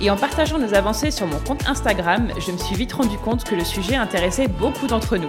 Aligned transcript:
et 0.00 0.10
en 0.10 0.16
partageant 0.16 0.58
nos 0.58 0.74
avancées 0.74 1.10
sur 1.10 1.26
mon 1.26 1.38
compte 1.38 1.68
Instagram, 1.68 2.32
je 2.38 2.52
me 2.52 2.56
suis 2.56 2.74
vite 2.74 2.92
rendu 2.92 3.18
compte 3.18 3.44
que 3.44 3.54
le 3.54 3.64
sujet 3.64 3.96
intéressait 3.96 4.48
beaucoup 4.48 4.86
d'entre 4.86 5.16
nous. 5.16 5.28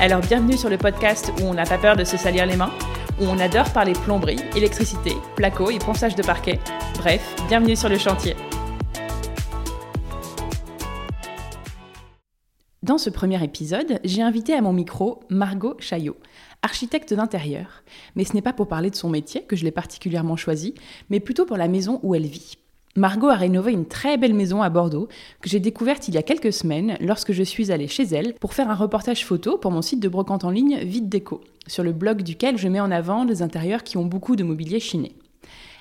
Alors 0.00 0.20
bienvenue 0.20 0.56
sur 0.56 0.70
le 0.70 0.78
podcast 0.78 1.32
où 1.40 1.44
on 1.44 1.54
n'a 1.54 1.64
pas 1.64 1.78
peur 1.78 1.96
de 1.96 2.04
se 2.04 2.16
salir 2.16 2.46
les 2.46 2.56
mains, 2.56 2.72
où 3.20 3.24
on 3.24 3.38
adore 3.38 3.72
parler 3.72 3.94
plomberie, 3.94 4.38
électricité, 4.54 5.12
placo 5.34 5.70
et 5.70 5.78
ponçage 5.78 6.14
de 6.14 6.22
parquet. 6.22 6.60
Bref, 6.98 7.34
bienvenue 7.48 7.76
sur 7.76 7.88
le 7.88 7.98
chantier. 7.98 8.36
Dans 12.82 12.98
ce 12.98 13.10
premier 13.10 13.42
épisode, 13.42 13.98
j'ai 14.04 14.22
invité 14.22 14.54
à 14.54 14.60
mon 14.60 14.72
micro 14.72 15.24
Margot 15.28 15.76
Chaillot 15.80 16.16
architecte 16.62 17.14
d'intérieur. 17.14 17.84
Mais 18.16 18.24
ce 18.24 18.34
n'est 18.34 18.42
pas 18.42 18.52
pour 18.52 18.66
parler 18.66 18.90
de 18.90 18.96
son 18.96 19.08
métier 19.08 19.44
que 19.44 19.54
je 19.54 19.64
l'ai 19.64 19.70
particulièrement 19.70 20.36
choisi, 20.36 20.74
mais 21.10 21.20
plutôt 21.20 21.46
pour 21.46 21.56
la 21.56 21.68
maison 21.68 22.00
où 22.02 22.14
elle 22.14 22.26
vit. 22.26 22.58
Margot 22.96 23.28
a 23.28 23.34
rénové 23.34 23.72
une 23.72 23.84
très 23.84 24.16
belle 24.16 24.32
maison 24.32 24.62
à 24.62 24.70
Bordeaux 24.70 25.08
que 25.42 25.50
j'ai 25.50 25.60
découverte 25.60 26.08
il 26.08 26.14
y 26.14 26.18
a 26.18 26.22
quelques 26.22 26.52
semaines 26.52 26.96
lorsque 27.00 27.32
je 27.32 27.42
suis 27.42 27.70
allée 27.70 27.88
chez 27.88 28.04
elle 28.04 28.32
pour 28.34 28.54
faire 28.54 28.70
un 28.70 28.74
reportage 28.74 29.26
photo 29.26 29.58
pour 29.58 29.70
mon 29.70 29.82
site 29.82 30.00
de 30.00 30.08
brocante 30.08 30.44
en 30.44 30.50
ligne 30.50 30.78
Vite 30.78 31.10
Déco, 31.10 31.42
sur 31.66 31.84
le 31.84 31.92
blog 31.92 32.22
duquel 32.22 32.56
je 32.56 32.68
mets 32.68 32.80
en 32.80 32.90
avant 32.90 33.24
les 33.24 33.42
intérieurs 33.42 33.82
qui 33.82 33.98
ont 33.98 34.06
beaucoup 34.06 34.34
de 34.34 34.44
mobilier 34.44 34.80
chiné. 34.80 35.14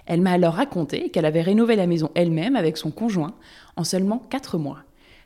Elle 0.08 0.20
m'a 0.20 0.34
alors 0.34 0.56
raconté 0.56 1.10
qu'elle 1.10 1.26
avait 1.26 1.42
rénové 1.42 1.78
la 1.78 1.88
maison 1.88 2.12
elle-même 2.16 2.58
avec 2.58 2.76
son 2.76 2.92
conjoint 2.92 3.34
en 3.78 3.86
seulement 3.86 4.20
4 4.30 4.58
mois. 4.58 4.80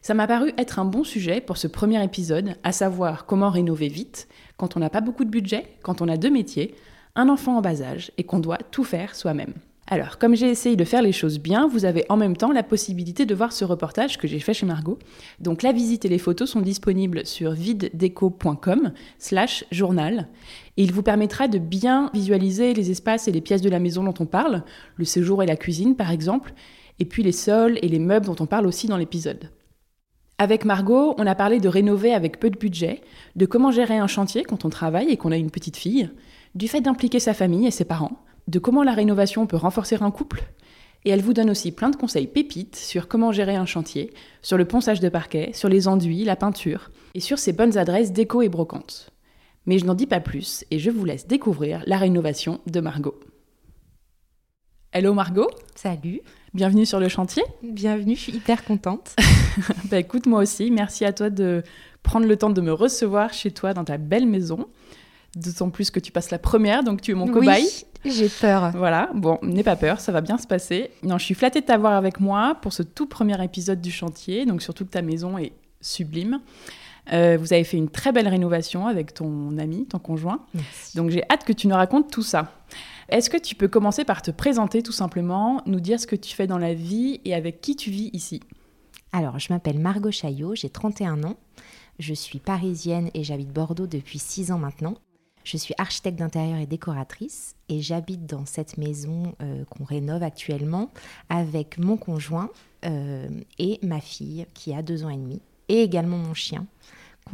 Ça 0.03 0.13
m'a 0.13 0.27
paru 0.27 0.53
être 0.59 0.77
un 0.77 0.85
bon 0.85 1.03
sujet 1.03 1.41
pour 1.41 1.57
ce 1.57 1.67
premier 1.67 2.03
épisode, 2.03 2.53
à 2.63 2.71
savoir 2.71 3.25
comment 3.25 3.49
rénover 3.49 3.87
vite, 3.87 4.27
quand 4.57 4.77
on 4.77 4.79
n'a 4.79 4.91
pas 4.91 5.01
beaucoup 5.01 5.25
de 5.25 5.31
budget, 5.31 5.65
quand 5.81 6.03
on 6.03 6.07
a 6.07 6.17
deux 6.17 6.29
métiers, 6.29 6.75
un 7.15 7.29
enfant 7.29 7.57
en 7.57 7.61
bas 7.61 7.81
âge 7.81 8.11
et 8.19 8.23
qu'on 8.25 8.39
doit 8.39 8.59
tout 8.69 8.83
faire 8.83 9.15
soi-même. 9.15 9.55
Alors, 9.91 10.19
comme 10.19 10.35
j'ai 10.35 10.47
essayé 10.47 10.75
de 10.75 10.83
faire 10.83 11.01
les 11.01 11.11
choses 11.11 11.39
bien, 11.39 11.67
vous 11.67 11.83
avez 11.83 12.05
en 12.09 12.15
même 12.15 12.37
temps 12.37 12.51
la 12.51 12.61
possibilité 12.61 13.25
de 13.25 13.33
voir 13.33 13.51
ce 13.51 13.65
reportage 13.65 14.19
que 14.19 14.27
j'ai 14.27 14.39
fait 14.39 14.53
chez 14.53 14.67
Margot. 14.67 14.99
Donc 15.39 15.63
la 15.63 15.71
visite 15.71 16.05
et 16.05 16.09
les 16.09 16.19
photos 16.19 16.47
sont 16.47 16.61
disponibles 16.61 17.25
sur 17.25 17.53
videdeco.com 17.53 18.93
slash 19.17 19.65
journal 19.71 20.27
et 20.77 20.83
il 20.83 20.93
vous 20.93 21.01
permettra 21.01 21.47
de 21.47 21.57
bien 21.57 22.11
visualiser 22.13 22.75
les 22.75 22.91
espaces 22.91 23.27
et 23.27 23.31
les 23.31 23.41
pièces 23.41 23.63
de 23.63 23.69
la 23.69 23.79
maison 23.79 24.03
dont 24.03 24.13
on 24.19 24.27
parle, 24.27 24.63
le 24.95 25.05
séjour 25.05 25.41
et 25.41 25.47
la 25.47 25.55
cuisine 25.55 25.95
par 25.95 26.11
exemple, 26.11 26.53
et 26.99 27.05
puis 27.05 27.23
les 27.23 27.31
sols 27.31 27.79
et 27.81 27.87
les 27.87 27.97
meubles 27.97 28.27
dont 28.27 28.35
on 28.39 28.45
parle 28.45 28.67
aussi 28.67 28.85
dans 28.85 28.97
l'épisode. 28.97 29.49
Avec 30.37 30.65
Margot, 30.65 31.15
on 31.17 31.25
a 31.25 31.33
parlé 31.33 31.59
de 31.59 31.67
rénover 31.67 32.13
avec 32.13 32.39
peu 32.39 32.51
de 32.51 32.59
budget, 32.59 33.01
de 33.35 33.47
comment 33.47 33.71
gérer 33.71 33.97
un 33.97 34.07
chantier 34.07 34.43
quand 34.43 34.65
on 34.65 34.69
travaille 34.69 35.09
et 35.09 35.17
qu'on 35.17 35.31
a 35.31 35.37
une 35.37 35.49
petite 35.49 35.77
fille, 35.77 36.11
du 36.53 36.67
fait 36.67 36.81
d'impliquer 36.81 37.19
sa 37.19 37.33
famille 37.33 37.65
et 37.65 37.71
ses 37.71 37.85
parents, 37.85 38.19
de 38.49 38.59
comment 38.59 38.83
la 38.83 38.93
rénovation 38.93 39.45
peut 39.45 39.57
renforcer 39.57 39.97
un 40.01 40.11
couple, 40.11 40.43
et 41.05 41.11
elle 41.11 41.21
vous 41.21 41.33
donne 41.33 41.51
aussi 41.51 41.71
plein 41.71 41.91
de 41.91 41.95
conseils 41.95 42.27
pépites 42.27 42.75
sur 42.75 43.07
comment 43.07 43.31
gérer 43.31 43.55
un 43.55 43.67
chantier, 43.67 44.11
sur 44.41 44.57
le 44.57 44.65
ponçage 44.65 44.99
de 44.99 45.07
parquet, 45.07 45.51
sur 45.53 45.69
les 45.69 45.87
enduits, 45.87 46.25
la 46.25 46.35
peinture, 46.35 46.89
et 47.13 47.19
sur 47.19 47.37
ses 47.37 47.53
bonnes 47.53 47.77
adresses 47.77 48.11
déco 48.11 48.41
et 48.41 48.49
brocantes. 48.49 49.11
Mais 49.65 49.77
je 49.77 49.85
n'en 49.85 49.93
dis 49.93 50.07
pas 50.07 50.19
plus 50.19 50.65
et 50.71 50.79
je 50.79 50.89
vous 50.89 51.05
laisse 51.05 51.27
découvrir 51.27 51.83
la 51.85 51.97
rénovation 51.97 52.59
de 52.65 52.79
Margot. 52.79 53.19
Hello 54.91 55.13
Margot 55.13 55.49
Salut 55.75 56.21
Bienvenue 56.55 56.87
sur 56.87 56.99
le 56.99 57.09
chantier. 57.09 57.43
Bienvenue, 57.61 58.15
je 58.15 58.21
suis 58.21 58.35
hyper 58.35 58.65
contente. 58.65 59.15
bah 59.91 59.99
écoute, 59.99 60.25
moi 60.25 60.41
aussi, 60.41 60.71
merci 60.71 61.05
à 61.05 61.13
toi 61.13 61.29
de 61.29 61.61
prendre 62.01 62.25
le 62.25 62.35
temps 62.35 62.49
de 62.49 62.61
me 62.61 62.73
recevoir 62.73 63.31
chez 63.31 63.51
toi 63.51 63.75
dans 63.75 63.83
ta 63.83 63.97
belle 63.97 64.25
maison. 64.25 64.67
D'autant 65.35 65.69
plus 65.69 65.91
que 65.91 65.99
tu 65.99 66.11
passes 66.11 66.31
la 66.31 66.39
première, 66.39 66.83
donc 66.83 67.01
tu 67.01 67.11
es 67.11 67.13
mon 67.13 67.27
cobaye. 67.27 67.63
Oui, 68.05 68.11
j'ai 68.11 68.29
peur. 68.29 68.71
Voilà, 68.75 69.09
bon, 69.13 69.37
n'aie 69.43 69.63
pas 69.63 69.75
peur, 69.75 69.99
ça 69.99 70.11
va 70.11 70.21
bien 70.21 70.37
se 70.37 70.47
passer. 70.47 70.91
Non, 71.03 71.17
je 71.17 71.25
suis 71.25 71.35
flattée 71.35 71.61
de 71.61 71.65
t'avoir 71.65 71.93
avec 71.93 72.19
moi 72.19 72.57
pour 72.61 72.73
ce 72.73 72.83
tout 72.83 73.05
premier 73.05 73.41
épisode 73.43 73.81
du 73.81 73.91
chantier, 73.91 74.45
donc 74.45 74.61
surtout 74.61 74.85
que 74.85 74.91
ta 74.91 75.01
maison 75.01 75.37
est 75.37 75.53
sublime. 75.81 76.39
Euh, 77.11 77.37
vous 77.39 77.53
avez 77.53 77.63
fait 77.63 77.77
une 77.77 77.89
très 77.89 78.11
belle 78.11 78.27
rénovation 78.27 78.87
avec 78.87 79.13
ton 79.13 79.57
ami, 79.57 79.85
ton 79.87 79.99
conjoint. 79.99 80.45
Donc 80.95 81.09
j'ai 81.09 81.23
hâte 81.29 81.43
que 81.43 81.53
tu 81.53 81.67
nous 81.67 81.75
racontes 81.75 82.11
tout 82.11 82.21
ça. 82.21 82.51
Est-ce 83.09 83.29
que 83.29 83.37
tu 83.37 83.55
peux 83.55 83.67
commencer 83.67 84.05
par 84.05 84.21
te 84.21 84.29
présenter 84.29 84.83
tout 84.83 84.91
simplement, 84.91 85.61
nous 85.65 85.79
dire 85.79 85.99
ce 85.99 86.05
que 86.05 86.15
tu 86.15 86.35
fais 86.35 86.45
dans 86.45 86.59
la 86.59 86.73
vie 86.73 87.21
et 87.25 87.33
avec 87.33 87.61
qui 87.61 87.75
tu 87.75 87.89
vis 87.89 88.11
ici? 88.13 88.41
Alors, 89.11 89.39
je 89.39 89.51
m'appelle 89.51 89.79
Margot 89.79 90.11
Chaillot, 90.11 90.53
j'ai 90.53 90.69
31 90.69 91.23
ans. 91.23 91.37
Je 91.97 92.13
suis 92.13 92.39
parisienne 92.39 93.09
et 93.15 93.23
j'habite 93.23 93.51
Bordeaux 93.51 93.87
depuis 93.87 94.19
6 94.19 94.51
ans 94.51 94.59
maintenant. 94.59 94.93
Je 95.43 95.57
suis 95.57 95.73
architecte 95.77 96.19
d'intérieur 96.19 96.59
et 96.59 96.65
décoratrice 96.65 97.55
et 97.69 97.81
j'habite 97.81 98.25
dans 98.25 98.45
cette 98.45 98.77
maison 98.77 99.33
euh, 99.41 99.63
qu'on 99.65 99.83
rénove 99.83 100.23
actuellement 100.23 100.91
avec 101.29 101.77
mon 101.77 101.97
conjoint 101.97 102.49
euh, 102.85 103.27
et 103.57 103.79
ma 103.81 103.99
fille 103.99 104.45
qui 104.53 104.73
a 104.73 104.81
2 104.81 105.05
ans 105.05 105.09
et 105.09 105.17
demi 105.17 105.41
et 105.69 105.81
également 105.81 106.17
mon 106.17 106.33
chien. 106.33 106.65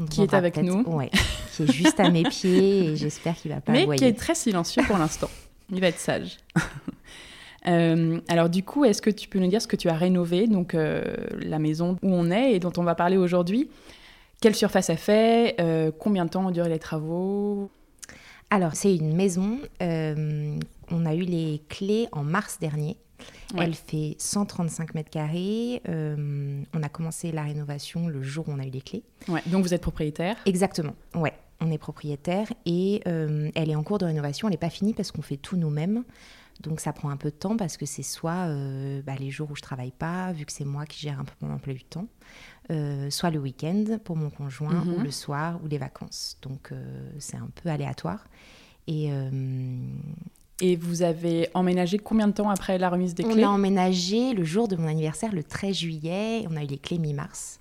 Qui 0.09 0.21
est 0.23 0.33
avec 0.33 0.57
nous. 0.57 0.83
Ouais, 0.83 1.09
qui 1.53 1.63
est 1.63 1.71
juste 1.71 1.99
à 2.01 2.09
mes 2.09 2.23
pieds 2.29 2.85
et 2.85 2.95
j'espère 2.97 3.35
qu'il 3.35 3.51
va 3.51 3.61
pas 3.61 3.71
Mais 3.71 3.87
qui 3.95 4.03
est 4.03 4.17
très 4.17 4.35
silencieux 4.35 4.83
pour 4.85 4.97
l'instant. 4.97 5.29
Il 5.71 5.79
va 5.79 5.87
être 5.87 5.99
sage. 5.99 6.37
Euh, 7.67 8.19
alors 8.27 8.47
du 8.47 8.61
coup, 8.61 8.85
est-ce 8.85 9.01
que 9.01 9.09
tu 9.09 9.27
peux 9.27 9.39
nous 9.39 9.47
dire 9.47 9.59
ce 9.59 9.67
que 9.67 9.75
tu 9.75 9.89
as 9.89 9.95
rénové, 9.95 10.45
donc 10.45 10.75
euh, 10.75 11.01
la 11.39 11.57
maison 11.57 11.97
où 12.03 12.13
on 12.13 12.29
est 12.29 12.53
et 12.53 12.59
dont 12.59 12.71
on 12.77 12.83
va 12.83 12.93
parler 12.93 13.17
aujourd'hui? 13.17 13.69
Quelle 14.39 14.53
surface 14.53 14.91
a 14.91 14.97
fait? 14.97 15.55
Euh, 15.59 15.89
Combien 15.97 16.25
de 16.25 16.29
temps 16.29 16.45
ont 16.45 16.51
duré 16.51 16.69
les 16.69 16.77
travaux? 16.77 17.71
Alors 18.49 18.75
c'est 18.75 18.95
une 18.95 19.15
maison. 19.15 19.59
on 19.79 21.05
a 21.05 21.15
eu 21.15 21.21
les 21.21 21.61
clés 21.69 22.07
en 22.11 22.23
mars 22.23 22.59
dernier. 22.59 22.97
Elle 23.57 23.73
fait 23.73 24.15
135 24.17 24.93
mètres 24.93 25.09
carrés. 25.09 25.81
on 25.87 26.83
a 26.83 26.89
commencé 26.89 27.31
la 27.31 27.43
rénovation 27.43 28.07
le 28.07 28.21
jour 28.21 28.47
où 28.47 28.51
on 28.51 28.59
a 28.59 28.65
eu 28.65 28.71
les 28.71 28.81
clés. 28.81 29.03
Ouais, 29.27 29.41
donc 29.47 29.63
vous 29.63 29.73
êtes 29.73 29.81
propriétaire 29.81 30.35
Exactement, 30.45 30.95
ouais 31.15 31.33
on 31.61 31.71
est 31.71 31.77
propriétaire 31.77 32.51
et 32.65 33.01
euh, 33.07 33.49
elle 33.55 33.69
est 33.69 33.75
en 33.75 33.83
cours 33.83 33.97
de 33.97 34.05
rénovation. 34.05 34.47
Elle 34.47 34.53
n'est 34.53 34.57
pas 34.57 34.69
finie 34.69 34.93
parce 34.93 35.11
qu'on 35.11 35.21
fait 35.21 35.37
tout 35.37 35.57
nous-mêmes. 35.57 36.03
Donc 36.61 36.79
ça 36.79 36.93
prend 36.93 37.09
un 37.09 37.17
peu 37.17 37.31
de 37.31 37.35
temps 37.35 37.57
parce 37.57 37.75
que 37.75 37.85
c'est 37.85 38.03
soit 38.03 38.47
euh, 38.47 39.01
bah, 39.01 39.15
les 39.19 39.29
jours 39.29 39.51
où 39.51 39.55
je 39.55 39.61
travaille 39.61 39.91
pas, 39.91 40.31
vu 40.31 40.45
que 40.45 40.53
c'est 40.53 40.63
moi 40.65 40.85
qui 40.85 41.01
gère 41.01 41.19
un 41.19 41.25
peu 41.25 41.33
mon 41.41 41.53
emploi 41.53 41.73
du 41.73 41.83
temps, 41.83 42.07
euh, 42.71 43.09
soit 43.09 43.29
le 43.29 43.39
week-end 43.39 43.99
pour 44.03 44.15
mon 44.15 44.29
conjoint, 44.29 44.83
ou 44.87 44.97
mhm. 44.97 45.03
le 45.03 45.11
soir, 45.11 45.59
ou 45.63 45.67
les 45.67 45.77
vacances. 45.77 46.37
Donc 46.41 46.71
c'est 47.19 47.37
un 47.37 47.49
peu 47.61 47.69
aléatoire. 47.69 48.25
Et, 48.87 49.09
et 50.61 50.75
vous 50.75 51.01
avez 51.01 51.49
emménagé 51.55 51.97
combien 51.97 52.27
de 52.27 52.33
temps 52.33 52.49
après 52.49 52.77
la 52.77 52.89
remise 52.89 53.15
des 53.15 53.23
clés 53.23 53.45
On 53.45 53.49
a 53.49 53.51
emménagé 53.51 54.33
le 54.33 54.43
jour 54.43 54.67
de 54.67 54.75
mon 54.75 54.87
anniversaire, 54.87 55.33
le 55.33 55.43
13 55.43 55.75
juillet. 55.75 56.45
On 56.49 56.55
a 56.55 56.63
eu 56.63 56.67
les 56.67 56.77
clés 56.77 56.99
mi-mars. 56.99 57.59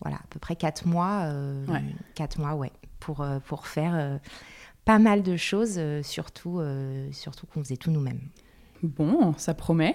Voilà, 0.00 0.16
à 0.16 0.24
peu 0.30 0.38
près 0.38 0.56
4 0.56 0.86
mois. 0.88 1.30
4 2.14 2.40
mois, 2.40 2.54
ouais 2.54 2.72
pour, 3.02 3.20
euh, 3.20 3.38
pour 3.40 3.66
faire 3.66 3.94
euh, 3.94 4.18
pas 4.84 4.98
mal 4.98 5.22
de 5.22 5.36
choses, 5.36 5.74
euh, 5.76 6.02
surtout, 6.02 6.60
surtout 7.12 7.46
qu'on 7.46 7.62
faisait 7.62 7.76
tout 7.76 7.90
nous-mêmes. 7.90 8.20
Bon, 8.82 9.32
ça 9.36 9.54
promet. 9.54 9.94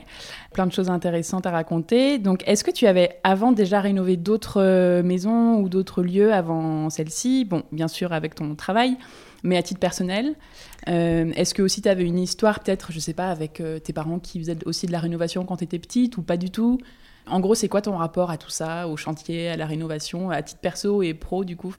Plein 0.54 0.66
de 0.66 0.72
choses 0.72 0.90
intéressantes 0.90 1.46
à 1.46 1.52
raconter. 1.52 2.20
Donc, 2.20 2.44
est-ce 2.48 2.64
que 2.64 2.72
tu 2.72 2.88
avais 2.88 3.20
avant 3.24 3.52
déjà 3.52 3.82
rénové 3.82 4.16
d'autres 4.16 5.02
maisons 5.02 5.60
ou 5.60 5.68
d'autres 5.68 6.02
lieux 6.02 6.34
avant 6.34 6.90
celle-ci? 6.90 7.44
Bon, 7.44 7.64
bien 7.72 7.90
sûr 7.90 8.14
avec 8.14 8.36
ton 8.36 8.56
travail, 8.56 8.98
mais 9.44 9.58
à 9.58 9.64
titre 9.64 9.82
personnel. 9.82 10.36
est-ce 10.86 11.54
que 11.54 11.62
aussi 11.62 11.82
tu 11.82 11.90
avais 11.90 12.06
une 12.06 12.20
histoire 12.20 12.62
peut-être, 12.62 12.94
je 12.94 13.00
sais 13.00 13.14
pas, 13.14 13.30
avec 13.30 13.62
tes 13.84 13.92
parents 13.94 14.20
qui 14.20 14.40
faisaient 14.40 14.58
aussi 14.66 14.86
de 14.88 14.94
la 14.94 15.00
rénovation 15.00 15.44
quand 15.44 15.58
tu 15.58 15.66
étais 15.66 15.80
petite 15.80 16.18
ou 16.18 16.22
pas 16.22 16.38
du 16.38 16.50
tout? 16.50 16.80
En 17.30 17.42
gros, 17.42 17.56
c'est 17.56 17.68
quoi 17.68 17.82
ton 17.82 17.98
rapport 17.98 18.32
à 18.32 18.38
tout 18.38 18.50
ça, 18.50 18.88
au 18.88 18.96
chantier, 18.96 19.50
à 19.50 19.58
la 19.58 19.66
rénovation, 19.66 20.30
à 20.30 20.42
titre 20.42 20.62
perso 20.62 21.02
et 21.02 21.14
pro 21.14 21.44
du 21.44 21.58
coup? 21.58 21.76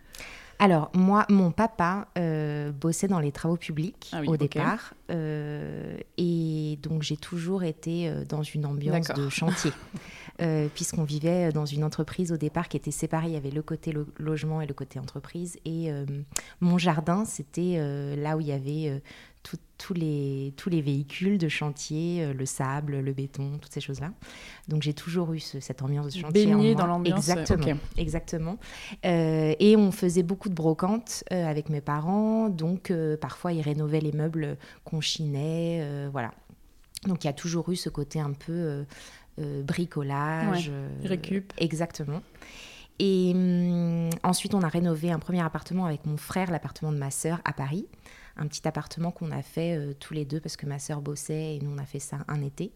Alors, 0.60 0.90
moi, 0.93 1.25
mon 1.28 1.52
papa 1.52 2.08
euh, 2.19 2.72
bossait 2.72 3.06
dans 3.06 3.20
les 3.20 3.31
travaux 3.31 3.56
publics 3.56 4.10
ah 4.12 4.22
au 4.26 4.37
départ. 4.37 4.94
Euh, 5.10 5.96
et 6.16 6.78
donc, 6.82 7.02
j'ai 7.02 7.16
toujours 7.16 7.62
été 7.62 8.08
euh, 8.08 8.25
dans 8.25 8.43
une 8.43 8.66
ambiance 8.66 9.08
de 9.08 9.28
chantier. 9.28 9.72
Puisqu'on 10.75 11.02
vivait 11.02 11.50
dans 11.50 11.66
une 11.66 11.82
entreprise 11.82 12.31
au 12.31 12.37
départ 12.37 12.69
qui 12.69 12.76
était 12.76 12.93
séparée. 12.93 13.26
Il 13.26 13.32
y 13.32 13.37
avait 13.37 13.50
le 13.50 13.62
côté 13.62 13.93
logement 14.19 14.60
et 14.60 14.69
le 14.69 14.75
côté 14.75 15.00
entreprise. 15.00 15.58
Et 15.64 15.90
mon 16.60 16.78
jardin, 16.78 17.25
c'était 17.25 18.16
là 18.16 18.37
où 18.37 18.40
il 18.40 18.46
y 18.46 18.52
avait 18.52 19.02
tous 19.78 19.94
les, 19.94 20.52
tous 20.56 20.69
les 20.69 20.82
véhicules 20.82 21.38
de 21.38 21.48
chantier, 21.48 22.25
euh, 22.25 22.32
le 22.34 22.44
sable, 22.44 22.98
le 22.98 23.12
béton, 23.12 23.58
toutes 23.60 23.72
ces 23.72 23.80
choses-là. 23.80 24.10
Donc 24.66 24.82
j'ai 24.82 24.92
toujours 24.92 25.32
eu 25.32 25.38
cette 25.38 25.82
ambiance 25.82 26.06
de 26.12 26.19
chantier. 26.19 26.46
Baigné 26.46 26.75
dans 26.75 26.86
l'ambiance. 26.86 27.28
Exactement. 27.28 27.78
exactement. 27.96 28.58
Euh, 29.06 29.54
et 29.58 29.76
on 29.76 29.92
faisait 29.92 30.25
beaucoup 30.25 30.48
de 30.48 30.54
brocantes 30.54 31.25
euh, 31.32 31.46
avec 31.46 31.70
mes 31.70 31.80
parents. 31.80 32.48
Donc 32.48 32.92
parfois 33.20 33.52
ils 33.52 33.62
rénovaient 33.62 34.00
les 34.00 34.12
meubles 34.12 34.58
qu'on 34.84 35.00
chinait. 35.00 36.08
voilà. 36.12 36.32
Donc 37.06 37.24
il 37.24 37.28
y 37.28 37.31
a 37.31 37.34
toujours 37.34 37.70
eu 37.70 37.76
ce 37.76 37.88
côté 37.88 38.20
un 38.20 38.32
peu 38.32 38.84
bricolage. 39.38 40.72
récup. 41.04 41.52
Exactement. 41.58 42.20
Et 42.98 43.32
hum, 43.32 44.10
ensuite, 44.24 44.54
on 44.54 44.62
a 44.62 44.69
rénové 44.69 45.12
un 45.12 45.20
premier 45.20 45.40
appartement 45.40 45.86
avec 45.86 46.04
mon 46.04 46.16
frère, 46.16 46.50
l'appartement 46.50 46.90
de 46.90 46.98
ma 46.98 47.12
sœur 47.12 47.40
à 47.44 47.52
Paris 47.52 47.86
un 48.38 48.46
petit 48.46 48.67
appartement 48.67 49.11
qu'on 49.11 49.31
a 49.31 49.43
fait 49.43 49.76
euh, 49.76 49.93
tous 49.94 50.14
les 50.14 50.25
deux 50.25 50.40
parce 50.40 50.56
que 50.56 50.67
ma 50.67 50.79
sœur 50.79 51.02
bossait 51.02 51.56
et 51.56 51.61
nous 51.61 51.70
on 51.70 51.79
a 51.79 51.85
fait 51.85 51.99
ça 51.99 52.19
un 52.29 52.43
été 52.43 52.73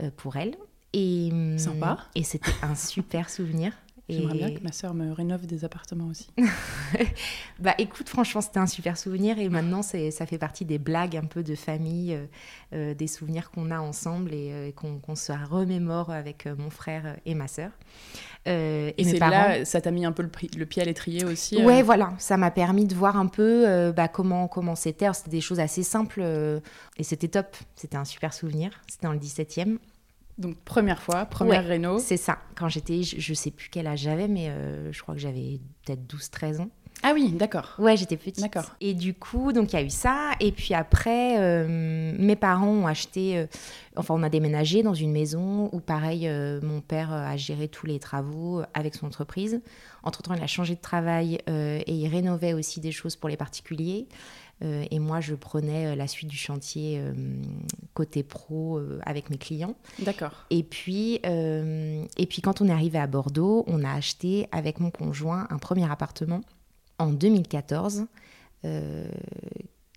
euh, 0.00 0.10
pour 0.16 0.36
elle. 0.36 0.56
Et, 0.92 1.30
hum, 1.32 1.58
Sympa. 1.58 1.98
Et 2.14 2.22
c'était 2.22 2.52
un 2.62 2.74
super 2.74 3.28
souvenir. 3.28 3.72
J'aimerais 4.08 4.36
bien 4.36 4.50
que 4.50 4.62
ma 4.62 4.72
sœur 4.72 4.92
me 4.92 5.12
rénove 5.12 5.46
des 5.46 5.64
appartements 5.64 6.08
aussi. 6.08 6.28
bah 7.58 7.74
écoute, 7.78 8.08
franchement, 8.10 8.42
c'était 8.42 8.58
un 8.58 8.66
super 8.66 8.98
souvenir 8.98 9.38
et 9.38 9.48
maintenant, 9.48 9.80
ça 9.82 10.26
fait 10.26 10.36
partie 10.36 10.66
des 10.66 10.78
blagues 10.78 11.16
un 11.16 11.24
peu 11.24 11.42
de 11.42 11.54
famille, 11.54 12.18
euh, 12.74 12.92
des 12.92 13.06
souvenirs 13.06 13.50
qu'on 13.50 13.70
a 13.70 13.78
ensemble 13.78 14.34
et, 14.34 14.74
qu'on 14.76 15.14
se 15.14 15.32
remémore 15.32 16.10
avec 16.10 16.46
mon 16.46 16.68
frère 16.68 17.16
et 17.24 17.34
ma 17.34 17.48
sœur. 17.48 17.70
Euh, 18.46 18.92
et, 18.98 19.04
c'est 19.04 19.18
là, 19.18 19.64
ça 19.64 19.80
t'a 19.80 19.90
mis 19.90 20.04
un 20.04 20.12
peu 20.12 20.22
le, 20.22 20.66
pied 20.66 20.82
à 20.82 20.84
l'étrier 20.84 21.24
aussi 21.24 21.62
Ouais, 21.62 21.80
euh 21.80 21.82
voilà, 21.82 22.12
ça 22.18 22.36
m'a 22.36 22.50
permis 22.50 22.84
de 22.84 22.94
voir 22.94 23.16
un 23.16 23.26
peu 23.26 23.66
euh, 23.66 23.90
bah, 23.90 24.08
comment 24.08 24.48
comment 24.48 24.74
c'était. 24.74 25.10
C'était 25.14 25.30
des 25.30 25.40
choses 25.40 25.60
assez 25.60 25.82
simples 25.82 26.22
et 26.98 27.04
c'était 27.04 27.28
top. 27.28 27.56
C'était 27.74 27.96
un 27.96 28.04
super 28.04 28.34
souvenir. 28.34 28.70
C'était 28.86 29.06
dans 29.06 29.12
le 29.14 29.18
17e. 29.18 29.78
Donc 30.38 30.56
première 30.64 31.00
fois, 31.00 31.26
première 31.26 31.64
réno. 31.64 31.98
C'est 31.98 32.16
ça. 32.16 32.38
Quand 32.56 32.68
j'étais, 32.68 33.02
je, 33.02 33.20
je, 33.20 33.34
sais 33.34 33.50
plus 33.50 33.68
quel 33.70 33.86
âge 33.86 34.00
j'avais, 34.00 34.28
mais 34.28 34.52
je 34.90 35.02
crois 35.02 35.14
que 35.14 35.20
j'avais 35.20 35.60
peut-être 35.84 36.02
12-13 36.06 36.60
ans. 36.62 36.70
Ah 37.06 37.12
oui, 37.12 37.32
d'accord. 37.32 37.74
Ouais, 37.78 37.98
j'étais 37.98 38.16
petite. 38.16 38.40
D'accord. 38.40 38.64
Et 38.80 38.94
du 38.94 39.12
coup, 39.12 39.52
donc 39.52 39.72
il 39.72 39.76
y 39.76 39.78
a 39.78 39.82
eu 39.82 39.90
ça. 39.90 40.30
Et 40.40 40.52
puis 40.52 40.72
après, 40.72 41.38
euh, 41.38 42.14
mes 42.18 42.34
parents 42.34 42.68
ont 42.68 42.86
acheté, 42.86 43.36
euh, 43.36 43.46
enfin, 43.96 44.14
on 44.16 44.22
a 44.22 44.30
déménagé 44.30 44.82
dans 44.82 44.94
une 44.94 45.12
maison 45.12 45.68
où, 45.72 45.80
pareil, 45.80 46.26
euh, 46.26 46.60
mon 46.62 46.80
père 46.80 47.12
a 47.12 47.36
géré 47.36 47.68
tous 47.68 47.86
les 47.86 47.98
travaux 47.98 48.62
avec 48.72 48.94
son 48.94 49.06
entreprise. 49.06 49.60
Entre-temps, 50.02 50.32
il 50.32 50.42
a 50.42 50.46
changé 50.46 50.76
de 50.76 50.80
travail 50.80 51.38
et 51.46 51.92
il 51.92 52.08
rénovait 52.08 52.52
aussi 52.52 52.80
des 52.80 52.92
choses 52.92 53.16
pour 53.16 53.28
les 53.28 53.36
particuliers. 53.36 54.06
Et 54.60 54.98
moi, 54.98 55.20
je 55.20 55.34
prenais 55.34 55.94
la 55.94 56.06
suite 56.06 56.30
du 56.30 56.36
chantier 56.36 57.02
côté 57.92 58.22
pro 58.22 58.80
avec 59.02 59.28
mes 59.28 59.36
clients. 59.36 59.76
D'accord. 59.98 60.46
Et 60.50 60.62
puis, 60.62 61.16
et 61.16 62.26
puis, 62.28 62.40
quand 62.40 62.60
on 62.60 62.68
est 62.68 62.72
arrivé 62.72 62.98
à 62.98 63.06
Bordeaux, 63.06 63.64
on 63.66 63.84
a 63.84 63.92
acheté 63.92 64.48
avec 64.52 64.80
mon 64.80 64.90
conjoint 64.90 65.46
un 65.50 65.58
premier 65.58 65.90
appartement 65.90 66.40
en 66.98 67.12
2014 67.12 68.06
euh, 68.64 69.08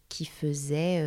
qui 0.09 0.25
faisait 0.25 1.03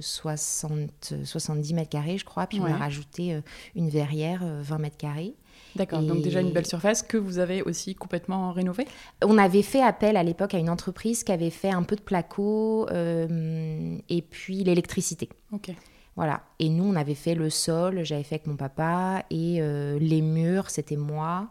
60, 0.00 0.90
euh, 1.12 1.24
70 1.24 1.74
mètres 1.74 1.88
carrés, 1.88 2.18
je 2.18 2.24
crois. 2.24 2.46
Puis 2.46 2.60
on 2.60 2.66
a 2.66 2.76
rajouté 2.76 3.34
euh, 3.34 3.40
une 3.74 3.88
verrière, 3.88 4.44
20 4.44 4.78
mètres 4.78 4.96
carrés. 4.96 5.34
D'accord, 5.74 6.02
donc 6.02 6.22
déjà 6.22 6.40
une 6.40 6.52
belle 6.52 6.66
surface 6.66 7.02
que 7.02 7.16
vous 7.16 7.38
avez 7.38 7.62
aussi 7.62 7.94
complètement 7.94 8.52
rénovée? 8.52 8.86
On 9.24 9.38
avait 9.38 9.62
fait 9.62 9.82
appel 9.82 10.18
à 10.18 10.22
l'époque 10.22 10.54
à 10.54 10.58
une 10.58 10.68
entreprise 10.68 11.24
qui 11.24 11.32
avait 11.32 11.50
fait 11.50 11.70
un 11.70 11.82
peu 11.82 11.96
de 11.96 12.02
placo 12.02 12.86
et 12.90 14.22
puis 14.22 14.64
l'électricité. 14.64 15.30
Ok. 15.50 15.70
Voilà. 16.14 16.42
Et 16.58 16.68
nous, 16.68 16.84
on 16.84 16.94
avait 16.94 17.14
fait 17.14 17.34
le 17.34 17.48
sol, 17.48 18.04
j'avais 18.04 18.22
fait 18.22 18.34
avec 18.34 18.46
mon 18.46 18.56
papa, 18.56 19.24
et 19.30 19.62
les 19.98 20.20
murs, 20.20 20.68
c'était 20.68 20.96
moi. 20.96 21.48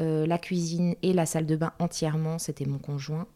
Euh, 0.00 0.26
la 0.26 0.38
cuisine 0.38 0.94
et 1.02 1.12
la 1.12 1.26
salle 1.26 1.46
de 1.46 1.56
bain 1.56 1.72
entièrement, 1.80 2.38
c'était 2.38 2.66
mon 2.66 2.78
conjoint. 2.78 3.26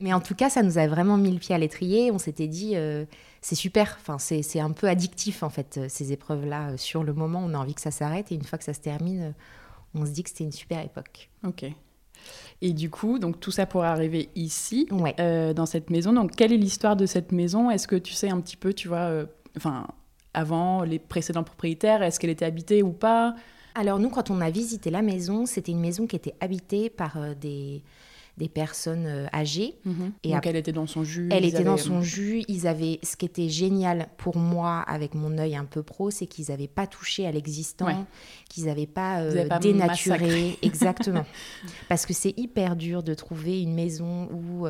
Mais 0.00 0.12
en 0.12 0.20
tout 0.20 0.34
cas, 0.34 0.48
ça 0.48 0.62
nous 0.62 0.78
a 0.78 0.86
vraiment 0.86 1.16
mis 1.16 1.30
le 1.30 1.38
pied 1.38 1.54
à 1.54 1.58
l'étrier. 1.58 2.10
On 2.10 2.18
s'était 2.18 2.48
dit, 2.48 2.72
euh, 2.74 3.04
c'est 3.40 3.54
super. 3.54 3.98
Enfin, 4.00 4.18
c'est 4.18 4.60
un 4.60 4.70
peu 4.72 4.88
addictif, 4.88 5.42
en 5.42 5.50
fait, 5.50 5.76
euh, 5.76 5.86
ces 5.88 6.12
épreuves-là. 6.12 6.76
Sur 6.76 7.04
le 7.04 7.12
moment, 7.12 7.42
on 7.44 7.54
a 7.54 7.58
envie 7.58 7.74
que 7.74 7.80
ça 7.80 7.90
s'arrête. 7.90 8.32
Et 8.32 8.34
une 8.34 8.44
fois 8.44 8.58
que 8.58 8.64
ça 8.64 8.74
se 8.74 8.80
termine, 8.80 9.34
on 9.94 10.06
se 10.06 10.10
dit 10.10 10.22
que 10.22 10.30
c'était 10.30 10.44
une 10.44 10.52
super 10.52 10.80
époque. 10.84 11.30
Ok. 11.46 11.64
Et 12.62 12.72
du 12.74 12.90
coup, 12.90 13.18
donc 13.18 13.40
tout 13.40 13.50
ça 13.50 13.64
pour 13.64 13.84
arriver 13.84 14.28
ici, 14.34 14.86
ouais. 14.90 15.14
dans 15.54 15.66
cette 15.66 15.90
maison. 15.90 16.12
Donc, 16.12 16.36
quelle 16.36 16.52
est 16.52 16.58
l'histoire 16.58 16.96
de 16.96 17.06
cette 17.06 17.32
maison? 17.32 17.70
Est-ce 17.70 17.88
que 17.88 17.96
tu 17.96 18.12
sais 18.12 18.28
un 18.28 18.40
petit 18.40 18.56
peu, 18.56 18.74
tu 18.74 18.88
vois, 18.88 19.24
enfin, 19.56 19.86
avant 20.34 20.82
les 20.82 20.98
précédents 20.98 21.44
propriétaires, 21.44 22.02
est-ce 22.02 22.20
qu'elle 22.20 22.30
était 22.30 22.44
habitée 22.44 22.82
ou 22.82 22.92
pas? 22.92 23.34
Alors 23.74 23.98
nous, 23.98 24.10
quand 24.10 24.30
on 24.30 24.40
a 24.40 24.50
visité 24.50 24.90
la 24.90 25.02
maison, 25.02 25.46
c'était 25.46 25.72
une 25.72 25.80
maison 25.80 26.06
qui 26.06 26.16
était 26.16 26.34
habitée 26.40 26.90
par 26.90 27.16
euh, 27.16 27.34
des, 27.34 27.82
des 28.36 28.48
personnes 28.48 29.06
euh, 29.06 29.26
âgées. 29.32 29.76
Mhm. 29.84 30.12
Et 30.24 30.32
Donc 30.32 30.46
elle 30.46 30.56
était 30.56 30.72
dans 30.72 30.86
son 30.86 31.04
jus. 31.04 31.28
Elle 31.30 31.44
était 31.44 31.64
dans 31.64 31.76
son 31.76 31.98
euh, 31.98 32.02
jus. 32.02 32.42
Ils 32.48 32.66
avaient, 32.66 32.98
ce 33.02 33.16
qui 33.16 33.26
était 33.26 33.48
génial 33.48 34.08
pour 34.16 34.36
moi 34.36 34.80
avec 34.80 35.14
mon 35.14 35.38
œil 35.38 35.56
un 35.56 35.64
peu 35.64 35.82
pro, 35.82 36.10
c'est 36.10 36.26
qu'ils 36.26 36.46
n'avaient 36.48 36.68
pas 36.68 36.86
touché 36.86 37.26
à 37.26 37.32
l'existant, 37.32 38.06
qu'ils 38.48 38.64
n'avaient 38.64 38.86
pas, 38.86 39.22
dénaturé. 39.60 40.58
Exactement. 40.62 41.26
Parce 41.88 42.06
que 42.06 42.12
c'est 42.12 42.34
hyper 42.38 42.76
dur 42.76 43.02
de 43.02 43.14
trouver 43.14 43.62
une 43.62 43.74
maison 43.74 44.28
où 44.32 44.66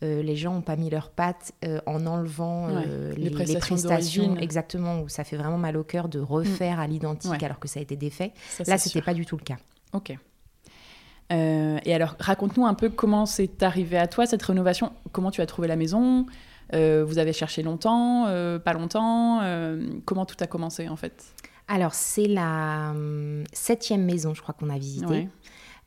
les 0.00 0.36
gens 0.36 0.54
n'ont 0.54 0.62
pas 0.62 0.76
mis 0.76 0.90
leurs 0.90 1.10
pattes 1.10 1.52
en 1.86 2.06
enlevant 2.06 2.68
les, 3.16 3.30
prestations, 3.30 4.36
exactement, 4.36 5.00
où 5.00 5.08
ça 5.08 5.24
fait 5.24 5.36
vraiment 5.36 5.58
mal 5.58 5.76
au 5.76 5.84
cœur 5.84 6.08
de 6.08 6.18
refaire 6.18 6.80
à 6.80 6.86
l'identique 6.86 7.42
alors 7.42 7.58
que 7.58 7.68
ça 7.68 7.80
a 7.80 7.82
été 7.82 7.96
défait. 7.96 8.32
Là, 8.66 8.78
c'était 8.78 9.02
pas 9.02 9.14
du 9.14 9.26
tout 9.26 9.36
le 9.36 9.44
cas. 9.44 9.56
Ok. 9.92 10.16
Euh, 11.32 11.78
et 11.84 11.94
alors, 11.94 12.16
raconte-nous 12.18 12.66
un 12.66 12.74
peu 12.74 12.88
comment 12.88 13.26
c'est 13.26 13.62
arrivé 13.62 13.96
à 13.96 14.06
toi 14.06 14.26
cette 14.26 14.42
rénovation. 14.42 14.92
Comment 15.12 15.30
tu 15.30 15.40
as 15.40 15.46
trouvé 15.46 15.68
la 15.68 15.76
maison? 15.76 16.26
Euh, 16.74 17.04
Vous 17.06 17.18
avez 17.18 17.32
cherché 17.32 17.62
longtemps, 17.62 18.26
euh, 18.28 18.58
pas 18.58 18.72
longtemps 18.72 19.40
Comment 20.04 20.26
tout 20.26 20.36
a 20.40 20.46
commencé 20.46 20.88
en 20.88 20.96
fait? 20.96 21.24
Alors, 21.68 21.94
c'est 21.94 22.26
la 22.26 22.92
septième 23.52 24.04
maison, 24.04 24.34
je 24.34 24.42
crois 24.42 24.54
qu'on 24.54 24.70
a 24.70 24.78
visité. 24.78 25.28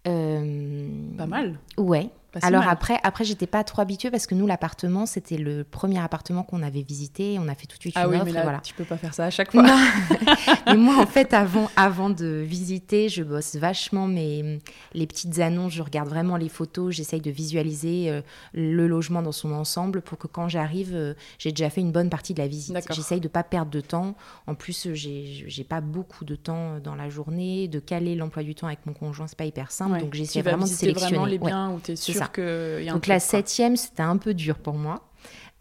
Pas 0.03 1.27
mal. 1.27 1.59
Ouais. 1.77 2.09
Alors 2.41 2.67
après, 2.67 2.99
après 3.03 3.23
j'étais 3.23 3.47
pas 3.47 3.63
trop 3.63 3.81
habituée 3.81 4.11
parce 4.11 4.27
que 4.27 4.35
nous, 4.35 4.47
l'appartement, 4.47 5.05
c'était 5.05 5.37
le 5.37 5.63
premier 5.63 5.99
appartement 5.99 6.43
qu'on 6.43 6.63
avait 6.63 6.81
visité. 6.81 7.37
On 7.39 7.47
a 7.47 7.55
fait 7.55 7.67
tout 7.67 7.77
de 7.77 7.81
suite 7.81 7.95
ah 7.97 8.05
une 8.05 8.09
oui, 8.09 8.15
offre. 8.17 8.25
Mais 8.25 8.31
là, 8.31 8.43
voilà. 8.43 8.59
Tu 8.59 8.73
peux 8.73 8.83
pas 8.83 8.97
faire 8.97 9.13
ça 9.13 9.25
à 9.25 9.29
chaque 9.29 9.51
fois. 9.51 9.63
mais 10.67 10.75
moi, 10.75 10.97
en 10.97 11.05
fait, 11.05 11.33
avant, 11.33 11.69
avant 11.75 12.09
de 12.09 12.43
visiter, 12.45 13.09
je 13.09 13.23
bosse 13.23 13.55
vachement 13.55 14.07
mes, 14.07 14.59
les 14.93 15.07
petites 15.07 15.39
annonces. 15.39 15.73
Je 15.73 15.83
regarde 15.83 16.09
vraiment 16.09 16.37
les 16.37 16.49
photos. 16.49 16.93
J'essaye 16.93 17.21
de 17.21 17.31
visualiser 17.31 18.09
euh, 18.09 18.21
le 18.53 18.87
logement 18.87 19.21
dans 19.21 19.31
son 19.31 19.51
ensemble 19.51 20.01
pour 20.01 20.17
que 20.17 20.27
quand 20.27 20.49
j'arrive, 20.49 20.93
euh, 20.93 21.13
j'ai 21.37 21.51
déjà 21.51 21.69
fait 21.69 21.81
une 21.81 21.91
bonne 21.91 22.09
partie 22.09 22.33
de 22.33 22.41
la 22.41 22.47
visite. 22.47 22.77
J'essaye 22.91 23.21
de 23.21 23.27
pas 23.27 23.43
perdre 23.43 23.71
de 23.71 23.81
temps. 23.81 24.15
En 24.47 24.55
plus, 24.55 24.89
j'ai 24.93 25.63
pas 25.63 25.81
beaucoup 25.81 26.25
de 26.25 26.35
temps 26.35 26.79
dans 26.79 26.95
la 26.95 27.09
journée. 27.09 27.67
De 27.67 27.79
caler 27.79 28.15
l'emploi 28.15 28.43
du 28.43 28.55
temps 28.55 28.67
avec 28.67 28.85
mon 28.85 28.93
conjoint, 28.93 29.27
c'est 29.27 29.37
pas 29.37 29.45
hyper 29.45 29.71
simple. 29.71 29.99
Donc 29.99 30.13
j'essaie 30.13 30.41
vraiment 30.41 30.65
de 30.65 30.69
sélectionner. 30.69 31.17
vraiment 31.17 31.25
les 31.25 31.37
biens 31.37 31.71
où 31.71 31.79
tu 31.79 31.91
es 31.91 31.95
sûr 31.95 32.24
donc 32.33 33.07
la 33.07 33.19
septième, 33.19 33.75
c'était 33.75 34.03
un 34.03 34.17
peu 34.17 34.33
dur 34.33 34.57
pour 34.59 34.75
moi. 34.75 35.01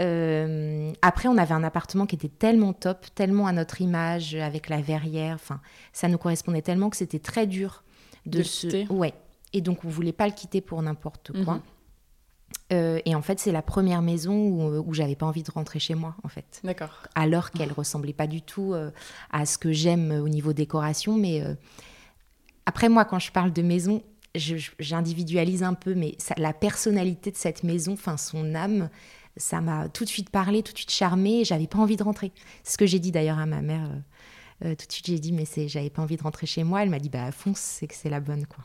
Euh, 0.01 0.93
après, 1.03 1.29
on 1.29 1.37
avait 1.37 1.55
un 1.55 1.63
appartement 1.63 2.07
qui 2.07 2.17
était 2.17 2.29
tellement 2.29 2.73
top, 2.73 3.07
tellement 3.15 3.47
à 3.47 3.53
notre 3.53 3.81
image, 3.81 4.35
avec 4.35 4.69
la 4.69 4.81
verrière. 4.81 5.35
Enfin, 5.35 5.61
ça 5.93 6.09
nous 6.09 6.19
correspondait 6.19 6.63
tellement 6.63 6.91
que 6.91 6.97
c'était 6.97 7.19
très 7.19 7.47
dur 7.47 7.85
de, 8.27 8.43
se. 8.43 8.91
Ouais. 8.93 9.15
Et 9.53 9.61
donc, 9.61 9.85
on 9.85 9.89
voulait 9.89 10.13
pas 10.13 10.27
le 10.27 10.33
quitter 10.33 10.61
pour 10.61 10.83
n'importe 10.83 11.33
quoi. 11.45 11.55
Mhm. 11.55 11.63
Euh, 12.73 13.01
et 13.05 13.15
en 13.15 13.23
fait, 13.23 13.39
c'est 13.39 13.53
la 13.53 13.63
première 13.63 14.01
maison 14.01 14.35
où, 14.35 14.85
où 14.89 14.95
j'avais 14.95 15.17
pas 15.17 15.27
envie 15.27 15.43
de 15.43 15.51
rentrer 15.51 15.79
chez 15.79 15.95
moi, 15.95 16.17
en 16.25 16.29
fait. 16.29 16.61
D'accord. 16.65 17.03
Alors 17.15 17.51
qu'elle 17.51 17.73
ressemblait 17.73 18.13
pas 18.13 18.27
du 18.27 18.43
tout 18.43 18.73
euh, 18.73 18.91
à 19.31 19.45
ce 19.47 19.59
que 19.59 19.73
j'aime 19.73 20.11
au 20.11 20.29
niveau 20.29 20.53
décoration, 20.53 21.17
mais 21.17 21.43
après 22.67 22.89
moi, 22.89 23.05
quand 23.05 23.19
je 23.19 23.31
parle 23.31 23.53
de 23.53 23.63
maison, 23.63 24.03
j'individualise 24.35 25.63
un 25.63 25.75
peu, 25.75 25.95
mais 25.95 26.17
la 26.37 26.53
personnalité 26.53 27.31
de 27.31 27.37
cette 27.37 27.63
maison, 27.63 27.93
enfin 27.93 28.17
son 28.17 28.55
âme, 28.55 28.91
ça 29.37 29.61
m'a 29.61 29.89
tout 29.89 30.05
de 30.05 30.09
suite 30.09 30.31
parlé, 30.31 30.63
tout 30.63 30.73
de 30.73 30.79
suite 30.79 30.91
charmé. 30.91 31.45
J'avais 31.45 31.67
pas 31.67 31.79
envie 31.79 31.97
de 31.97 32.03
rentrer. 32.03 32.33
C'est 32.63 32.73
ce 32.73 32.79
que 32.79 32.87
j'ai 32.87 32.99
dit 32.99 33.13
d'ailleurs 33.13 33.39
à 33.39 33.47
ma 33.47 33.63
mère. 33.63 33.91
Euh, 33.91 33.99
euh, 34.65 34.75
tout 34.77 34.87
de 34.87 34.93
suite, 34.93 35.07
j'ai 35.07 35.19
dit, 35.19 35.33
mais 35.33 35.45
j'avais 35.67 35.91
pas 35.91 36.03
envie 36.03 36.17
de 36.17 36.23
rentrer 36.23 36.47
chez 36.47 36.65
moi. 36.65 36.83
Elle 36.83 36.91
m'a 36.91 37.01
dit, 37.01 37.09
bah 37.09 37.33
fonce, 37.33 37.59
c'est 37.59 37.87
que 37.87 37.95
c'est 37.95 38.11
la 38.11 38.21
bonne, 38.21 38.47
quoi. 38.47 38.65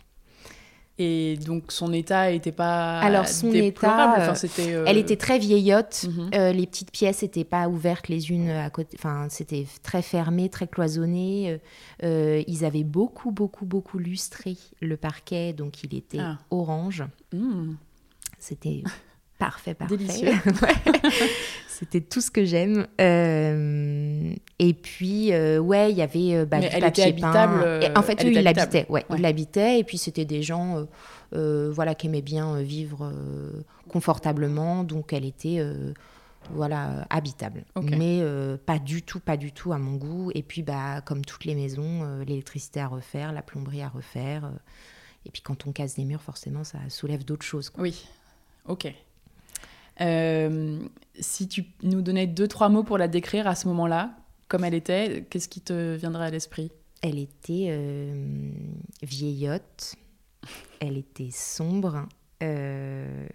Et 1.02 1.38
donc 1.38 1.72
son 1.72 1.94
état 1.94 2.30
n'était 2.30 2.52
pas 2.52 3.00
Alors 3.00 3.26
son 3.26 3.54
état, 3.54 4.16
enfin, 4.18 4.48
euh, 4.60 4.84
elle 4.86 4.98
était 4.98 5.16
très 5.16 5.40
vieillotte. 5.40 6.06
Mhm. 6.10 6.30
Euh, 6.36 6.52
les 6.52 6.68
petites 6.68 6.92
pièces 6.92 7.22
n'étaient 7.22 7.46
pas 7.46 7.70
ouvertes 7.70 8.10
les 8.10 8.32
unes 8.32 8.50
à 8.50 8.70
côté. 8.70 8.98
Enfin, 9.00 9.28
c'était 9.30 9.66
très 9.82 10.02
fermé, 10.02 10.50
très 10.50 10.68
cloisonné. 10.68 11.62
Euh, 12.04 12.44
ils 12.48 12.66
avaient 12.66 12.84
beaucoup, 12.84 13.32
beaucoup, 13.32 13.66
beaucoup 13.66 13.98
lustré 13.98 14.58
le 14.82 14.98
parquet, 14.98 15.54
donc 15.54 15.86
il 15.86 15.96
était 15.96 16.20
ah. 16.20 16.38
orange. 16.52 17.06
Hmm. 17.32 17.76
C'était 18.38 18.84
Parfait, 19.40 19.74
parfait. 19.74 19.98
Délicieux. 19.98 20.32
C'était 21.68 22.02
tout 22.02 22.20
ce 22.20 22.30
que 22.30 22.44
j'aime. 22.44 22.88
Euh, 23.00 24.34
et 24.60 24.74
puis, 24.74 25.32
euh, 25.32 25.60
ouais, 25.60 25.92
il 25.92 25.98
y 25.98 26.02
avait 26.02 26.36
euh, 26.36 26.46
bah, 26.46 26.58
Mais 26.60 26.68
du 26.70 26.76
elle 26.76 26.82
papier 26.82 27.04
était 27.08 27.24
habitable, 27.26 27.64
peint. 27.64 27.80
Et 27.80 27.98
en 27.98 28.02
fait, 28.02 28.22
eux, 28.26 28.28
ils 28.34 28.42
l'habitaient. 28.44 28.86
Ouais, 28.90 29.06
Ouais. 29.10 29.18
ils 29.18 29.22
l'habitaient. 29.22 29.80
Et 29.80 29.84
puis, 29.86 29.98
c'était 29.98 30.26
des 30.26 30.44
gens 30.44 30.86
euh, 31.34 31.72
voilà, 31.74 31.96
qui 31.96 32.08
aimaient 32.08 32.22
bien 32.22 32.62
vivre 32.62 33.12
confortablement. 33.88 34.84
Donc, 34.84 35.14
elle 35.14 35.24
était 35.26 35.66
voilà, 36.52 37.08
habitable. 37.10 37.64
Mais 37.82 38.22
pas 38.66 38.78
du 38.80 39.02
tout, 39.02 39.22
pas 39.22 39.38
du 39.38 39.54
tout 39.54 39.72
à 39.72 39.78
mon 39.78 39.96
goût. 39.96 40.32
Et 40.36 40.44
puis, 40.44 40.64
bah, 40.64 41.00
comme 41.00 41.24
toutes 41.24 41.46
les 41.46 41.56
maisons, 41.56 42.20
l'électricité 42.28 42.82
à 42.82 42.88
refaire, 42.88 43.32
la 43.32 43.42
plomberie 43.42 43.82
à 43.84 43.88
refaire. 43.88 44.52
et 45.26 45.32
puis, 45.32 45.42
quand 45.42 45.66
on 45.66 45.72
casse 45.72 45.96
des 45.96 46.04
murs, 46.04 46.22
forcément, 46.22 46.66
ça 46.66 46.80
soulève 46.90 47.24
d'autres 47.24 47.46
choses. 47.46 47.70
quoi. 47.70 47.84
Oui, 47.84 48.06
ok. 48.68 48.94
Euh, 50.02 50.80
si 51.20 51.48
tu 51.48 51.66
nous 51.84 52.02
donnais 52.02 52.28
deux, 52.28 52.48
trois 52.48 52.70
mots 52.70 52.84
pour 52.84 52.98
la 52.98 53.08
décrire 53.08 53.48
à 53.48 53.56
ce 53.56 53.68
moment-là, 53.68 54.16
comme 54.48 54.64
elle 54.64 54.74
était, 54.74 55.26
qu'est-ce 55.30 55.50
qui 55.50 55.62
te 55.62 55.96
viendrait 55.96 56.26
à 56.28 56.30
l'esprit? 56.30 56.72
Elle 57.02 57.20
était 57.20 57.68
euh, 57.70 58.52
vieillotte, 59.04 59.96
elle 60.80 60.98
était 60.98 61.30
sombre, 61.32 62.08
euh, 62.44 63.28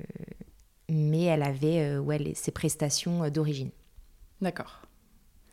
mais 0.88 1.22
elle 1.24 1.42
avait 1.42 1.96
ouais, 1.98 2.18
les- 2.18 2.34
ses 2.34 2.50
prestations 2.50 3.28
d'origine. 3.30 3.70
D'accord. 4.40 4.82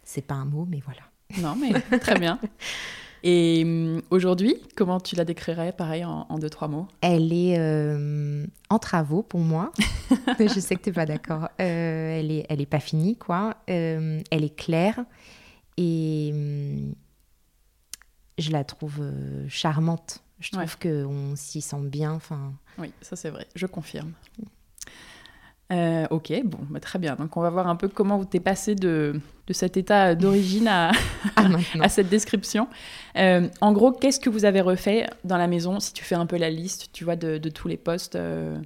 C'est 0.03 0.21
pas 0.25 0.35
un 0.35 0.45
mot, 0.45 0.65
mais 0.69 0.81
voilà. 0.83 1.01
Non, 1.39 1.55
mais 1.55 1.71
très 1.99 2.19
bien. 2.19 2.39
Et 3.23 3.61
hum, 3.63 4.01
aujourd'hui, 4.09 4.55
comment 4.75 4.99
tu 4.99 5.15
la 5.15 5.25
décrirais, 5.25 5.71
pareil, 5.73 6.03
en, 6.03 6.25
en 6.29 6.39
deux, 6.39 6.49
trois 6.49 6.67
mots? 6.67 6.87
Elle 7.01 7.31
est 7.31 7.57
euh, 7.59 8.45
en 8.69 8.79
travaux 8.79 9.21
pour 9.23 9.39
moi. 9.41 9.71
Je 10.39 10.59
sais 10.59 10.75
que 10.75 10.81
tu 10.81 10.89
n'es 10.89 10.93
pas 10.93 11.05
d'accord. 11.05 11.49
Euh, 11.59 12.19
elle 12.19 12.31
est, 12.31 12.45
elle 12.49 12.61
est 12.61 12.65
pas 12.65 12.79
finie, 12.79 13.15
quoi. 13.17 13.57
Euh, 13.69 14.21
elle 14.31 14.43
est 14.43 14.55
claire 14.55 14.99
et 15.77 16.31
hum, 16.33 16.93
je 18.37 18.51
la 18.51 18.63
trouve 18.63 19.01
charmante. 19.47 20.23
Je 20.39 20.49
trouve 20.51 20.63
Ouais. 20.63 20.89
qu'on 21.05 21.35
s'y 21.35 21.61
sent 21.61 21.81
bien. 21.83 22.13
Enfin, 22.13 22.53
Oui, 22.79 22.91
ça 23.01 23.15
c'est 23.15 23.29
vrai, 23.29 23.45
je 23.55 23.67
confirme. 23.67 24.11
Euh, 25.71 26.05
ok, 26.09 26.33
bon, 26.43 26.57
bah, 26.69 26.79
très 26.81 26.99
bien. 26.99 27.15
Donc 27.15 27.37
on 27.37 27.41
va 27.41 27.49
voir 27.49 27.67
un 27.67 27.75
peu 27.77 27.87
comment 27.87 28.23
tu 28.25 28.37
es 28.37 28.39
passé 28.41 28.75
de, 28.75 29.19
de 29.47 29.53
cet 29.53 29.77
état 29.77 30.15
d'origine 30.15 30.67
à, 30.67 30.91
à 31.81 31.87
cette 31.89 32.09
description. 32.09 32.67
Euh, 33.17 33.47
en 33.61 33.71
gros, 33.71 33.91
qu'est-ce 33.91 34.19
que 34.19 34.29
vous 34.29 34.43
avez 34.45 34.59
refait 34.61 35.07
dans 35.23 35.37
la 35.37 35.47
maison 35.47 35.79
Si 35.79 35.93
tu 35.93 36.03
fais 36.03 36.15
un 36.15 36.25
peu 36.25 36.37
la 36.37 36.49
liste, 36.49 36.89
tu 36.91 37.03
vois, 37.05 37.15
de, 37.15 37.37
de 37.37 37.49
tous 37.49 37.67
les 37.69 37.77
postes. 37.77 38.15
euh, 38.17 38.59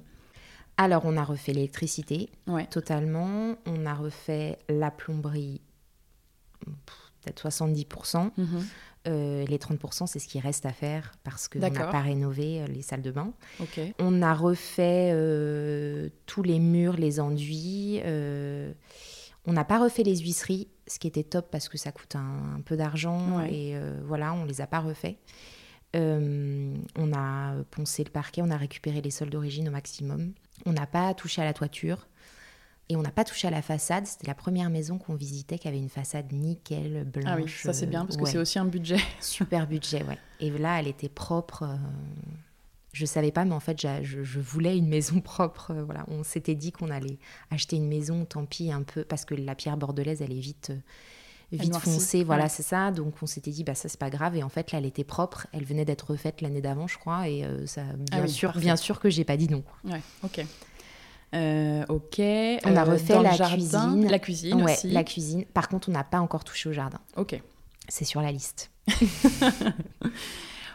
Alors, 0.76 1.02
on 1.04 1.16
a 1.16 1.22
refait 1.24 1.52
l'électricité 1.52 2.28
Ouais. 2.48 2.66
totalement. 2.66 3.54
On 3.66 3.86
a 3.86 3.94
refait 3.94 4.58
la 4.68 4.90
plomberie, 4.90 5.60
peut-être 6.60 7.48
70%. 7.48 8.30
Mhm. 8.36 8.64
Euh, 9.06 9.44
les 9.46 9.58
30%, 9.58 10.06
c'est 10.06 10.18
ce 10.18 10.26
qui 10.26 10.40
reste 10.40 10.66
à 10.66 10.72
faire 10.72 11.12
parce 11.22 11.46
qu'on 11.48 11.60
n'a 11.60 11.70
pas 11.92 12.00
rénové 12.00 12.60
euh, 12.62 12.66
les 12.66 12.82
salles 12.82 13.02
de 13.02 13.10
bain. 13.12 13.32
On 14.00 14.20
a 14.22 14.34
refait 14.34 15.10
euh, 15.12 16.08
tous 16.26 16.42
les 16.42 16.58
murs, 16.58 16.96
les 16.96 17.20
enduits. 17.20 18.00
euh, 18.04 18.72
on 19.44 19.52
n'a 19.52 19.64
pas 19.64 19.78
refait 19.78 20.02
les 20.02 20.16
huisseries, 20.16 20.66
ce 20.88 20.98
qui 20.98 21.06
était 21.06 21.22
top 21.22 21.50
parce 21.52 21.68
que 21.68 21.78
ça 21.78 21.92
coûte 21.92 22.16
un, 22.16 22.56
un 22.56 22.60
peu 22.62 22.76
d'argent. 22.76 23.38
Ouais. 23.38 23.54
Et 23.54 23.80
voilà, 24.04 24.32
on 24.34 24.44
les 24.44 24.60
a 24.60 24.66
pas 24.66 24.80
refaits. 24.80 25.16
Euh, 25.94 26.74
on 26.98 27.12
a 27.14 27.54
poncé 27.70 28.02
le 28.04 28.10
parquet, 28.10 28.42
on 28.42 28.50
a 28.50 28.56
récupéré 28.56 29.00
les 29.00 29.10
sols 29.10 29.30
d'origine 29.30 29.68
au 29.68 29.70
maximum. 29.70 30.32
On 30.66 30.72
n'a 30.72 30.86
pas 30.86 31.14
touché 31.14 31.40
à 31.42 31.44
la 31.44 31.52
toiture. 31.54 32.08
Et 32.88 32.94
on 32.96 33.02
n'a 33.02 33.10
pas 33.10 33.24
touché 33.24 33.48
à 33.48 33.50
la 33.50 33.62
façade. 33.62 34.06
C'était 34.06 34.28
la 34.28 34.34
première 34.34 34.70
maison 34.70 34.96
qu'on 34.98 35.14
visitait 35.16 35.58
qui 35.58 35.66
avait 35.66 35.78
une 35.78 35.88
façade 35.88 36.30
nickel, 36.32 37.04
blanche. 37.04 37.24
Ah 37.26 37.36
oui, 37.36 37.48
ça 37.50 37.72
c'est 37.72 37.86
bien 37.86 38.04
parce 38.04 38.16
que 38.16 38.22
ouais. 38.22 38.30
c'est 38.30 38.38
aussi 38.38 38.58
un 38.60 38.64
budget. 38.64 38.98
Super 39.20 39.66
budget, 39.66 40.04
ouais. 40.04 40.18
Et 40.40 40.50
là, 40.50 40.78
elle 40.78 40.86
était 40.86 41.08
propre. 41.08 41.64
euh, 41.64 41.76
Je 42.92 43.04
savais 43.04 43.32
pas, 43.32 43.44
mais 43.44 43.54
en 43.54 43.60
fait, 43.60 43.80
je, 44.02 44.22
je 44.22 44.38
voulais 44.40 44.78
une 44.78 44.86
maison 44.88 45.20
propre. 45.22 45.72
euh, 45.72 45.82
Voilà, 45.84 46.04
on 46.08 46.22
s'était 46.22 46.54
dit 46.54 46.70
qu'on 46.70 46.90
allait 46.90 47.18
acheter 47.50 47.74
une 47.74 47.88
maison, 47.88 48.24
tant 48.24 48.44
pis 48.46 48.70
un 48.70 48.82
peu, 48.82 49.02
parce 49.04 49.24
que 49.24 49.34
la 49.34 49.56
pierre 49.56 49.76
bordelaise, 49.76 50.22
elle 50.22 50.32
est 50.32 50.38
vite, 50.38 50.70
euh, 50.70 50.76
vite 51.50 51.76
foncée. 51.78 52.22
Voilà, 52.22 52.44
ouais. 52.44 52.48
c'est 52.48 52.62
ça. 52.62 52.92
Donc, 52.92 53.14
on 53.20 53.26
s'était 53.26 53.50
dit, 53.50 53.64
bah 53.64 53.74
ça, 53.74 53.88
c'est 53.88 53.98
pas 53.98 54.10
grave. 54.10 54.36
Et 54.36 54.44
en 54.44 54.48
fait, 54.48 54.70
là, 54.70 54.78
elle 54.78 54.86
était 54.86 55.02
propre. 55.02 55.48
Elle 55.52 55.64
venait 55.64 55.84
d'être 55.84 56.10
refaite 56.12 56.40
l'année 56.40 56.60
d'avant, 56.60 56.86
je 56.86 56.98
crois. 56.98 57.28
Et 57.28 57.44
euh, 57.44 57.66
ça, 57.66 57.82
bien 57.82 58.04
Ah 58.12 58.20
oui, 58.22 58.28
sûr, 58.30 58.50
parfait. 58.50 58.60
bien 58.60 58.76
sûr 58.76 59.00
que 59.00 59.10
j'ai 59.10 59.24
pas 59.24 59.36
dit 59.36 59.48
non. 59.48 59.64
Ouais, 59.82 60.00
ok. 60.22 60.46
Euh, 61.34 61.84
ok. 61.88 62.18
On 62.18 62.76
a 62.76 62.80
Euh, 62.80 62.84
refait 62.84 63.12
dans 63.14 63.18
le 63.20 63.24
la 63.24 63.32
jardin, 63.34 63.54
cuisine. 63.56 64.08
La 64.08 64.18
cuisine 64.18 64.62
ouais, 64.62 64.72
aussi. 64.72 64.90
la 64.90 65.04
cuisine. 65.04 65.44
Par 65.52 65.68
contre, 65.68 65.88
on 65.88 65.92
n'a 65.92 66.04
pas 66.04 66.20
encore 66.20 66.44
touché 66.44 66.68
au 66.68 66.72
jardin. 66.72 66.98
Ok. 67.16 67.40
C'est 67.88 68.04
sur 68.04 68.20
la 68.22 68.32
liste. 68.32 68.70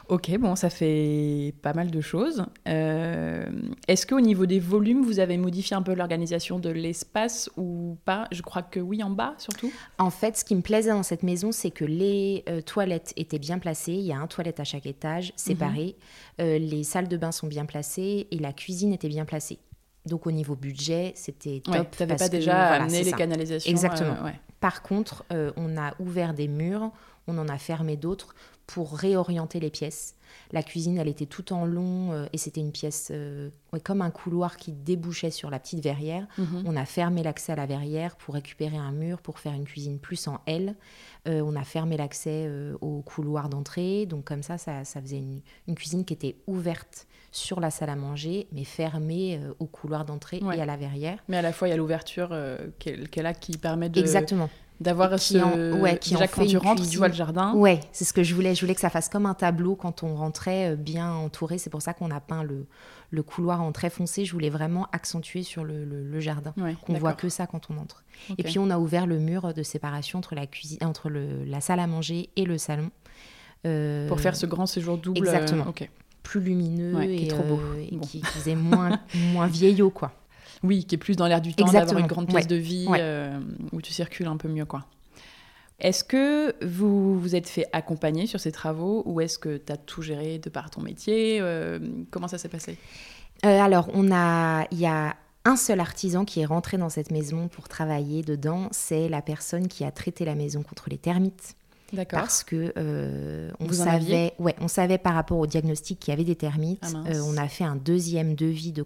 Ok, 0.10 0.30
bon, 0.40 0.58
ça 0.58 0.70
fait 0.70 1.54
pas 1.62 1.72
mal 1.74 1.90
de 1.90 2.02
choses. 2.02 2.46
Euh, 2.68 3.46
Est-ce 3.88 4.06
qu'au 4.06 4.20
niveau 4.20 4.46
des 4.46 4.60
volumes, 4.60 5.04
vous 5.06 5.20
avez 5.20 5.38
modifié 5.38 5.74
un 5.78 5.82
peu 5.82 5.94
l'organisation 5.94 6.60
de 6.60 6.70
l'espace 6.70 7.50
ou 7.56 7.96
pas? 8.04 8.28
Je 8.34 8.42
crois 8.42 8.62
que 8.62 8.82
oui, 8.82 9.02
en 9.04 9.10
bas 9.10 9.36
surtout. 9.38 9.72
En 10.00 10.10
fait, 10.10 10.36
ce 10.38 10.44
qui 10.44 10.54
me 10.56 10.62
plaisait 10.62 10.90
dans 10.90 11.04
cette 11.04 11.24
maison, 11.24 11.54
c'est 11.54 11.72
que 11.72 11.86
les 11.86 12.44
euh, 12.50 12.60
toilettes 12.62 13.14
étaient 13.16 13.40
bien 13.40 13.58
placées. 13.58 13.94
Il 13.94 14.02
y 14.04 14.12
a 14.12 14.18
un 14.18 14.28
toilette 14.28 14.60
à 14.60 14.66
chaque 14.66 14.86
étage, 14.86 15.32
séparé. 15.38 15.96
Euh, 16.42 16.58
les 16.60 16.84
salles 16.84 17.08
de 17.08 17.16
bain 17.16 17.32
sont 17.32 17.48
bien 17.48 17.64
placées 17.66 18.28
et 18.32 18.38
la 18.40 18.52
cuisine 18.52 18.92
était 18.92 19.08
bien 19.08 19.24
placée. 19.24 19.60
Donc 20.06 20.26
au 20.26 20.32
niveau 20.32 20.56
budget, 20.56 21.14
c'était 21.16 21.62
top. 21.64 21.76
Ouais, 21.76 21.88
tu 21.92 22.02
n'avais 22.02 22.16
parce 22.16 22.22
pas 22.24 22.28
que, 22.30 22.32
déjà 22.32 22.52
voilà, 22.68 22.84
amené 22.84 23.04
les 23.04 23.12
ça. 23.12 23.18
canalisations. 23.18 23.70
Exactement. 23.72 24.16
euh, 24.22 24.26
ouais. 24.26 24.40
Par 24.60 24.82
contre, 24.82 25.24
euh, 25.32 25.52
on 25.58 25.78
a 25.78 25.94
ouvert 26.00 26.34
des 26.34 26.48
murs, 26.48 26.92
on 27.28 27.38
en 27.38 27.48
a 27.48 27.58
fermé 27.58 27.98
d'autres 27.98 28.34
pour 28.68 28.96
réorienter 28.98 29.60
les 29.60 29.70
pièces. 29.70 30.16
La 30.54 30.64
cuisine, 30.64 30.98
elle 30.98 31.10
était 31.10 31.26
tout 31.26 31.52
en 31.52 31.66
long 31.66 32.14
euh, 32.14 32.26
et 32.32 32.38
c'était 32.38 32.62
une 32.62 32.72
pièce 32.72 33.10
euh, 33.12 33.50
ouais, 33.74 33.82
comme 33.82 34.02
un 34.02 34.12
couloir 34.12 34.56
qui 34.56 34.72
débouchait 34.72 35.30
sur 35.32 35.50
la 35.50 35.60
petite 35.60 35.84
verrière. 35.84 36.26
Mhm. 36.38 36.64
On 36.66 36.76
a 36.78 36.86
fermé 36.86 37.22
l'accès 37.22 37.52
à 37.52 37.56
la 37.58 37.66
verrière 37.66 38.16
pour 38.16 38.36
récupérer 38.36 38.78
un 38.78 38.94
mur 38.94 39.22
pour 39.22 39.40
faire 39.40 39.52
une 39.54 39.66
cuisine 39.66 40.00
plus 40.00 40.28
en 40.30 40.40
L. 40.46 40.76
Euh, 41.28 41.42
on 41.42 41.56
a 41.58 41.64
fermé 41.64 41.98
l'accès 41.98 42.50
au 42.80 43.02
couloir 43.02 43.50
d'entrée. 43.50 44.06
Donc 44.06 44.24
comme 44.26 44.42
ça, 44.44 44.58
ça, 44.58 44.86
ça 44.86 45.02
faisait 45.02 45.18
une, 45.18 45.42
une 45.68 45.76
cuisine 45.76 46.06
qui 46.06 46.14
était 46.14 46.38
ouverte 46.48 47.08
sur 47.34 47.60
la 47.60 47.72
salle 47.72 47.90
à 47.90 47.96
manger, 47.96 48.48
mais 48.54 48.64
fermée 48.64 49.40
au 49.60 49.66
couloir 49.66 50.06
d'entrée 50.06 50.40
Ouais. 50.42 50.58
et 50.58 50.62
à 50.62 50.66
la 50.66 50.78
verrière. 50.78 51.18
Mais 51.28 51.38
à 51.38 51.42
la 51.42 51.52
fois, 51.54 51.68
il 51.68 51.72
y 51.72 51.74
a 51.74 51.78
l'ouverture 51.78 52.34
qu'elle 52.80 53.10
qu'elle 53.10 53.26
a 53.26 53.34
qui 53.34 53.58
permet 53.58 53.90
de 53.90 54.00
Exactement. 54.00 54.50
D'avoir 54.82 55.18
ce... 55.20 55.38
en- 55.38 55.80
ouais, 55.80 55.98
qui 55.98 56.12
déjà 56.16 56.28
quand 56.28 56.46
tu 56.46 56.58
rentres, 56.58 56.88
tu 56.90 56.98
vois 56.98 57.08
le 57.08 57.14
jardin. 57.14 57.54
Ouais, 57.54 57.80
c'est 57.94 58.04
ce 58.04 58.12
que 58.14 58.24
je 58.24 58.36
voulais. 58.36 58.56
Je 58.56 58.62
voulais 58.62 58.76
que 58.76 58.82
ça 58.82 58.90
fasse 58.90 59.08
comme 59.08 59.26
un 59.26 59.34
tableau 59.34 59.76
quand 59.76 60.04
on 60.04 60.16
rentrait 60.16 60.72
euh, 60.72 60.76
bien 60.76 61.12
entouré. 61.14 61.58
C'est 61.58 61.70
pour 61.70 61.82
ça 61.82 61.94
qu'on 61.94 62.12
a 62.12 62.20
peint 62.20 62.44
le, 62.44 62.66
le 63.12 63.24
couloir 63.24 63.62
en 63.62 63.72
très 63.72 63.90
foncé. 63.90 64.26
Je 64.26 64.34
voulais 64.34 64.50
vraiment 64.50 64.88
accentuer 64.92 65.44
sur 65.44 65.64
le, 65.64 65.86
le- 65.86 66.04
le 66.10 66.20
jardin. 66.20 66.54
Ouais, 66.58 66.76
Qu'on 66.86 66.94
voit 66.94 67.14
que 67.14 67.30
ça 67.30 67.48
quand 67.48 67.70
on 67.70 67.78
entre. 67.78 68.04
Et 68.38 68.44
puis 68.44 68.60
on 68.60 68.70
a 68.70 68.78
ouvert 68.80 69.06
le 69.08 69.20
mur 69.20 69.54
de 69.54 69.64
séparation 69.64 70.20
entre 70.20 70.36
la 70.36 70.48
cuisine, 70.48 70.80
entre 70.84 71.10
le- 71.10 71.44
la 71.46 71.62
salle 71.62 71.80
à 71.80 71.88
manger 71.88 72.30
et 72.36 72.44
le 72.46 72.58
salon. 72.58 72.90
Euh, 73.68 74.08
Pour 74.08 74.20
faire 74.20 74.36
ce 74.36 74.46
grand 74.48 74.66
séjour 74.66 74.98
double. 74.98 75.20
euh, 75.20 75.22
Exactement. 75.22 75.66
plus 76.24 76.40
lumineux 76.42 76.96
Ouais, 76.96 77.08
qui 77.16 77.24
et, 77.24 77.26
est 77.26 77.30
trop 77.30 77.44
beau. 77.44 77.60
euh, 77.60 77.86
et 77.92 77.96
Bon. 77.96 78.00
qui, 78.02 78.22
qui 78.22 78.26
faisait 78.26 78.56
moins, 78.56 79.00
moins 79.34 79.48
vieillot, 79.48 79.90
quoi. 79.92 80.12
Oui, 80.64 80.86
qui 80.86 80.96
est 80.96 80.98
plus 80.98 81.16
dans 81.16 81.28
l'air 81.28 81.42
du 81.42 81.54
temps 81.54 81.72
d'avoir 81.72 81.98
une 82.00 82.08
grande 82.08 82.28
pièce 82.28 82.44
Ouais. 82.44 82.48
de 82.48 82.56
vie 82.56 82.88
Ouais. 82.88 83.00
euh, 83.02 83.40
où 83.72 83.82
tu 83.82 83.92
circules 83.94 84.28
un 84.28 84.38
peu 84.38 84.48
mieux, 84.48 84.66
quoi. 84.66 84.86
Est-ce 85.80 86.04
que 86.04 86.54
vous 86.64 87.20
vous 87.20 87.36
êtes 87.36 87.50
fait 87.50 87.66
accompagner 87.74 88.28
sur 88.28 88.40
ces 88.40 88.52
travaux 88.52 89.02
ou 89.08 89.20
est-ce 89.20 89.40
que 89.40 89.58
tu 89.58 89.72
as 89.74 89.78
tout 89.78 90.04
géré 90.04 90.38
de 90.38 90.50
par 90.50 90.70
ton 90.70 90.82
métier 90.82 91.40
Euh, 91.42 91.80
Comment 92.12 92.28
ça 92.28 92.38
s'est 92.38 92.50
passé? 92.50 92.78
Euh, 93.46 93.60
alors, 93.60 93.90
on 93.96 94.12
a, 94.12 94.68
il 94.70 94.78
y 94.80 94.86
a 94.86 95.16
un 95.44 95.56
seul 95.56 95.80
artisan 95.80 96.24
qui 96.24 96.42
est 96.42 96.46
rentré 96.46 96.78
dans 96.78 96.90
cette 96.90 97.10
maison 97.10 97.48
pour 97.48 97.68
travailler 97.68 98.22
dedans. 98.22 98.68
C'est 98.70 99.10
la 99.10 99.24
personne 99.24 99.68
qui 99.68 99.84
a 99.84 99.90
traité 99.90 100.24
la 100.24 100.36
maison 100.36 100.62
contre 100.62 100.88
les 100.92 101.00
termites. 101.00 101.56
D'accord. 101.94 102.20
Parce 102.20 102.44
que 102.44 102.72
euh, 102.78 103.50
on 103.60 103.66
Vous 103.66 103.74
savait, 103.74 104.34
ouais, 104.38 104.56
on 104.62 104.68
savait 104.68 105.00
par 105.00 105.16
rapport 105.16 105.40
au 105.40 105.48
diagnostic 105.48 106.00
qu'il 106.00 106.12
y 106.12 106.14
avait 106.14 106.24
des 106.24 106.36
termites. 106.36 106.84
Ah. 106.84 107.10
Euh, 107.10 107.22
on 107.26 107.36
a 107.38 107.48
fait 107.48 107.64
un 107.64 107.76
deuxième 107.76 108.36
devis 108.36 108.72
de 108.72 108.84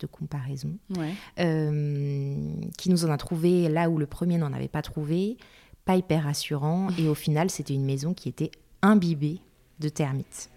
de 0.00 0.06
comparaison 0.06 0.76
Ouais. 0.96 1.12
euh, 1.40 2.36
qui 2.78 2.90
nous 2.90 3.04
en 3.04 3.10
a 3.10 3.16
trouvé 3.16 3.68
là 3.68 3.90
où 3.90 3.98
le 3.98 4.06
premier 4.06 4.38
n'en 4.38 4.52
avait 4.52 4.68
pas 4.68 4.82
trouvé. 4.82 5.36
Pas 5.84 5.96
hyper 5.96 6.24
rassurant. 6.24 6.88
Et 6.98 7.08
au 7.08 7.14
final, 7.14 7.50
c'était 7.50 7.74
une 7.74 7.84
maison 7.84 8.14
qui 8.14 8.28
était 8.28 8.50
imbibée 8.82 9.40
de 9.80 9.88
termites. 9.88 10.50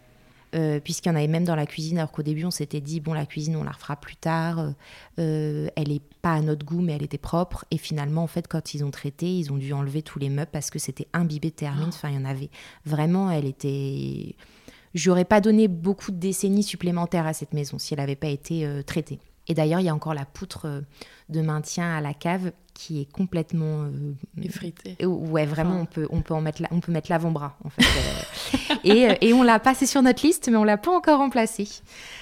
Euh, 0.55 0.79
Puisqu'il 0.79 1.09
y 1.09 1.11
en 1.11 1.15
avait 1.15 1.27
même 1.27 1.43
dans 1.43 1.55
la 1.55 1.67
cuisine, 1.67 1.99
alors 1.99 2.11
qu'au 2.11 2.23
début 2.23 2.43
on 2.43 2.49
s'était 2.51 2.81
dit, 2.81 2.99
bon, 2.99 3.13
la 3.13 3.27
cuisine 3.27 3.55
on 3.55 3.63
la 3.63 3.69
refera 3.71 3.95
plus 3.95 4.15
tard, 4.15 4.73
Euh, 5.19 5.67
elle 5.75 5.91
est 5.91 6.01
pas 6.23 6.33
à 6.33 6.41
notre 6.41 6.65
goût, 6.65 6.81
mais 6.81 6.93
elle 6.93 7.03
était 7.03 7.17
propre. 7.19 7.65
Et 7.71 7.77
finalement, 7.77 8.23
en 8.23 8.27
fait, 8.27 8.47
quand 8.47 8.73
ils 8.73 8.83
ont 8.83 8.89
traité, 8.91 9.37
ils 9.37 9.51
ont 9.51 9.57
dû 9.57 9.73
enlever 9.73 10.01
tous 10.01 10.17
les 10.17 10.29
meubles 10.29 10.49
parce 10.51 10.69
que 10.71 10.79
c'était 10.79 11.07
imbibé 11.13 11.49
de 11.49 11.55
termites. 11.55 11.89
Enfin, 11.89 12.09
il 12.09 12.15
y 12.15 12.17
en 12.17 12.25
avait 12.25 12.49
vraiment, 12.85 13.29
elle 13.29 13.45
était. 13.45 14.35
J'aurais 14.93 15.25
pas 15.25 15.41
donné 15.41 15.67
beaucoup 15.67 16.11
de 16.11 16.17
décennies 16.17 16.63
supplémentaires 16.63 17.27
à 17.27 17.33
cette 17.33 17.53
maison 17.53 17.77
si 17.77 17.93
elle 17.93 17.99
n'avait 17.99 18.15
pas 18.15 18.27
été 18.27 18.65
euh, 18.65 18.81
traitée. 18.81 19.19
Et 19.47 19.53
d'ailleurs, 19.53 19.79
il 19.79 19.85
y 19.85 19.89
a 19.89 19.95
encore 19.95 20.13
la 20.13 20.25
poutre 20.25 20.83
de 21.29 21.41
maintien 21.41 21.95
à 21.95 22.01
la 22.01 22.13
cave 22.13 22.51
qui 22.75 23.01
est 23.01 23.11
complètement 23.11 23.83
euh, 23.83 24.13
effritée. 24.41 25.03
Ouais, 25.03 25.45
vraiment, 25.45 25.81
on 25.81 25.85
peut 25.85 26.07
on 26.11 26.21
peut 26.21 26.35
en 26.35 26.41
mettre 26.41 26.61
on 26.69 26.79
peut 26.79 26.91
mettre 26.91 27.09
l'avant-bras 27.09 27.57
en 27.63 27.69
fait. 27.69 27.83
et, 28.83 29.27
et 29.27 29.33
on 29.33 29.41
l'a 29.41 29.59
passé 29.59 29.87
sur 29.87 30.03
notre 30.03 30.23
liste, 30.25 30.49
mais 30.49 30.57
on 30.57 30.63
l'a 30.63 30.77
pas 30.77 30.91
encore 30.95 31.17
remplacé. 31.17 31.67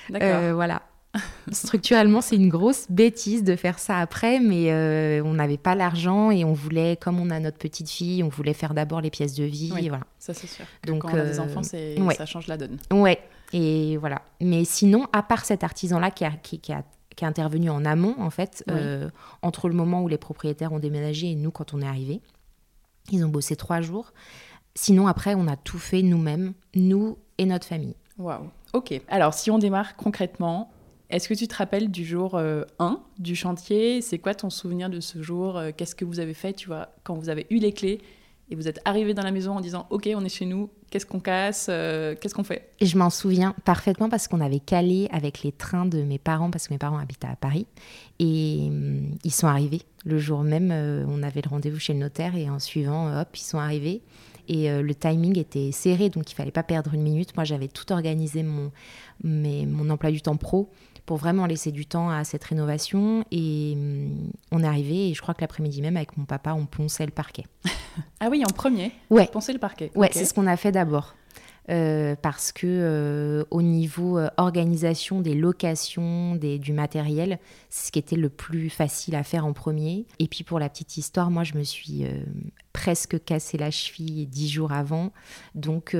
D'accord. 0.10 0.56
voilà. 0.56 0.82
Structurellement, 1.52 2.22
c'est 2.22 2.36
une 2.36 2.50
grosse 2.50 2.88
bêtise 2.90 3.44
de 3.44 3.56
faire 3.56 3.80
ça 3.80 4.00
après, 4.00 4.40
mais 4.40 4.72
euh, 4.72 5.22
on 5.24 5.34
n'avait 5.34 5.58
pas 5.58 5.76
l'argent 5.76 6.32
et 6.32 6.44
on 6.44 6.54
voulait, 6.54 6.98
comme 6.98 7.20
on 7.20 7.30
a 7.30 7.40
notre 7.40 7.58
petite 7.58 7.90
fille, 7.90 8.24
on 8.24 8.30
voulait 8.30 8.54
faire 8.54 8.74
d'abord 8.74 9.02
les 9.02 9.10
pièces 9.10 9.36
de 9.36 9.44
vie. 9.44 9.70
voilà. 9.70 10.06
Ça, 10.20 10.34
c'est 10.34 10.48
sûr. 10.48 10.66
Donc, 10.86 11.04
quand 11.04 11.14
on 11.14 11.18
a 11.18 11.26
des 11.26 11.40
euh, 11.40 11.44
enfants, 11.44 11.64
ça 11.64 12.26
change 12.26 12.48
la 12.48 12.58
donne. 12.58 12.78
Ouais, 12.92 13.20
et 13.54 13.98
voilà. 13.98 14.22
Mais 14.42 14.66
sinon, 14.66 15.08
à 15.14 15.24
part 15.24 15.46
cet 15.46 15.64
artisan-là 15.64 16.12
qui 16.12 16.26
a, 16.26 16.32
qui, 16.32 16.60
a, 16.72 16.84
qui 17.16 17.24
est 17.24 17.28
intervenu 17.28 17.70
en 17.70 17.86
amont, 17.86 18.16
en 18.20 18.30
fait, 18.30 18.64
euh, 18.70 19.10
entre 19.42 19.70
le 19.70 19.76
moment 19.76 20.04
où 20.04 20.08
les 20.08 20.18
propriétaires 20.18 20.74
ont 20.74 20.80
déménagé 20.80 21.32
et 21.32 21.36
nous, 21.36 21.52
quand 21.52 21.74
on 21.74 21.82
est 21.82 21.88
arrivé, 21.88 22.22
ils 23.12 23.24
ont 23.24 23.30
bossé 23.30 23.56
trois 23.56 23.82
jours. 23.82 24.14
Sinon, 24.76 25.08
après, 25.08 25.34
on 25.34 25.48
a 25.48 25.56
tout 25.56 25.80
fait 25.80 26.02
nous-mêmes, 26.02 26.54
nous 26.76 27.18
et 27.38 27.46
notre 27.46 27.66
famille. 27.66 27.96
Waouh. 28.18 28.50
Ok. 28.74 29.00
Alors, 29.08 29.34
si 29.34 29.50
on 29.50 29.58
démarre 29.58 29.96
concrètement, 29.96 30.72
est-ce 31.10 31.30
que 31.30 31.34
tu 31.34 31.48
te 31.48 31.56
rappelles 31.56 31.90
du 31.90 32.06
jour 32.06 32.38
1 32.38 32.42
euh, 32.42 32.66
du 33.18 33.36
chantier? 33.36 34.02
C'est 34.02 34.20
quoi 34.20 34.36
ton 34.36 34.50
souvenir 34.50 34.90
de 34.90 35.00
ce 35.00 35.22
jour? 35.22 35.58
Euh, 35.58 35.72
Qu'est-ce 35.76 35.96
que 35.96 36.06
vous 36.06 36.20
avez 36.20 36.34
fait, 36.34 36.54
tu 36.54 36.68
vois, 36.68 36.90
quand 37.04 37.16
vous 37.16 37.30
avez 37.30 37.48
eu 37.50 37.58
les 37.58 37.72
clés 37.72 38.02
et 38.50 38.56
vous 38.56 38.68
êtes 38.68 38.80
arrivé 38.86 39.14
dans 39.14 39.24
la 39.24 39.32
maison 39.32 39.54
en 39.54 39.62
disant 39.62 39.88
OK, 39.90 40.10
on 40.14 40.24
est 40.24 40.30
chez 40.30 40.46
nous, 40.46 40.70
qu'est-ce 40.90 41.06
qu'on 41.06 41.20
casse, 41.20 41.68
euh, 41.70 42.16
qu'est-ce 42.20 42.34
qu'on 42.34 42.44
fait? 42.44 42.70
Et 42.80 42.86
je 42.86 42.98
m'en 42.98 43.10
souviens 43.10 43.54
parfaitement 43.66 44.10
parce 44.10 44.28
qu'on 44.28 44.42
avait 44.42 44.60
calé 44.60 45.08
avec 45.12 45.44
les 45.44 45.52
trains 45.52 45.86
de 45.86 46.02
mes 46.04 46.18
parents 46.18 46.52
parce 46.52 46.68
que 46.68 46.74
mes 46.74 46.78
parents 46.78 46.98
habitent 46.98 47.26
à 47.26 47.36
Paris 47.36 47.68
et 48.20 48.66
hum, 48.68 49.16
ils 49.24 49.34
sont 49.34 49.48
arrivés. 49.48 49.82
Le 50.06 50.18
jour 50.18 50.44
même. 50.44 50.72
on 50.72 51.24
avait 51.24 51.42
le 51.42 51.50
rendez-vous 51.50 51.80
chez 51.80 51.94
le 51.94 52.00
notaire 52.00 52.36
et 52.38 52.50
en 52.50 52.60
suivant, 52.60 53.20
hop, 53.20 53.28
ils 53.36 53.44
sont 53.44 53.60
arrivés 53.60 54.02
et 54.48 54.82
le 54.82 54.96
timing 54.96 55.38
était 55.38 55.72
serré 55.72 56.10
donc 56.10 56.32
il 56.32 56.36
fallait 56.36 56.51
pas 56.51 56.63
perdre 56.63 56.94
une 56.94 57.01
minute. 57.01 57.36
Moi, 57.36 57.44
j'avais 57.44 57.68
tout 57.68 57.92
organisé 57.92 58.44
mon 58.44 58.72
mon 59.24 59.89
emploi 59.89 60.12
du 60.12 60.22
temps 60.22 60.38
pro 60.38 60.70
pour 61.08 61.18
vraiment 61.18 61.46
laisser 61.46 61.72
du 61.72 61.86
temps 61.88 62.10
à 62.12 62.24
cette 62.24 62.44
rénovation. 62.44 63.24
Et 63.32 63.74
hum, 63.75 64.30
on 64.51 64.62
est 64.62 64.68
arrivé, 64.68 65.10
et 65.10 65.13
je 65.16 65.22
crois 65.22 65.34
que 65.34 65.42
l'après-midi 65.42 65.82
même, 65.82 65.98
avec 65.98 66.16
mon 66.18 66.25
papa, 66.25 66.54
on 66.54 66.68
ponçait 66.68 67.06
le 67.06 67.12
parquet. 67.12 67.46
ah 68.20 68.27
oui, 68.30 68.44
en 68.46 68.54
premier? 68.54 68.92
Ouais. 69.10 69.27
Poncer 69.32 69.54
le 69.54 69.60
parquet. 69.60 69.89
Ouais, 69.96 70.10
c'est 70.12 70.25
ce 70.25 70.34
qu'on 70.36 70.46
a 70.46 70.58
fait 70.58 70.72
d'abord. 70.72 71.16
Euh, 71.70 72.16
parce 72.22 72.54
que 72.54 72.66
euh, 72.66 73.44
au 73.52 73.62
niveau 73.62 74.18
euh, 74.18 74.30
organisation 74.38 75.20
des 75.20 75.36
locations, 75.36 76.36
des, 76.36 76.60
du 76.60 76.72
matériel, 76.72 77.40
c'est 77.70 77.88
ce 77.88 77.92
qui 77.92 78.00
était 78.00 78.16
le 78.16 78.30
plus 78.30 78.70
facile 78.70 79.16
à 79.16 79.24
faire 79.24 79.46
en 79.46 79.52
premier. 79.52 80.06
Et 80.20 80.28
puis 80.30 80.46
pour 80.46 80.60
la 80.60 80.70
petite 80.70 80.96
histoire, 80.96 81.30
moi 81.30 81.44
je 81.44 81.56
me 81.56 81.64
suis 81.64 82.06
presque 82.72 83.22
cassé 83.24 83.58
la 83.58 83.70
cheville 83.70 84.28
dix 84.28 84.50
jours 84.50 84.72
avant. 84.72 85.12
Donc 85.56 85.96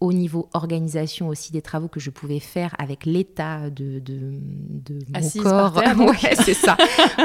au 0.00 0.12
niveau 0.12 0.50
organisation 0.52 1.28
aussi 1.28 1.50
des 1.50 1.62
travaux 1.62 1.88
que 1.88 2.00
je 2.00 2.10
pouvais 2.10 2.40
faire 2.40 2.74
avec 2.78 3.06
l'état 3.06 3.70
de, 3.70 4.00
de, 4.00 4.34
de 4.70 4.98
mon 5.12 5.42
corps. 5.42 5.76
ouais, 5.98 6.34
c'est 6.44 6.54
ça. 6.54 6.76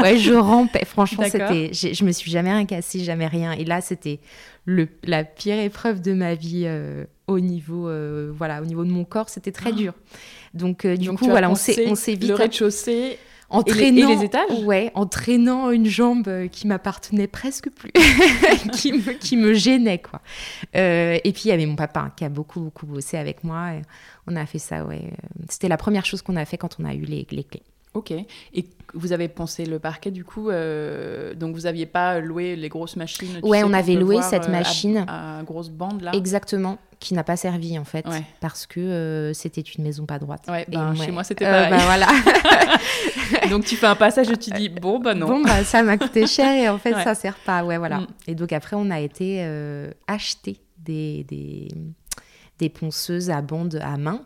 Ouais, 0.01 0.17
je 0.17 0.33
rampais. 0.33 0.85
Franchement, 0.85 1.25
c'était, 1.29 1.71
je 1.73 2.05
me 2.05 2.11
suis 2.11 2.31
jamais 2.31 2.53
rien 2.53 2.65
cassé, 2.65 2.99
jamais 2.99 3.27
rien. 3.27 3.51
Et 3.51 3.65
là, 3.65 3.81
c'était 3.81 4.21
le, 4.63 4.87
la 5.03 5.25
pire 5.25 5.59
épreuve 5.59 6.01
de 6.01 6.13
ma 6.13 6.35
vie 6.35 6.65
au 7.27 7.39
niveau, 7.39 7.87
euh, 7.87 8.31
voilà, 8.35 8.61
au 8.61 8.65
niveau 8.65 8.83
de 8.85 8.91
mon 8.91 9.03
corps, 9.03 9.29
c'était 9.29 9.51
très 9.51 9.71
ah. 9.71 9.75
dur. 9.75 9.93
Donc, 10.53 10.85
euh, 10.85 10.95
du 10.95 11.11
coup, 11.11 11.25
voilà, 11.25 11.49
on 11.49 11.55
s'est, 11.55 11.87
on 11.87 11.95
s'est 11.95 12.13
vite. 12.13 12.29
Le 12.29 12.35
rez-de-chaussée. 12.35 13.17
Entraînant, 13.47 14.09
et 14.09 14.15
les, 14.15 14.23
étages? 14.25 14.63
Ouais, 14.63 14.91
entraînant 14.95 15.69
une 15.69 15.85
jambe 15.85 16.27
euh, 16.27 16.47
qui 16.47 16.65
m'appartenait 16.65 17.27
presque 17.27 17.69
plus, 17.69 17.91
qui, 18.73 18.91
me, 18.91 19.13
qui 19.13 19.37
me 19.37 19.53
gênait, 19.53 19.99
quoi. 19.99 20.19
et 20.73 21.31
puis, 21.31 21.43
il 21.45 21.49
y 21.49 21.51
avait 21.51 21.67
mon 21.67 21.75
papa 21.75 21.99
hein, 21.99 22.11
qui 22.15 22.25
a 22.25 22.29
beaucoup, 22.29 22.59
beaucoup 22.59 22.87
bossé 22.87 23.17
avec 23.17 23.43
moi. 23.43 23.73
on 24.25 24.35
a 24.35 24.45
fait 24.47 24.57
ça, 24.57 24.83
ouais. 24.83 25.11
C'était 25.47 25.67
la 25.67 25.77
première 25.77 26.05
chose 26.05 26.23
qu'on 26.23 26.35
a 26.35 26.45
fait 26.45 26.57
quand 26.57 26.77
on 26.79 26.85
a 26.85 26.95
eu 26.95 27.03
les, 27.03 27.27
les 27.29 27.43
clés. 27.43 27.61
Ok. 27.95 28.11
Et 28.11 28.65
vous 28.93 29.13
avez 29.13 29.29
pensé 29.29 29.65
le 29.65 29.79
parquet 29.79 30.11
du 30.11 30.25
coup 30.25 30.49
euh, 30.49 31.33
Donc 31.33 31.55
vous 31.55 31.61
n'aviez 31.61 31.85
pas 31.85 32.19
loué 32.19 32.55
les 32.55 32.69
grosses 32.69 32.97
machines 32.97 33.39
Ouais, 33.41 33.63
on 33.63 33.73
avait 33.73 33.95
loué 33.95 34.21
cette 34.21 34.49
machine. 34.49 35.05
À, 35.07 35.41
grosse 35.43 35.69
bande 35.69 36.01
là? 36.01 36.11
Exactement. 36.13 36.77
Qui 37.05 37.13
n'a 37.13 37.23
pas 37.23 37.37
servi 37.37 37.77
en 37.77 37.83
fait 37.83 38.03
parce 38.39 38.65
que 38.65 38.79
euh, 38.79 39.33
c'était 39.33 39.61
une 39.61 39.83
maison 39.83 40.07
pas 40.07 40.17
droite. 40.17 40.45
Ouais, 40.47 40.65
ben, 40.67 40.95
chez 40.95 41.11
moi 41.11 41.23
c'était 41.23 41.45
pareil. 41.45 41.69
Bah, 41.69 41.77
voilà. 41.85 42.07
donc 43.51 43.63
tu 43.63 43.75
fais 43.75 43.85
un 43.85 43.95
passage 43.95 44.31
et 44.31 44.37
tu 44.37 44.49
dis 44.49 44.69
bon 44.69 44.97
bah 44.97 45.13
non. 45.13 45.27
Bon 45.27 45.41
bah 45.41 45.63
ça 45.63 45.83
m'a 45.83 45.99
coûté 45.99 46.25
cher 46.25 46.51
et 46.51 46.67
en 46.67 46.79
fait 46.79 46.93
ça 47.03 47.13
sert 47.13 47.35
pas. 47.35 47.63
Ouais 47.63 47.77
voilà. 47.77 47.99
Mm. 47.99 48.07
Et 48.25 48.33
donc 48.33 48.51
après 48.53 48.75
on 48.75 48.89
a 48.89 48.99
été 48.99 49.47
acheter 50.07 50.59
des, 50.79 51.23
des 51.25 51.67
des 52.59 52.69
ponceuses 52.69 53.29
à 53.29 53.41
bande 53.41 53.79
à 53.81 53.97
main. 53.97 54.21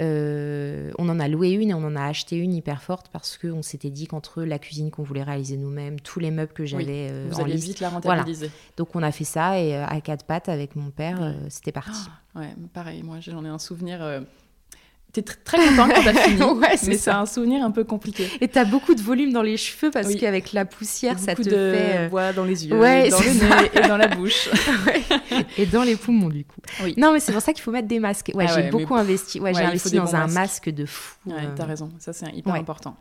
Euh, 0.00 0.90
on 0.98 1.08
en 1.08 1.20
a 1.20 1.28
loué 1.28 1.50
une 1.50 1.70
et 1.70 1.74
on 1.74 1.84
en 1.84 1.96
a 1.96 2.04
acheté 2.04 2.38
une 2.38 2.54
hyper 2.54 2.82
forte 2.82 3.08
parce 3.12 3.36
qu'on 3.36 3.62
s'était 3.62 3.90
dit 3.90 4.06
qu'entre 4.06 4.42
la 4.42 4.58
cuisine 4.58 4.90
qu'on 4.90 5.02
voulait 5.02 5.22
réaliser 5.22 5.56
nous-mêmes, 5.56 6.00
tous 6.00 6.20
les 6.20 6.30
meubles 6.30 6.52
que 6.52 6.64
j'avais 6.64 7.08
euh, 7.10 7.28
Vous 7.30 7.40
en 7.40 7.44
allez 7.44 7.56
vite 7.56 7.80
la 7.80 7.90
rentabiliser. 7.90 8.50
Donc 8.76 8.96
on 8.96 9.02
a 9.02 9.12
fait 9.12 9.24
ça 9.24 9.60
et 9.60 9.76
euh, 9.76 9.86
à 9.86 10.00
quatre 10.00 10.24
pattes 10.24 10.48
avec 10.48 10.74
mon 10.74 10.90
père, 10.90 11.34
c'était 11.48 11.72
parti. 11.72 12.08
Ah, 12.34 12.40
ouais, 12.40 12.54
pareil, 12.72 13.02
moi 13.02 13.20
j'en 13.20 13.44
ai 13.44 13.48
un 13.48 13.58
souvenir 13.58 14.00
T'es 15.16 15.22
très 15.22 15.56
content 15.56 15.88
quand 15.88 16.02
t'as 16.04 16.12
fini, 16.28 16.42
ouais, 16.42 16.76
mais 16.86 16.98
c'est 16.98 17.10
un 17.10 17.24
souvenir 17.24 17.64
un 17.64 17.70
peu 17.70 17.84
compliqué. 17.84 18.28
Et 18.42 18.48
t'as 18.48 18.66
beaucoup 18.66 18.94
de 18.94 19.00
volume 19.00 19.32
dans 19.32 19.40
les 19.40 19.56
cheveux 19.56 19.90
parce 19.90 20.14
qu'avec 20.14 20.52
la 20.52 20.66
poussière, 20.66 21.18
ça 21.18 21.34
te 21.34 21.40
de 21.40 21.48
fait... 21.48 22.08
bois 22.10 22.34
dans 22.34 22.44
les 22.44 22.66
yeux, 22.66 22.78
ouais, 22.78 23.08
dans 23.08 23.18
le 23.18 23.32
nez 23.32 23.70
et 23.72 23.88
dans 23.88 23.96
la 23.96 24.08
bouche. 24.08 24.50
et 25.56 25.64
dans 25.64 25.84
les 25.84 25.96
poumons, 25.96 26.28
du 26.28 26.44
coup. 26.44 26.60
Oui. 26.84 26.92
Non, 26.98 27.14
mais 27.14 27.20
c'est 27.20 27.32
pour 27.32 27.40
ça 27.40 27.54
qu'il 27.54 27.62
faut 27.62 27.70
mettre 27.70 27.88
des 27.88 27.98
masques. 27.98 28.30
Ouais, 28.34 28.44
ah 28.46 28.52
j'ai 28.54 28.68
beaucoup 28.68 28.94
investi. 28.94 29.40
Ouais, 29.40 29.54
j'ai 29.54 29.62
investi 29.62 29.96
dans 29.96 30.14
un 30.14 30.26
masque 30.26 30.68
de 30.68 30.84
fou. 30.84 31.14
Ouais, 31.24 31.48
t'as 31.56 31.64
raison. 31.64 31.90
Ça, 31.98 32.12
c'est 32.12 32.30
hyper 32.34 32.52
important. 32.52 32.94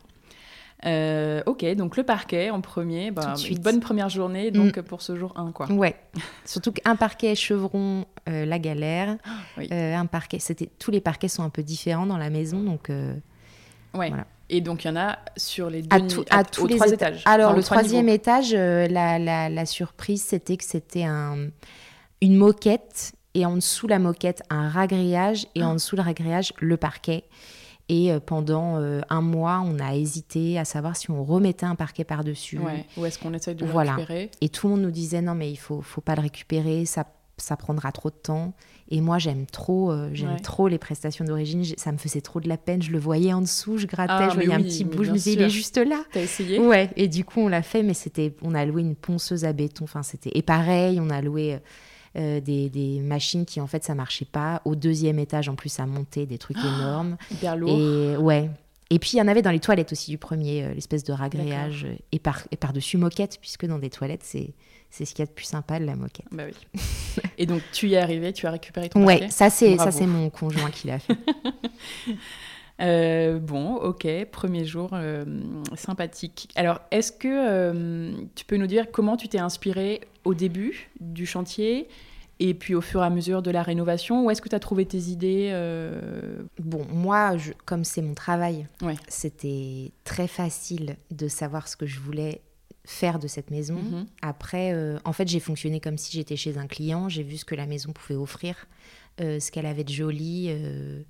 Euh, 0.85 1.41
ok, 1.45 1.65
donc 1.75 1.97
le 1.97 2.03
parquet 2.03 2.49
en 2.49 2.61
premier, 2.61 3.09
bah, 3.09 3.33
une 3.49 3.59
bonne 3.59 3.79
première 3.79 4.09
journée 4.09 4.51
donc 4.51 4.77
mm. 4.77 4.83
pour 4.83 5.01
ce 5.01 5.15
jour 5.15 5.33
1 5.35 5.51
quoi. 5.51 5.71
Ouais, 5.71 5.95
surtout 6.45 6.71
qu'un 6.71 6.95
parquet 6.95 7.33
chevron, 7.33 8.05
euh, 8.27 8.45
la 8.45 8.59
galère, 8.59 9.17
ah, 9.23 9.61
euh, 9.71 9.95
un 9.95 10.05
parquet, 10.05 10.39
c'était 10.39 10.69
tous 10.77 10.91
les 10.91 11.01
parquets 11.01 11.27
sont 11.27 11.43
un 11.43 11.49
peu 11.49 11.63
différents 11.63 12.05
dans 12.05 12.17
la 12.17 12.29
maison 12.29 12.61
donc. 12.61 12.91
ouais. 13.93 14.11
Et 14.47 14.61
donc 14.61 14.83
il 14.83 14.89
y 14.89 14.91
en 14.91 14.95
a 14.95 15.17
sur 15.37 15.71
les 15.71 15.81
deux 15.81 15.97
à, 16.29 16.43
tous 16.43 16.67
les 16.67 16.75
trois 16.75 16.91
étages. 16.91 17.23
Alors 17.25 17.53
le 17.53 17.63
troisième 17.63 18.09
étage, 18.09 18.53
la, 18.53 19.17
la, 19.17 19.49
la, 19.49 19.65
surprise 19.65 20.23
c'était 20.23 20.55
que 20.57 20.63
c'était 20.63 21.05
un, 21.05 21.47
une 22.21 22.35
moquette 22.35 23.13
et 23.33 23.43
en 23.47 23.55
dessous 23.55 23.87
la 23.87 23.97
moquette 23.97 24.43
un 24.51 24.69
ragrillage 24.69 25.47
et 25.55 25.63
ah. 25.63 25.69
en 25.69 25.73
dessous 25.73 25.95
le 25.95 26.03
ragrillage 26.03 26.53
le 26.59 26.77
parquet. 26.77 27.23
Et 27.87 28.11
euh, 28.11 28.19
pendant 28.19 28.77
euh, 28.77 29.01
un 29.09 29.21
mois, 29.21 29.61
on 29.63 29.79
a 29.79 29.95
hésité 29.95 30.57
à 30.57 30.65
savoir 30.65 30.95
si 30.95 31.11
on 31.11 31.23
remettait 31.23 31.65
un 31.65 31.75
parquet 31.75 32.03
par-dessus. 32.03 32.59
Ou 32.97 33.05
est-ce 33.05 33.19
qu'on 33.19 33.33
essaye 33.33 33.55
de 33.55 33.65
le 33.65 33.71
récupérer 33.71 34.31
Et 34.41 34.49
tout 34.49 34.67
le 34.67 34.73
monde 34.73 34.83
nous 34.83 34.91
disait 34.91 35.21
non, 35.21 35.35
mais 35.35 35.51
il 35.51 35.57
faut, 35.57 35.81
faut 35.81 36.01
pas 36.01 36.15
le 36.15 36.21
récupérer, 36.21 36.85
ça, 36.85 37.05
ça 37.37 37.55
prendra 37.57 37.91
trop 37.91 38.09
de 38.09 38.15
temps. 38.15 38.53
Et 38.89 39.01
moi, 39.01 39.17
j'aime 39.17 39.45
trop, 39.47 39.91
euh, 39.91 40.09
j'aime 40.13 40.39
trop 40.41 40.67
les 40.67 40.77
prestations 40.77 41.25
d'origine. 41.25 41.63
Ça 41.77 41.91
me 41.91 41.97
faisait 41.97 42.21
trop 42.21 42.39
de 42.39 42.47
la 42.47 42.57
peine. 42.57 42.83
Je 42.83 42.91
le 42.91 42.99
voyais 42.99 43.33
en 43.33 43.41
dessous, 43.41 43.77
je 43.77 43.87
grattais, 43.87 44.13
ah, 44.13 44.29
je 44.29 44.35
voyais 44.35 44.53
un 44.53 44.61
petit 44.61 44.83
bout. 44.83 45.03
Je 45.03 45.09
me 45.09 45.15
disais, 45.15 45.33
il 45.33 45.41
est 45.41 45.49
juste 45.49 45.77
là. 45.77 46.03
T'as 46.11 46.21
essayé 46.21 46.59
Ouais. 46.59 46.89
Et 46.95 47.07
du 47.07 47.25
coup, 47.25 47.39
on 47.39 47.47
l'a 47.47 47.63
fait, 47.63 47.81
mais 47.81 47.95
c'était, 47.95 48.35
on 48.43 48.53
a 48.53 48.63
loué 48.65 48.81
une 48.81 48.95
ponceuse 48.95 49.43
à 49.43 49.53
béton. 49.53 49.85
Enfin, 49.85 50.03
c'était 50.03 50.31
et 50.35 50.41
pareil, 50.43 50.99
on 50.99 51.09
a 51.09 51.21
loué 51.21 51.59
euh, 52.17 52.39
des, 52.39 53.01
machines 53.03 53.45
qui 53.45 53.59
en 53.61 53.67
fait 53.67 53.83
ça 53.83 53.95
marchait 53.95 54.25
pas. 54.25 54.61
Au 54.65 54.75
deuxième 54.75 55.19
étage 55.19 55.49
en 55.49 55.55
plus 55.55 55.69
ça 55.69 55.85
montait 55.85 56.25
des 56.25 56.37
trucs 56.37 56.57
énormes. 56.77 57.17
Hyper 57.31 57.55
lourd. 57.55 57.77
Et 57.77 58.17
ouais. 58.17 58.49
Et 58.89 58.99
puis 58.99 59.11
il 59.13 59.17
y 59.17 59.21
en 59.21 59.27
avait 59.27 59.41
dans 59.41 59.51
les 59.51 59.59
toilettes 59.59 59.91
aussi 59.91 60.11
du 60.11 60.17
premier, 60.17 60.63
euh, 60.63 60.73
l'espèce 60.73 61.03
de 61.03 61.11
ragréage 61.13 61.87
et 62.11 62.19
par 62.19 62.43
et 62.51 62.57
par 62.57 62.73
dessus 62.73 62.97
moquette 62.97 63.39
puisque 63.41 63.65
dans 63.65 63.79
des 63.79 63.89
toilettes 63.89 64.23
c'est 64.23 64.53
c'est 64.91 65.03
ce 65.03 65.13
qu'il 65.13 65.23
y 65.23 65.23
a 65.23 65.25
de 65.25 65.31
plus 65.31 65.45
sympa 65.45 65.79
de 65.79 65.85
la 65.85 65.95
moquette. 65.95 66.27
Bah 66.31 66.43
oui. 66.47 66.81
et 67.37 67.45
donc 67.45 67.61
tu 67.73 67.89
y 67.89 67.95
es 67.95 67.97
arrivé, 67.97 68.31
tu 68.31 68.47
as 68.47 68.51
récupéré 68.51 68.89
ton 68.89 69.03
Ouais, 69.03 69.29
ça 69.29 69.49
c'est 69.49 69.77
ça 69.77 69.91
c'est 69.91 70.07
mon 70.07 70.29
conjoint 70.29 70.71
qui 70.71 70.87
l'a 70.87 70.99
fait. 70.99 71.17
Euh, 72.81 73.39
bon, 73.39 73.75
ok, 73.75 74.07
premier 74.31 74.65
jour 74.65 74.91
sympathique. 75.75 76.49
Alors, 76.55 76.81
est-ce 76.91 77.11
que 77.11 78.25
tu 78.35 78.45
peux 78.45 78.57
nous 78.57 78.67
dire 78.67 78.91
comment 78.91 79.17
tu 79.17 79.27
t'es 79.27 79.39
inspiré 79.39 80.01
au 80.25 80.33
début 80.33 80.89
du 80.99 81.25
chantier 81.25 81.87
et 82.39 82.53
puis 82.53 82.75
au 82.75 82.81
fur 82.81 83.01
et 83.01 83.05
à 83.05 83.09
mesure 83.09 83.41
de 83.41 83.51
la 83.51 83.63
rénovation 83.63 84.25
Où 84.25 84.29
est-ce 84.31 84.41
que 84.41 84.49
tu 84.49 84.55
as 84.55 84.59
trouvé 84.59 84.85
tes 84.85 84.97
idées 84.97 85.51
euh? 85.53 86.41
Bon, 86.59 86.85
moi, 86.91 87.37
je, 87.37 87.53
comme 87.65 87.83
c'est 87.85 88.01
mon 88.01 88.13
travail, 88.13 88.67
c'était 89.07 89.91
très 90.03 90.27
facile 90.27 90.97
de 91.11 91.27
savoir 91.27 91.67
ce 91.67 91.77
que 91.77 91.85
je 91.85 91.99
voulais 91.99 92.41
faire 92.83 93.19
de 93.19 93.27
cette 93.27 93.51
maison. 93.51 93.75
Mhm. 93.75 94.05
Après, 94.21 94.73
euh, 94.73 94.97
en 95.05 95.13
fait, 95.13 95.27
j'ai 95.27 95.39
fonctionné 95.39 95.79
comme 95.79 95.97
si 95.97 96.11
j'étais 96.11 96.35
chez 96.35 96.57
un 96.57 96.67
client. 96.67 97.09
J'ai 97.09 97.23
vu 97.23 97.37
ce 97.37 97.45
que 97.45 97.55
la 97.55 97.65
maison 97.65 97.93
pouvait 97.93 98.19
offrir, 98.19 98.67
euh, 99.21 99.39
ce 99.39 99.49
qu'elle 99.51 99.65
avait 99.65 99.83
de 99.85 99.91
joli. 99.93 100.47
euh, 100.49 101.01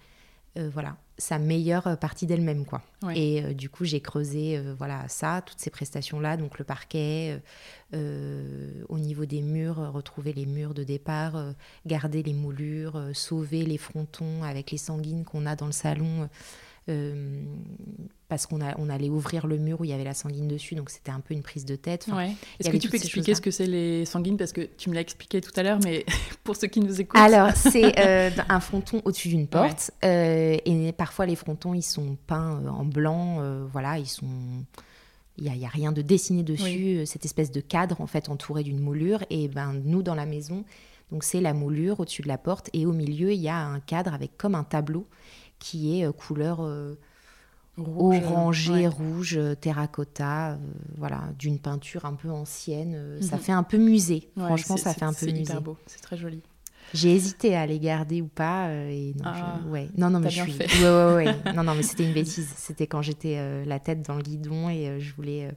voilà, 0.58 0.98
sa 1.18 1.40
meilleure 1.40 1.98
partie 1.98 2.26
d'elle-même, 2.26 2.66
quoi. 2.66 2.82
Ouais. 3.04 3.18
Et 3.18 3.44
euh, 3.44 3.54
du 3.54 3.70
coup, 3.70 3.86
j'ai 3.86 4.02
creusé, 4.02 4.58
euh, 4.58 4.74
voilà, 4.78 5.08
ça, 5.08 5.42
toutes 5.46 5.60
ces 5.60 5.70
prestations-là, 5.70 6.38
donc 6.38 6.60
le 6.60 6.66
parquet, 6.66 7.40
euh, 7.94 7.98
euh, 7.98 8.84
au 8.90 9.00
niveau 9.00 9.26
des 9.26 9.42
murs, 9.42 9.80
euh, 9.80 9.90
retrouver 9.90 10.34
les 10.34 10.46
murs 10.46 10.74
de 10.74 10.84
départ, 10.84 11.36
euh, 11.36 11.52
garder 11.86 12.24
les 12.24 12.34
moulures, 12.34 12.98
euh, 12.98 13.14
sauver 13.14 13.64
les 13.64 13.78
frontons 13.78 14.44
avec 14.44 14.72
les 14.72 14.78
sanguines 14.78 15.24
qu'on 15.24 15.46
a 15.46 15.56
dans 15.56 15.68
le 15.68 15.72
salon. 15.72 16.30
Euh, 16.88 17.44
parce 18.28 18.46
qu'on 18.46 18.60
on 18.78 18.90
allait 18.90 19.10
ouvrir 19.10 19.48
le 19.48 19.58
mur 19.58 19.82
où 19.82 19.86
il 19.86 19.90
y 19.90 19.94
avait 19.94 20.04
la 20.04 20.14
sanguine 20.14 20.48
dessus, 20.48 20.76
donc 20.76 20.90
c'était 20.90 21.12
un 21.12 21.20
peu 21.20 21.34
une 21.34 21.42
prise 21.42 21.66
de 21.66 21.76
tête. 21.76 22.06
Enfin, 22.08 22.18
Ouais. 22.18 22.36
il 22.60 22.66
Est-ce 22.66 22.70
que 22.76 22.78
tu 22.78 22.90
peux 22.90 22.98
expliquer 22.98 23.36
ce 23.36 23.42
que 23.42 23.52
c'est 23.52 23.66
les 23.66 24.06
sanguines? 24.06 24.38
Parce 24.38 24.52
que 24.52 24.62
tu 24.62 24.90
me 24.90 24.96
l'as 24.96 25.02
expliqué 25.02 25.42
tout 25.42 25.52
à 25.56 25.64
l'heure, 25.64 25.80
mais 25.84 26.06
pour 26.44 26.56
ceux 26.56 26.68
qui 26.68 26.80
nous 26.80 27.02
écoutent. 27.02 27.20
Alors, 27.20 27.52
c'est 27.56 28.00
euh, 28.00 28.30
un 28.50 28.60
fronton 28.60 29.02
au-dessus 29.06 29.30
d'une 29.30 29.48
porte. 29.48 29.92
euh, 30.04 30.58
et 30.64 30.92
parfois, 30.92 31.26
les 31.26 31.36
frontons, 31.36 31.74
ils 31.74 31.84
sont 31.84 32.18
peints 32.28 32.62
en 32.68 32.86
blanc. 32.86 33.66
voilà, 33.72 33.98
ils 33.98 34.08
sont. 34.08 34.28
Il 35.38 35.52
n'y 35.52 35.66
a, 35.66 35.70
rien 35.70 35.92
de 35.92 36.02
dessiné 36.02 36.44
dessus. 36.44 37.06
Cette 37.06 37.26
espèce 37.26 37.52
de 37.52 37.60
cadre, 37.60 38.00
en 38.00 38.08
fait, 38.08 38.30
entouré 38.30 38.64
d'une 38.64 38.80
moulure. 38.80 39.24
Et 39.30 39.50
ben, 39.50 39.74
nous, 39.84 40.02
dans 40.02 40.16
la 40.16 40.26
maison, 40.26 40.64
donc 41.12 41.24
c'est 41.24 41.42
la 41.42 41.54
moulure 41.54 42.00
au-dessus 42.00 42.22
de 42.22 42.28
la 42.28 42.38
porte. 42.38 42.70
Et 42.74 42.86
au 42.86 42.94
milieu, 42.94 43.32
il 43.32 43.40
y 43.40 43.50
a 43.50 43.58
un 43.58 43.80
cadre 43.80 44.14
avec 44.14 44.38
comme 44.38 44.56
un 44.56 44.64
tableau 44.64 45.08
qui 45.60 46.00
est 46.00 46.06
euh, 46.06 46.12
couleur 46.12 46.62
euh, 46.62 46.98
Rouge, 47.78 48.22
orangé, 48.24 48.72
ouais. 48.72 48.88
rouge, 48.88 49.36
euh, 49.38 49.54
terracotta. 49.54 50.58
voilà, 50.98 51.24
d'une 51.38 51.60
peinture 51.60 52.06
un 52.06 52.14
peu 52.14 52.30
ancienne. 52.32 53.18
Ça 53.22 53.36
Mhm. 53.36 53.42
fait 53.42 53.52
un 53.52 53.64
peu 53.64 53.78
musée. 53.78 54.30
Ouais, 54.38 54.46
Franchement, 54.46 54.78
c'est- 54.78 54.84
ça 54.84 54.94
c'est- 54.94 55.00
fait 55.00 55.06
un 55.06 55.12
peu 55.14 55.26
C'est 55.26 55.32
musée. 55.34 55.42
hyper 55.42 55.62
beau, 55.62 55.78
c'est 55.86 56.00
très 56.02 56.16
joli. 56.16 56.42
J'ai 56.94 57.14
hésité 57.14 57.54
à 57.56 57.66
les 57.66 57.80
garder 57.80 58.22
ou 58.22 58.28
pas. 58.28 58.68
euh, 58.68 58.90
et 58.90 59.14
non, 59.18 59.24
Ah, 59.26 59.60
je- 59.66 59.70
ouais. 59.70 59.90
non, 59.98 60.10
non, 60.10 60.20
mais 60.22 60.30
je 60.30 60.42
suis. 60.44 60.52
fait. 60.54 60.68
Ouais, 60.84 61.16
ouais, 61.16 61.26
ouais. 61.26 61.36
non, 61.56 61.64
non, 61.64 61.76
mais 61.76 61.84
c'était 61.84 62.06
une 62.06 62.14
bêtise. 62.14 62.48
C'était 62.56 62.88
quand 62.88 63.02
j'étais 63.02 63.36
euh, 63.40 63.66
la 63.66 63.80
tête 63.80 64.04
dans 64.04 64.16
le 64.16 64.22
guidon 64.24 64.70
et 64.70 64.88
euh, 64.88 65.00
je 65.00 65.14
voulais 65.14 65.50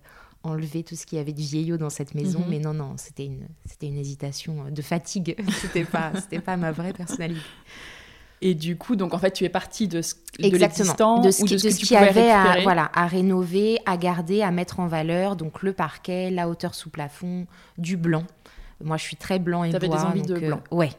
enlever 0.43 0.83
tout 0.83 0.97
ce 0.97 1.05
qu'il 1.07 1.19
y 1.19 1.21
avait 1.21 1.33
de 1.35 1.41
vieillot 1.41 1.77
dans 1.77 1.91
cette 1.91 2.15
maison. 2.17 2.41
Mhm. 2.41 2.47
Mais 2.49 2.59
non, 2.59 2.73
non, 2.75 2.95
c'était 2.97 3.27
une, 3.27 3.47
c'était 3.67 3.87
une 3.87 3.99
hésitation 3.99 4.71
de 4.71 4.83
fatigue. 4.83 5.37
c'était 5.61 5.85
pas, 5.85 6.13
c'était 6.21 6.41
pas 6.41 6.57
ma 6.57 6.73
vraie 6.73 6.93
personnalité. 6.95 7.41
Et 8.41 8.55
du 8.55 8.77
coup, 8.77 8.95
donc 8.97 9.15
en 9.15 9.19
fait, 9.19 9.33
tu 9.33 9.45
es 9.45 9.49
parti 9.49 9.89
de, 9.89 10.01
ce, 10.01 10.15
de 10.39 10.45
Exactement. 10.47 10.59
l'existant 10.85 11.21
De 11.21 11.31
ce 11.33 11.43
ou 11.43 11.47
qui- 11.47 11.55
de 11.55 11.59
ce 11.59 11.65
de 11.67 11.69
que 11.73 11.75
ce 11.75 11.81
qu'il 11.81 11.91
y 11.93 11.97
avait 11.97 12.31
à, 12.31 12.61
voilà, 12.63 12.91
à 12.95 13.07
rénover, 13.07 13.79
à 13.85 13.97
garder, 13.97 14.43
à 14.43 14.51
mettre 14.53 14.79
en 14.81 14.87
valeur. 14.87 15.35
Donc 15.37 15.63
le 15.63 15.73
parquet, 15.73 16.31
la 16.31 16.49
hauteur 16.49 16.75
sous 16.75 16.89
plafond, 16.91 17.47
du 17.79 17.97
blanc. 17.97 18.23
Moi, 18.83 18.97
je 18.97 19.03
suis 19.03 19.17
très 19.17 19.41
blanc 19.41 19.65
et 19.65 19.71
T'avais 19.73 19.89
bois. 19.89 19.97
des 19.99 20.05
envies 20.05 20.23
de 20.23 20.35
donc, 20.35 20.43
euh, 20.45 20.47
blanc. 20.47 20.61
ouais. 20.71 20.91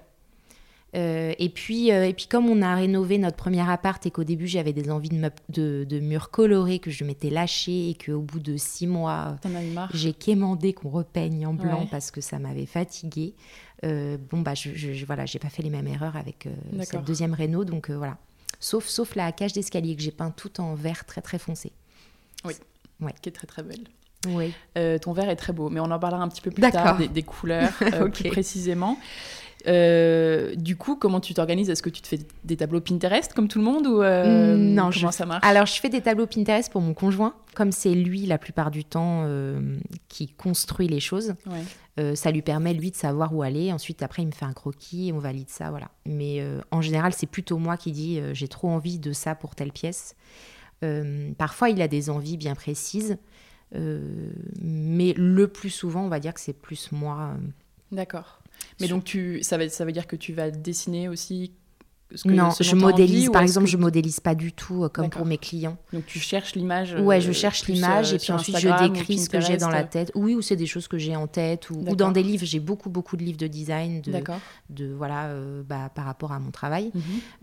Euh, 0.95 1.33
et 1.37 1.49
puis, 1.49 1.91
euh, 1.91 2.07
et 2.07 2.13
puis 2.13 2.25
comme 2.25 2.49
on 2.49 2.63
a 2.63 2.73
rénové 2.73 3.19
notre 3.19 3.37
premier 3.37 3.61
appart 3.69 4.03
et 4.07 4.09
qu'au 4.09 4.23
début 4.23 4.47
j'avais 4.47 4.73
des 4.73 4.89
envies 4.89 5.09
de, 5.09 5.17
meubles- 5.19 5.35
de, 5.49 5.85
de 5.87 5.99
murs 5.99 6.31
colorés 6.31 6.79
que 6.79 6.89
je 6.89 7.03
m'étais 7.03 7.29
lâché 7.29 7.91
et 7.91 7.93
qu'au 7.93 8.21
bout 8.21 8.39
de 8.39 8.57
six 8.57 8.87
mois 8.87 9.35
j'ai 9.93 10.13
quémandé 10.13 10.73
qu'on 10.73 10.89
repeigne 10.89 11.45
en 11.45 11.53
blanc 11.53 11.81
Ouais. 11.81 11.87
parce 11.91 12.09
que 12.09 12.21
ça 12.21 12.39
m'avait 12.39 12.65
fatiguée. 12.65 13.35
Euh, 13.85 14.17
bon 14.17 14.41
bah 14.41 14.55
je, 14.55 14.71
je, 14.75 14.91
je- 14.93 15.05
voilà 15.05 15.25
j'ai 15.25 15.39
pas 15.39 15.47
fait 15.49 15.63
les 15.63 15.69
mêmes 15.69 15.87
erreurs 15.87 16.17
avec 16.17 16.47
euh, 16.47 16.49
cette 16.83 17.05
deuxième 17.05 17.33
réno 17.33 17.63
donc 17.63 17.89
euh, 17.89 17.97
voilà 17.97 18.17
sauf 18.59 18.85
sauf 18.87 19.15
la 19.15 19.31
cage 19.31 19.53
d'escalier 19.53 19.95
que 19.95 20.01
j'ai 20.01 20.11
peint 20.11 20.31
tout 20.31 20.59
en 20.59 20.75
vert 20.75 21.05
très 21.05 21.21
très 21.21 21.39
foncé. 21.39 21.71
qui 23.21 23.29
est 23.29 23.31
très 23.31 23.47
très 23.47 23.63
belle. 23.63 23.85
Oui. 24.27 24.53
Euh, 24.77 24.97
ton 24.97 25.13
verre 25.13 25.29
est 25.29 25.35
très 25.35 25.53
beau, 25.53 25.69
mais 25.69 25.79
on 25.79 25.89
en 25.91 25.99
parlera 25.99 26.21
un 26.21 26.27
petit 26.27 26.41
peu 26.41 26.51
plus 26.51 26.61
tard 26.71 26.97
des, 26.97 27.07
des 27.07 27.23
couleurs 27.23 27.71
euh, 27.93 28.09
plus 28.09 28.29
précisément. 28.29 28.97
Euh, 29.67 30.55
du 30.55 30.77
coup, 30.77 30.95
comment 30.95 31.19
tu 31.19 31.33
t'organises? 31.33 31.69
Est-ce 31.69 31.83
que 31.83 31.89
tu 31.89 32.01
te 32.01 32.07
fais 32.07 32.19
des 32.45 32.55
tableaux 32.55 32.79
Pinterest 32.79 33.33
comme 33.33 33.49
tout 33.49 33.59
le 33.59 33.65
monde 33.65 33.87
ou 33.87 34.01
euh, 34.01 34.55
non, 34.55 34.89
comment 34.93 35.11
je- 35.11 35.17
ça 35.17 35.25
marche? 35.25 35.45
Alors, 35.45 35.65
je 35.65 35.73
fais 35.79 35.89
des 35.89 35.99
tableaux 36.01 36.27
Pinterest 36.27 36.71
pour 36.71 36.79
mon 36.81 36.93
conjoint. 36.93 37.33
Comme 37.55 37.71
c'est 37.73 37.93
lui, 37.93 38.25
la 38.25 38.37
plupart 38.37 38.71
du 38.71 38.85
temps, 38.85 39.23
euh, 39.25 39.77
qui 40.07 40.29
construit 40.29 40.87
les 40.87 41.01
choses, 41.01 41.33
Ouais. 41.45 42.15
ça 42.15 42.31
lui 42.31 42.41
permet, 42.41 42.73
lui, 42.73 42.91
de 42.91 42.95
savoir 42.95 43.35
où 43.35 43.41
aller. 43.41 43.73
Ensuite, 43.73 44.01
après, 44.01 44.21
il 44.21 44.27
me 44.27 44.31
fait 44.31 44.45
un 44.45 44.53
croquis 44.53 45.09
et 45.09 45.13
on 45.13 45.19
valide 45.19 45.49
ça, 45.49 45.69
voilà. 45.71 45.89
Mais 46.05 46.41
en 46.71 46.79
général, 46.81 47.11
c'est 47.13 47.27
plutôt 47.27 47.57
moi 47.57 47.75
qui 47.75 47.91
dis 47.91 48.21
j'ai 48.31 48.47
trop 48.47 48.69
envie 48.69 48.97
de 48.99 49.11
ça 49.11 49.35
pour 49.35 49.55
telle 49.55 49.73
pièce. 49.73 50.15
Parfois, 51.37 51.69
il 51.69 51.81
a 51.81 51.89
des 51.89 52.09
envies 52.09 52.37
bien 52.37 52.55
précises. 52.55 53.17
Euh, 53.75 54.31
mais 54.61 55.13
le 55.15 55.47
plus 55.47 55.69
souvent, 55.69 56.03
on 56.03 56.09
va 56.09 56.19
dire 56.19 56.33
que 56.33 56.39
c'est 56.41 56.53
plus 56.53 56.91
moi. 56.91 57.33
euh, 57.35 57.47
D'accord. 57.95 58.39
Mais 58.79 58.87
Sur- 58.87 58.97
donc 58.97 59.05
tu, 59.05 59.41
ça, 59.43 59.57
veut, 59.57 59.69
ça 59.69 59.85
veut 59.85 59.91
dire 59.91 60.07
que 60.07 60.15
tu 60.15 60.33
vas 60.33 60.51
dessiner 60.51 61.07
aussi 61.09 61.51
ce 62.15 62.23
que, 62.23 62.29
non, 62.33 62.49
je 62.59 62.75
modélise. 62.75 63.25
envie, 63.25 63.29
par 63.31 63.43
exemple, 63.43 63.65
que- 63.67 63.71
je 63.71 63.77
modélise 63.77 64.19
pas 64.19 64.33
du 64.33 64.51
tout 64.51 64.83
euh, 64.83 64.89
comme 64.89 65.09
pour 65.11 65.25
mes 65.27 65.37
clients. 65.37 65.77
Donc 65.93 66.07
tu 66.07 66.17
cherches 66.19 66.55
l'image. 66.55 66.95
Ouais, 66.95 67.21
je 67.21 67.31
cherche 67.31 67.67
l'image 67.67 68.11
euh, 68.11 68.15
et 68.15 68.19
puis 68.19 68.31
ensuite 68.31 68.55
Instagram 68.55 68.85
je 68.87 68.91
décris 68.99 69.19
ce 69.19 69.29
que 69.29 69.39
j'ai 69.39 69.57
dans 69.57 69.69
la 69.69 69.83
tête. 69.83 70.11
Oui, 70.15 70.33
ou 70.33 70.41
c'est 70.41 70.55
des 70.55 70.65
choses 70.65 70.87
que 70.87 70.97
j'ai 70.97 71.15
en 71.15 71.27
tête 71.27 71.69
ou, 71.69 71.75
dans 71.95 72.11
des 72.11 72.23
livres. 72.23 72.45
J'ai 72.45 72.59
beaucoup 72.59 72.89
beaucoup 72.89 73.15
de 73.15 73.23
livres 73.23 73.37
de 73.37 73.45
design, 73.47 74.01
de, 74.01 74.11
de 74.71 74.91
voilà, 74.91 75.31
bah, 75.67 75.89
par 75.93 76.05
rapport 76.05 76.31
à 76.31 76.39
mon 76.39 76.49
travail. 76.49 76.91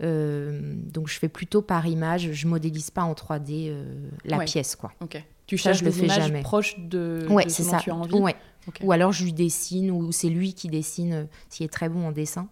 Mhm. 0.01 0.81
Donc 0.91 1.07
je 1.07 1.17
fais 1.17 1.29
plutôt 1.29 1.61
par 1.61 1.87
image. 1.87 2.31
Je 2.33 2.47
modélise 2.47 2.91
pas 2.91 3.03
en 3.03 3.13
3D 3.13 3.69
euh, 3.69 4.09
la 4.25 4.37
Ouais. 4.37 4.45
pièce, 4.45 4.75
quoi. 4.75 4.91
Ok. 5.01 5.23
Tu 5.47 5.57
Ça, 5.57 5.69
cherches 5.71 5.79
je 5.79 5.85
le 5.85 5.91
des 5.91 6.03
images 6.03 6.23
jamais. 6.27 6.41
proches 6.41 6.77
de, 6.79 7.25
Ouais, 7.29 7.45
de 7.45 7.49
c'est 7.49 7.63
ça. 7.63 7.77
tu 7.77 7.89
as 7.89 7.95
envie. 7.95 8.13
Ouais. 8.13 8.35
Ou 8.83 8.91
alors 8.91 9.13
je 9.13 9.23
lui 9.23 9.31
dessine 9.33 9.89
ou 9.91 10.11
c'est 10.11 10.29
lui 10.29 10.53
qui 10.53 10.67
dessine. 10.67 11.13
euh, 11.13 11.23
S'il 11.49 11.65
est 11.65 11.69
très 11.69 11.87
bon 11.89 12.05
en 12.07 12.11
dessin, 12.11 12.49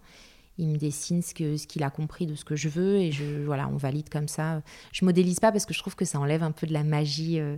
il 0.58 0.68
me 0.68 0.76
dessine 0.78 1.20
ce 1.20 1.34
que 1.34 1.58
ce 1.58 1.66
qu'il 1.66 1.82
a 1.82 1.90
compris 1.90 2.26
de 2.26 2.34
ce 2.34 2.44
que 2.46 2.56
je 2.56 2.70
veux 2.70 2.96
et 2.96 3.12
je 3.12 3.44
voilà, 3.44 3.68
on 3.68 3.76
valide 3.76 4.08
comme 4.08 4.28
ça. 4.28 4.62
Je 4.92 5.04
modélise 5.04 5.40
pas 5.40 5.52
parce 5.52 5.66
que 5.66 5.74
je 5.74 5.78
trouve 5.78 5.94
que 5.94 6.06
ça 6.06 6.18
enlève 6.18 6.42
un 6.42 6.52
peu 6.52 6.66
de 6.66 6.72
la 6.72 6.84
magie. 6.84 7.38
euh, 7.38 7.56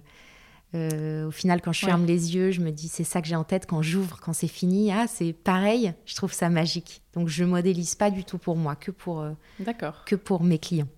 euh, 0.75 1.27
au 1.29 1.31
final, 1.31 1.63
quand 1.63 1.73
je 1.73 1.87
Ouais. 1.87 1.93
ferme 1.93 2.05
les 2.05 2.35
yeux, 2.35 2.51
je 2.51 2.61
me 2.61 2.71
dis 2.73 2.89
c'est 2.89 3.05
ça 3.05 3.23
que 3.23 3.29
j'ai 3.29 3.37
en 3.37 3.45
tête. 3.45 3.65
Quand 3.67 3.81
j'ouvre, 3.81 4.19
quand 4.21 4.33
c'est 4.35 4.49
fini, 4.49 4.93
ah 4.93 5.07
c'est 5.07 5.33
pareil. 5.33 5.95
Je 6.05 6.15
trouve 6.17 6.33
ça 6.33 6.51
magique. 6.51 7.01
Donc 7.15 7.29
je 7.29 7.45
modélise 7.45 7.95
pas 7.95 8.11
du 8.11 8.25
tout 8.25 8.37
pour 8.39 8.57
moi, 8.57 8.75
que 8.77 8.91
pour 8.91 9.21
euh, 9.21 9.31
D'accord. 9.61 10.03
que 10.05 10.15
pour 10.17 10.43
mes 10.43 10.59
clients. 10.59 10.89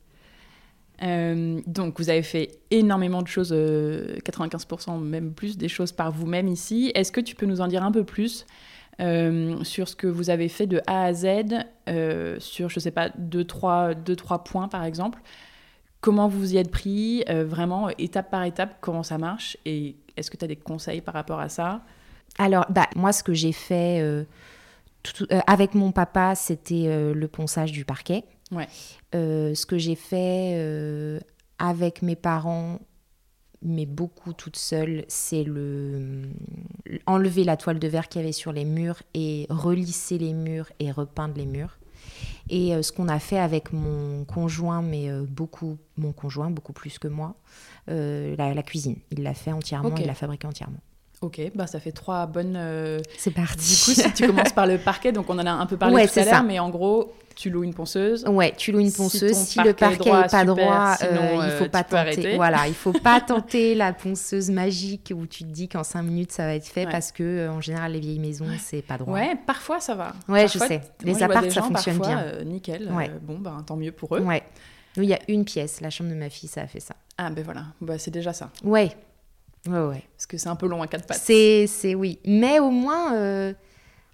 Euh, 1.03 1.61
donc, 1.67 1.99
vous 1.99 2.11
avez 2.11 2.23
fait 2.23 2.59
énormément 2.71 3.23
de 3.23 3.29
choses, 3.29 3.53
euh, 3.53 4.17
95% 4.25 5.01
même 5.01 5.33
plus 5.33 5.57
des 5.57 5.69
choses 5.69 5.93
par 5.93 6.13
vous-même 6.13 6.49
ici. 6.49 6.93
Est-ce 6.95 7.13
que 7.13 7.21
tu 7.21 7.35
peux 7.35 7.47
nous 7.47 7.61
en 7.61 7.69
dire 7.69 7.83
un 7.83 7.93
peu 7.93 8.05
plus 8.05 8.47
euh, 9.01 9.63
sur 9.65 9.89
ce 9.89 9.97
que 9.97 10.07
vous 10.07 10.29
avez 10.31 10.49
fait 10.49 10.67
de 10.67 10.81
A 10.87 11.05
à 11.05 11.13
Z, 11.15 11.27
euh, 11.89 12.37
sur, 12.39 12.69
je 12.69 12.81
sais 12.81 12.91
pas, 12.91 13.11
deux 13.17 13.45
trois, 13.45 13.95
deux, 13.95 14.17
trois 14.17 14.45
points 14.45 14.69
par 14.69 14.85
exemple? 14.85 15.21
Comment 16.03 16.29
vous 16.29 16.55
y 16.55 16.57
êtes 16.57 16.71
pris, 16.71 17.25
euh, 17.29 17.45
vraiment, 17.45 17.91
étape 17.99 18.31
par 18.31 18.45
étape, 18.45 18.77
comment 18.81 19.03
ça 19.03 19.19
marche? 19.19 19.57
Et 19.67 19.97
est-ce 20.17 20.31
que 20.31 20.37
tu 20.37 20.45
as 20.45 20.49
des 20.49 20.57
conseils 20.57 21.01
par 21.01 21.15
rapport 21.15 21.41
à 21.41 21.49
ça? 21.49 21.83
Alors, 22.39 22.67
bah, 22.71 22.89
moi, 22.97 23.13
ce 23.13 23.23
que 23.23 23.35
j'ai 23.35 23.53
fait 23.53 24.01
euh, 24.01 24.25
euh, 25.33 25.41
avec 25.47 25.75
mon 25.75 25.93
papa, 25.93 26.35
c'était 26.35 26.85
euh, 26.87 27.15
le 27.15 27.29
ponçage 27.29 27.73
du 27.73 27.85
parquet. 27.85 28.25
Ouais. 28.53 28.69
Euh, 29.15 29.55
ce 29.55 29.67
que 29.67 29.79
j'ai 29.79 29.95
fait 29.95 30.55
euh, 30.57 31.21
avec 31.59 32.03
mes 32.03 32.17
parents, 32.17 32.81
mais 33.63 33.87
beaucoup 33.87 34.33
toute 34.33 34.57
seule, 34.57 35.05
c'est 35.09 35.45
le 35.45 36.29
enlever 37.07 37.45
la 37.45 37.57
toile 37.57 37.79
de 37.79 37.89
verre 37.89 38.09
qu'il 38.09 38.23
y 38.23 38.25
avait 38.25 38.33
sur 38.33 38.53
les 38.53 38.65
murs 38.65 39.03
et 39.15 39.47
relisser 39.51 40.19
les 40.19 40.33
murs 40.33 40.71
et 40.79 40.91
repeindre 40.91 41.37
les 41.37 41.47
murs. 41.47 41.79
Et 42.49 42.75
euh, 42.75 42.83
ce 42.83 42.93
qu'on 42.93 43.09
a 43.09 43.19
fait 43.19 43.39
avec 43.39 43.73
mon 43.73 44.25
conjoint, 44.25 44.83
mais 44.83 45.09
euh, 45.09 45.25
beaucoup, 45.29 45.79
mon 45.97 46.13
conjoint, 46.13 46.51
beaucoup 46.51 46.73
plus 46.73 46.99
que 46.99 47.09
moi, 47.09 47.37
euh, 47.89 48.35
la, 48.37 48.55
la 48.55 48.63
cuisine. 48.63 48.97
Il 49.11 49.23
l'a 49.23 49.35
fait 49.35 49.53
entièrement, 49.53 49.95
il 49.97 50.07
l'a 50.07 50.15
fabriqué 50.15 50.47
entièrement. 50.47 50.81
Ok, 51.23 51.39
bah 51.55 51.67
ça 51.67 51.81
fait 51.81 51.93
trois 51.93 52.25
bonnes. 52.27 52.55
euh, 52.57 52.99
C'est 53.19 53.31
parti. 53.31 53.57
Du 53.59 53.77
coup, 53.95 54.01
si 54.01 54.13
tu 54.15 54.27
commences 54.27 54.53
par 54.55 54.67
le 54.67 54.79
parquet, 54.79 55.13
donc 55.13 55.29
on 55.29 55.39
en 55.39 55.45
a 55.47 55.51
un 55.51 55.67
peu 55.67 55.77
parlé 55.77 55.95
Ouais, 55.95 56.09
tout 56.09 56.19
à 56.19 56.25
l'heure, 56.25 56.43
mais 56.43 56.59
en 56.59 56.71
gros, 56.71 57.13
tu 57.37 57.51
loues 57.51 57.63
une 57.63 57.75
ponceuse. 57.75 58.25
Ouais, 58.27 58.55
tu 58.57 58.73
loues 58.73 58.81
une 58.81 58.91
ponceuse. 58.91 59.37
Si, 59.37 59.59
le 59.63 59.75
parquet 59.75 59.95
est 59.95 59.99
parquet 59.99 60.11
droit, 60.11 60.19
est 60.21 60.31
pas 60.31 60.41
super, 60.41 60.55
droit, 60.57 60.97
sinon, 60.97 61.11
euh, 61.21 61.35
il 61.35 61.41
euh, 61.41 61.59
faut 61.59 61.69
pas 61.69 61.85
arrêter. 61.93 62.23
tenter. 62.23 62.37
Voilà, 62.37 62.69
il 62.69 62.75
faut 62.75 62.95
pas 62.95 63.21
tenter 63.27 63.75
la 63.75 63.93
ponceuse 63.93 64.49
magique 64.51 65.13
où 65.15 65.27
tu 65.27 65.45
te 65.45 65.51
dis 65.51 65.69
qu'en 65.69 65.85
5 65.85 66.01
minutes 66.03 66.33
ça 66.33 66.47
va 66.47 66.55
être 66.55 66.65
fait 66.67 66.87
Ouais. 66.87 66.91
parce 66.91 67.13
que 67.13 67.23
euh, 67.23 67.53
en 67.53 67.61
général 67.61 67.93
les 67.93 68.01
vieilles 68.01 68.19
maisons 68.19 68.47
c'est 68.59 68.81
pas 68.81 68.97
droit. 68.97 69.13
Ouais, 69.13 69.37
parfois 69.47 69.79
ça 69.79 69.95
va. 69.95 70.15
Ouais, 70.27 70.49
je 70.49 70.57
sais. 70.59 70.79
moi, 70.79 70.81
Les 71.05 71.13
vois 71.13 71.25
apparts 71.25 71.43
ça 71.45 71.49
gens, 71.51 71.63
fonctionne 71.65 71.99
parfois, 71.99 72.17
bien. 72.17 72.25
euh, 72.25 72.45
nickel. 72.45 72.91
Ouais. 72.93 73.11
euh, 73.11 73.19
bon, 73.21 73.39
ben 73.39 73.63
tant 73.67 73.77
mieux 73.77 73.93
pour 73.93 74.17
eux. 74.17 74.21
Ouais. 74.21 74.43
Nous 74.97 75.03
il 75.03 75.11
y 75.11 75.15
a 75.15 75.19
une 75.29 75.45
pièce, 75.45 75.83
la 75.83 75.91
chambre 75.91 76.09
de 76.09 76.15
ma 76.17 76.31
fille, 76.31 76.49
ça 76.49 76.63
a 76.63 76.67
fait 76.67 76.81
ça. 76.81 76.95
Ah 77.19 77.29
ben 77.29 77.45
voilà, 77.45 77.65
bah, 77.83 77.99
c'est 77.99 78.11
déjà 78.11 78.33
ça. 78.33 78.49
Ouais. 78.65 78.91
Ouais 79.69 79.79
ouais. 79.87 80.05
Parce 80.17 80.27
que 80.27 80.39
c'est 80.39 80.49
un 80.49 80.57
peu 80.57 80.67
long 80.67 80.83
à 80.83 80.87
quatre 80.87 81.07
pattes. 81.07 81.21
C'est 81.23 81.67
c'est 81.67 81.95
oui, 81.95 82.19
mais 82.25 82.59
au 82.61 82.71
moins 82.71 83.15
euh, 83.15 83.53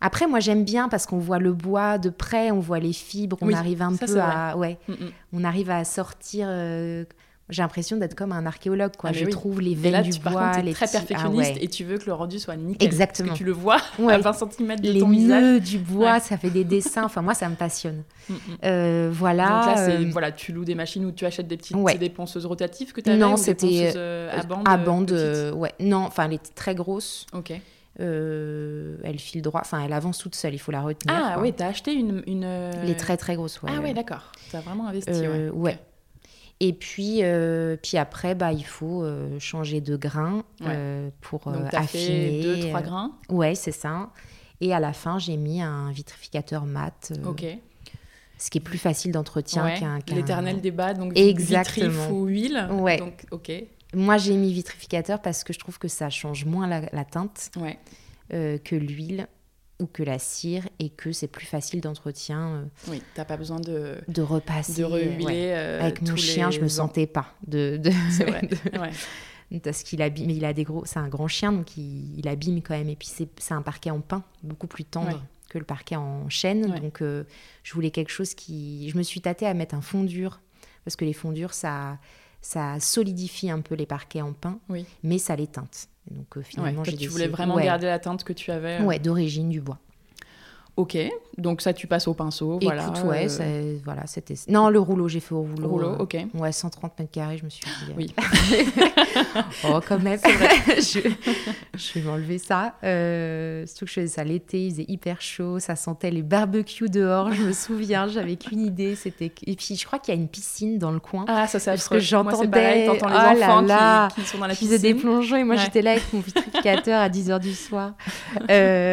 après 0.01 0.27
moi 0.27 0.41
j'aime 0.41 0.65
bien 0.65 0.89
parce 0.89 1.07
qu'on 1.07 1.19
voit 1.19 1.39
le 1.39 1.53
bois 1.53 1.99
de 1.99 2.11
près, 2.11 2.51
on 2.51 2.59
voit 2.61 2.81
les 2.81 2.93
fibres, 2.93 3.37
on 3.41 3.47
Oui, 3.47 3.55
arrive 3.55 3.81
un 3.83 3.95
ça, 3.95 4.07
peu 4.07 4.21
à 4.21 4.57
ouais, 4.57 4.79
Mm, 4.89 4.93
mm. 4.93 5.11
on 5.35 5.45
arrive 5.45 5.71
à 5.71 5.85
sortir 5.85 6.47
euh, 6.51 7.05
J'ai 7.49 7.63
l'impression 7.63 7.97
d'être 7.97 8.17
comme 8.17 8.33
un 8.33 8.45
archéologue, 8.45 8.97
quoi. 8.97 9.11
Ah, 9.11 9.13
je 9.13 9.25
oui. 9.25 9.31
trouve 9.31 9.61
les 9.61 9.77
veines 9.77 9.93
là, 9.93 10.03
du 10.03 10.11
tu, 10.11 10.19
par 10.19 10.33
bois, 10.33 10.43
contre, 10.47 10.57
t'es 10.57 10.63
les 10.63 10.73
très 10.73 10.87
ah 10.89 10.93
perfectionniste 10.93 11.55
ouais. 11.55 11.63
et 11.65 11.69
tu 11.69 11.85
veux 11.85 11.97
que 11.99 12.07
le 12.07 12.13
rendu 12.13 12.41
soit 12.41 12.57
nickel. 12.57 12.85
Exactement. 12.85 13.29
Parce 13.29 13.39
que 13.39 13.45
tu 13.45 13.47
le 13.47 13.53
vois 13.53 13.77
à 13.77 14.03
Ouais. 14.03 14.19
20 14.19 14.33
cm 14.33 14.81
de 14.81 14.91
les 14.91 14.99
ton 14.99 15.09
visage. 15.09 15.43
nœuds 15.43 15.61
du 15.61 15.79
bois, 15.79 16.15
Ouais. 16.15 16.21
ça 16.21 16.39
fait 16.39 16.51
des 16.51 16.65
dessins. 16.65 17.05
Enfin, 17.05 17.23
moi, 17.23 17.35
ça 17.35 17.49
me 17.49 17.55
passionne. 17.55 18.03
Mm, 18.29 18.33
mm. 18.35 18.39
Euh, 18.65 19.11
voilà. 19.13 19.45
Donc 19.45 19.77
là, 19.77 19.89
euh, 19.91 20.09
voilà, 20.11 20.33
tu 20.33 20.51
loues 20.53 20.65
des 20.65 20.75
machines 20.75 21.05
ou 21.05 21.13
tu 21.13 21.25
achètes 21.25 21.47
des 21.47 21.57
petites 21.57 21.77
des 22.01 22.11
ponceuses 22.11 22.47
rotatives 22.47 22.93
que 22.93 23.01
tu 23.01 23.11
avais 23.11 23.19
Non, 23.19 23.37
c'était, 23.37 23.67
ponceuses, 23.69 23.95
euh, 23.97 24.37
à 24.37 24.43
bande. 24.43 24.69
à 24.69 24.75
euh, 24.75 24.77
bande, 24.85 25.13
euh, 25.13 25.53
ouais. 25.53 25.73
Non, 25.79 25.99
enfin, 25.99 26.25
elle 26.25 26.33
est 26.35 26.55
très 26.57 26.75
grosse. 26.75 27.27
Ok. 27.33 27.53
Euh, 28.01 28.97
elle 29.05 29.19
file 29.19 29.43
droit. 29.43 29.61
Enfin, 29.61 29.83
elle 29.85 29.93
avance 29.93 30.19
toute 30.19 30.35
seule. 30.35 30.55
Il 30.55 30.59
faut 30.59 30.73
la 30.73 30.81
retenir. 30.83 31.15
Ah 31.17 31.39
oui, 31.41 31.53
t'as 31.53 31.69
acheté 31.69 31.93
une. 31.95 32.23
une 32.27 32.43
euh, 32.45 32.73
Les 32.85 32.95
très 32.97 33.17
très 33.17 33.37
grosses. 33.37 33.63
ouais, 33.63 33.71
Ah 33.75 33.81
ouais, 33.81 33.95
d'accord. 33.95 34.33
T'as 34.51 34.61
vraiment 34.61 34.89
investi. 34.89 35.11
Euh, 35.13 35.51
ouais. 35.51 35.73
ouais. 35.73 35.79
Et 36.61 36.73
puis, 36.73 37.19
euh, 37.23 37.77
puis 37.83 37.99
après, 37.99 38.35
bah, 38.35 38.53
il 38.53 38.65
faut 38.65 39.03
euh, 39.03 39.39
changer 39.39 39.81
de 39.83 39.97
grain 39.97 40.37
Ouais. 40.61 40.69
euh, 40.69 41.11
pour 41.21 41.49
euh, 41.49 41.53
Donc 41.53 41.71
t'as 41.71 41.81
affiner. 41.81 42.43
fait 42.43 42.71
2-3 42.73 42.77
euh, 42.77 42.81
grains? 42.81 43.13
Ouais, 43.29 43.55
c'est 43.55 43.73
ça. 43.73 44.11
Et 44.63 44.73
à 44.73 44.81
la 44.81 44.95
fin, 44.95 45.19
j'ai 45.19 45.37
mis 45.37 45.61
un 45.61 45.91
vitrificateur 45.93 46.65
mat, 46.65 47.13
Ok. 47.27 47.45
ce 48.39 48.49
qui 48.51 48.57
est 48.57 48.63
plus 48.63 48.79
facile 48.79 49.13
d'entretien 49.13 49.65
Ouais. 49.65 49.79
qu'un. 49.79 49.99
L'éternel 50.15 50.63
débat, 50.63 50.95
donc 50.95 51.13
Exactement. 51.19 51.89
vitrif 51.91 52.11
ou 52.11 52.25
huile. 52.25 52.69
Ouais. 52.73 52.97
Donc, 52.97 53.27
ok. 53.33 53.53
Moi, 53.95 54.17
j'ai 54.17 54.35
mis 54.35 54.53
vitrificateur 54.53 55.21
parce 55.21 55.45
que 55.45 55.53
je 55.53 55.59
trouve 55.59 55.79
que 55.79 55.89
ça 55.89 56.09
change 56.09 56.47
moins 56.47 56.67
la, 56.67 56.81
la 56.93 57.05
teinte 57.05 57.51
Ouais. 57.61 57.79
que 58.31 58.75
l'huile 58.77 59.27
ou 59.81 59.87
que 59.87 60.03
la 60.03 60.19
cire 60.19 60.67
et 60.79 60.89
que 60.89 61.13
c'est 61.13 61.27
plus 61.29 61.47
facile 61.47 61.81
d'entretien 61.81 62.49
euh, 62.49 62.65
Oui, 62.89 63.03
t'as 63.15 63.25
pas 63.27 63.37
besoin 63.37 63.61
de, 63.61 63.97
de 64.09 64.23
repasser. 64.23 64.81
de 64.81 64.85
rehuiler. 64.85 65.25
ouais. 65.25 65.55
euh, 65.55 65.83
Avec 65.83 66.01
mon 66.03 66.17
chien, 66.17 66.51
je 66.51 66.61
me 66.61 66.65
ans. 66.67 66.69
sentais 66.69 67.07
pas 67.07 67.27
de, 67.47 67.77
de- 67.77 67.91
C'est 68.11 68.25
vrai. 68.31 68.43
de- 68.43 68.79
ouais. 68.79 69.61
parce 69.61 69.83
qu'il 69.83 70.01
abîme, 70.03 70.27
mais 70.29 70.37
il 70.37 70.45
a 70.45 70.53
des 70.55 70.65
gros, 70.65 70.85
c'est 70.87 70.99
un 70.99 71.09
grand 71.09 71.29
chien 71.29 71.53
donc 71.53 71.77
il, 71.77 72.19
il 72.19 72.27
abîme 72.29 72.63
quand 72.63 72.75
même. 72.77 72.89
Et 72.89 72.97
puis 72.97 73.09
c'est, 73.09 73.53
un 73.53 73.63
parquet 73.63 73.91
en 73.91 74.01
pin, 74.01 74.25
beaucoup 74.43 74.67
plus 74.67 74.85
tendre 74.85 75.09
Ouais. 75.09 75.21
que 75.51 75.59
le 75.59 75.65
parquet 75.65 75.97
en 75.97 76.29
chêne. 76.31 76.75
Donc 76.81 77.03
euh, 77.03 77.25
je 77.63 77.75
voulais 77.75 77.91
quelque 77.91 78.11
chose 78.11 78.35
qui, 78.35 78.89
je 78.91 78.97
me 78.97 79.03
suis 79.03 79.21
tâtée 79.21 79.47
à 79.47 79.53
mettre 79.55 79.75
un 79.75 79.83
fond 79.83 80.05
dur 80.05 80.41
parce 80.85 80.97
que 80.97 81.05
les 81.05 81.13
fonds 81.13 81.33
durs 81.33 81.53
ça, 81.53 81.99
ça 82.41 82.81
solidifie 82.81 83.51
un 83.51 83.61
peu 83.61 83.75
les 83.75 83.87
parquets 83.87 84.23
en 84.23 84.33
pin, 84.33 84.59
Oui. 84.71 84.87
mais 85.03 85.19
ça 85.19 85.37
les 85.37 85.49
teinte. 85.49 85.89
Et 86.11 86.15
donc 86.15 86.27
euh, 86.37 86.41
Ouais, 86.41 86.45
finalement 86.47 86.83
toi, 86.83 86.91
j'ai 86.91 86.97
tu 86.97 87.09
voulais 87.09 87.29
vraiment 87.29 87.55
ouais. 87.57 87.65
garder 87.65 87.87
la 87.87 87.99
teinte 87.99 88.23
que 88.25 88.33
tu 88.33 88.51
avais. 88.51 88.81
euh. 88.81 88.85
Ouais, 88.85 88.99
d'origine 88.99 89.49
du 89.49 89.61
bois. 89.61 89.79
Ok, 90.77 90.99
donc 91.39 91.63
ça 91.63 91.73
tu 91.73 91.87
passes 91.87 92.07
au 92.07 92.13
pinceau, 92.13 92.59
voilà. 92.63 92.83
Écoute, 92.89 93.05
ouais, 93.05 93.27
euh, 93.41 93.79
voilà, 93.83 94.07
c'était. 94.07 94.35
Non, 94.49 94.69
le 94.69 94.79
rouleau, 94.79 95.09
j'ai 95.09 95.21
fait 95.21 95.35
au 95.35 95.41
rouleau. 95.41 95.69
rouleau, 95.69 95.89
euh, 95.93 95.99
ok. 96.01 96.19
Ouais, 96.35 96.53
130 96.53 96.99
mètres 96.99 97.11
carrés, 97.11 97.39
je 97.39 97.45
me 97.47 97.49
suis 97.49 97.65
dit. 97.65 97.91
euh, 97.91 97.95
Oui. 97.97 98.15
oh, 99.65 99.81
quand 99.89 99.99
même. 100.03 100.19
je, 100.77 101.01
je 101.75 101.99
vais 101.99 102.01
m'enlever 102.03 102.37
ça. 102.37 102.75
Surtout 103.67 103.85
que 103.87 103.91
je 103.91 104.01
faisais 104.01 104.07
ça 104.07 104.25
l'été, 104.25 104.67
il 104.67 104.71
faisait 104.73 104.85
hyper 104.89 105.23
chaud, 105.23 105.59
ça 105.61 105.77
sentait 105.77 106.11
les 106.11 106.21
barbecues 106.23 106.91
dehors, 106.91 107.33
je 107.33 107.43
me 107.45 107.53
souviens, 107.53 108.07
j'avais 108.09 108.37
qu'une 108.37 108.61
idée. 108.61 108.97
C'était... 108.97 109.33
Et 109.47 109.57
puis, 109.57 109.77
je 109.77 109.87
crois 109.87 109.99
qu'il 109.99 110.15
y 110.15 110.17
a 110.19 110.21
une 110.21 110.29
piscine 110.29 110.79
dans 110.79 110.91
le 110.93 111.01
coin. 111.01 111.25
Ah, 111.29 111.47
ça 111.47 111.59
c'est 111.59 111.71
Parce 111.71 111.85
affreux. 111.87 112.01
que 112.01 112.23
Moi, 112.23 112.33
c'est 112.39 112.49
pareil, 112.51 112.85
j'entendais- 112.85 112.99
t'entends 113.01 113.09
les 113.09 113.37
Oh 113.37 113.41
là 113.41 113.47
enfants 113.49 113.61
là. 113.63 114.09
qui, 114.15 114.21
qui 114.21 114.27
sont 114.29 114.39
dans 114.39 114.47
la 114.47 114.53
Je 114.55 114.59
faisais 114.59 114.79
des 114.79 114.93
piscine. 114.93 115.01
plongeons 115.11 115.37
et 115.37 115.45
moi 115.45 115.55
Ouais. 115.57 115.63
j'étais 115.65 115.81
là 115.81 115.93
avec 115.93 116.13
mon 116.13 116.21
vitrificateur 116.21 117.01
à 117.01 117.09
10h 117.09 117.41
du 117.41 117.55
soir. 117.55 117.93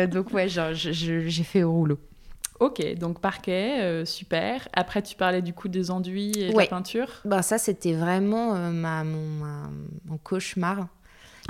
Donc 0.10 0.34
ouais, 0.34 0.48
genre, 0.48 0.70
j'ai 0.74 1.44
fait 1.44 1.64
au 1.64 1.73
rouleau. 1.74 2.00
Ok, 2.60 2.82
donc 2.96 3.20
parquet, 3.20 3.82
euh, 3.82 4.06
super. 4.06 4.68
Après, 4.74 5.02
tu 5.02 5.16
parlais 5.16 5.42
du 5.42 5.54
coup 5.54 5.68
des 5.68 5.92
enduits 5.92 6.32
et 6.38 6.50
de 6.50 6.56
Ouais. 6.56 6.64
la 6.64 6.70
peinture. 6.70 7.08
Bah, 7.26 7.42
ça, 7.42 7.58
c'était 7.58 7.94
vraiment 7.94 8.56
euh, 8.56 8.70
ma, 8.72 9.04
mon, 9.04 9.28
ma- 9.28 9.70
mon 10.06 10.18
cauchemar. 10.18 10.88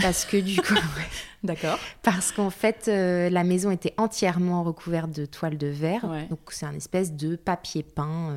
Parce 0.02 0.26
que 0.26 0.38
du 0.38 0.56
coup, 0.60 0.74
D'accord. 1.44 1.78
parce 2.02 2.32
qu'en 2.32 2.50
fait, 2.50 2.86
euh, 2.88 3.30
la 3.30 3.44
maison 3.44 3.70
était 3.70 3.94
entièrement 3.98 4.64
recouverte 4.64 5.12
de 5.12 5.26
toile 5.28 5.56
de 5.60 5.68
verre. 5.68 6.06
Ouais. 6.10 6.26
Donc, 6.30 6.40
c'est 6.50 6.66
un 6.66 6.74
espèce 6.74 7.14
de 7.14 7.36
papier 7.36 7.84
peint 7.84 8.36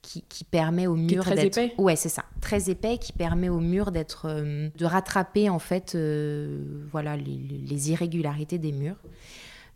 qui, 0.00 0.22
qui 0.28 0.44
permet 0.44 0.86
au 0.86 0.94
mur 0.94 1.24
très 1.24 1.34
d'être. 1.34 1.58
épais 1.58 1.74
Ouais, 1.76 1.96
c'est 1.96 2.08
ça. 2.10 2.24
Très 2.40 2.70
épais, 2.70 2.98
qui 2.98 3.12
permet 3.12 3.48
au 3.48 3.58
mur 3.58 3.90
d'être. 3.90 4.28
de 4.76 4.84
rattraper, 4.84 5.48
en 5.48 5.58
fait, 5.58 5.96
voilà, 6.92 7.16
les 7.16 7.90
irrégularités 7.90 8.58
des 8.58 8.70
murs. 8.70 8.96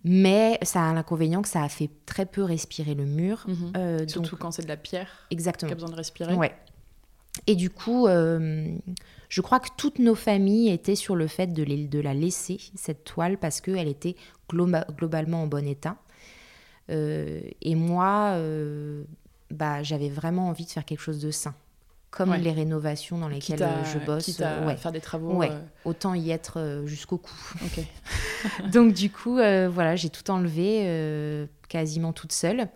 Mais 0.09 0.57
ça 0.62 0.88
a 0.88 0.95
l'inconvénient 0.95 1.42
que 1.42 1.49
ça 1.49 1.62
a 1.64 1.69
fait 1.69 1.90
très 2.07 2.27
peu 2.27 2.45
respirer 2.45 2.95
le 2.95 3.05
mur. 3.05 3.45
Mhm. 3.49 3.73
Euh, 3.77 3.99
donc, 3.99 4.11
Surtout 4.11 4.37
quand 4.37 4.53
c'est 4.53 4.62
de 4.62 4.69
la 4.69 4.77
pierre 4.77 5.09
qui 5.29 5.35
exactement. 5.35 5.73
a 5.73 5.75
besoin 5.75 5.90
de 5.90 5.97
respirer. 5.97 6.33
Ouais. 6.35 6.55
Et 7.49 7.57
du 7.57 7.71
coup, 7.71 8.07
euh, 8.07 8.77
je 9.29 9.40
crois 9.40 9.59
que 9.61 9.69
toutes 9.77 9.99
nos 9.99 10.14
familles 10.14 10.71
étaient 10.71 10.95
sur 10.95 11.16
le 11.16 11.27
fait 11.27 11.49
de, 11.53 11.62
les- 11.64 11.88
de 11.88 11.99
la 11.99 12.14
laisser, 12.14 12.59
cette 12.77 13.03
toile, 13.05 13.37
parce 13.37 13.61
qu'elle 13.61 13.88
était 13.88 14.14
globa- 14.49 14.87
globalement 14.97 15.42
en 15.42 15.47
bon 15.49 15.66
état. 15.66 15.97
Euh, 16.88 17.40
et 17.61 17.75
moi, 17.75 18.38
bah, 19.51 19.83
j'avais 19.83 20.09
vraiment 20.09 20.49
envie 20.49 20.64
de 20.66 20.71
faire 20.71 20.85
quelque 20.85 21.01
chose 21.01 21.21
de 21.21 21.31
sain. 21.33 21.55
Comme 22.16 22.31
Ouais. 22.31 22.38
les 22.38 22.50
rénovations 22.52 23.18
dans 23.18 23.29
lesquelles 23.29 23.62
à, 23.62 23.68
euh, 23.68 23.85
je 23.92 23.98
bosse. 23.98 24.40
à 24.40 24.44
euh, 24.46 24.66
ouais. 24.66 24.76
faire 24.76 24.90
des 24.90 25.00
travaux. 25.02 25.35
Ouais. 25.35 25.50
euh, 25.50 25.61
Autant 25.85 26.14
y 26.14 26.31
être 26.31 26.83
jusqu'au 26.87 27.18
cou. 27.18 27.35
Donc 28.72 28.94
du 28.94 29.11
coup, 29.11 29.38
euh, 29.38 29.68
voilà, 29.70 29.96
j'ai 29.96 30.09
tout 30.09 30.31
enlevé 30.31 30.85
euh, 30.87 31.46
quasiment 31.68 32.12
toute 32.14 32.33
seule. 32.33 32.68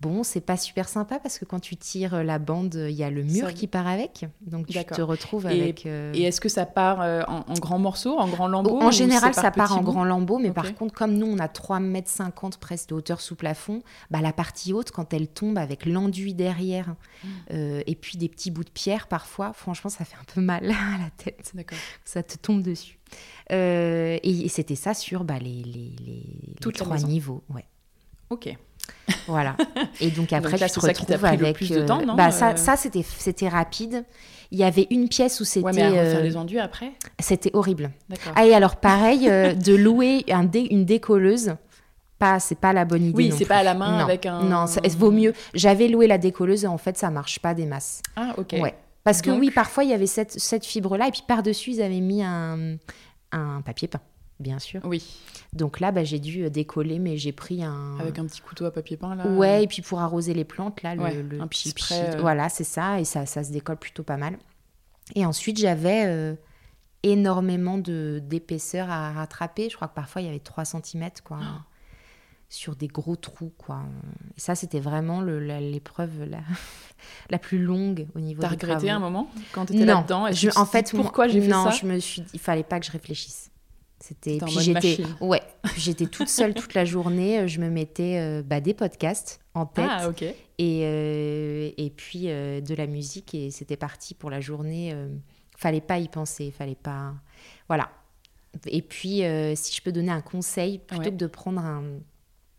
Bon, 0.00 0.22
c'est 0.22 0.40
pas 0.40 0.56
super 0.56 0.88
sympa 0.88 1.18
parce 1.18 1.38
que 1.38 1.44
quand 1.44 1.60
tu 1.60 1.76
tires 1.76 2.24
la 2.24 2.38
bande, 2.38 2.74
il 2.88 2.94
y 2.94 3.04
a 3.04 3.10
le 3.10 3.22
mur 3.22 3.48
Ça- 3.48 3.52
qui 3.52 3.66
part 3.66 3.86
avec. 3.86 4.24
Donc 4.40 4.66
tu 4.66 4.82
te 4.82 5.02
retrouves 5.02 5.44
Et- 5.46 5.60
avec... 5.60 5.84
euh, 5.84 6.10
Et 6.14 6.22
est-ce 6.22 6.40
que 6.40 6.48
ça 6.48 6.64
part 6.64 7.02
euh, 7.02 7.20
en, 7.28 7.40
en 7.46 7.54
grands 7.58 7.78
morceaux, 7.78 8.16
en 8.18 8.26
grands 8.26 8.48
lambeaux 8.48 8.80
en 8.80 8.90
général, 8.90 9.34
ça 9.34 9.50
part 9.50 9.76
en 9.76 9.82
grands 9.82 10.04
lambeaux, 10.04 10.38
mais 10.38 10.52
par 10.52 10.74
contre, 10.74 10.94
comme 10.94 11.12
nous, 11.18 11.26
on 11.26 11.38
a 11.38 11.48
3,50 11.48 11.80
mètres 11.82 12.58
presque 12.58 12.88
de 12.88 12.94
hauteur 12.94 13.20
sous 13.20 13.36
plafond, 13.36 13.82
bah, 14.10 14.22
la 14.22 14.32
partie 14.32 14.72
haute, 14.72 14.90
quand 14.90 15.12
elle 15.12 15.28
tombe 15.28 15.58
avec 15.58 15.84
l'enduit 15.84 16.32
derrière 16.34 16.94
Mm. 17.22 17.28
euh, 17.52 17.82
et 17.86 17.94
puis 17.94 18.16
des 18.16 18.30
petits 18.30 18.50
bouts 18.50 18.64
de 18.64 18.70
pierre 18.70 19.06
parfois, 19.06 19.52
franchement, 19.52 19.90
ça 19.90 20.06
fait 20.06 20.16
un 20.18 20.24
peu 20.34 20.40
mal 20.40 20.64
à 20.70 20.98
la 20.98 21.10
tête. 21.18 21.50
D'accord. 21.52 21.76
Ça 22.06 22.22
te 22.22 22.38
tombe 22.38 22.62
dessus. 22.62 22.98
Et, 23.50 24.18
et 24.22 24.48
c'était 24.48 24.76
ça 24.76 24.94
sur 24.94 25.24
bah, 25.24 25.38
les, 25.38 25.62
les, 25.62 25.94
les, 26.00 26.24
les 26.46 26.54
Toute 26.62 26.78
la 26.78 26.84
trois 26.84 26.96
maison. 26.96 27.08
niveaux. 27.08 27.42
Ouais. 27.50 27.66
Ok. 28.30 28.56
Voilà. 29.26 29.56
Et 30.00 30.10
donc 30.10 30.32
après, 30.32 30.56
là, 30.58 30.68
tu 30.68 30.74
te 30.74 30.80
ça 30.80 30.92
qui 30.92 31.00
retrouves 31.02 31.22
le 31.22 31.28
avec. 31.28 31.56
plus 31.56 31.70
de 31.70 31.80
euh, 31.80 31.86
temps, 31.86 32.02
non 32.04 32.14
bah, 32.14 32.30
ça, 32.30 32.50
Euh, 32.52 32.56
ça 32.56 32.76
c'était, 32.76 33.04
c'était 33.18 33.48
rapide. 33.48 34.04
Il 34.52 34.58
y 34.58 34.64
avait 34.64 34.86
une 34.90 35.08
pièce 35.08 35.40
où 35.40 35.44
c'était, 35.44 35.64
Ouais, 35.66 35.72
mais 35.72 35.82
à 35.82 35.88
refaire 35.90 36.18
euh, 36.18 36.22
les 36.22 36.36
enduits 36.36 36.58
après? 36.58 36.92
c'était 37.20 37.50
horrible. 37.54 37.90
D'accord. 38.08 38.32
Ah, 38.34 38.46
et 38.46 38.54
alors 38.54 38.76
pareil, 38.76 39.20
de 39.28 39.74
louer 39.76 40.24
un 40.30 40.44
dé- 40.44 40.66
une 40.70 40.84
décolleuse, 40.84 41.54
pas, 42.18 42.38
c'est 42.40 42.58
pas 42.58 42.72
la 42.72 42.84
bonne 42.84 43.04
idée. 43.04 43.16
Oui, 43.16 43.32
c'est 43.36 43.44
pas 43.46 43.58
à 43.58 43.62
la 43.62 43.74
main 43.74 43.98
Non. 43.98 44.04
avec 44.04 44.26
un- 44.26 44.42
Non, 44.42 44.66
ça 44.66 44.80
vaut 44.98 45.10
mieux. 45.12 45.32
J'avais 45.54 45.88
loué 45.88 46.06
la 46.06 46.18
décolleuse 46.18 46.64
et 46.64 46.66
en 46.66 46.78
fait, 46.78 46.98
ça 46.98 47.10
marche 47.10 47.38
pas 47.38 47.54
des 47.54 47.64
masses. 47.66 48.02
Ah, 48.16 48.34
ok. 48.36 48.56
Ouais. 48.60 48.74
Parce 49.04 49.22
que 49.22 49.30
oui, 49.30 49.50
parfois, 49.50 49.84
il 49.84 49.90
y 49.90 49.94
avait 49.94 50.06
cette, 50.06 50.32
cette 50.32 50.66
fibre-là 50.66 51.08
et 51.08 51.10
puis 51.10 51.22
par-dessus, 51.26 51.70
ils 51.70 51.82
avaient 51.82 52.00
mis 52.00 52.22
un, 52.22 52.76
un 53.32 53.62
papier 53.64 53.88
peint, 53.88 54.00
bien 54.40 54.58
sûr. 54.58 54.80
Oui, 54.84 55.02
Donc 55.52 55.78
là, 55.80 55.92
bah, 55.92 56.02
j'ai 56.02 56.18
dû 56.18 56.44
euh, 56.44 56.50
décoller, 56.50 56.98
mais 56.98 57.16
j'ai 57.16 57.32
pris 57.32 57.62
un. 57.62 57.96
avec 58.00 58.18
un 58.18 58.26
petit 58.26 58.40
couteau 58.40 58.64
à 58.64 58.72
papier 58.72 58.96
peint 58.96 59.14
là. 59.14 59.26
Ouais, 59.28 59.62
et 59.64 59.66
puis 59.66 59.82
pour 59.82 60.00
arroser 60.00 60.34
les 60.34 60.44
plantes, 60.44 60.82
là, 60.82 60.94
le, 60.96 61.02
Ouais, 61.02 61.22
le 61.22 61.40
un 61.40 61.46
petit 61.46 61.68
spray, 61.70 62.14
euh. 62.14 62.16
Voilà, 62.20 62.48
c'est 62.48 62.64
ça, 62.64 62.98
et 63.00 63.04
ça, 63.04 63.26
ça 63.26 63.44
se 63.44 63.52
décolle 63.52 63.76
plutôt 63.76 64.02
pas 64.02 64.16
mal. 64.16 64.38
Et 65.14 65.24
ensuite, 65.26 65.58
j'avais 65.58 66.04
euh, 66.06 66.34
énormément 67.02 67.78
de 67.78 68.20
d'épaisseur 68.24 68.90
à 68.90 69.12
rattraper. 69.12 69.68
Je 69.70 69.76
crois 69.76 69.88
que 69.88 69.94
parfois, 69.94 70.22
il 70.22 70.26
y 70.26 70.28
avait 70.28 70.38
3 70.38 70.64
cm, 70.64 71.10
quoi. 71.24 71.38
Ah. 71.42 71.60
Sur 72.52 72.74
des 72.74 72.88
gros 72.88 73.14
trous, 73.14 73.52
quoi. 73.56 73.80
Et 74.36 74.40
ça, 74.40 74.56
c'était 74.56 74.80
vraiment 74.80 75.20
le- 75.20 75.38
la- 75.38 75.60
l'épreuve 75.60 76.24
la, 76.28 76.40
la 77.30 77.38
plus 77.38 77.58
longue 77.62 78.08
au 78.16 78.20
niveau 78.20 78.42
T'as 78.42 78.48
des 78.48 78.54
regretté 78.56 78.86
travaux. 78.88 78.88
un 78.96 78.98
moment 78.98 79.30
quand 79.52 79.66
t'étais 79.66 79.84
Non, 79.84 79.98
là-dedans? 79.98 80.32
Je- 80.32 80.50
tu 80.50 80.58
en 80.58 80.66
fait, 80.66 80.90
pourquoi 80.94 81.28
j'ai 81.28 81.40
fait 81.40 81.46
non, 81.48 81.64
ça? 81.64 81.70
je 81.70 81.86
me 81.86 81.98
suis, 82.00 82.24
il 82.34 82.40
fallait 82.40 82.64
pas 82.64 82.80
que 82.80 82.86
je 82.86 82.90
réfléchisse. 82.90 83.49
C'était, 84.02 84.38
puis 84.38 84.58
j'étais, 84.60 84.98
ouais, 85.20 85.42
j'étais 85.76 86.06
toute 86.06 86.28
seule 86.28 86.54
toute 86.54 86.72
la 86.74 86.84
journée. 86.86 87.46
Je 87.48 87.60
me 87.60 87.68
mettais 87.68 88.18
euh, 88.18 88.42
bah, 88.42 88.60
des 88.60 88.72
podcasts 88.74 89.40
en 89.54 89.66
tête 89.66 89.86
Ah, 89.88 90.10
et, 90.58 90.82
euh, 90.84 91.70
et 91.76 91.90
puis 91.90 92.30
euh, 92.30 92.60
de 92.62 92.74
la 92.74 92.86
musique 92.86 93.34
et 93.34 93.50
c'était 93.50 93.76
parti 93.76 94.14
pour 94.14 94.30
la 94.30 94.40
journée. 94.40 94.92
euh, 94.94 95.08
fallait 95.56 95.82
pas 95.82 95.98
y 95.98 96.08
penser, 96.08 96.50
fallait 96.50 96.74
pas, 96.74 97.12
voilà. 97.68 97.90
Et 98.66 98.80
puis, 98.82 99.22
euh, 99.24 99.54
si 99.54 99.76
je 99.76 99.82
peux 99.82 99.92
donner 99.92 100.10
un 100.10 100.22
conseil, 100.22 100.78
plutôt 100.78 101.02
Ouais. 101.04 101.10
que 101.10 101.16
de 101.16 101.26
prendre 101.26 101.60
un, 101.60 101.84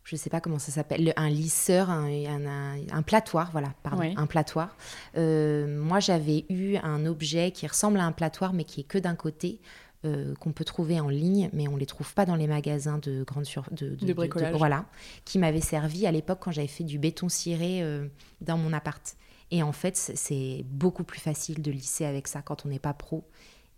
je 0.04 0.14
sais 0.16 0.30
pas 0.30 0.40
comment 0.40 0.60
ça 0.60 0.70
s'appelle, 0.70 1.04
le- 1.04 1.12
un 1.20 1.28
lisseur, 1.28 1.90
un, 1.90 2.04
un, 2.06 2.46
un- 2.46 2.76
un 2.92 3.02
platoir, 3.02 3.50
voilà, 3.50 3.74
pardon, 3.82 4.08
un 4.16 4.26
platoir. 4.26 4.76
Euh, 5.16 5.66
moi, 5.82 5.98
j'avais 5.98 6.44
eu 6.48 6.76
un 6.76 7.04
objet 7.06 7.50
qui 7.50 7.66
ressemble 7.66 7.98
à 7.98 8.04
un 8.04 8.12
platoir, 8.12 8.52
mais 8.52 8.62
qui 8.64 8.80
est 8.82 8.84
que 8.84 8.98
d'un 8.98 9.16
côté. 9.16 9.60
Euh, 10.04 10.34
qu'on 10.40 10.52
peut 10.52 10.64
trouver 10.64 10.98
en 11.00 11.08
ligne, 11.08 11.48
mais 11.52 11.68
on 11.68 11.76
les 11.76 11.86
trouve 11.86 12.12
pas 12.14 12.24
dans 12.26 12.34
les 12.36 12.46
magasins 12.46 12.98
de 12.98 13.22
grande 13.24 13.44
sur 13.44 13.64
de, 13.70 13.94
De 14.04 14.12
bricolage. 14.12 14.54
voilà, 14.56 14.84
qui 15.24 15.38
m'avait 15.38 15.60
servi 15.60 16.06
à 16.06 16.12
l'époque 16.12 16.38
quand 16.40 16.50
j'avais 16.52 16.66
fait 16.68 16.84
du 16.84 16.98
béton 16.98 17.28
ciré 17.28 17.82
euh, 17.82 18.06
dans 18.40 18.58
mon 18.58 18.72
appart. 18.72 19.16
Et 19.50 19.62
en 19.62 19.72
fait, 19.72 19.96
c'est- 19.96 20.64
beaucoup 20.70 21.04
plus 21.04 21.20
facile 21.20 21.60
de 21.62 21.70
lisser 21.70 22.04
avec 22.04 22.26
ça 22.26 22.42
quand 22.42 22.64
on 22.66 22.68
n'est 22.68 22.78
pas 22.78 22.94
pro. 22.94 23.24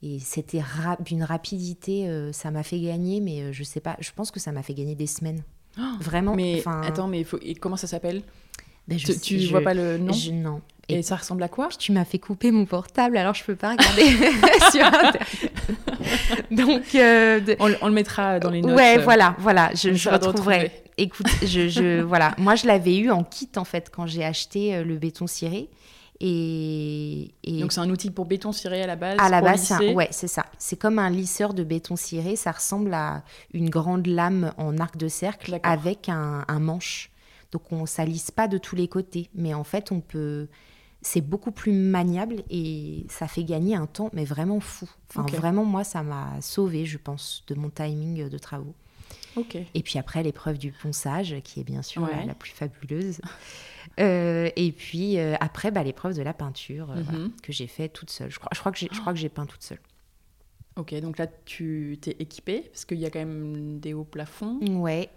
Et 0.03 0.19
c'était 0.19 0.61
ra- 0.61 0.97
d'une 1.01 1.23
rapidité, 1.25 2.09
euh, 2.09 2.31
ça 2.33 2.51
m'a 2.51 2.63
fait 2.63 2.79
gagner, 2.81 3.21
mais 3.21 3.53
je 3.53 3.65
sais 3.65 3.81
pas, 3.81 3.97
je 4.01 4.11
pense 4.13 4.31
que 4.31 4.39
ça 4.41 4.53
m'a 4.53 4.63
fait 4.63 4.75
gagner 4.75 4.95
des 4.95 5.07
semaines. 5.07 5.43
Vraiment. 6.01 6.35
Mais 6.35 6.63
attends, 6.83 7.09
mais 7.09 7.25
faut... 7.25 7.39
et 7.43 7.55
comment 7.55 7.77
ça 7.77 7.87
s'appelle? 7.89 8.23
Ben, 8.87 8.99
je 8.99 9.13
Tu, 9.13 9.41
je- 9.41 9.51
vois 9.51 9.63
pas 9.63 9.75
le 9.75 9.99
nom? 9.99 10.13
je- 10.13 10.31
Non. 10.31 10.61
Et 10.89 11.03
ça 11.03 11.17
ressemble 11.17 11.43
à 11.43 11.49
quoi? 11.49 11.69
tu 11.79 11.93
m'as 11.93 12.05
fait 12.05 12.19
couper 12.19 12.51
mon 12.51 12.67
portable, 12.67 13.17
alors 13.17 13.35
je 13.35 13.43
peux 13.45 13.57
pas 13.57 13.71
regarder 13.73 14.03
sur. 14.71 14.85
Donc, 16.51 16.95
euh, 16.95 17.41
de- 17.41 17.57
on, 17.59 17.69
le- 17.69 17.77
on 17.81 17.89
le 17.89 17.93
mettra 17.95 18.39
dans 18.41 18.51
les 18.51 18.61
notes. 18.63 18.77
ouais, 18.77 18.99
euh, 18.99 19.03
voilà, 19.03 19.35
voilà, 19.39 19.71
je, 19.75 19.93
je 19.95 20.09
retrouverai. 20.11 20.57
retrouver. 20.59 20.73
Écoute, 20.97 21.27
je, 21.43 21.69
je, 21.69 22.01
voilà, 22.03 22.35
moi 22.39 22.55
je 22.55 22.67
l'avais 22.67 22.97
eu 22.97 23.11
en 23.11 23.25
kit 23.25 23.49
en 23.57 23.65
fait 23.65 23.91
quand 23.91 24.07
j'ai 24.07 24.25
acheté 24.25 24.75
euh, 24.77 24.85
le 24.85 24.97
béton 24.97 25.27
ciré. 25.27 25.69
Et, 26.21 27.35
et 27.43 27.61
Donc 27.61 27.73
c'est 27.73 27.81
un 27.81 27.91
outil 27.91 28.11
pour 28.11 28.25
béton 28.27 28.53
ciré 28.53 28.83
à 28.83 28.87
la 28.87 28.97
base. 28.97 29.17
à 29.19 29.29
la 29.29 29.41
base, 29.41 29.63
c'est 29.63 29.91
un- 29.91 29.95
ouais, 29.95 30.09
c'est 30.11 30.29
ça. 30.29 30.47
C'est 30.59 30.77
comme 30.79 30.99
un 30.99 31.11
lisseur 31.11 31.55
de 31.55 31.65
béton 31.65 31.97
ciré. 31.97 32.37
Ça 32.37 32.53
ressemble 32.53 32.95
à 32.95 33.25
une 33.53 33.69
grande 33.69 34.07
lame 34.07 34.53
en 34.57 34.79
arc 34.79 34.97
de 34.97 35.09
cercle 35.09 35.59
avec 35.63 36.09
un, 36.09 36.45
un 36.47 36.61
manche. 36.61 37.11
Donc 37.53 37.63
on 37.73 37.87
ça 37.87 38.05
lisse 38.05 38.31
pas 38.31 38.49
de 38.49 38.59
tous 38.59 38.75
les 38.77 38.89
côtés, 38.89 39.29
mais 39.35 39.55
en 39.55 39.65
fait 39.65 39.91
on 39.93 40.01
peut. 40.01 40.49
C'est 41.07 41.21
beaucoup 41.21 41.53
plus 41.53 41.71
maniable 41.73 42.43
et 42.49 43.05
ça 43.11 43.29
fait 43.29 43.45
gagner 43.45 43.77
un 43.77 43.87
temps, 43.87 44.09
mais 44.15 44.25
vraiment 44.25 44.59
fou. 44.59 44.89
Enfin, 45.11 45.27
vraiment, 45.37 45.65
moi, 45.65 45.85
ça 45.85 46.03
m'a 46.03 46.41
sauvé, 46.41 46.87
je 46.87 46.97
pense, 46.97 47.45
de 47.47 47.55
mon 47.55 47.69
timing 47.69 48.29
de 48.31 48.39
travaux. 48.39 48.75
Ok. 49.37 49.57
Et 49.75 49.83
puis 49.83 49.99
après, 49.99 50.23
l'épreuve 50.23 50.57
du 50.57 50.73
ponçage, 50.73 51.35
qui 51.45 51.61
est 51.61 51.65
bien 51.65 51.83
sûr 51.83 52.03
la- 52.07 52.09
Ouais. 52.09 52.25
la, 52.27 52.35
plus 52.35 52.53
fabuleuse. 52.53 53.21
Euh, 54.01 54.49
et 54.57 54.73
puis 54.73 55.19
euh, 55.19 55.35
après, 55.41 55.71
bah, 55.71 55.83
l'épreuve 55.83 56.17
de 56.17 56.23
la 56.23 56.33
peinture, 56.33 56.91
euh, 56.91 56.95
Mhm. 56.97 57.03
voilà, 57.05 57.25
que 57.43 57.53
j'ai 57.53 57.67
fait 57.67 57.89
toute 57.91 58.09
seule. 58.11 58.31
Je 58.31 58.39
crois, 58.39 58.51
je 58.55 58.59
crois 59.01 59.13
que 59.13 59.19
j'ai 59.19 59.29
peint 59.29 59.45
toute 59.47 59.63
seule. 59.63 59.81
Ok, 60.77 60.95
donc 61.01 61.19
là 61.19 61.27
tu 61.45 61.99
t'es 62.01 62.17
équipé 62.19 62.63
parce 62.73 62.85
qu'il 62.85 62.99
y 62.99 63.05
a 63.07 63.11
quand 63.11 63.19
même 63.21 63.79
des 63.79 63.93
hauts 63.93 64.05
plafonds. 64.05 64.59
Ouais. 64.81 65.11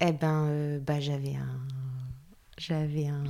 Eh 0.00 0.12
ben, 0.12 0.78
bah, 0.80 1.00
j'avais 1.00 1.34
un... 1.36 1.58
J'avais 2.58 3.06
un, 3.08 3.24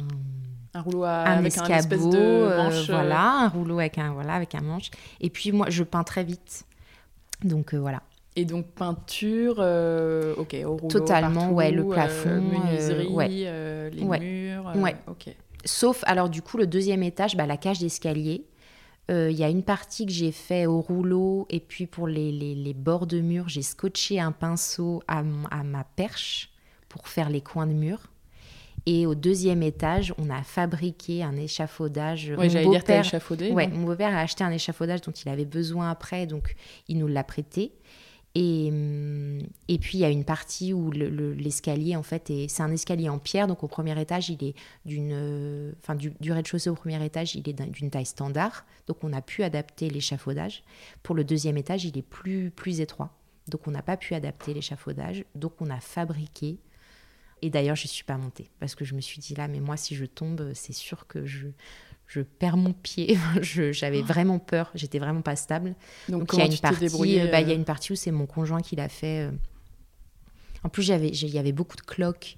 Un 0.75 0.81
rouleau 0.83 1.05
à, 1.05 1.21
un 1.21 1.39
avec 1.39 1.57
un 1.59 1.67
espèce 1.69 2.09
de 2.09 2.17
euh, 2.19 2.57
manche. 2.57 2.89
euh, 2.91 2.93
voilà, 2.93 3.23
un 3.45 3.49
rouleau 3.49 3.79
avec 3.79 3.97
un, 3.99 4.13
voilà, 4.13 4.35
avec 4.35 4.55
un 4.55 4.61
manche. 4.61 4.91
Et 5.21 5.31
puis 5.31 5.53
moi, 5.53 5.67
je 5.71 5.85
peins 5.85 6.03
très 6.05 6.25
vite. 6.25 6.65
Donc 7.45 7.75
euh, 7.75 7.79
voilà. 7.79 8.03
Et 8.37 8.45
donc 8.45 8.67
peinture, 8.73 9.57
euh, 9.61 10.35
ok, 10.37 10.57
au 10.67 10.71
rouleau. 10.77 10.89
Totalement, 10.89 11.41
partout, 11.43 11.55
ouais, 11.55 11.71
le 11.71 11.87
plafond, 11.87 12.29
euh, 12.31 12.41
menuiserie, 12.41 13.07
ouais. 13.07 13.29
les 13.29 14.03
Ouais. 14.03 14.19
murs. 14.19 14.73
Ouais. 14.75 14.97
Ok. 15.07 15.35
Sauf, 15.65 16.03
alors 16.07 16.29
du 16.29 16.43
coup, 16.43 16.57
le 16.57 16.67
deuxième 16.67 17.03
étage, 17.05 17.37
bah, 17.37 17.47
la 17.47 17.57
cage 17.57 17.79
d'escalier. 17.79 18.45
Il 19.11 19.33
y 19.33 19.45
a 19.45 19.51
une 19.51 19.63
partie 19.63 20.07
que 20.07 20.13
j'ai 20.13 20.33
fait 20.33 20.65
au 20.65 20.81
rouleau 20.81 21.47
et 21.51 21.61
puis 21.61 21.87
pour 21.87 22.09
les, 22.09 22.33
les- 22.33 22.55
les 22.55 22.73
bords 22.73 23.07
de 23.07 23.21
mur, 23.21 23.51
j'ai 23.51 23.61
scotché 23.61 24.19
un 24.19 24.33
pinceau 24.33 25.03
à, 25.09 25.23
à 25.51 25.63
ma 25.63 25.85
perche 25.85 26.51
pour 26.89 27.07
faire 27.07 27.29
les 27.29 27.43
coins 27.43 27.67
de 27.67 27.75
mur. 27.75 27.99
Et 28.87 29.07
au 29.07 29.15
deuxième 29.15 29.63
étage, 29.63 30.13
on 30.19 30.29
a 30.29 30.43
fabriqué 30.43 31.23
un 31.23 31.37
échafaudage. 31.37 32.31
Mon 32.33 32.43
j'allais 32.51 32.65
dire 32.73 32.85
t'as 32.85 32.95
échafaudé. 33.01 33.51
Ouais, 33.51 33.67
mon 33.69 33.87
beau-père 33.87 34.15
a 34.15 34.21
acheté 34.21 34.45
un 34.45 34.51
échafaudage 34.51 35.01
dont 35.01 35.13
il 35.13 35.29
avait 35.31 35.47
besoin 35.47 35.91
après, 35.91 36.27
donc 36.27 36.55
il 36.89 36.99
nous 36.99 37.07
l'a 37.07 37.25
prêté. 37.25 37.73
Et, 38.37 38.69
hum, 38.73 39.39
et 39.69 39.79
puis 39.79 39.99
il 39.99 40.01
y 40.01 40.05
a 40.05 40.11
une 40.11 40.25
partie 40.25 40.73
où 40.73 40.91
le- 40.91 41.09
le- 41.09 41.35
l'escalier, 41.35 41.95
en 41.95 42.03
fait, 42.03 42.31
est- 42.31 42.49
c'est 42.49 42.65
un 42.65 42.73
escalier 42.73 43.09
en 43.09 43.19
pierre, 43.21 43.47
donc 43.47 43.63
au 43.63 43.69
premier 43.69 43.99
étage, 44.01 44.29
il 44.29 44.43
est 44.45 44.55
d'une, 44.85 45.13
euh, 45.13 45.73
enfin 45.81 45.95
du, 45.95 46.13
du 46.21 46.33
rez-de-chaussée 46.33 46.69
au 46.69 46.75
premier 46.75 47.03
étage, 47.05 47.37
il 47.37 47.49
est 47.49 47.53
d'un- 47.53 47.69
d'une 47.69 47.91
taille 47.91 48.07
standard, 48.07 48.67
donc 48.89 49.05
on 49.05 49.13
a 49.13 49.23
pu 49.23 49.45
adapter 49.45 49.89
l'échafaudage. 49.89 50.65
Pour 51.05 51.15
le 51.15 51.23
deuxième 51.23 51.57
étage, 51.57 51.85
il 51.85 51.97
est 51.97 52.03
plus 52.03 52.51
plus 52.51 52.81
étroit, 52.81 53.17
donc 53.49 53.61
on 53.69 53.71
n'a 53.71 53.83
pas 53.83 53.97
pu 53.97 54.15
adapter 54.15 54.53
l'échafaudage, 54.53 55.25
donc 55.37 55.53
on 55.61 55.71
a 55.71 55.79
fabriqué. 55.79 56.59
Et 57.45 57.51
d'ailleurs, 57.51 57.77
je 57.77 57.85
ne 57.85 57.89
suis 57.89 58.05
pas 58.05 58.17
montée 58.17 58.49
parce 58.61 58.75
que 58.75 58.85
je 58.85 58.95
me 58.95 59.01
suis 59.01 59.19
dit 59.21 59.35
là, 59.35 59.49
mais 59.49 59.61
moi, 59.61 59.77
si 59.77 59.95
je 59.95 60.05
tombe, 60.07 60.53
c'est 60.55 60.73
sûr 60.73 61.07
que 61.07 61.27
je, 61.27 61.49
je 62.07 62.21
perds 62.23 62.57
mon 62.57 62.73
pied. 62.73 63.19
J'avais 63.43 64.01
vraiment 64.03 64.39
peur, 64.39 64.71
j'étais 64.75 64.99
vraiment 64.99 65.21
pas 65.21 65.37
stable. 65.37 65.75
Donc, 66.09 66.31
il 66.33 66.39
y 66.39 66.43
a 66.43 66.47
une 66.47 66.57
partie, 66.59 66.85
euh, 66.87 67.31
bah, 67.31 67.41
il 67.43 67.49
y 67.49 67.51
a 67.51 67.55
euh, 67.55 67.57
une 67.59 67.65
partie 67.65 67.93
où 67.93 67.97
c'est 67.97 68.11
mon 68.13 68.27
conjoint 68.27 68.61
qui 68.63 68.77
l'a 68.77 68.89
fait. 68.89 69.29
euh. 69.29 69.31
En 70.63 70.69
plus, 70.71 70.83
j'avais, 70.83 71.09
il 71.09 71.29
y 71.29 71.39
avait 71.39 71.53
beaucoup 71.53 71.77
de 71.77 71.83
cloques. 71.83 72.37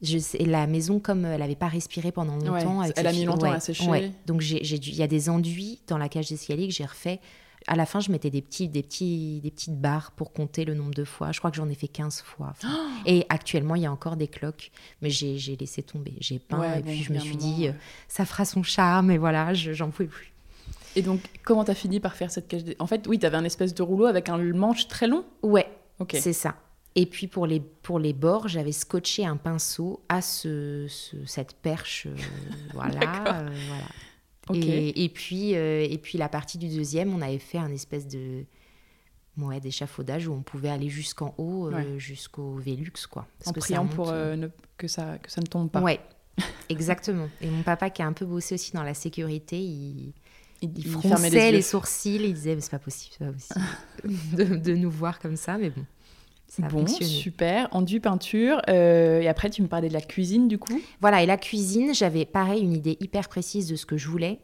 Je 0.00 0.16
sais, 0.16 0.38
la 0.38 0.66
maison, 0.66 0.98
comme 0.98 1.26
elle 1.26 1.40
n'avait 1.40 1.54
pas 1.56 1.68
respiré 1.68 2.10
pendant 2.10 2.36
longtemps, 2.36 2.80
Ouais, 2.80 2.90
elle 2.96 3.06
a 3.06 3.12
mis 3.12 3.24
longtemps 3.24 3.50
à 3.50 3.54
ouais, 3.56 3.60
sécher. 3.60 3.86
ouais. 3.90 4.10
Donc 4.24 4.42
il 4.48 4.96
y 4.96 5.02
a 5.02 5.06
des 5.06 5.28
enduits 5.28 5.82
dans 5.86 5.98
la 5.98 6.08
cage 6.08 6.28
d'escalier 6.30 6.66
que 6.68 6.72
j'ai 6.72 6.86
refait. 6.86 7.20
À 7.66 7.76
la 7.76 7.84
fin, 7.86 8.00
je 8.00 8.10
mettais 8.10 8.30
des, 8.30 8.40
petits, 8.42 8.68
des, 8.68 8.82
petits, 8.82 9.40
des 9.42 9.50
petites 9.50 9.78
barres 9.80 10.12
pour 10.12 10.32
compter 10.32 10.64
le 10.64 10.74
nombre 10.74 10.94
de 10.94 11.04
fois. 11.04 11.30
Je 11.32 11.38
crois 11.38 11.50
que 11.50 11.56
j'en 11.56 11.68
ai 11.68 11.74
fait 11.74 11.88
15 11.88 12.22
fois. 12.22 12.48
Enfin, 12.52 12.68
Oh 12.72 12.88
Et 13.06 13.26
actuellement, 13.28 13.74
il 13.74 13.82
y 13.82 13.86
a 13.86 13.92
encore 13.92 14.16
des 14.16 14.28
cloques, 14.28 14.70
mais 15.02 15.10
j'ai, 15.10 15.36
laissé 15.56 15.82
tomber. 15.82 16.14
J'ai 16.20 16.38
peint 16.38 16.58
Ouais, 16.58 16.80
et 16.80 16.82
puis 16.82 17.02
je 17.02 17.12
me 17.12 17.18
suis 17.18 17.36
dit, 17.36 17.68
euh, 17.68 17.72
ça 18.08 18.24
fera 18.24 18.44
son 18.44 18.62
charme 18.62 19.10
et 19.10 19.18
voilà, 19.18 19.52
je, 19.54 19.72
j'en 19.72 19.90
pouvais 19.90 20.08
plus. 20.08 20.32
Et 20.96 21.02
donc, 21.02 21.20
comment 21.44 21.62
t'as 21.64 21.74
fini 21.74 22.00
par 22.00 22.16
faire 22.16 22.30
cette 22.30 22.48
cage 22.48 22.62
En 22.78 22.86
fait, 22.86 23.06
oui, 23.06 23.18
t'avais 23.18 23.36
un 23.36 23.44
espèce 23.44 23.74
de 23.74 23.82
rouleau 23.82 24.06
avec 24.06 24.28
un 24.28 24.38
manche 24.38 24.88
très 24.88 25.06
long. 25.06 25.24
Ouais, 25.42 25.68
Ok. 26.00 26.16
C'est 26.18 26.32
ça. 26.32 26.56
Et 26.96 27.06
puis 27.06 27.28
pour 27.28 27.46
les, 27.46 27.60
pour 27.60 27.98
les 28.00 28.12
bords, 28.12 28.48
j'avais 28.48 28.72
scotché 28.72 29.24
un 29.24 29.36
pinceau 29.36 30.02
à 30.08 30.22
ce, 30.22 30.86
ce- 30.88 31.24
cette 31.26 31.54
perche. 31.54 32.06
euh, 32.06 32.16
voilà, 32.74 33.40
euh, 33.42 33.48
voilà. 33.68 33.84
Et, 34.54 35.04
et 35.04 35.08
puis, 35.08 35.54
euh, 35.54 35.86
et 35.88 35.98
puis 35.98 36.18
la 36.18 36.28
partie 36.28 36.58
du 36.58 36.68
deuxième, 36.68 37.14
on 37.14 37.20
avait 37.20 37.38
fait 37.38 37.58
un 37.58 37.70
espèce 37.70 38.06
de 38.06 38.44
ouais, 39.38 39.60
d'échafaudage 39.60 40.28
où 40.28 40.32
on 40.32 40.42
pouvait 40.42 40.70
aller 40.70 40.88
jusqu'en 40.88 41.34
haut, 41.38 41.68
euh, 41.68 41.98
jusqu'au 41.98 42.54
Vélux. 42.54 42.92
Quoi, 43.10 43.26
parce 43.38 43.48
en 43.48 43.52
que 43.52 43.60
priant 43.60 43.84
monte, 43.84 43.94
pour 43.94 44.10
euh, 44.10 44.36
ne- 44.36 44.48
que, 44.76 44.88
ça, 44.88 45.18
que 45.18 45.30
ça 45.30 45.40
ne 45.40 45.46
tombe 45.46 45.70
pas. 45.70 45.80
Ouais, 45.80 46.00
exactement. 46.68 47.28
Et 47.40 47.48
mon 47.48 47.62
papa 47.62 47.90
qui 47.90 48.02
a 48.02 48.06
un 48.06 48.12
peu 48.12 48.26
bossé 48.26 48.54
aussi 48.54 48.72
dans 48.72 48.82
la 48.82 48.94
sécurité, 48.94 49.58
il, 49.58 50.12
Il, 50.62 50.86
fronçait 50.86 51.52
les, 51.52 51.62
sourcils, 51.62 52.16
il 52.16 52.34
disait 52.34 52.54
Mais 52.54 52.60
c'est 52.60 52.70
pas 52.70 52.78
possible, 52.78 53.14
pas 53.18 53.32
possible 53.32 54.36
de, 54.36 54.56
de 54.56 54.74
nous 54.74 54.90
voir 54.90 55.18
comme 55.18 55.36
ça, 55.36 55.58
mais 55.58 55.70
bon. 55.70 55.84
Ça 56.50 56.66
Bon, 56.66 56.84
super. 56.86 57.68
Enduit 57.70 58.00
peinture. 58.00 58.60
euh, 58.68 59.20
et 59.20 59.28
après, 59.28 59.50
tu 59.50 59.62
me 59.62 59.68
parlais 59.68 59.88
de 59.88 59.92
la 59.94 60.00
cuisine, 60.00 60.48
du 60.48 60.58
coup. 60.58 60.80
Voilà, 61.00 61.22
et 61.22 61.26
la 61.26 61.36
cuisine, 61.36 61.94
j'avais 61.94 62.24
pareil 62.24 62.60
une 62.62 62.72
idée 62.72 62.96
hyper 63.00 63.28
précise 63.28 63.68
de 63.68 63.76
ce 63.76 63.86
que 63.86 63.96
je 63.96 64.08
voulais. 64.08 64.40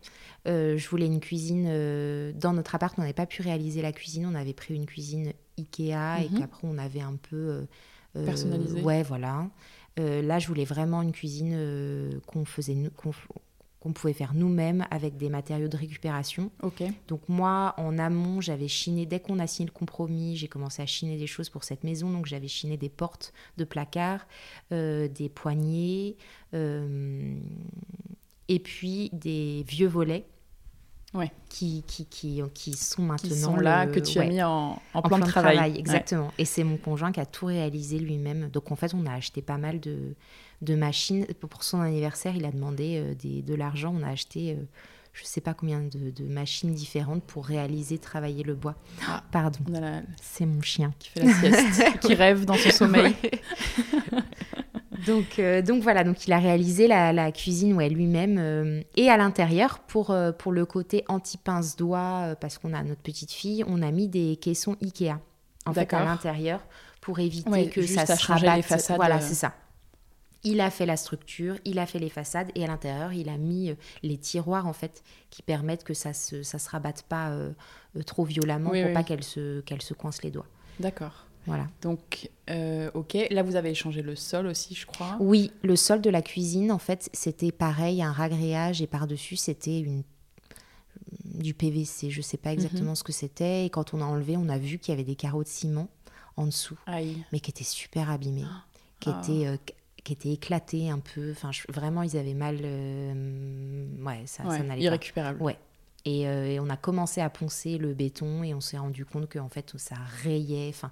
Euh, 0.47 0.77
je 0.79 0.89
voulais 0.89 1.07
une 1.07 1.19
cuisine. 1.19 1.67
euh, 1.69 2.33
dans 2.33 2.53
notre 2.53 2.77
appart, 2.77 2.95
on 2.97 3.01
n'avait 3.03 3.13
pas 3.13 3.27
pu 3.27 3.43
réaliser 3.43 3.83
la 3.83 3.91
cuisine. 3.91 4.25
On 4.31 4.37
avait 4.37 4.53
pris 4.55 4.75
une 4.77 4.87
cuisine 4.87 5.33
Ikea 5.59 6.23
et 6.23 6.29
Mhm. 6.31 6.39
qu'après, 6.39 6.69
on 6.69 6.79
avait 6.79 7.01
un 7.01 7.17
peu. 7.17 7.67
Personnalisée. 8.25 8.81
Ouais, 8.83 9.03
voilà. 9.03 9.49
Là, 9.99 10.39
je 10.39 10.47
voulais 10.47 10.65
vraiment 10.65 11.03
une 11.03 11.13
cuisine 11.13 12.21
qu'on 12.27 12.45
faisait, 12.45 12.77
qu'on 12.97 13.11
qu'on 13.87 13.93
pouvait 13.93 14.13
faire 14.13 14.35
nous-mêmes 14.35 14.85
avec 14.91 15.17
des 15.17 15.29
matériaux 15.29 15.69
de 15.69 15.77
récupération. 15.77 16.51
Donc 17.07 17.21
moi, 17.29 17.73
en 17.77 17.99
amont, 17.99 18.41
j'avais 18.41 18.67
chiné, 18.67 19.07
dès 19.07 19.21
qu'on 19.21 19.39
a 19.39 19.47
signé 19.47 19.67
le 19.67 19.73
compromis, 19.73 20.37
j'ai 20.37 20.49
commencé 20.49 20.83
à 20.83 20.87
chiner 20.87 21.17
des 21.17 21.29
choses 21.29 21.49
pour 21.49 21.63
cette 21.63 21.85
maison. 21.85 22.11
Donc 22.11 22.27
j'avais 22.27 22.49
chiné 22.49 22.77
des 22.77 22.89
portes 22.89 23.33
de 23.59 23.65
placard, 23.65 24.27
euh, 24.73 25.07
des 25.07 25.29
poignées, 25.29 26.17
euh, 26.53 27.37
et 28.49 28.59
puis 28.59 29.09
des 29.13 29.65
vieux 29.69 29.87
volets. 29.87 30.27
Ouais. 31.17 31.33
Qui, 31.49 31.83
qui, 31.87 32.05
qui, 32.07 32.43
qui 32.55 32.73
sont 32.75 33.03
maintenant 33.03 33.29
Qui 33.31 33.35
sont 33.37 33.57
là, 33.57 33.87
le- 33.87 33.93
que 33.93 34.01
tu 34.01 34.19
ouais, 34.19 34.27
as 34.27 34.29
mis 34.29 34.43
en, 34.43 34.73
en 34.73 34.79
en 34.95 35.03
plan, 35.03 35.19
de 35.19 35.25
travail. 35.25 35.79
exactement. 35.79 36.31
Et 36.39 36.45
c'est 36.45 36.65
mon 36.65 36.77
conjoint 36.77 37.13
qui 37.13 37.21
a 37.21 37.27
tout 37.27 37.47
réalisé 37.47 37.99
lui-même. 37.99 38.49
Donc 38.51 38.71
en 38.71 38.77
fait, 38.77 38.93
on 38.95 39.07
a 39.07 39.13
acheté 39.13 39.41
pas 39.43 39.57
mal 39.59 39.81
de, 39.81 40.15
de 40.63 40.75
machines. 40.75 41.25
Pour 41.49 41.63
son 41.65 41.81
anniversaire, 41.81 42.37
il 42.37 42.45
a 42.45 42.51
demandé 42.53 42.99
euh, 42.99 43.15
des, 43.15 43.43
de 43.43 43.55
l'argent. 43.55 43.95
On 43.99 44.03
a 44.03 44.11
acheté, 44.11 44.53
euh, 44.53 44.63
je 45.19 45.25
sais 45.25 45.41
pas 45.41 45.55
combien 45.55 45.81
de, 45.81 46.11
de 46.11 46.25
machines 46.25 46.75
différentes 46.75 47.23
pour 47.25 47.47
réaliser, 47.47 47.97
travailler 47.99 48.43
le 48.45 48.55
bois. 48.55 48.75
Ah. 49.09 49.23
Pardon, 49.33 49.59
la- 49.71 50.03
c'est 50.21 50.45
mon 50.45 50.61
chien. 50.61 50.93
qui 50.99 51.09
fait 51.09 51.25
la 51.25 51.33
sieste, 51.35 51.99
qui 52.01 52.15
rêve 52.15 52.45
dans 52.45 52.55
son 52.55 52.71
sommeil. 52.71 53.15
Ouais. 53.25 54.21
donc, 55.07 55.39
euh, 55.39 55.63
donc 55.63 55.83
voilà, 55.83 56.05
donc 56.05 56.27
il 56.27 56.33
a 56.33 56.39
réalisé 56.39 56.87
la, 56.87 57.13
la 57.13 57.33
cuisine 57.33 57.73
ouais, 57.75 57.89
lui-même 57.89 58.37
euh, 58.39 58.83
et 58.97 59.09
à 59.11 59.17
l'intérieur 59.17 59.79
pour, 59.81 60.11
euh, 60.11 60.33
pour 60.33 60.53
le 60.53 60.67
côté 60.67 61.05
anti-pince-doigt, 61.09 62.37
parce 62.41 62.59
qu'on 62.59 62.73
a 62.75 62.83
notre 62.83 63.03
petite 63.03 63.33
fille, 63.33 63.65
on 63.67 63.83
a 63.83 63.91
mis 63.91 64.09
des 64.09 64.37
caissons 64.37 64.77
Ikea 64.83 65.15
en 65.65 65.73
fait 65.73 65.93
à 65.95 66.05
l'intérieur 66.05 66.61
pour 67.01 67.19
éviter 67.21 67.49
Ouais, 67.51 67.69
que 67.69 67.87
ça 67.87 68.05
se 68.07 68.29
les 68.29 68.35
rabatte. 68.49 68.65
façades, 68.65 68.97
Voilà, 68.97 69.21
c'est 69.21 69.35
ça. 69.35 69.55
Il 70.47 70.61
a 70.61 70.71
fait 70.71 70.87
la 70.87 70.97
structure, 70.97 71.57
il 71.65 71.79
a 71.79 71.87
fait 71.87 71.99
les 71.99 72.09
façades 72.09 72.51
et 72.55 72.65
à 72.65 72.67
l'intérieur, 72.69 73.13
il 73.13 73.29
a 73.29 73.37
mis 73.37 73.71
euh, 73.71 73.75
les 74.03 74.17
tiroirs 74.17 74.67
en 74.67 74.73
fait 74.73 75.03
qui 75.31 75.43
permettent 75.43 75.85
que 75.85 75.95
ça 75.95 76.13
se, 76.13 76.43
ça 76.43 76.59
se 76.59 76.71
rabatte 76.71 77.03
pas 77.03 77.31
euh, 77.31 77.53
euh, 77.97 78.03
trop 78.03 78.25
violemment 78.25 78.71
Oui, 78.71 78.81
pour 78.81 78.89
oui, 78.89 78.95
pas 78.95 79.03
qu'elle 79.03 79.25
se, 79.25 79.61
qu'elle 79.63 79.83
se 79.83 79.93
coince 79.95 80.23
les 80.23 80.31
doigts. 80.31 80.47
D'accord. 80.81 81.27
Voilà. 81.47 81.67
Donc, 81.81 82.31
euh, 82.51 82.91
ok. 82.95 83.17
Là, 83.31 83.43
vous 83.45 83.55
avez 83.55 83.71
échangé 83.71 84.03
le 84.03 84.17
sol 84.17 84.47
aussi, 84.49 84.75
je 84.75 84.85
crois. 84.85 85.17
Oui, 85.21 85.53
le 85.63 85.77
sol 85.77 86.01
de 86.01 86.11
la 86.11 86.21
cuisine, 86.21 86.73
en 86.73 86.79
fait, 86.81 87.09
c'était 87.13 87.53
pareil, 87.53 88.03
un 88.03 88.11
ragréage 88.11 88.83
et 88.83 88.89
par-dessus, 88.89 89.37
c'était 89.37 89.79
une 89.79 90.03
du 91.25 91.55
PVC. 91.55 92.11
Je 92.11 92.21
sais 92.21 92.37
pas 92.37 92.53
exactement 92.53 92.95
ce 92.97 93.05
que 93.05 93.13
c'était. 93.13 93.65
Et 93.67 93.71
quand 93.71 93.95
on 93.95 94.01
a 94.01 94.05
enlevé, 94.05 94.37
on 94.37 94.49
a 94.49 94.59
vu 94.59 94.79
qu'il 94.79 94.91
y 94.93 94.95
avait 94.95 95.05
des 95.05 95.15
carreaux 95.15 95.45
de 95.45 95.49
ciment 95.49 95.89
en 96.37 96.47
dessous, 96.47 96.77
Aïe. 96.87 97.23
mais 97.33 97.39
qui 97.41 97.51
étaient 97.51 97.63
super 97.65 98.11
abîmés, 98.11 98.45
qui 99.01 99.11
Ah. 99.11 99.21
étaient 99.23 99.47
euh, 99.47 99.57
qui 100.07 100.13
étaient 100.15 100.33
éclatés 100.33 100.89
un 100.91 100.99
peu. 101.01 101.31
Enfin, 101.33 101.51
je- 101.53 101.63
vraiment, 101.69 102.03
ils 102.03 102.17
avaient 102.17 102.35
mal. 102.35 102.59
euh, 102.63 103.87
ouais, 104.05 104.23
ça, 104.27 104.45
n'allait 104.45 104.69
pas. 104.69 104.77
irrécupérable. 104.79 105.43
Ouais. 105.43 105.57
Et, 106.05 106.29
euh, 106.29 106.47
et 106.47 106.61
on 106.61 106.69
a 106.71 106.77
commencé 106.77 107.21
à 107.21 107.29
poncer 107.31 107.79
le 107.79 107.93
béton 107.93 108.43
et 108.45 108.55
on 108.55 108.61
s'est 108.61 108.79
rendu 108.79 109.05
compte 109.05 109.29
qu'en 109.33 109.49
fait, 109.49 109.73
ça 109.77 109.97
rayait. 110.23 110.69
Enfin, 110.69 110.91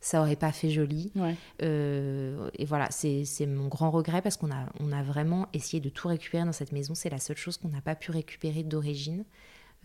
ça 0.00 0.20
aurait 0.20 0.36
pas 0.36 0.52
fait 0.52 0.70
joli. 0.70 1.12
Ouais. 1.14 1.36
Euh, 1.62 2.50
et 2.58 2.64
voilà, 2.64 2.88
c'est 2.90 3.24
mon 3.46 3.68
grand 3.68 3.90
regret 3.90 4.22
parce 4.22 4.36
qu'on 4.36 4.50
a, 4.50 4.66
on 4.80 4.92
a 4.92 5.02
vraiment 5.02 5.46
essayé 5.52 5.80
de 5.80 5.88
tout 5.88 6.08
récupérer 6.08 6.44
dans 6.44 6.52
cette 6.52 6.72
maison. 6.72 6.94
C'est 6.94 7.10
la 7.10 7.18
seule 7.18 7.36
chose 7.36 7.56
qu'on 7.58 7.68
n'a 7.68 7.80
pas 7.80 7.94
pu 7.94 8.10
récupérer 8.10 8.62
d'origine. 8.64 9.24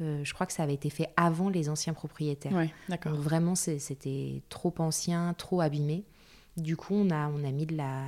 Euh, 0.02 0.24
je 0.24 0.34
crois 0.34 0.48
que 0.48 0.54
ça 0.54 0.64
avait 0.64 0.74
été 0.74 0.90
fait 0.90 1.10
avant 1.16 1.50
les 1.50 1.70
anciens 1.70 1.94
propriétaires. 1.94 2.54
Ouais, 2.54 2.74
d'accord. 2.90 3.14
Vraiment, 3.14 3.54
c'était 3.56 4.42
trop 4.50 4.74
ancien, 4.80 5.36
trop 5.38 5.62
abîmé. 5.62 6.04
Du 6.58 6.76
coup, 6.76 6.96
on 6.96 7.12
a, 7.12 7.28
on 7.30 7.44
a 7.44 7.52
mis 7.52 7.66
de 7.68 7.76
la, 7.78 8.04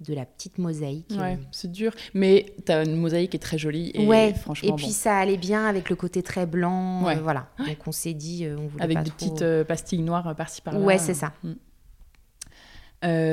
de 0.00 0.14
la 0.14 0.24
petite 0.24 0.58
mosaïque. 0.58 1.10
Ouais, 1.10 1.34
euh, 1.34 1.44
c'est 1.52 1.70
dur. 1.70 1.92
Mais 2.14 2.46
t'as 2.64 2.84
une 2.84 2.96
mosaïque 2.96 3.30
qui 3.30 3.36
est 3.36 3.40
très 3.40 3.58
jolie. 3.58 3.90
Et 3.94 4.06
ouais, 4.06 4.34
franchement, 4.34 4.70
et 4.70 4.72
puis 4.76 4.86
bon. 4.86 4.92
ça 4.92 5.18
allait 5.18 5.36
bien 5.36 5.66
avec 5.66 5.90
le 5.90 5.96
côté 5.96 6.22
très 6.22 6.46
blanc. 6.46 7.04
Ouais. 7.04 7.16
euh, 7.16 7.20
voilà. 7.22 7.48
Donc 7.58 7.76
on 7.86 7.92
s'est 7.92 8.14
dit, 8.14 8.44
euh, 8.44 8.56
on 8.58 8.66
voulait 8.66 8.84
Avec 8.84 8.96
pas 8.98 9.02
des 9.04 9.10
trop- 9.10 9.16
petites 9.18 9.42
euh, 9.42 9.64
pastilles 9.64 10.02
noires 10.02 10.34
par-ci 10.36 10.62
par-là. 10.62 10.80
Ouais, 10.80 10.98
c'est 10.98 11.14
ça. 11.14 11.32
Mm. 11.42 11.52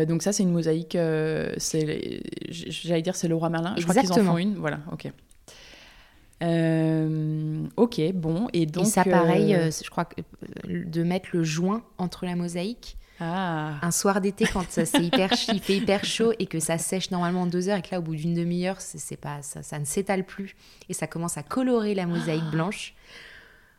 Donc 0.05 0.23
ça, 0.23 0.31
c'est 0.31 0.43
une 0.43 0.51
mosaïque. 0.51 0.97
c'est, 1.57 2.21
j'allais 2.49 3.01
dire, 3.01 3.15
c'est 3.15 3.27
le 3.27 3.35
roi 3.35 3.49
Merlin. 3.49 3.75
Je 3.77 3.83
crois 3.83 4.01
qu'ils 4.01 4.11
en 4.11 4.23
font 4.23 4.37
une. 4.37 4.55
Voilà, 4.55 4.79
ok. 4.91 5.11
Euh, 6.43 7.65
ok, 7.77 8.01
bon. 8.13 8.47
Et 8.53 8.65
donc. 8.65 8.85
et 8.85 8.89
ça, 8.89 9.03
pareil, 9.03 9.55
euh, 9.55 9.71
je 9.71 9.89
crois 9.89 10.05
que 10.05 10.21
de 10.67 11.03
mettre 11.03 11.29
le 11.33 11.43
joint 11.43 11.83
entre 11.97 12.25
la 12.25 12.35
mosaïque. 12.35 12.97
Ah. 13.19 13.75
Un 13.81 13.91
soir 13.91 14.21
d'été, 14.21 14.45
quand 14.51 14.69
ça, 14.69 14.85
c'est 14.85 15.03
hyper, 15.03 15.31
il 15.51 15.59
fait 15.59 15.77
hyper 15.77 16.05
chaud 16.05 16.33
et 16.37 16.45
que 16.45 16.59
ça 16.59 16.77
sèche 16.77 17.09
normalement 17.11 17.41
en 17.41 17.47
deux 17.47 17.69
heures 17.69 17.77
et 17.77 17.81
que 17.81 17.89
là, 17.91 17.99
au 17.99 18.03
bout 18.03 18.15
d'une 18.15 18.33
demi-heure, 18.33 18.79
c'est, 18.79 19.17
pas, 19.17 19.41
ça, 19.41 19.63
ça 19.63 19.79
ne 19.79 19.85
s'étale 19.85 20.23
plus 20.23 20.55
et 20.89 20.93
ça 20.93 21.07
commence 21.07 21.37
à 21.37 21.43
colorer 21.43 21.95
la 21.95 22.05
mosaïque 22.05 22.49
blanche. 22.51 22.93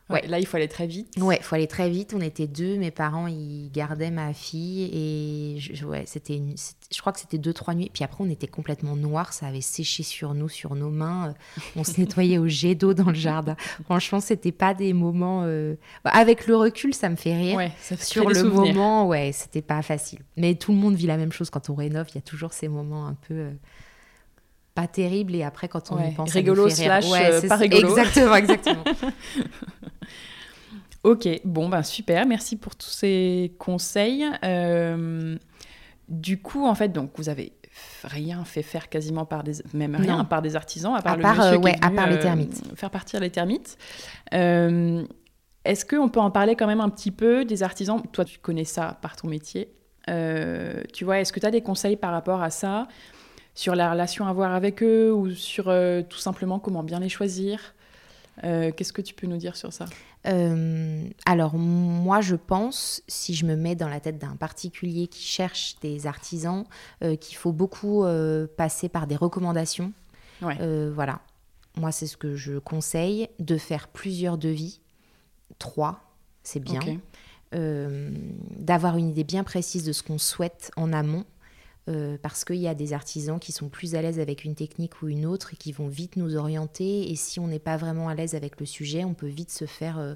Ouais, 0.09 0.25
Là, 0.27 0.39
il 0.39 0.45
faut 0.47 0.57
aller 0.57 0.67
très 0.67 0.87
vite. 0.87 1.13
Ouais, 1.21 1.39
faut 1.41 1.53
aller 1.55 1.67
très 1.67 1.87
vite. 1.89 2.13
On 2.17 2.21
était 2.21 2.47
deux. 2.47 2.77
Mes 2.77 2.89
parents, 2.89 3.27
ils 3.27 3.69
gardaient 3.71 4.09
ma 4.09 4.33
fille 4.33 4.89
et 4.91 5.59
je, 5.59 5.85
ouais, 5.85 6.03
c'était 6.07 6.35
une, 6.37 6.55
je 6.91 6.99
crois 6.99 7.13
que 7.13 7.19
c'était 7.19 7.37
deux 7.37 7.53
trois 7.53 7.75
nuits. 7.75 7.91
Puis 7.93 8.03
après, 8.03 8.23
on 8.23 8.29
était 8.29 8.47
complètement 8.47 8.95
noirs. 8.95 9.33
Ça 9.33 9.45
avait 9.45 9.61
séché 9.61 10.01
sur 10.01 10.33
nous, 10.33 10.49
sur 10.49 10.73
nos 10.73 10.89
mains. 10.89 11.29
Euh, 11.57 11.61
On 11.75 11.83
se 11.83 11.99
nettoyait 12.01 12.39
au 12.39 12.47
jet 12.47 12.73
d'eau 12.73 12.95
dans 12.95 13.09
le 13.09 13.13
jardin. 13.13 13.55
Franchement, 13.85 14.19
c'était 14.19 14.51
pas 14.51 14.73
des 14.73 14.93
moments. 14.93 15.43
euh, 15.45 15.75
bah, 16.03 16.09
avec 16.13 16.47
le 16.47 16.55
recul, 16.55 16.93
ça 16.95 17.07
me 17.09 17.15
fait 17.15 17.37
rire. 17.37 17.57
Ouais, 17.57 17.71
ça 17.79 17.95
fait 17.95 18.03
Sur 18.03 18.27
le 18.29 18.33
souvenirs. 18.35 18.73
moment, 18.73 19.07
ouais, 19.07 19.31
c'était 19.31 19.61
pas 19.61 19.81
facile. 19.83 20.19
Mais 20.37 20.55
tout 20.55 20.71
le 20.71 20.77
monde 20.79 20.95
vit 20.95 21.05
la 21.07 21.17
même 21.17 21.31
chose 21.31 21.51
quand 21.51 21.69
on 21.69 21.75
rénove. 21.75 22.07
Il 22.09 22.15
y 22.15 22.17
a 22.17 22.21
toujours 22.21 22.53
ces 22.53 22.67
moments 22.67 23.05
un 23.05 23.13
peu 23.27 23.33
euh, 23.35 23.51
pas 24.73 24.87
terribles 24.87 25.35
et 25.35 25.43
après 25.43 25.67
quand 25.67 25.91
on 25.91 25.97
Ouais, 25.97 26.09
y 26.11 26.13
pense, 26.15 26.31
rigolo 26.31 26.67
ça 26.69 26.75
nous 26.75 26.81
fait 26.89 26.93
rire. 26.99 27.03
slash, 27.03 27.21
euh, 27.33 27.37
c'est 27.41 27.47
pas 27.47 27.55
rigolo. 27.57 27.89
Exactement, 27.89 28.35
exactement. 28.35 28.83
Ok, 31.03 31.27
bon, 31.45 31.69
ben 31.69 31.81
super, 31.83 32.25
merci 32.25 32.57
pour 32.57 32.75
tous 32.75 32.89
ces 32.89 33.53
conseils. 33.57 34.25
Euh, 34.43 35.37
du 36.09 36.41
coup, 36.41 36.65
en 36.65 36.75
fait, 36.75 36.89
donc 36.89 37.11
vous 37.15 37.29
avez 37.29 37.53
rien 38.03 38.43
fait 38.43 38.63
faire 38.63 38.89
quasiment 38.89 39.25
par 39.25 39.43
des, 39.43 39.53
même 39.73 39.95
rien 39.95 40.17
Non. 40.17 40.25
par 40.25 40.41
des 40.41 40.55
artisans, 40.57 40.93
à 40.95 41.01
part 41.01 41.13
À 41.13 41.15
le 41.15 41.21
part, 41.21 41.37
monsieur 41.37 41.51
euh, 41.53 41.57
qui 41.57 41.63
ouais, 41.65 41.71
est 41.71 41.83
à 41.83 41.87
venu, 41.87 41.95
part 41.95 42.07
les 42.09 42.15
euh, 42.15 42.21
termites. 42.21 42.61
faire 42.75 42.89
partir 42.89 43.19
les 43.21 43.29
termites. 43.29 43.77
Est-ce 44.31 45.85
qu'on 45.85 46.09
peut 46.09 46.19
en 46.19 46.31
parler 46.31 46.55
quand 46.55 46.67
même 46.67 46.81
un 46.81 46.89
petit 46.89 47.11
peu 47.11 47.45
des 47.45 47.63
artisans? 47.63 48.01
Toi, 48.11 48.25
tu 48.25 48.39
connais 48.39 48.65
ça 48.65 48.97
par 49.01 49.15
ton 49.15 49.27
métier. 49.29 49.73
Tu 50.07 51.05
vois, 51.05 51.19
est-ce 51.19 51.31
que 51.31 51.39
tu 51.39 51.45
as 51.45 51.51
des 51.51 51.61
conseils 51.61 51.95
par 51.95 52.11
rapport 52.11 52.41
à 52.41 52.49
ça? 52.49 52.87
Sur 53.55 53.75
la 53.75 53.91
relation 53.91 54.25
à 54.25 54.29
avoir 54.29 54.53
avec 54.53 54.81
eux 54.83 55.13
ou 55.13 55.31
sur 55.31 55.65
tout 56.09 56.17
simplement 56.17 56.59
comment 56.59 56.83
bien 56.83 56.99
les 56.99 57.09
choisir? 57.09 57.73
Euh, 58.43 58.71
Qu'est-ce 58.71 58.93
que 58.93 59.01
tu 59.01 59.13
peux 59.13 59.27
nous 59.27 59.37
dire 59.37 59.55
sur 59.55 59.73
ça? 59.73 59.85
Euh, 60.27 61.07
alors 61.25 61.57
moi 61.57 62.21
je 62.21 62.35
pense, 62.35 63.01
si 63.07 63.33
je 63.33 63.45
me 63.45 63.55
mets 63.55 63.75
dans 63.75 63.87
la 63.87 63.99
tête 63.99 64.17
d'un 64.17 64.35
particulier 64.35 65.07
qui 65.07 65.23
cherche 65.23 65.77
des 65.81 66.07
artisans, 66.07 66.65
euh, 67.03 67.15
qu'il 67.15 67.37
faut 67.37 67.51
beaucoup 67.51 68.05
passer 68.57 68.89
par 68.89 69.07
des 69.07 69.15
recommandations. 69.15 69.93
Ouais. 70.41 70.57
Voilà, 70.89 71.19
moi 71.77 71.91
c'est 71.91 72.07
ce 72.07 72.17
que 72.17 72.35
je 72.35 72.59
conseille, 72.59 73.29
de 73.39 73.57
faire 73.57 73.87
plusieurs 73.87 74.37
devis, 74.37 74.81
trois, 75.57 76.01
c'est 76.43 76.59
bien. 76.59 76.81
D'avoir 77.51 78.97
une 78.97 79.09
idée 79.09 79.23
bien 79.23 79.43
précise 79.43 79.83
de 79.83 79.91
ce 79.91 80.03
qu'on 80.03 80.17
souhaite 80.17 80.71
en 80.75 80.93
amont. 80.93 81.25
Euh, 81.89 82.17
parce 82.21 82.45
qu'il 82.45 82.57
y 82.57 82.67
a 82.67 82.75
des 82.75 82.93
artisans 82.93 83.39
qui 83.39 83.51
sont 83.51 83.67
plus 83.67 83.95
à 83.95 84.01
l'aise 84.01 84.19
avec 84.19 84.45
une 84.45 84.55
technique 84.55 85.01
ou 85.01 85.07
une 85.09 85.25
autre 85.25 85.53
et 85.53 85.57
qui 85.57 85.71
vont 85.71 85.87
vite 85.87 86.15
nous 86.15 86.35
orienter. 86.35 87.11
Et 87.11 87.15
si 87.15 87.39
on 87.39 87.47
n'est 87.47 87.59
pas 87.59 87.77
vraiment 87.77 88.07
à 88.09 88.15
l'aise 88.15 88.35
avec 88.35 88.59
le 88.59 88.65
sujet, 88.65 89.03
on 89.03 89.13
peut 89.13 89.27
vite 89.27 89.51
se 89.51 89.65
faire. 89.65 89.97
euh, 89.99 90.15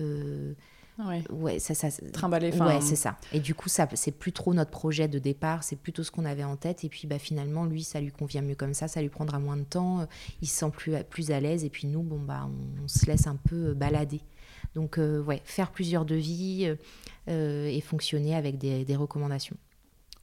euh, 0.00 0.54
Ouais. 0.98 1.22
ouais, 1.28 1.58
ça, 1.58 1.74
ça, 1.74 1.88
Trimballer, 2.10 2.50
enfin, 2.54 2.66
ouais, 2.68 2.80
c'est 2.80 2.96
ça. 2.96 3.18
Et 3.30 3.38
du 3.38 3.54
coup, 3.54 3.68
ça, 3.68 3.86
c'est 3.92 4.12
plus 4.12 4.32
trop 4.32 4.54
notre 4.54 4.70
projet 4.70 5.08
de 5.08 5.18
départ, 5.18 5.62
c'est 5.62 5.76
plutôt 5.76 6.02
ce 6.02 6.10
qu'on 6.10 6.24
avait 6.24 6.42
en 6.42 6.56
tête. 6.56 6.84
Et 6.84 6.88
puis, 6.88 7.06
bah, 7.06 7.18
finalement, 7.18 7.66
lui, 7.66 7.84
ça 7.84 8.00
lui 8.00 8.10
convient 8.10 8.40
mieux 8.40 8.54
comme 8.54 8.72
ça, 8.72 8.88
ça 8.88 9.02
lui 9.02 9.10
prendra 9.10 9.38
moins 9.38 9.58
de 9.58 9.64
temps, 9.64 10.00
euh, 10.00 10.06
il 10.40 10.48
se 10.48 10.56
sent 10.56 10.70
plus, 10.74 10.94
plus 11.10 11.32
à 11.32 11.40
l'aise. 11.40 11.64
Et 11.64 11.68
puis, 11.68 11.86
nous, 11.86 12.00
bon, 12.02 12.18
bah, 12.18 12.48
on, 12.48 12.84
on 12.84 12.88
se 12.88 13.04
laisse 13.04 13.26
un 13.26 13.36
peu 13.36 13.74
balader. 13.74 14.22
Donc, 14.74 14.96
euh, 14.98 15.22
ouais, 15.22 15.42
faire 15.44 15.70
plusieurs 15.70 16.06
devis 16.06 16.74
euh, 17.28 17.66
et 17.66 17.80
fonctionner 17.82 18.34
avec 18.34 18.56
des, 18.56 18.86
des 18.86 18.96
recommandations. 18.96 19.56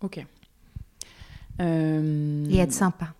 Ok. 0.01 0.25
Euh, 1.61 2.45
Et 2.49 2.57
être 2.57 2.73
sympa. 2.73 3.13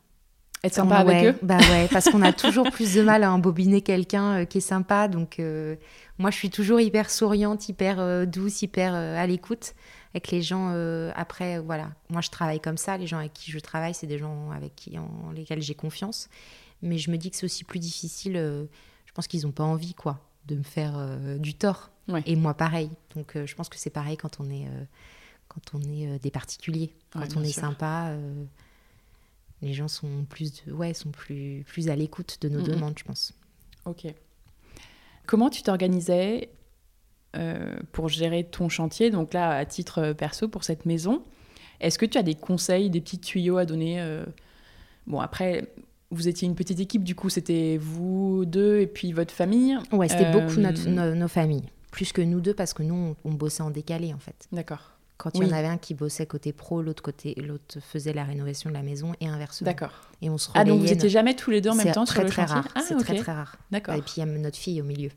être 0.64 0.74
sympa 0.74 0.98
avec 0.98 1.26
eux 1.26 1.40
Bah 1.42 1.58
ouais, 1.58 1.88
parce 1.92 2.10
qu'on 2.10 2.22
a 2.22 2.34
toujours 2.34 2.70
plus 2.72 2.96
de 2.96 3.02
mal 3.02 3.24
à 3.24 3.32
embobiner 3.32 3.82
quelqu'un 3.82 4.40
euh, 4.42 4.46
qui 4.46 4.60
est 4.60 4.62
sympa. 4.62 5.08
Donc, 5.08 5.40
euh, 5.40 5.76
moi, 6.18 6.32
je 6.32 6.38
suis 6.38 6.50
toujours 6.50 6.80
hyper 6.80 7.10
souriante, 7.10 7.70
hyper 7.70 8.00
euh, 8.00 8.26
douce, 8.26 8.62
hyper 8.62 8.94
à 8.96 9.26
l'écoute 9.28 9.74
avec 10.14 10.30
les 10.30 10.44
gens. 10.44 10.70
après, 11.16 11.58
voilà, 11.58 11.90
moi, 12.10 12.22
je 12.22 12.30
travaille 12.30 12.60
comme 12.60 12.78
ça. 12.78 12.98
Les 12.98 13.08
gens 13.08 13.18
avec 13.18 13.34
qui 13.34 13.52
je 13.52 13.58
travaille, 13.58 13.96
c'est 13.96 14.06
des 14.06 14.20
gens 14.20 14.52
avec 14.52 14.76
qui, 14.76 14.98
en 15.00 15.32
lesquels 15.32 15.62
j'ai 15.62 15.74
confiance. 15.74 16.30
Mais 16.84 17.00
je 17.00 17.10
me 17.10 17.18
dis 17.18 17.32
que 17.32 17.36
c'est 17.36 17.46
aussi 17.46 17.64
plus 17.64 17.80
difficile. 17.80 18.34
je 18.34 19.12
pense 19.16 19.28
qu'ils 19.28 19.42
n'ont 19.44 19.52
pas 19.52 19.64
envie, 19.64 19.96
quoi, 19.96 20.20
de 20.46 20.56
me 20.56 20.62
faire 20.62 20.94
du 21.40 21.56
tort. 21.56 21.90
Ouais. 22.08 22.22
Et 22.28 22.36
moi, 22.36 22.54
pareil. 22.54 22.92
Donc, 23.16 23.36
je 23.44 23.56
pense 23.56 23.70
que 23.70 23.78
c'est 23.80 23.90
pareil 23.90 24.16
quand 24.16 24.40
on 24.40 24.52
est, 24.52 24.68
quand 25.54 25.78
on 25.78 25.82
est 25.82 26.08
euh, 26.08 26.18
des 26.20 26.32
particuliers. 26.32 26.93
Quand 27.12 27.20
Ouais, 27.22 27.28
on 27.36 27.43
est 27.43 27.47
sûr. 27.51 27.62
sympa. 27.62 28.10
euh, 28.12 28.43
les 29.62 29.74
gens 29.74 29.88
sont 29.88 30.26
plus, 30.30 30.64
de- 30.66 30.74
ouais, 30.74 30.93
sont 30.93 31.12
plus, 31.12 31.64
plus 31.68 31.89
à 31.89 31.95
l'écoute 31.95 32.38
de 32.41 32.49
nos 32.49 32.62
demandes, 32.62 32.95
je 32.97 33.04
pense. 33.06 33.34
Ok. 33.86 34.08
Comment 35.26 35.49
tu 35.49 35.64
t'organisais 35.64 36.49
euh, 37.38 37.78
pour 37.93 38.10
gérer 38.10 38.43
ton 38.43 38.68
chantier? 38.70 39.10
Donc 39.10 39.34
là, 39.34 39.51
à 39.51 39.66
titre 39.66 40.12
perso, 40.14 40.49
pour 40.49 40.64
cette 40.66 40.86
maison, 40.86 41.24
est-ce 41.80 41.97
que 41.97 42.06
tu 42.06 42.18
as 42.18 42.24
des 42.24 42.36
conseils, 42.36 42.89
des 42.89 42.99
petits 43.01 43.20
tuyaux 43.20 43.58
à 43.58 43.66
donner 43.66 44.01
euh, 44.01 44.26
Bon, 45.08 45.20
après, 45.22 45.74
vous 46.12 46.28
étiez 46.28 46.45
une 46.47 46.56
petite 46.56 46.80
équipe, 46.80 47.04
du 47.04 47.16
coup, 47.16 47.30
c'était 47.30 47.78
vous 47.80 48.43
deux 48.45 48.80
et 48.82 48.88
puis 48.88 49.12
votre 49.14 49.34
famille. 49.34 49.78
Ouais, 49.91 50.08
c'était 50.10 50.26
Euh, 50.28 50.32
beaucoup 50.32 50.60
notre, 50.60 50.88
nos, 50.89 51.16
nos 51.16 51.28
familles. 51.28 51.64
Plus 51.91 52.12
que 52.12 52.22
nous 52.22 52.41
deux, 52.41 52.54
parce 52.54 52.74
que 52.74 52.84
nous, 52.84 53.16
on, 53.24 53.30
on 53.30 53.34
bossait 53.34 53.64
en 53.64 53.70
décalé, 53.70 54.14
en 54.14 54.20
fait. 54.20 54.47
D'accord. 54.51 54.91
Quand 55.24 55.30
il 55.36 55.48
y 55.48 55.50
en 55.54 55.56
avait 55.56 55.68
un 55.68 55.78
qui 55.78 55.94
bossait 55.94 56.26
côté 56.26 56.52
pro, 56.52 56.82
l'autre 56.82 57.02
côté, 57.02 57.34
l'autre 57.36 57.80
faisait 57.80 58.12
la 58.12 58.26
rénovation 58.26 58.70
de 58.70 58.74
la 58.74 58.84
maison 58.84 59.14
et 59.22 59.28
inversement. 59.30 59.66
D'accord. 59.72 59.92
Et 60.22 60.30
on 60.30 60.38
se 60.38 60.50
Ah, 60.54 60.66
donc 60.66 60.76
vous 60.76 60.80
relayait 60.82 60.96
étiez 60.96 61.08
jamais 61.10 61.34
tous 61.34 61.50
les 61.50 61.62
deux 61.62 61.70
en 61.70 61.76
même 61.76 61.88
C'est 61.88 61.94
temps 61.94 62.04
très, 62.04 62.16
sur 62.16 62.24
le 62.24 62.30
très 62.30 62.42
chantier 62.42 62.56
rare. 62.56 62.68
Ah, 62.76 62.82
c'est 62.86 62.98
très 62.98 63.16
très 63.16 63.32
rare. 63.32 63.56
D'accord. 63.72 63.96
Et 63.96 64.02
puis 64.02 64.16
il 64.18 64.20
y 64.20 64.24
a 64.24 64.26
notre 64.26 64.58
fille 64.58 64.82
au 64.82 64.84
milieu. 64.84 65.10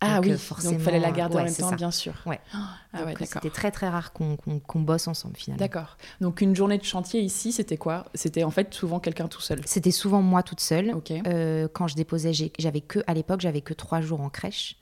Ah 0.00 0.16
Donc, 0.16 0.26
oui, 0.26 0.30
euh, 0.30 0.32
donc 0.34 0.40
forcément, 0.42 0.74
il 0.74 0.80
fallait 0.80 1.00
la 1.00 1.10
garder 1.10 1.34
en 1.34 1.38
ouais, 1.38 1.44
même 1.46 1.52
c'est 1.52 1.62
temps, 1.62 1.70
ça. 1.70 1.74
bien 1.76 1.90
sûr. 1.90 2.14
Ouais. 2.24 2.38
Ah 2.54 3.04
ouais, 3.04 3.14
Donc. 3.14 3.26
C'était 3.26 3.50
très 3.50 3.72
très 3.72 3.88
rare 3.88 4.12
qu'on 4.12 4.36
qu'on 4.36 4.80
bosse 4.80 5.08
ensemble 5.08 5.34
finalement. 5.34 5.58
D'accord. 5.58 5.96
Donc 6.20 6.40
une 6.40 6.54
journée 6.54 6.78
de 6.78 6.84
chantier 6.84 7.20
ici, 7.20 7.50
c'était 7.50 7.76
quoi? 7.76 8.04
C'était 8.14 8.44
en 8.44 8.50
fait 8.52 8.72
souvent 8.72 9.00
quelqu'un 9.00 9.26
tout 9.26 9.40
seul. 9.40 9.60
C'était 9.64 9.90
souvent 9.90 10.22
moi 10.22 10.44
toute 10.44 10.60
seule. 10.60 10.92
Ok. 10.94 11.10
Euh, 11.26 11.66
quand 11.72 11.88
je 11.88 11.96
déposais, 11.96 12.30
j'avais 12.60 12.80
que 12.80 13.00
à 13.08 13.14
l'époque, 13.14 13.40
j'avais 13.40 13.60
que 13.60 13.74
trois 13.74 14.00
jours 14.00 14.20
en 14.20 14.28
crèche. 14.28 14.76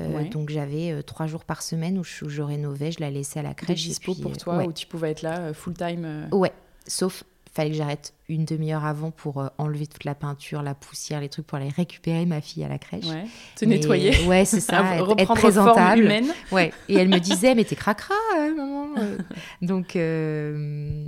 Euh, 0.00 0.08
Ouais. 0.08 0.24
Donc 0.28 0.50
j'avais 0.50 0.90
euh, 0.92 1.02
trois 1.02 1.26
jours 1.26 1.44
par 1.44 1.62
semaine 1.62 1.98
où 1.98 2.04
je, 2.04 2.24
où 2.24 2.28
je 2.28 2.42
rénovais, 2.42 2.90
je 2.92 3.00
la 3.00 3.10
laissais 3.10 3.38
à 3.40 3.42
la 3.42 3.50
Des 3.50 3.54
crèche. 3.54 3.84
et 3.84 3.88
dispo 3.88 4.12
puis, 4.14 4.22
pour 4.22 4.32
euh, 4.32 4.34
toi 4.36 4.56
ouais. 4.58 4.66
où 4.66 4.72
tu 4.72 4.86
pouvais 4.86 5.10
être 5.12 5.22
là 5.22 5.52
full 5.54 5.74
time. 5.74 6.28
Ouais, 6.32 6.52
sauf 6.86 7.22
fallait 7.52 7.70
que 7.70 7.76
j'arrête 7.76 8.12
une 8.28 8.44
demi-heure 8.44 8.84
avant 8.84 9.12
pour 9.12 9.48
enlever 9.58 9.86
toute 9.86 10.02
la 10.02 10.16
peinture, 10.16 10.60
la 10.62 10.74
poussière, 10.74 11.20
les 11.20 11.28
trucs 11.28 11.46
pour 11.46 11.56
aller 11.56 11.68
récupérer 11.68 12.26
ma 12.26 12.40
fille 12.40 12.64
à 12.64 12.68
la 12.68 12.78
crèche. 12.78 13.04
Ouais. 13.06 13.26
Se 13.54 13.64
nettoyer. 13.64 14.26
Ouais, 14.26 14.44
c'est 14.44 14.58
ça. 14.60 14.96
Être, 14.96 15.14
être 15.16 15.34
présentable. 15.34 16.02
humaine. 16.02 16.32
Ouais. 16.50 16.72
Et 16.88 16.94
elle 16.96 17.08
me 17.08 17.20
disait, 17.20 17.54
mais 17.54 17.62
t'es 17.62 17.76
cracra, 17.76 18.14
hein, 18.36 18.52
maman. 18.56 18.88
Donc, 19.62 19.94
euh, 19.94 21.06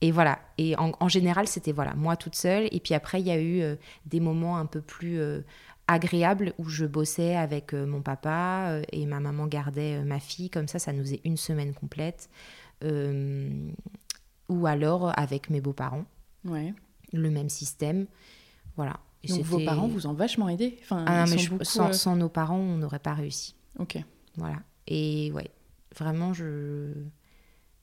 et 0.00 0.12
voilà. 0.12 0.38
Et 0.58 0.76
en, 0.78 0.92
en 1.00 1.08
général, 1.08 1.48
c'était 1.48 1.72
voilà, 1.72 1.94
moi 1.94 2.16
toute 2.16 2.36
seule. 2.36 2.68
Et 2.70 2.78
puis 2.78 2.94
après, 2.94 3.20
il 3.20 3.26
y 3.26 3.30
a 3.32 3.38
eu 3.40 3.60
euh, 3.60 3.74
des 4.06 4.20
moments 4.20 4.58
un 4.58 4.66
peu 4.66 4.80
plus 4.80 5.18
euh, 5.18 5.40
agréables 5.92 6.52
où 6.58 6.68
je 6.68 6.84
bossais 6.86 7.34
avec 7.36 7.74
euh, 7.74 7.86
mon 7.86 8.00
papa 8.02 8.68
euh, 8.70 8.82
et 8.92 9.06
ma 9.06 9.20
maman 9.20 9.46
gardait 9.46 9.96
euh, 10.00 10.04
ma 10.04 10.20
fille. 10.20 10.48
Comme 10.50 10.68
ça, 10.68 10.78
ça 10.78 10.92
nous 10.92 11.00
faisait 11.02 11.20
une 11.24 11.36
semaine 11.36 11.74
complète. 11.74 12.28
Ou 14.48 14.66
alors 14.66 15.12
avec 15.18 15.50
mes 15.50 15.60
beaux-parents, 15.60 16.04
Ouais. 16.44 16.74
le 17.12 17.30
même 17.30 17.48
système. 17.48 18.06
Voilà. 18.76 18.98
Et 19.22 19.28
Donc 19.28 19.42
vos 19.42 19.60
parents 19.64 19.86
vous 19.86 20.06
ont 20.06 20.14
vachement 20.14 20.48
aidé. 20.48 20.78
Enfin, 20.82 21.04
Ah, 21.06 21.24
mais 21.26 21.32
sont 21.32 21.38
je- 21.38 21.50
beaucoup, 21.50 21.64
sans, 21.64 21.92
sans 21.92 22.16
nos 22.16 22.28
parents, 22.30 22.56
on 22.58 22.78
n'aurait 22.78 22.98
pas 22.98 23.12
réussi. 23.12 23.54
Ok. 23.78 23.98
Voilà. 24.36 24.56
Et 24.86 25.30
ouais, 25.32 25.50
vraiment, 25.98 26.32
je. 26.32 26.92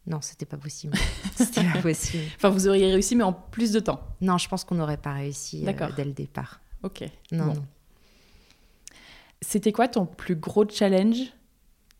Non, 0.07 0.19
c'était 0.21 0.45
pas 0.45 0.57
possible. 0.57 0.97
c'était 1.35 1.63
pas 1.71 1.81
possible. 1.81 2.23
Enfin, 2.37 2.49
vous 2.49 2.67
auriez 2.67 2.91
réussi, 2.91 3.15
mais 3.15 3.23
en 3.23 3.33
plus 3.33 3.71
de 3.71 3.79
temps. 3.79 4.01
Non, 4.21 4.37
je 4.37 4.47
pense 4.49 4.63
qu'on 4.63 4.75
n'aurait 4.75 4.97
pas 4.97 5.13
réussi 5.13 5.65
euh, 5.67 5.89
dès 5.95 6.05
le 6.05 6.13
départ. 6.13 6.59
Ok. 6.83 7.03
Non, 7.31 7.47
Bon. 7.47 7.53
non. 7.53 7.65
C'était 9.41 9.71
quoi 9.71 9.87
ton 9.87 10.05
plus 10.05 10.35
gros 10.35 10.67
challenge 10.67 11.17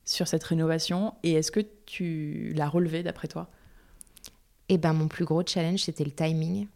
sur 0.06 0.28
cette 0.28 0.44
rénovation 0.44 1.14
et 1.24 1.34
est-ce 1.34 1.52
que 1.52 1.60
tu 1.86 2.54
l'as 2.56 2.70
relevé 2.70 3.04
d'après 3.04 3.28
toi? 3.28 3.50
Et 4.70 4.78
ben, 4.78 4.94
mon 4.94 5.08
plus 5.08 5.26
gros 5.26 5.44
challenge, 5.46 5.82
c'était 5.82 6.04
le 6.04 6.12
timing. 6.12 6.68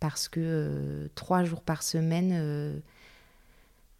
Parce 0.00 0.28
que 0.28 0.40
euh, 0.42 1.08
trois 1.14 1.44
jours 1.44 1.62
par 1.62 1.82
semaine, 1.82 2.32
euh, 2.34 2.78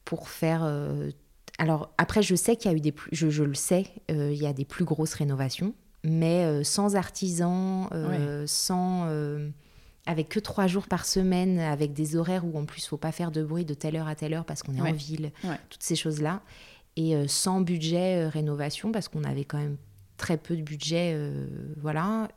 pour 0.04 0.28
faire. 0.28 0.62
euh, 0.64 1.10
Alors, 1.58 1.92
après, 1.98 2.22
je 2.22 2.34
sais 2.34 2.56
qu'il 2.56 2.70
y 2.70 2.74
a 2.74 2.76
eu 2.76 2.80
des. 2.80 2.92
plus- 2.92 3.08
Je, 3.12 3.30
je 3.30 3.42
le 3.42 3.54
sais, 3.54 3.86
il 4.10 4.34
y 4.34 4.46
a 4.46 4.52
des 4.52 4.64
plus 4.66 4.84
grosses 4.84 5.14
rénovations. 5.14 5.74
Mais 6.02 6.62
sans 6.64 6.94
artisans, 6.96 7.88
sans. 8.46 9.08
Avec 10.06 10.28
que 10.28 10.38
trois 10.40 10.66
jours 10.66 10.86
par 10.86 11.04
semaine, 11.06 11.58
avec 11.58 11.92
des 11.94 12.16
horaires 12.16 12.44
où 12.44 12.58
en 12.58 12.64
plus, 12.66 12.84
il 12.84 12.88
faut 12.88 12.96
pas 12.98 13.12
faire 13.12 13.30
de 13.30 13.42
bruit 13.42 13.64
de 13.64 13.74
telle 13.74 13.96
heure 13.96 14.08
à 14.08 14.14
telle 14.14 14.34
heure 14.34 14.44
parce 14.44 14.62
qu'on 14.62 14.74
est 14.76 14.80
Ouais. 14.82 14.90
en 14.90 14.94
ville, 14.94 15.32
Ouais. 15.44 15.56
toutes 15.70 15.82
ces 15.82 15.96
choses-là. 15.96 16.42
Et 16.96 17.16
euh, 17.16 17.26
sans 17.26 17.60
budget 17.60 18.24
euh, 18.24 18.28
rénovation, 18.28 18.92
parce 18.92 19.08
qu'on 19.08 19.24
avait 19.24 19.44
quand 19.44 19.58
même 19.58 19.76
très 20.16 20.36
peu 20.36 20.56
de 20.56 20.62
budget, 20.62 21.12
euh, 21.14 21.46
voilà. 21.78 22.28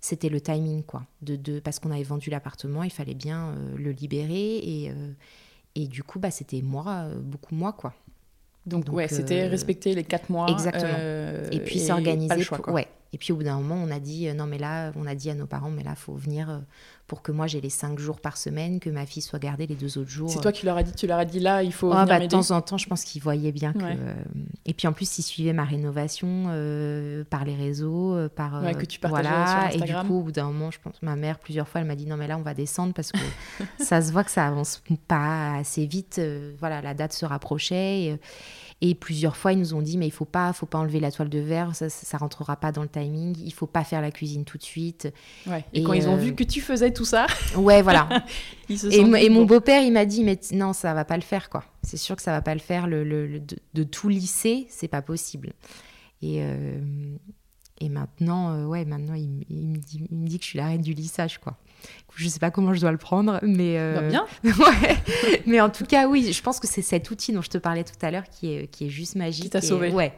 C'était 0.00 0.28
le 0.28 0.40
timing, 0.40 0.82
quoi. 0.82 1.04
De, 1.22 1.36
de, 1.36 1.60
parce 1.60 1.78
qu'on 1.78 1.90
avait 1.90 2.02
vendu 2.02 2.30
l'appartement, 2.30 2.82
il 2.82 2.90
fallait 2.90 3.14
bien 3.14 3.54
le 3.76 3.90
libérer. 3.92 4.56
Et, 4.56 4.90
et 5.76 5.86
du 5.86 6.02
coup, 6.02 6.18
bah, 6.18 6.32
c'était 6.32 6.60
moi, 6.60 7.06
beaucoup 7.22 7.54
moi, 7.54 7.72
quoi. 7.72 7.94
Donc, 8.66 8.86
Donc, 8.86 8.96
ouais, 8.96 9.06
c'était 9.06 9.46
respecter 9.46 9.94
les 9.94 10.02
quatre 10.02 10.28
mois. 10.30 10.48
exactement. 10.50 10.98
et 11.52 11.60
puis 11.60 11.78
s'organiser. 11.78 12.34
ouais. 12.68 12.88
Et 13.14 13.18
puis 13.18 13.32
au 13.32 13.36
bout 13.36 13.42
d'un 13.42 13.56
moment, 13.56 13.74
on 13.74 13.90
a 13.90 14.00
dit 14.00 14.28
euh, 14.28 14.34
non, 14.34 14.46
mais 14.46 14.58
là, 14.58 14.90
on 14.96 15.06
a 15.06 15.14
dit 15.14 15.28
à 15.28 15.34
nos 15.34 15.46
parents, 15.46 15.70
mais 15.70 15.82
là, 15.82 15.94
faut 15.94 16.14
venir 16.14 16.48
euh, 16.48 16.58
pour 17.06 17.20
que 17.20 17.30
moi 17.30 17.46
j'ai 17.46 17.60
les 17.60 17.68
cinq 17.68 17.98
jours 17.98 18.20
par 18.20 18.38
semaine, 18.38 18.80
que 18.80 18.88
ma 18.88 19.04
fille 19.04 19.22
soit 19.22 19.38
gardée 19.38 19.66
les 19.66 19.74
deux 19.74 19.98
autres 19.98 20.08
jours. 20.08 20.30
C'est 20.30 20.40
toi 20.40 20.50
qui 20.50 20.64
leur 20.64 20.78
as 20.78 20.82
dit, 20.82 20.92
tu 20.92 21.06
leur 21.06 21.18
as 21.18 21.26
dit 21.26 21.38
là, 21.38 21.62
il 21.62 21.74
faut 21.74 21.92
Ah, 21.92 22.04
venir 22.04 22.18
bah, 22.18 22.20
de 22.20 22.30
temps 22.30 22.50
en 22.52 22.62
temps, 22.62 22.78
je 22.78 22.86
pense 22.88 23.04
qu'ils 23.04 23.22
voyaient 23.22 23.52
bien 23.52 23.74
que. 23.74 23.80
Ouais. 23.80 23.98
euh, 24.00 24.14
Et 24.64 24.72
puis 24.72 24.88
en 24.88 24.94
plus, 24.94 25.18
ils 25.18 25.22
suivaient 25.22 25.52
ma 25.52 25.64
rénovation 25.64 26.44
par 27.28 27.44
les 27.44 27.54
réseaux, 27.54 28.16
par. 28.34 28.62
Ouais, 28.62 28.74
que 28.74 28.86
tu 28.86 28.98
partageais 28.98 29.28
voilà. 29.28 29.70
sur 29.70 29.82
Et 29.82 29.86
du 29.86 29.94
coup, 30.08 30.20
au 30.20 30.22
bout 30.22 30.32
d'un 30.32 30.46
moment, 30.46 30.70
je 30.70 30.78
pense, 30.80 31.02
ma 31.02 31.16
mère 31.16 31.38
plusieurs 31.38 31.68
fois, 31.68 31.82
elle 31.82 31.86
m'a 31.86 31.96
dit 31.96 32.06
non 32.06 32.16
mais 32.16 32.28
là, 32.28 32.38
on 32.38 32.42
va 32.42 32.54
descendre 32.54 32.94
parce 32.94 33.12
que 33.12 33.18
ça 33.78 34.00
se 34.00 34.10
voit 34.10 34.24
que 34.24 34.30
ça 34.30 34.46
avance 34.46 34.82
pas 35.06 35.56
assez 35.56 35.84
vite. 35.84 36.18
voilà, 36.58 36.80
la 36.80 36.94
date 36.94 37.12
se 37.12 37.26
rapprochait. 37.26 38.04
Et, 38.04 38.20
et 38.84 38.96
plusieurs 38.96 39.36
fois, 39.36 39.52
ils 39.52 39.58
nous 39.60 39.74
ont 39.74 39.80
dit 39.80 39.96
mais 39.96 40.08
il 40.08 40.10
faut 40.10 40.24
pas, 40.24 40.52
faut 40.52 40.66
pas 40.66 40.78
enlever 40.78 40.98
la 40.98 41.12
toile 41.12 41.28
de 41.28 41.38
verre, 41.38 41.72
ça, 41.76 41.88
ça, 41.88 42.04
ça 42.04 42.18
rentrera 42.18 42.56
pas 42.56 42.72
dans 42.72 42.82
le 42.82 42.88
timing. 42.88 43.38
Il 43.38 43.52
faut 43.54 43.68
pas 43.68 43.84
faire 43.84 44.00
la 44.00 44.10
cuisine 44.10 44.44
tout 44.44 44.58
de 44.58 44.62
suite. 44.64 45.12
Ouais. 45.46 45.64
Et, 45.72 45.80
Et, 45.80 45.82
quand 45.84 45.92
ils 45.92 46.08
ont 46.08 46.14
euh, 46.14 46.18
vu 46.20 46.34
que 46.34 46.42
tu 46.42 46.60
faisais 46.60 46.92
tout 46.92 47.04
ça, 47.04 47.28
Ouais, 47.56 47.80
voilà. 47.80 48.08
ils 48.68 48.78
se 48.80 48.88
Et, 48.88 49.28
mon 49.30 49.44
beau-père, 49.44 49.82
il 49.82 49.92
m'a 49.92 50.04
dit, 50.04 50.24
mais 50.24 50.38
non, 50.50 50.72
ça 50.72 50.94
va 50.94 51.04
pas 51.04 51.14
le 51.16 51.22
faire, 51.22 51.48
quoi. 51.48 51.64
C'est 51.84 51.96
sûr 51.96 52.16
que 52.16 52.22
ça 52.22 52.32
va 52.32 52.42
pas 52.42 52.54
le 52.54 52.60
faire. 52.60 52.88
Le, 52.88 53.04
le- 53.04 53.28
le- 53.28 53.38
de, 53.40 53.56
de 53.74 53.82
tout 53.84 54.08
lisser, 54.08 54.66
c'est 54.68 54.88
pas 54.88 55.00
possible. 55.00 55.52
Et, 56.20 56.38
euh, 56.42 56.80
et 57.80 57.88
maintenant, 57.88 58.50
euh, 58.50 58.66
ouais, 58.66 58.84
maintenant, 58.84 59.14
il 59.14 59.28
me 59.28 59.76
dit, 59.76 60.04
il 60.10 60.16
me 60.18 60.26
dit 60.26 60.38
que 60.38 60.44
je 60.44 60.50
suis 60.50 60.58
la 60.58 60.66
reine 60.66 60.82
du 60.82 60.92
lissage, 60.92 61.38
quoi. 61.38 61.56
Je 62.14 62.28
sais 62.28 62.38
pas 62.38 62.50
comment 62.50 62.74
je 62.74 62.80
dois 62.80 62.92
le 62.92 62.98
prendre, 62.98 63.38
mais 63.42 63.78
euh, 63.78 63.94
bah, 64.00 64.08
bien. 64.08 64.26
ouais. 64.44 64.96
Mais 65.46 65.60
en 65.60 65.70
tout 65.70 65.84
cas, 65.86 66.06
oui, 66.08 66.32
je 66.32 66.42
pense 66.42 66.60
que 66.60 66.66
c'est 66.66 66.82
cet 66.82 67.10
outil 67.10 67.32
dont 67.32 67.40
je 67.42 67.48
te 67.50 67.58
parlais 67.58 67.84
tout 67.84 67.94
à 68.02 68.10
l'heure 68.10 68.28
qui 68.30 68.52
est, 68.52 68.66
qui 68.68 68.86
est 68.86 68.90
juste 68.90 69.16
magique. 69.16 69.44
Qui 69.44 69.50
t'a 69.50 69.62
sauvé. 69.62 69.90
Ouais. 69.90 70.12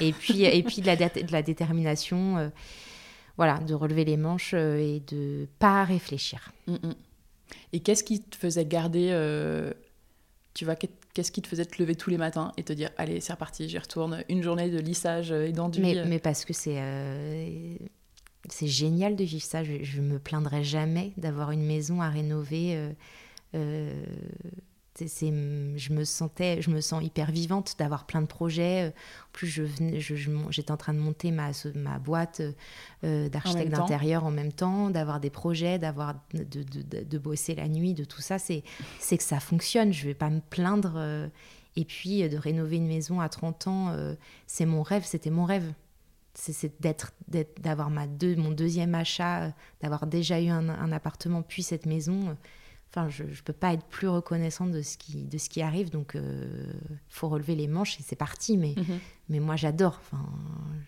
Et 0.00 0.12
puis, 0.12 0.42
et 0.44 0.62
puis 0.62 0.80
de, 0.80 0.86
la, 0.86 0.96
de 0.96 1.32
la 1.32 1.42
détermination, 1.42 2.38
euh, 2.38 2.48
voilà, 3.36 3.58
de 3.58 3.74
relever 3.74 4.04
les 4.04 4.16
manches 4.16 4.52
euh, 4.54 4.78
et 4.78 5.00
de 5.00 5.46
pas 5.58 5.84
réfléchir. 5.84 6.52
Mm, 6.66 6.74
mm. 6.74 6.94
Et 7.74 7.80
qu'est-ce 7.80 8.04
qui 8.04 8.22
te 8.22 8.36
faisait 8.36 8.64
garder, 8.64 9.08
euh, 9.10 9.72
tu 10.54 10.64
vois, 10.64 10.76
qu'est- 10.76 10.90
qu'est-ce 11.12 11.30
qui 11.32 11.42
te 11.42 11.48
faisait 11.48 11.64
te 11.66 11.80
lever 11.82 11.94
tous 11.94 12.08
les 12.10 12.16
matins 12.18 12.52
et 12.56 12.62
te 12.62 12.72
dire, 12.72 12.88
allez, 12.96 13.20
c'est 13.20 13.32
reparti, 13.32 13.68
j'y 13.68 13.78
retourne, 13.78 14.24
une 14.28 14.42
journée 14.42 14.70
de 14.70 14.78
lissage 14.78 15.30
et 15.30 15.52
d'enduit. 15.52 15.82
Mais, 15.82 16.04
mais 16.06 16.18
parce 16.20 16.44
que 16.44 16.52
c'est 16.54 16.78
c'est 18.48 18.66
génial 18.68 19.16
de 19.16 19.24
vivre 19.24 19.44
ça. 19.44 19.64
Je, 19.64 19.82
je 19.82 20.00
me 20.00 20.18
plaindrai 20.18 20.62
jamais 20.64 21.12
d'avoir 21.16 21.50
une 21.50 21.64
maison 21.64 22.00
à 22.02 22.08
rénover. 22.10 22.76
euh, 22.76 22.92
euh, 23.54 24.04
je 25.00 25.92
me 25.92 26.04
sentais, 26.04 26.62
je 26.62 26.70
me 26.70 26.80
sens 26.80 27.02
hyper 27.02 27.32
vivante 27.32 27.74
d'avoir 27.78 28.06
plein 28.06 28.20
de 28.22 28.26
projets. 28.28 28.88
En 28.88 29.32
plus, 29.32 29.48
je 29.48 29.64
j'étais 30.50 30.70
en 30.70 30.76
train 30.76 30.94
de 30.94 31.00
monter 31.00 31.32
ma, 31.32 31.50
ma 31.74 31.98
boîte 31.98 32.40
euh, 33.02 33.28
d'architecte 33.28 33.70
d'intérieur 33.88 34.24
en 34.24 34.30
même 34.30 34.52
temps, 34.52 34.90
d'avoir 34.90 35.18
des 35.18 35.30
projets, 35.30 35.80
d'avoir 35.80 36.14
de, 36.32 36.44
de, 36.44 36.62
de- 36.82 37.02
de 37.04 37.18
bosser 37.18 37.56
la 37.56 37.66
nuit, 37.68 37.92
de 37.94 38.04
tout 38.04 38.20
ça. 38.22 38.38
C'est 38.38 38.62
c'est 39.00 39.16
que 39.16 39.24
ça 39.24 39.40
fonctionne. 39.40 39.92
Je 39.92 40.04
vais 40.06 40.14
pas 40.14 40.30
me 40.30 40.40
plaindre. 40.40 41.28
et 41.76 41.84
puis 41.84 42.28
de 42.28 42.36
rénover 42.36 42.76
une 42.76 42.86
maison 42.86 43.20
à 43.20 43.28
30 43.28 43.66
ans, 43.66 43.96
c'est 44.46 44.64
mon 44.66 44.82
rêve. 44.84 45.02
C'était 45.04 45.30
mon 45.30 45.44
rêve 45.44 45.72
c'est 46.34 46.72
d'être 46.80 47.12
d'avoir 47.60 47.90
ma 47.90 48.06
deux, 48.06 48.36
mon 48.36 48.50
deuxième 48.50 48.94
achat 48.94 49.42
euh, 49.44 49.50
d'avoir 49.80 50.06
déjà 50.06 50.40
eu 50.40 50.48
un, 50.48 50.68
un 50.68 50.92
appartement 50.92 51.42
puis 51.42 51.62
cette 51.62 51.86
maison 51.86 52.28
euh, 52.28 52.32
enfin 52.90 53.08
je 53.08 53.24
ne 53.24 53.28
peux 53.44 53.52
pas 53.52 53.72
être 53.72 53.84
plus 53.84 54.08
reconnaissante 54.08 54.70
de 54.72 54.82
ce 54.82 54.96
qui 54.96 55.24
de 55.24 55.38
ce 55.38 55.48
qui 55.48 55.62
arrive. 55.62 55.90
Donc 55.90 56.14
euh, 56.16 56.72
faut 57.08 57.28
relever 57.28 57.54
les 57.54 57.68
manches 57.68 57.98
et 58.00 58.02
c'est 58.04 58.16
parti. 58.16 58.56
Mais 58.56 58.74
Mhm. 58.76 58.98
mais 59.28 59.40
moi 59.40 59.56
j'adore. 59.56 60.00
Enfin 60.02 60.24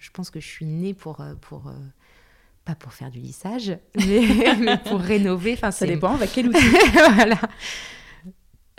je 0.01 0.11
pense 0.11 0.31
que 0.31 0.41
je 0.41 0.47
suis 0.49 0.67
née 0.67 0.95
pour 0.95 1.21
euh, 1.21 1.35
pour 1.41 1.73
pas 2.65 2.75
pour 2.75 2.93
faire 2.93 3.11
du 3.13 3.21
lissage 3.21 3.77
mais, 3.97 4.57
mais 4.61 4.79
pour 4.79 5.01
rénover. 5.01 5.53
Enfin 5.55 5.71
Ça 5.71 5.79
c'est 5.81 5.87
dépend 5.87 6.15
avec 6.15 6.31
quel 6.33 6.49
outil. 6.51 6.59
voilà 7.15 7.39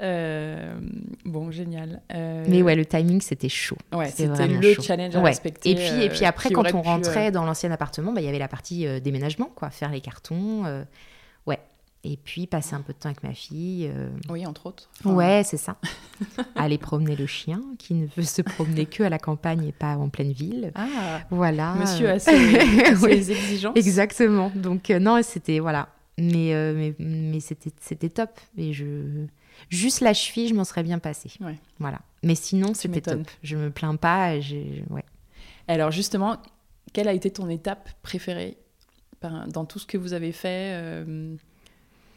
Euh, 0.02 0.78
bon, 1.26 1.50
génial. 1.52 2.02
Euh, 2.14 2.46
mais 2.48 2.62
ouais 2.62 2.76
le 2.76 2.86
timing 2.86 3.20
c'était 3.20 3.50
chaud 3.50 3.78
ouais, 3.92 4.10
c'était 4.12 4.48
le 4.48 4.62
chaud. 4.74 4.82
challenge 4.84 5.16
à 5.16 5.20
Ouais. 5.20 5.30
respecter. 5.32 5.72
Et 5.72 5.76
puis, 5.76 6.04
et 6.04 6.10
puis 6.10 6.24
euh, 6.24 6.28
après, 6.30 6.52
quand 6.52 6.62
on 6.74 6.82
pu, 6.82 6.88
rentrait 6.88 7.28
euh, 7.28 7.32
dans 7.32 7.46
l'ancien 7.46 7.72
appartement, 7.72 8.14
bah, 8.14 8.22
il 8.22 8.26
y 8.26 8.30
avait 8.30 8.38
la 8.40 8.48
partie 8.48 8.86
déménagement, 9.02 9.52
quoi, 9.56 9.70
faire 9.72 9.92
les 9.92 10.02
cartons. 10.02 10.64
ouais. 11.48 11.60
Et 12.04 12.16
puis 12.16 12.46
passer 12.48 12.76
un 12.76 12.82
peu 12.82 12.94
de 12.94 12.98
temps 13.00 13.10
avec 13.10 13.24
ma 13.24 13.34
fille. 13.34 13.92
Oui, 14.30 14.46
entre 14.46 14.68
autres. 14.68 14.88
Enfin, 15.00 15.14
ouais, 15.16 15.42
c'est 15.44 15.58
ça. 15.58 15.78
Aller 16.56 16.78
promener 16.78 17.16
le 17.16 17.26
chien, 17.26 17.60
qui 17.80 17.96
ne 17.96 18.06
veut 18.16 18.24
se 18.24 18.42
promener 18.44 18.86
que 18.86 19.02
à 19.04 19.10
la 19.10 19.18
campagne 19.20 19.66
et 19.68 19.72
pas 19.72 19.98
en 19.98 20.08
pleine 20.10 20.32
ville. 20.32 20.72
Ah, 20.76 21.22
Voilà. 21.32 21.74
monsieur 21.74 22.10
a 22.12 22.20
ses, 22.20 22.32
a 22.60 22.96
ses 22.96 23.04
oui, 23.04 23.12
exigences. 23.14 23.76
Exactement. 23.76 24.52
Donc, 24.56 24.90
non, 24.90 25.20
c'était. 25.24 25.60
Voilà. 25.60 25.90
Mais, 26.20 26.54
mais, 26.76 26.96
mais 27.00 27.40
c'était 27.40 27.72
c'était 27.82 28.10
top. 28.10 28.30
Et 28.58 28.74
je. 28.74 29.26
Juste 29.70 30.02
la 30.02 30.14
cheville, 30.14 30.48
je 30.48 30.54
m'en 30.54 30.64
serais 30.64 30.84
bien 30.84 31.00
passée. 31.00 31.32
Ouais. 31.42 31.58
Voilà. 31.80 32.00
Mais 32.24 32.36
sinon, 32.36 32.74
c'était 32.74 33.02
top. 33.02 33.28
Je 33.44 33.56
me 33.58 33.70
plains 33.70 33.96
pas. 33.96 34.36
Ouais. 34.90 35.04
Alors 35.68 35.92
justement, 35.92 36.38
quelle 36.94 37.08
a 37.08 37.14
été 37.14 37.30
ton 37.32 37.50
étape 37.50 37.90
préférée 38.02 38.58
par- 39.20 39.48
dans 39.48 39.66
tout 39.66 39.80
ce 39.80 39.86
que 39.86 39.98
vous 39.98 40.14
avez 40.14 40.32
fait 40.32 40.72
euh, 40.74 41.36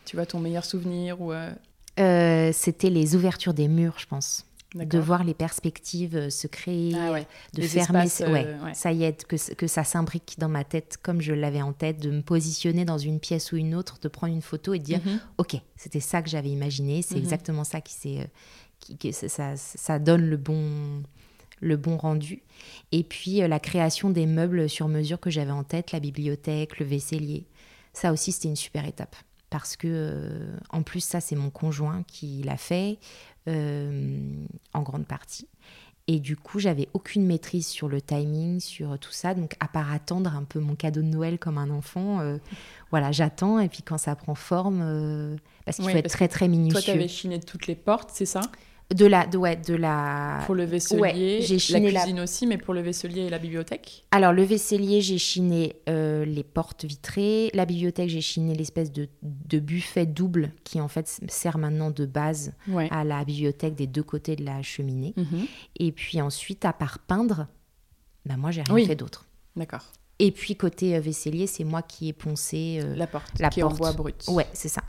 Tu 0.04 0.16
vois, 0.16 0.26
ton 0.26 0.38
meilleur 0.40 0.64
souvenir 0.64 1.20
ou 1.20 1.32
euh, 1.32 1.50
Euh, 1.98 2.50
c'était 2.52 2.90
les 2.90 3.14
ouvertures 3.16 3.54
des 3.54 3.68
murs, 3.68 3.98
je 3.98 4.06
pense. 4.06 4.46
De 4.74 4.98
voir 5.00 5.24
les 5.24 5.34
perspectives 5.34 6.14
euh, 6.16 6.30
se 6.30 6.46
créer, 6.46 6.94
Ah 6.96 7.10
ouais. 7.10 7.26
de 7.54 7.62
les 7.62 7.66
fermer. 7.68 8.04
espaces, 8.04 8.20
euh, 8.28 8.32
ouais, 8.64 8.74
ça 8.74 8.92
y 8.92 9.02
est, 9.02 9.24
que, 9.26 9.54
que 9.54 9.66
ça 9.66 9.82
s'imbrique 9.82 10.36
dans 10.38 10.48
ma 10.48 10.62
tête 10.62 10.96
comme 11.02 11.20
je 11.20 11.32
l'avais 11.34 11.60
en 11.62 11.72
tête, 11.72 12.00
de 12.00 12.10
me 12.10 12.22
positionner 12.22 12.84
dans 12.84 12.96
une 12.98 13.18
pièce 13.18 13.50
ou 13.50 13.56
une 13.56 13.74
autre, 13.74 13.98
de 14.00 14.06
prendre 14.06 14.32
une 14.32 14.42
photo 14.42 14.72
et 14.72 14.78
de 14.78 14.84
dire 14.84 15.00
Mhm. 15.04 15.18
Ok, 15.38 15.56
c'était 15.76 15.98
ça 15.98 16.22
que 16.22 16.30
j'avais 16.30 16.50
imaginé, 16.50 17.02
c'est 17.02 17.16
Mhm. 17.16 17.22
exactement 17.22 17.64
ça 17.64 17.80
qui 17.80 17.94
s'est. 17.94 18.18
euh, 18.20 18.24
qui, 18.78 18.96
qui- 18.96 19.12
ça, 19.12 19.56
ça, 19.56 19.98
donne 19.98 20.24
le 20.30 20.36
bon, 20.36 21.02
le 21.60 21.76
bon 21.76 21.96
rendu. 21.96 22.42
Et 22.92 23.02
puis 23.02 23.38
la 23.40 23.58
création 23.60 24.08
des 24.08 24.24
meubles 24.26 24.70
sur 24.70 24.86
mesure 24.88 25.18
que 25.20 25.30
j'avais 25.30 25.50
en 25.50 25.64
tête, 25.64 25.90
la 25.92 26.00
bibliothèque, 26.00 26.78
le 26.78 26.86
vaisselier. 26.86 27.46
Ça 27.92 28.12
aussi, 28.12 28.30
c'était 28.32 28.48
une 28.48 28.56
super 28.56 28.86
étape. 28.86 29.16
Parce 29.50 29.76
que, 29.76 29.88
euh, 29.90 30.56
en 30.70 30.82
plus, 30.82 31.02
ça, 31.02 31.20
c'est 31.20 31.36
mon 31.36 31.50
conjoint 31.50 32.04
qui 32.06 32.42
l'a 32.42 32.56
fait 32.56 32.98
euh, 33.48 34.18
en 34.72 34.82
grande 34.82 35.06
partie. 35.06 35.48
Et 36.06 36.18
du 36.18 36.36
coup, 36.36 36.58
j'avais 36.58 36.88
aucune 36.94 37.24
maîtrise 37.24 37.66
sur 37.66 37.88
le 37.88 38.00
timing, 38.00 38.58
sur 38.58 38.98
tout 38.98 39.12
ça. 39.12 39.34
Donc, 39.34 39.54
à 39.60 39.68
part 39.68 39.92
attendre 39.92 40.34
un 40.34 40.44
peu 40.44 40.58
mon 40.58 40.74
cadeau 40.74 41.02
de 41.02 41.06
Noël 41.06 41.38
comme 41.38 41.58
un 41.58 41.70
enfant, 41.70 42.20
euh, 42.20 42.38
voilà, 42.90 43.12
j'attends. 43.12 43.60
Et 43.60 43.68
puis, 43.68 43.82
quand 43.82 43.98
ça 43.98 44.16
prend 44.16 44.34
forme, 44.34 45.38
parce 45.64 45.76
qu'il 45.76 45.86
Oui, 45.86 45.92
faut 45.92 45.98
être 45.98 46.10
très, 46.10 46.28
très 46.28 46.48
minutieux. 46.48 46.80
Toi, 46.80 46.82
tu 46.82 46.90
avais 46.90 47.08
chiné 47.08 47.38
toutes 47.40 47.66
les 47.66 47.76
portes, 47.76 48.10
c'est 48.12 48.26
ça? 48.26 48.40
De 48.94 49.06
la, 49.06 49.24
de, 49.26 49.38
ouais, 49.38 49.54
de 49.56 49.74
la. 49.74 50.40
Pour 50.46 50.56
le 50.56 50.64
vaisselier, 50.64 51.00
ouais, 51.00 51.38
j'ai 51.42 51.60
chiné 51.60 51.92
la- 51.92 52.00
cuisine 52.00 52.18
aussi, 52.20 52.44
mais 52.48 52.58
pour 52.58 52.74
le 52.74 52.80
vaisselier 52.80 53.20
et 53.22 53.30
la 53.30 53.38
bibliothèque 53.38 54.04
Alors, 54.10 54.32
le 54.32 54.42
vaisselier, 54.42 55.00
j'ai 55.00 55.16
chiné 55.18 55.76
euh, 55.88 56.24
les 56.24 56.42
portes 56.42 56.84
vitrées. 56.84 57.50
La 57.54 57.66
bibliothèque, 57.66 58.08
j'ai 58.10 58.20
chiné 58.20 58.52
l'espèce 58.54 58.90
de, 58.90 59.08
de 59.22 59.60
buffet 59.60 60.06
double 60.06 60.52
qui, 60.64 60.80
en 60.80 60.88
fait, 60.88 61.20
sert 61.28 61.56
maintenant 61.58 61.92
de 61.92 62.04
base 62.04 62.52
Ouais. 62.66 62.88
à 62.90 63.04
la 63.04 63.24
bibliothèque 63.24 63.76
des 63.76 63.86
deux 63.86 64.02
côtés 64.02 64.34
de 64.34 64.44
la 64.44 64.60
cheminée. 64.62 65.14
Mhm. 65.16 65.46
Et 65.78 65.92
puis 65.92 66.20
ensuite, 66.20 66.64
à 66.64 66.72
part 66.72 66.98
peindre, 66.98 67.46
bah, 68.26 68.36
moi, 68.36 68.50
j'ai 68.50 68.62
rien 68.62 68.74
Oui. 68.74 68.86
fait 68.86 68.96
d'autre. 68.96 69.26
D'accord. 69.54 69.84
Et 70.18 70.32
puis, 70.32 70.56
côté 70.56 70.96
euh, 70.96 71.00
vaisselier, 71.00 71.46
c'est 71.46 71.62
moi 71.64 71.82
qui 71.82 72.08
ai 72.08 72.12
poncé. 72.12 72.80
euh, 72.82 72.96
La 72.96 73.06
porte, 73.06 73.38
la 73.38 73.50
qui 73.50 73.60
est 73.60 73.62
en 73.62 73.68
porte. 73.68 73.78
bois 73.78 73.92
brut. 73.92 74.24
Ouais, 74.26 74.48
c'est 74.52 74.68
ça. 74.68 74.82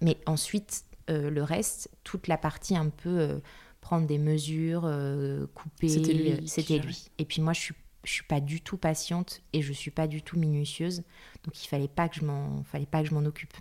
Mais 0.00 0.16
ensuite, 0.26 0.84
euh, 1.10 1.30
le 1.30 1.42
reste, 1.42 1.90
toute 2.04 2.26
la 2.28 2.36
partie 2.38 2.76
un 2.76 2.88
peu 2.90 3.08
euh, 3.20 3.38
prendre 3.80 4.06
des 4.06 4.18
mesures, 4.18 4.82
euh, 4.84 5.46
couper. 5.54 5.88
C'était 5.88 6.12
lui 6.14 6.48
C'était 6.48 6.78
lui. 6.78 7.06
Et 7.18 7.24
puis 7.24 7.40
moi, 7.42 7.52
je 7.52 7.60
suis, 7.60 7.74
je 8.04 8.12
suis 8.12 8.24
pas 8.26 8.40
du 8.40 8.60
tout 8.60 8.76
patiente 8.76 9.40
et 9.52 9.62
je 9.62 9.72
suis 9.72 9.90
pas 9.90 10.06
du 10.06 10.22
tout 10.22 10.38
minutieuse. 10.38 11.02
Donc 11.44 11.62
il 11.64 11.68
fallait 11.68 11.88
pas 11.88 12.08
que 12.08 12.16
je 12.16 12.24
m'en, 12.24 12.62
fallait 12.64 12.86
pas 12.86 13.02
que 13.02 13.08
je 13.08 13.14
m'en 13.14 13.24
occupe 13.24 13.54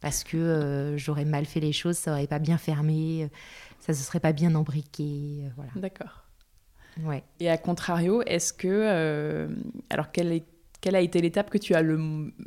parce 0.00 0.22
que 0.22 0.94
j'aurais 0.98 1.24
mal 1.24 1.46
fait 1.46 1.60
les 1.60 1.72
choses, 1.72 1.96
ça 1.96 2.12
aurait 2.12 2.26
pas 2.26 2.38
bien 2.38 2.58
fermé, 2.58 3.30
ça 3.80 3.94
se 3.94 4.02
serait 4.02 4.20
pas 4.20 4.32
bien 4.32 4.54
embriqué, 4.54 5.44
voilà. 5.56 5.70
D'accord. 5.76 6.24
Ouais. 7.02 7.24
Et 7.40 7.48
à 7.48 7.56
contrario, 7.56 8.22
est-ce 8.26 8.52
que. 8.52 9.48
alors, 9.88 10.12
quelle, 10.12 10.32
est- 10.32 10.46
quelle 10.82 10.94
a 10.94 11.00
été 11.00 11.20
l'étape 11.22 11.48
que 11.48 11.56
tu 11.58 11.74
as 11.74 11.80
le 11.80 11.96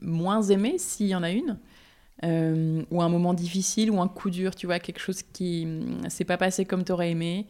moins 0.01 0.43
aimé, 0.43 0.77
s'il 0.77 1.07
y 1.07 1.15
en 1.15 1.23
a 1.23 1.31
une? 1.31 1.57
Euh, 2.23 2.81
Ou 2.89 3.01
un 3.01 3.09
moment 3.09 3.33
difficile, 3.33 3.91
ou 3.91 4.01
un 4.01 4.07
coup 4.07 4.29
dur, 4.31 4.55
tu 4.55 4.65
vois, 4.65 4.79
quelque 4.79 4.99
chose 4.99 5.21
qui 5.33 5.65
hum, 5.65 6.09
s'est 6.09 6.25
pas 6.25 6.37
passé 6.37 6.65
comme 6.65 6.83
tu 6.83 6.91
aurais 6.91 7.11
aimé 7.11 7.45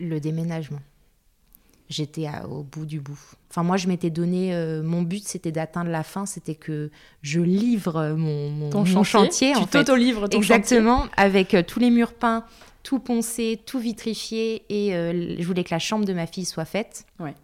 le 0.00 0.20
déménagement. 0.20 0.78
J'étais 1.88 2.26
au 2.48 2.62
bout 2.62 2.86
du 2.86 3.00
bout. 3.00 3.18
Enfin, 3.50 3.62
moi, 3.64 3.76
je 3.76 3.86
m'étais 3.86 4.08
donné. 4.08 4.54
euh, 4.54 4.82
mon 4.82 5.02
but, 5.02 5.24
c'était 5.26 5.52
d'atteindre 5.52 5.90
la 5.90 6.02
fin. 6.02 6.24
C'était 6.24 6.54
que 6.54 6.90
je 7.20 7.40
livre 7.40 8.14
mon, 8.16 8.48
mon, 8.50 8.70
Ton 8.70 8.84
mon 8.86 9.02
chantier, 9.04 9.54
en 9.54 9.60
Tu 9.64 9.66
t'auto-livres 9.66 10.28
ton 10.28 10.40
chantier 10.40 10.56
Exactement, 10.56 11.04
avec 11.16 11.52
euh, 11.52 11.62
tous 11.66 11.80
les 11.80 11.90
murs 11.90 12.14
peints, 12.14 12.44
tout 12.82 12.98
poncé, 12.98 13.60
tout 13.66 13.78
vitrifié. 13.78 14.62
Et 14.70 14.94
euh, 14.94 15.36
je 15.38 15.46
voulais 15.46 15.64
que 15.64 15.74
la 15.74 15.78
chambre 15.80 16.06
de 16.06 16.14
ma 16.14 16.26
fille 16.26 16.46
soit 16.46 16.64
faite. 16.64 17.04
Ouais. 17.20 17.34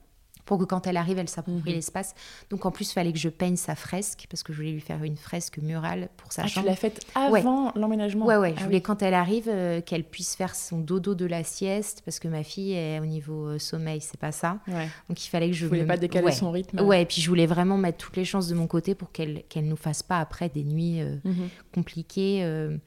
Pour 0.49 0.57
que 0.57 0.65
quand 0.65 0.87
elle 0.87 0.97
arrive, 0.97 1.19
elle 1.19 1.29
s'approprie 1.29 1.69
Mhm. 1.73 1.77
l'espace. 1.77 2.15
Donc 2.49 2.65
en 2.65 2.71
plus, 2.71 2.89
il 2.91 2.95
fallait 2.95 3.13
que 3.13 3.19
je 3.19 3.29
peigne 3.29 3.57
sa 3.57 3.75
fresque, 3.75 4.27
parce 4.31 4.43
que 4.43 4.55
je 4.55 4.57
voulais 4.57 4.73
lui 4.73 4.81
faire 4.81 5.05
une 5.05 5.19
fresque 5.19 5.59
murale 5.59 6.09
pour 6.17 6.33
sa 6.33 6.43
Ah, 6.43 6.47
tu 6.47 6.53
chambre. 6.53 6.67
l'as 6.69 6.75
faite 6.75 7.05
Ouais. 7.31 7.41
avant 7.41 7.71
l'emménagement 7.77 8.25
Ouais, 8.25 8.39
ouais, 8.39 8.55
je 8.57 8.61
Ah 8.63 8.65
voulais 8.65 8.77
oui. 8.79 8.83
quand 8.83 9.03
elle 9.03 9.13
arrive, 9.13 9.45
euh, 9.49 9.83
qu'elle 9.83 10.05
puisse 10.05 10.35
faire 10.37 10.55
son 10.55 10.79
dodo 10.79 11.15
de 11.15 11.27
la 11.27 11.45
sieste, 11.45 12.01
parce 12.07 12.19
que 12.19 12.29
ma 12.29 12.43
fille, 12.45 12.73
est, 12.73 12.99
au 12.99 13.05
niveau 13.05 13.47
euh, 13.49 13.59
sommeil, 13.59 14.01
c'est 14.01 14.19
pas 14.19 14.33
ça. 14.33 14.59
Ouais. 14.69 14.89
Donc 15.11 15.23
il 15.23 15.29
fallait 15.29 15.49
que 15.49 15.53
je 15.55 15.61
Je 15.61 15.67
voulais 15.67 15.83
me- 15.83 15.87
pas 15.87 15.99
décaler 15.99 16.25
ouais. 16.25 16.33
son 16.33 16.51
rythme. 16.51 16.81
Ouais, 16.81 17.03
et 17.03 17.05
puis 17.05 17.21
je 17.21 17.29
voulais 17.29 17.45
vraiment 17.47 17.77
mettre 17.77 17.99
toutes 17.99 18.17
les 18.17 18.25
chances 18.25 18.49
de 18.49 18.55
mon 18.55 18.67
côté 18.67 18.95
pour 18.95 19.13
qu'elle 19.13 19.43
qu'elle 19.51 19.69
nous 19.69 19.77
fasse 19.77 20.03
pas 20.03 20.19
après 20.19 20.49
des 20.49 20.65
nuits 20.65 21.03
euh, 21.03 21.17
Mhm. 21.25 21.49
compliquées. 21.75 22.41
euh. 22.43 22.79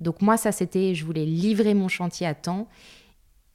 Donc 0.00 0.22
moi, 0.22 0.38
ça 0.38 0.52
c'était, 0.52 0.94
je 0.94 1.04
voulais 1.04 1.26
livrer 1.26 1.74
mon 1.74 1.88
chantier 1.88 2.26
à 2.26 2.34
temps. 2.34 2.66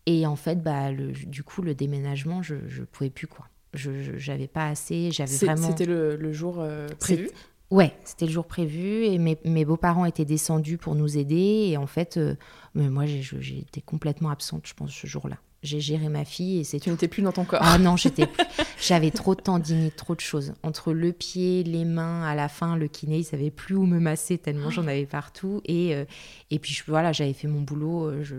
Et 0.05 0.27
en 0.27 0.35
fait, 0.35 0.61
bah, 0.61 0.91
le, 0.91 1.13
du 1.13 1.41
coup, 1.43 1.63
le 1.63 1.73
déménagement, 1.73 2.43
je 2.43 2.55
je 2.67 2.83
pouvais 2.83 3.09
plus 3.09 3.25
quoi. 3.25 3.47
Je 3.75 4.17
j'avais 4.17 4.47
pas 4.47 4.67
assez, 4.67 5.11
j'avais 5.11 5.35
vraiment. 5.37 5.69
C'était 5.69 5.85
le, 5.85 6.15
le 6.15 6.33
jour 6.33 6.57
euh, 6.59 6.87
prévu? 6.99 7.29
Ouais, 7.71 7.93
c'était 8.03 8.27
le 8.27 8.31
jour 8.31 8.45
prévu 8.45 9.05
et 9.05 9.17
mes, 9.17 9.39
mes 9.43 9.65
beaux-parents 9.65 10.05
étaient 10.05 10.23
descendus 10.25 10.77
pour 10.77 10.93
nous 10.95 11.17
aider. 11.17 11.67
Et 11.71 11.77
en 11.77 11.87
fait, 11.87 12.17
euh, 12.17 12.35
mais 12.75 12.89
moi, 12.89 13.05
été 13.05 13.81
complètement 13.81 14.29
absente, 14.29 14.67
je 14.67 14.73
pense, 14.75 14.91
ce 14.93 15.07
jour-là. 15.07 15.37
J'ai 15.63 15.79
géré 15.79 16.09
ma 16.09 16.25
fille 16.25 16.59
et 16.59 16.63
c'est 16.63 16.79
Tu 16.79 16.91
n'étais 16.91 17.07
plus 17.07 17.23
dans 17.23 17.31
ton 17.31 17.43
corps. 17.43 17.59
Ah 17.63 17.79
non, 17.79 17.97
j'étais 17.97 18.27
plus- 18.27 18.45
j'avais 18.79 19.09
trop 19.09 19.33
de 19.33 19.41
tendinite, 19.41 19.95
trop 19.95 20.13
de 20.13 20.19
choses. 20.19 20.53
Entre 20.61 20.93
le 20.93 21.11
pied, 21.11 21.63
les 21.63 21.85
mains, 21.85 22.21
à 22.23 22.35
la 22.35 22.49
fin, 22.49 22.77
le 22.77 22.87
kiné, 22.87 23.17
il 23.17 23.23
savait 23.23 23.49
plus 23.49 23.75
où 23.75 23.87
me 23.87 23.99
masser 23.99 24.37
tellement 24.37 24.69
j'en 24.69 24.85
avais 24.85 25.07
partout. 25.07 25.61
Et, 25.65 25.95
euh, 25.95 26.05
et 26.51 26.59
puis 26.59 26.71
je- 26.75 26.83
voilà, 26.87 27.13
j'avais 27.13 27.33
fait 27.33 27.47
mon 27.47 27.61
boulot. 27.61 28.21
Je, 28.21 28.35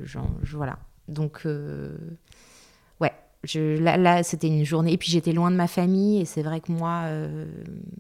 voilà. 0.55 0.79
Donc, 1.09 1.41
euh, 1.47 1.97
je, 3.47 3.79
là, 3.79 3.97
là, 3.97 4.23
c'était 4.23 4.49
une 4.49 4.65
journée. 4.65 4.93
Et 4.93 4.97
puis 4.99 5.11
j'étais 5.11 5.33
loin 5.33 5.51
de 5.51 5.57
ma 5.57 5.67
famille. 5.69 6.21
Et 6.21 6.25
c'est 6.25 6.43
vrai 6.43 6.61
que 6.61 6.71
moi, 6.73 7.03
euh, 7.07 7.47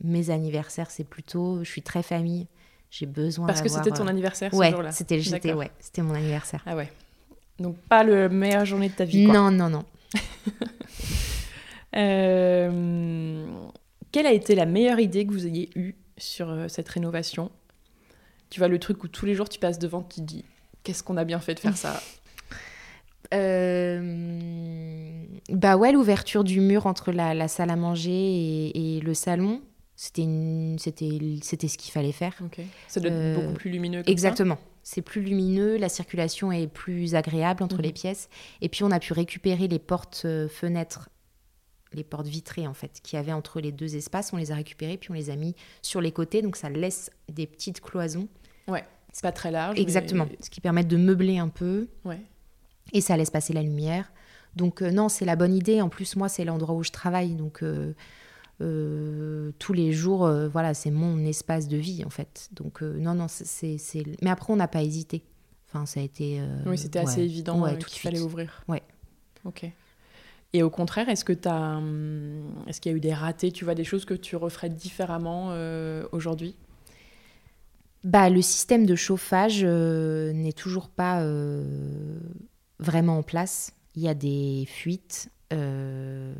mes 0.02 0.30
anniversaires, 0.30 0.90
c'est 0.90 1.04
plutôt. 1.04 1.62
Je 1.64 1.70
suis 1.70 1.82
très 1.82 2.02
famille. 2.02 2.46
J'ai 2.90 3.06
besoin 3.06 3.46
Parce 3.46 3.62
que 3.62 3.68
c'était 3.68 3.90
ton 3.90 4.06
euh, 4.06 4.10
anniversaire 4.10 4.52
ce 4.52 4.56
Ouais, 4.56 4.70
jour-là. 4.70 4.92
c'était 4.92 5.18
j'étais- 5.20 5.52
ouais, 5.52 5.70
c'était 5.80 6.02
mon 6.02 6.14
anniversaire. 6.14 6.62
Ah 6.66 6.76
ouais. 6.76 6.90
Donc 7.58 7.76
pas 7.88 8.04
le 8.04 8.28
meilleure 8.28 8.64
journée 8.64 8.88
de 8.88 8.94
ta 8.94 9.04
vie. 9.04 9.24
Quoi. 9.24 9.34
Non, 9.34 9.50
non, 9.50 9.68
non. 9.70 9.84
Euh, 11.96 13.46
quelle 14.12 14.26
a 14.26 14.32
été 14.32 14.54
la 14.54 14.66
meilleure 14.66 15.00
idée 15.00 15.26
que 15.26 15.32
vous 15.32 15.46
ayez 15.46 15.70
eue 15.76 15.94
sur 16.18 16.66
cette 16.68 16.88
rénovation? 16.88 17.50
Tu 18.50 18.60
vois 18.60 18.68
le 18.68 18.78
truc 18.78 19.02
où 19.04 19.08
tous 19.08 19.24
les 19.26 19.34
jours 19.34 19.48
tu 19.48 19.58
passes 19.58 19.78
devant, 19.78 20.02
tu 20.02 20.16
te 20.16 20.26
dis 20.26 20.44
qu'est-ce 20.82 21.02
qu'on 21.02 21.16
a 21.16 21.24
bien 21.24 21.40
fait 21.40 21.54
de 21.54 21.60
faire 21.60 21.76
ça? 21.76 22.02
Euh, 23.34 25.22
Bah 25.50 25.76
ouais, 25.76 25.92
l'ouverture 25.92 26.44
du 26.44 26.60
mur 26.60 26.86
entre 26.86 27.12
la, 27.12 27.32
la 27.34 27.48
salle 27.48 27.70
à 27.70 27.76
manger 27.76 28.10
et, 28.10 28.96
et 28.96 29.00
le 29.00 29.14
salon, 29.14 29.62
c'était 29.94 30.22
une- 30.22 30.76
c'était 30.78 31.08
c'était 31.42 31.68
ce 31.68 31.78
qu'il 31.78 31.92
fallait 31.92 32.12
faire. 32.12 32.34
Ok. 32.44 32.60
Ça 32.88 33.00
doit 33.00 33.10
être 33.10 33.16
Euh, 33.16 33.34
beaucoup 33.36 33.54
plus 33.54 33.70
lumineux. 33.70 34.02
Comme 34.02 34.10
Exactement. 34.12 34.58
C'est 34.82 35.02
plus 35.02 35.20
lumineux, 35.22 35.76
la 35.78 35.88
circulation 35.88 36.52
est 36.52 36.66
plus 36.68 37.14
agréable 37.14 37.62
entre 37.62 37.76
Mhm. 37.76 37.82
les 37.82 37.92
pièces. 37.92 38.28
Et 38.60 38.68
puis 38.68 38.84
on 38.84 38.90
a 38.90 38.98
pu 39.00 39.12
récupérer 39.12 39.66
les 39.68 39.78
portes 39.78 40.22
euh, 40.24 40.48
fenêtres, 40.48 41.08
les 41.92 42.04
portes 42.04 42.26
vitrées 42.26 42.66
en 42.66 42.74
fait, 42.74 43.00
qu'il 43.02 43.16
y 43.16 43.20
avait 43.20 43.32
entre 43.32 43.60
les 43.60 43.72
deux 43.72 43.96
espaces. 43.96 44.32
On 44.32 44.36
les 44.36 44.50
a 44.52 44.56
récupérées 44.56 44.96
puis 44.96 45.10
on 45.10 45.14
les 45.14 45.30
a 45.30 45.36
mis 45.36 45.54
sur 45.82 46.00
les 46.00 46.12
côtés, 46.12 46.42
donc 46.42 46.56
ça 46.56 46.68
laisse 46.70 47.10
des 47.32 47.46
petites 47.46 47.80
cloisons. 47.80 48.28
Ouais. 48.68 48.84
C'est 49.12 49.22
pas 49.22 49.32
très 49.32 49.50
large. 49.50 49.76
mais- 49.76 49.82
Exactement. 49.82 50.28
Ce 50.40 50.50
qui 50.50 50.60
permet 50.60 50.84
de 50.84 50.96
meubler 50.96 51.38
un 51.38 51.48
peu. 51.48 51.88
Ouais. 52.04 52.20
Et 52.92 53.00
ça 53.00 53.16
laisse 53.16 53.30
passer 53.30 53.52
la 53.52 53.62
lumière. 53.62 54.10
Donc 54.56 54.82
euh, 54.82 54.90
non, 54.90 55.08
c'est 55.08 55.24
la 55.24 55.36
bonne 55.36 55.54
idée. 55.54 55.80
En 55.82 55.88
plus, 55.88 56.16
moi, 56.16 56.28
c'est 56.28 56.44
l'endroit 56.44 56.74
où 56.74 56.82
je 56.82 56.90
travaille, 56.90 57.34
donc 57.34 57.62
euh, 57.62 57.92
euh, 58.62 59.52
tous 59.58 59.74
les 59.74 59.92
jours, 59.92 60.28
voilà, 60.50 60.74
c'est 60.74 60.90
mon 60.90 61.24
espace 61.24 61.68
de 61.68 61.76
vie 61.76 62.04
en 62.04 62.10
fait. 62.10 62.48
Donc 62.52 62.82
non, 62.82 63.14
non, 63.14 63.26
c'est. 63.28 63.76
Mais 64.22 64.30
après, 64.30 64.52
on 64.52 64.56
n'a 64.56 64.68
pas 64.68 64.82
hésité. 64.82 65.22
Enfin, 65.68 65.86
ça 65.86 66.00
a 66.00 66.02
été. 66.02 66.40
Oui, 66.64 66.78
c'était 66.78 67.00
assez 67.00 67.20
évident 67.20 67.62
ouais, 67.62 67.78
tout 67.78 67.88
qu'il 67.88 68.00
fallait 68.00 68.20
ouvrir. 68.20 68.64
Ouais. 68.66 68.82
Ok. 69.44 69.70
Et 70.52 70.62
au 70.62 70.70
contraire, 70.70 71.08
est-ce 71.10 71.24
que 71.24 71.34
tu 71.34 71.48
as, 71.48 71.80
est-ce 72.66 72.80
qu'il 72.80 72.92
y 72.92 72.94
a 72.94 72.96
eu 72.96 73.00
des 73.00 73.12
ratés, 73.12 73.52
tu 73.52 73.64
vois, 73.64 73.74
des 73.74 73.84
choses 73.84 74.06
que 74.06 74.14
tu 74.14 74.36
referais 74.36 74.70
différemment 74.70 75.54
aujourd'hui? 76.12 76.56
Bah, 78.04 78.30
le 78.30 78.40
système 78.40 78.86
de 78.86 78.94
chauffage 78.94 79.64
n'est 79.64 80.52
toujours 80.54 80.88
pas 80.88 81.22
vraiment 82.78 83.18
en 83.18 83.22
place. 83.22 83.72
Il 83.94 84.02
y 84.02 84.08
a 84.08 84.14
des 84.14 84.64
fuites. 84.68 85.28
euh, 85.52 86.34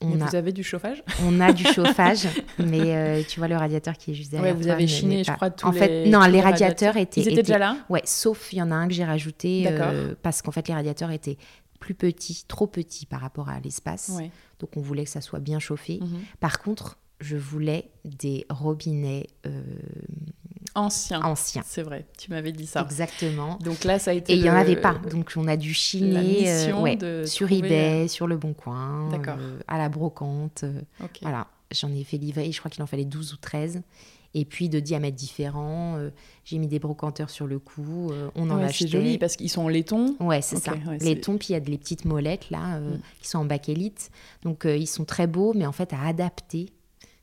on, 0.00 0.20
a, 0.20 0.26
Vous 0.26 0.36
avez 0.36 0.52
du 0.52 0.62
chauffage? 0.62 1.02
on 1.24 1.40
a 1.40 1.52
du 1.52 1.64
chauffage, 1.64 2.26
mais 2.58 2.94
euh, 2.94 3.22
tu 3.26 3.40
vois 3.40 3.48
le 3.48 3.56
radiateur 3.56 3.94
qui 3.96 4.10
est 4.10 4.14
juste 4.14 4.30
derrière. 4.30 4.52
Ouais, 4.52 4.56
vous 4.56 4.64
toi 4.64 4.72
avez 4.74 4.86
chiné, 4.86 5.24
je 5.24 5.32
crois, 5.32 5.50
tous 5.50 5.66
En 5.66 5.72
fait, 5.72 6.04
les- 6.04 6.10
non, 6.10 6.20
tous 6.20 6.26
les 6.26 6.32
les 6.32 6.40
radiateurs 6.40 6.96
étaient. 6.96 7.20
Ils 7.22 7.28
étaient 7.28 7.42
déjà 7.42 7.58
là? 7.58 7.76
Ouais, 7.88 8.02
sauf 8.04 8.52
il 8.52 8.58
y 8.58 8.62
en 8.62 8.70
a 8.70 8.74
un 8.74 8.86
que 8.88 8.94
j'ai 8.94 9.04
rajouté 9.04 9.66
euh, 9.68 10.14
parce 10.22 10.42
qu'en 10.42 10.50
fait 10.50 10.68
les 10.68 10.74
radiateurs 10.74 11.10
étaient 11.10 11.38
plus 11.80 11.94
petits, 11.94 12.44
trop 12.48 12.66
petits 12.66 13.06
par 13.06 13.20
rapport 13.20 13.48
à 13.48 13.60
l'espace. 13.60 14.10
Ouais. 14.16 14.30
Donc 14.60 14.76
on 14.76 14.80
voulait 14.80 15.04
que 15.04 15.10
ça 15.10 15.20
soit 15.20 15.40
bien 15.40 15.58
chauffé. 15.58 15.98
Mhm. 16.02 16.20
Par 16.40 16.58
contre, 16.60 16.98
je 17.20 17.36
voulais 17.36 17.90
des 18.04 18.46
robinets 18.50 19.26
Ancien. 20.74 21.20
C'est 21.64 21.82
vrai, 21.82 22.06
tu 22.18 22.30
m'avais 22.30 22.52
dit 22.52 22.66
ça. 22.66 22.82
Exactement. 22.82 23.58
Donc 23.62 23.84
là, 23.84 23.98
ça 23.98 24.10
a 24.10 24.14
été. 24.14 24.32
Et 24.32 24.36
il 24.36 24.42
n'y 24.42 24.50
en 24.50 24.54
avait 24.54 24.76
pas. 24.80 24.94
Donc 25.10 25.32
on 25.36 25.46
a 25.46 25.56
dû 25.56 25.72
chiner 25.74 26.48
euh, 26.48 26.54
mission 26.58 26.82
ouais, 26.82 26.96
de 26.96 27.24
sur 27.26 27.50
eBay, 27.52 28.08
sur 28.08 28.26
le 28.26 28.36
Bon 28.36 28.54
Coin, 28.54 29.10
euh, 29.12 29.58
à 29.68 29.78
la 29.78 29.88
brocante. 29.88 30.62
euh, 30.64 30.80
Ok. 31.02 31.18
Voilà, 31.22 31.46
j'en 31.70 31.92
ai 31.92 32.02
fait 32.04 32.16
livrer, 32.16 32.50
je 32.50 32.58
crois 32.58 32.70
qu'il 32.70 32.82
en 32.82 32.86
fallait 32.86 33.04
12 33.04 33.34
ou 33.34 33.36
13. 33.36 33.82
Et 34.36 34.44
puis 34.44 34.68
de 34.68 34.80
diamètres 34.80 35.16
différents, 35.16 35.94
euh, 35.96 36.10
j'ai 36.44 36.58
mis 36.58 36.66
des 36.66 36.80
brocanteurs 36.80 37.30
sur 37.30 37.46
le 37.46 37.60
cou, 37.60 38.08
euh, 38.10 38.30
on 38.34 38.50
en 38.50 38.56
Ouais, 38.56 38.64
a 38.64 38.66
c'est 38.66 38.84
acheté. 38.84 38.88
joli 38.88 39.16
parce 39.16 39.36
qu'ils 39.36 39.48
sont 39.48 39.62
en 39.62 39.68
laiton. 39.68 40.16
Ouais, 40.18 40.42
c'est 40.42 40.56
ça. 40.56 40.72
ouais, 40.72 40.98
c'est- 40.98 41.20
tons, 41.20 41.38
puis 41.38 41.48
il 41.50 41.52
y 41.52 41.56
a 41.56 41.60
des 41.60 41.78
petites 41.78 42.04
molettes 42.04 42.50
là, 42.50 42.78
euh, 42.78 42.96
Mm. 42.96 43.00
qui 43.20 43.28
sont 43.28 43.38
en 43.38 43.44
bakélite. 43.44 44.10
Donc 44.42 44.64
ils 44.64 44.88
sont 44.88 45.04
très 45.04 45.28
beaux, 45.28 45.52
mais 45.54 45.66
en 45.66 45.72
fait 45.72 45.92
à 45.92 46.02
adapter, 46.04 46.70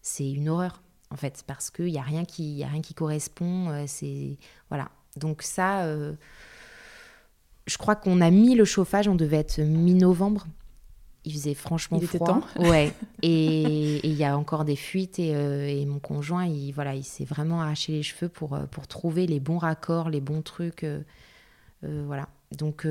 c'est 0.02 0.30
une 0.32 0.48
horreur. 0.48 0.82
En 1.12 1.16
fait, 1.18 1.43
parce 1.45 1.70
qu'il 1.70 1.86
n'y 1.91 1.97
a, 1.99 2.01
rien 2.03 2.26
qui- 2.26 2.53
y 2.55 2.64
a 2.64 2.68
rien 2.68 2.82
qui 2.82 2.93
correspond. 2.93 3.70
euh, 3.70 3.84
c'est 3.88 4.38
Voilà. 4.70 4.89
Donc 5.18 5.41
ça, 5.41 5.84
euh, 5.84 6.14
je 7.68 7.78
crois 7.78 7.95
qu'on 7.95 8.22
a 8.22 8.32
mis 8.32 8.55
le 8.55 8.66
chauffage, 8.66 9.07
on 9.07 9.16
devait 9.16 9.38
être 9.38 9.59
mi-novembre. 9.59 10.47
Il 11.24 11.34
faisait 11.34 11.53
franchement 11.53 11.99
Il 12.01 12.05
était 12.05 12.18
froid. 12.18 12.28
temps. 12.28 12.43
Ouais. 12.59 12.93
Et 13.22 14.05
il 14.07 14.14
y 14.16 14.24
a 14.24 14.36
encore 14.38 14.66
des 14.66 14.76
fuites 14.76 15.20
et, 15.20 15.36
euh, 15.36 15.68
et 15.68 15.86
mon 15.86 15.99
conjoint, 15.99 16.45
il 16.45 16.72
voilà, 16.72 16.95
il 16.95 17.03
s'est 17.03 17.26
vraiment 17.26 17.62
arraché 17.62 17.91
les 17.91 18.01
cheveux 18.03 18.30
pour 18.30 18.57
pour 18.72 18.88
trouver 18.88 19.28
les 19.28 19.39
bons 19.39 19.59
raccords, 19.59 20.09
les 20.09 20.22
bons 20.22 20.41
trucs. 20.41 20.84
euh, 20.84 21.01
voilà. 21.84 22.28
Donc 22.57 22.88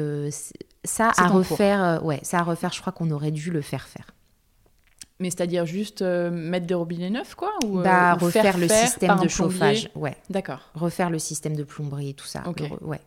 ça 0.85 1.11
à 1.17 1.27
refaire, 1.29 2.01
ouais, 2.05 2.21
ça 2.23 2.39
à 2.39 2.43
refaire. 2.43 2.73
Je 2.73 2.81
crois 2.81 2.93
qu'on 2.93 3.11
aurait 3.11 3.31
dû 3.33 3.51
le 3.51 3.61
faire 3.63 3.89
faire. 3.89 4.15
Mais 5.21 5.29
c'est-à-dire 5.31 5.67
juste 5.67 6.01
euh, 6.03 6.31
mettre 6.31 6.67
des 6.67 6.75
robinets 6.75 7.11
neufs, 7.11 7.35
quoi 7.35 7.53
ou, 7.67 7.79
euh, 7.81 7.83
bah 7.85 8.17
ou 8.21 8.25
refaire 8.25 8.43
faire 8.43 8.59
le 8.59 8.67
faire 8.69 8.89
système 8.89 9.19
de 9.21 9.29
chauffage, 9.29 9.91
ouais. 9.95 10.17
D'accord. 10.31 10.71
Refaire 10.75 11.11
le 11.11 11.19
système 11.19 11.55
de 11.55 11.63
plomberie, 11.63 12.15
tout 12.15 12.27
ça. 12.27 12.43
Ok. 12.47 12.61
Le 12.61 12.87
ouais. 12.87 13.01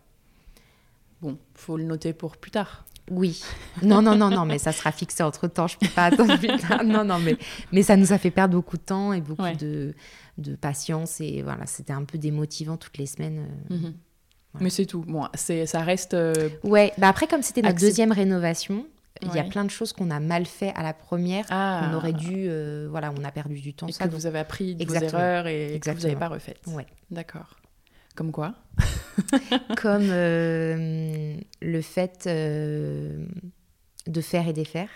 Bon, 1.21 1.37
faut 1.55 1.77
le 1.77 1.83
noter 1.83 2.13
pour 2.13 2.37
plus 2.37 2.51
tard. 2.51 2.85
Oui. 3.11 3.41
Non, 3.81 4.01
non, 4.01 4.15
non, 4.15 4.29
non, 4.29 4.45
mais 4.45 4.57
ça 4.59 4.71
sera 4.71 4.91
fixé 4.91 5.23
entre 5.23 5.47
temps. 5.47 5.67
Je 5.67 5.77
peux 5.77 5.87
pas 5.89 6.05
attendre 6.05 6.37
plus 6.37 6.47
tard. 6.57 6.83
Non, 6.85 7.03
non, 7.03 7.19
mais, 7.19 7.35
mais 7.71 7.81
ça 7.83 7.97
nous 7.97 8.13
a 8.13 8.17
fait 8.17 8.31
perdre 8.31 8.55
beaucoup 8.55 8.77
de 8.77 8.81
temps 8.83 9.11
et 9.11 9.19
beaucoup 9.21 9.41
Ouais. 9.43 9.55
de, 9.55 9.93
de 10.37 10.55
patience. 10.55 11.19
Et 11.19 11.41
voilà, 11.41 11.65
c'était 11.65 11.93
un 11.93 12.03
peu 12.03 12.17
démotivant 12.17 12.77
toutes 12.77 12.97
les 12.97 13.05
semaines. 13.07 13.47
euh. 13.71 13.75
Mhm. 13.77 13.93
Mais 14.61 14.69
c'est 14.69 14.85
tout. 14.85 15.01
Bon, 15.01 15.27
ça 15.33 15.79
reste. 15.79 16.13
euh, 16.13 16.49
Ouais, 16.63 16.93
bah 16.99 17.09
après, 17.09 17.25
comme 17.27 17.41
c'était 17.41 17.63
notre 17.63 17.79
deuxième 17.79 18.11
rénovation, 18.11 18.85
il 19.21 19.33
y 19.33 19.39
a 19.39 19.43
plein 19.43 19.63
de 19.63 19.69
choses 19.69 19.93
qu'on 19.93 20.09
a 20.11 20.19
mal 20.19 20.45
fait 20.45 20.71
à 20.75 20.83
la 20.83 20.93
première. 20.93 21.45
Ah, 21.49 21.89
On 21.89 21.95
aurait 21.95 22.13
dû. 22.13 22.45
euh, 22.47 22.87
voilà, 22.89 23.13
on 23.17 23.23
a 23.23 23.31
perdu 23.31 23.59
du 23.61 23.73
temps. 23.73 23.87
Et 23.87 23.91
ça, 23.91 24.05
que 24.05 24.09
donc- 24.09 24.19
vous 24.19 24.25
avez 24.25 24.39
appris 24.39 24.75
de 24.75 24.85
vos 24.85 24.93
erreurs 24.95 25.47
et 25.47 25.79
que 25.79 25.89
vous 25.91 26.01
n'avez 26.01 26.15
pas 26.15 26.27
refaites. 26.29 26.59
Ouais. 26.67 26.85
D'accord. 27.11 27.57
Comme 28.15 28.31
quoi 28.31 28.53
Comme 29.81 30.07
euh, 30.09 31.35
le 31.61 31.81
fait 31.81 32.25
euh, 32.27 33.25
de 34.07 34.21
faire 34.21 34.47
et 34.47 34.53
défaire. 34.53 34.89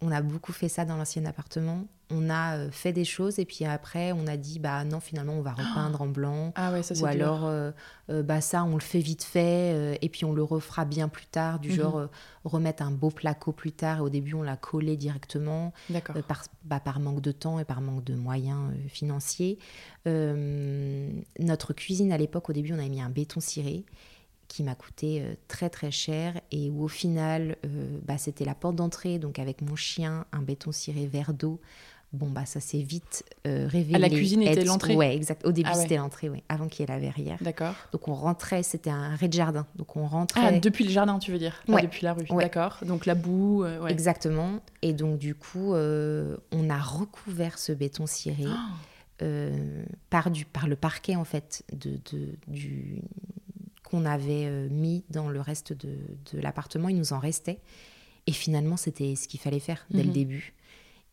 On 0.00 0.12
a 0.12 0.22
beaucoup 0.22 0.52
fait 0.52 0.68
ça 0.68 0.84
dans 0.84 0.96
l'ancien 0.96 1.24
appartement. 1.24 1.84
On 2.10 2.30
a 2.30 2.56
euh, 2.56 2.70
fait 2.70 2.92
des 2.92 3.04
choses 3.04 3.38
et 3.38 3.44
puis 3.44 3.64
après, 3.64 4.12
on 4.12 4.26
a 4.28 4.36
dit 4.36 4.60
bah 4.60 4.84
non, 4.84 5.00
finalement, 5.00 5.34
on 5.34 5.42
va 5.42 5.52
repeindre 5.52 6.00
en 6.00 6.06
blanc. 6.06 6.52
Ah 6.54 6.72
ouais, 6.72 6.82
ça 6.82 6.94
c'est 6.94 7.02
Ou 7.02 7.06
alors, 7.06 7.44
euh, 7.46 7.72
euh, 8.08 8.22
bah 8.22 8.40
ça, 8.40 8.62
on 8.64 8.74
le 8.74 8.80
fait 8.80 9.00
vite 9.00 9.24
fait 9.24 9.72
euh, 9.74 9.96
et 10.00 10.08
puis 10.08 10.24
on 10.24 10.32
le 10.32 10.42
refera 10.42 10.84
bien 10.84 11.08
plus 11.08 11.26
tard, 11.26 11.58
du 11.58 11.70
Mhm. 11.70 11.74
genre 11.74 11.98
euh, 11.98 12.06
remettre 12.44 12.82
un 12.82 12.92
beau 12.92 13.10
placo 13.10 13.50
plus 13.52 13.72
tard. 13.72 13.98
Et 13.98 14.00
au 14.00 14.08
début, 14.08 14.34
on 14.34 14.42
l'a 14.42 14.56
collé 14.56 14.96
directement 14.96 15.72
D'accord. 15.90 16.16
par, 16.28 16.44
bah, 16.64 16.80
par 16.80 17.00
manque 17.00 17.20
de 17.20 17.32
temps 17.32 17.58
et 17.58 17.64
par 17.64 17.80
manque 17.80 18.04
de 18.04 18.14
moyens 18.14 18.72
financiers. 18.88 19.58
Notre 20.06 21.72
cuisine, 21.72 22.12
à 22.12 22.18
l'époque, 22.18 22.48
au 22.48 22.52
début, 22.52 22.72
on 22.72 22.78
avait 22.78 22.88
mis 22.88 23.00
un 23.02 23.10
béton 23.10 23.40
ciré 23.40 23.84
qui 24.48 24.62
m'a 24.62 24.74
coûté 24.74 25.20
euh, 25.22 25.34
très 25.46 25.68
très 25.70 25.90
cher 25.90 26.40
et 26.50 26.70
où 26.70 26.82
au 26.84 26.88
final, 26.88 27.56
euh, 27.66 27.98
bah, 28.06 28.18
c'était 28.18 28.44
la 28.46 28.54
porte 28.54 28.76
d'entrée, 28.76 29.18
donc 29.18 29.38
avec 29.38 29.60
mon 29.62 29.76
chien, 29.76 30.24
un 30.32 30.40
béton 30.42 30.72
ciré 30.72 31.06
verre 31.06 31.34
d'eau. 31.34 31.60
Bon, 32.14 32.30
bah 32.30 32.46
ça 32.46 32.58
s'est 32.58 32.80
vite 32.80 33.22
euh, 33.46 33.68
révélé. 33.70 33.96
Ah, 33.96 33.98
la 33.98 34.08
cuisine 34.08 34.40
était 34.40 34.64
l'entrée 34.64 34.96
Ouais, 34.96 35.14
exact. 35.14 35.44
Au 35.46 35.52
début, 35.52 35.68
Ah 35.70 35.76
ouais. 35.76 35.82
c'était 35.82 35.98
l'entrée, 35.98 36.30
ouais, 36.30 36.42
avant 36.48 36.66
qu'il 36.66 36.80
y 36.80 36.82
ait 36.84 36.86
la 36.94 36.98
verrière. 36.98 37.36
D'accord. 37.42 37.74
Donc 37.92 38.08
on 38.08 38.14
rentrait, 38.14 38.62
c'était 38.62 38.88
un 38.88 39.14
rez-de-jardin. 39.14 39.66
Donc 39.76 39.94
on 39.94 40.06
rentrait. 40.06 40.40
Ah, 40.42 40.58
depuis 40.58 40.84
le 40.84 40.90
jardin, 40.90 41.18
tu 41.18 41.30
veux 41.32 41.38
dire? 41.38 41.62
Ouais. 41.68 41.82
depuis 41.82 42.04
la 42.04 42.14
rue. 42.14 42.24
Ouais. 42.30 42.44
D'accord. 42.44 42.78
Donc 42.86 43.04
la 43.04 43.14
boue. 43.14 43.62
euh. 43.64 43.86
Exactement. 43.88 44.60
Et 44.80 44.94
donc, 44.94 45.18
du 45.18 45.34
coup, 45.34 45.74
on 45.74 46.70
a 46.70 46.78
recouvert 46.78 47.58
ce 47.58 47.72
béton 47.72 48.06
ciré 48.06 48.46
Ah, 48.48 48.70
par, 50.08 50.30
du, 50.30 50.46
par 50.46 50.66
le 50.66 50.76
parquet, 50.76 51.14
en 51.16 51.24
fait, 51.24 51.62
de, 51.72 51.98
de- 52.12 52.36
du, 52.46 53.02
qu'on 53.88 54.04
avait 54.04 54.44
euh, 54.46 54.68
mis 54.70 55.04
dans 55.10 55.28
le 55.28 55.40
reste 55.40 55.72
de, 55.72 55.96
de 56.32 56.40
l'appartement. 56.40 56.88
Il 56.88 56.96
nous 56.96 57.12
en 57.12 57.18
restait. 57.18 57.58
Et 58.26 58.32
finalement, 58.32 58.76
c'était 58.76 59.14
ce 59.16 59.26
qu'il 59.28 59.40
fallait 59.40 59.58
faire 59.60 59.86
dès 59.90 60.00
Mhm. 60.00 60.06
le 60.06 60.12
début. 60.12 60.54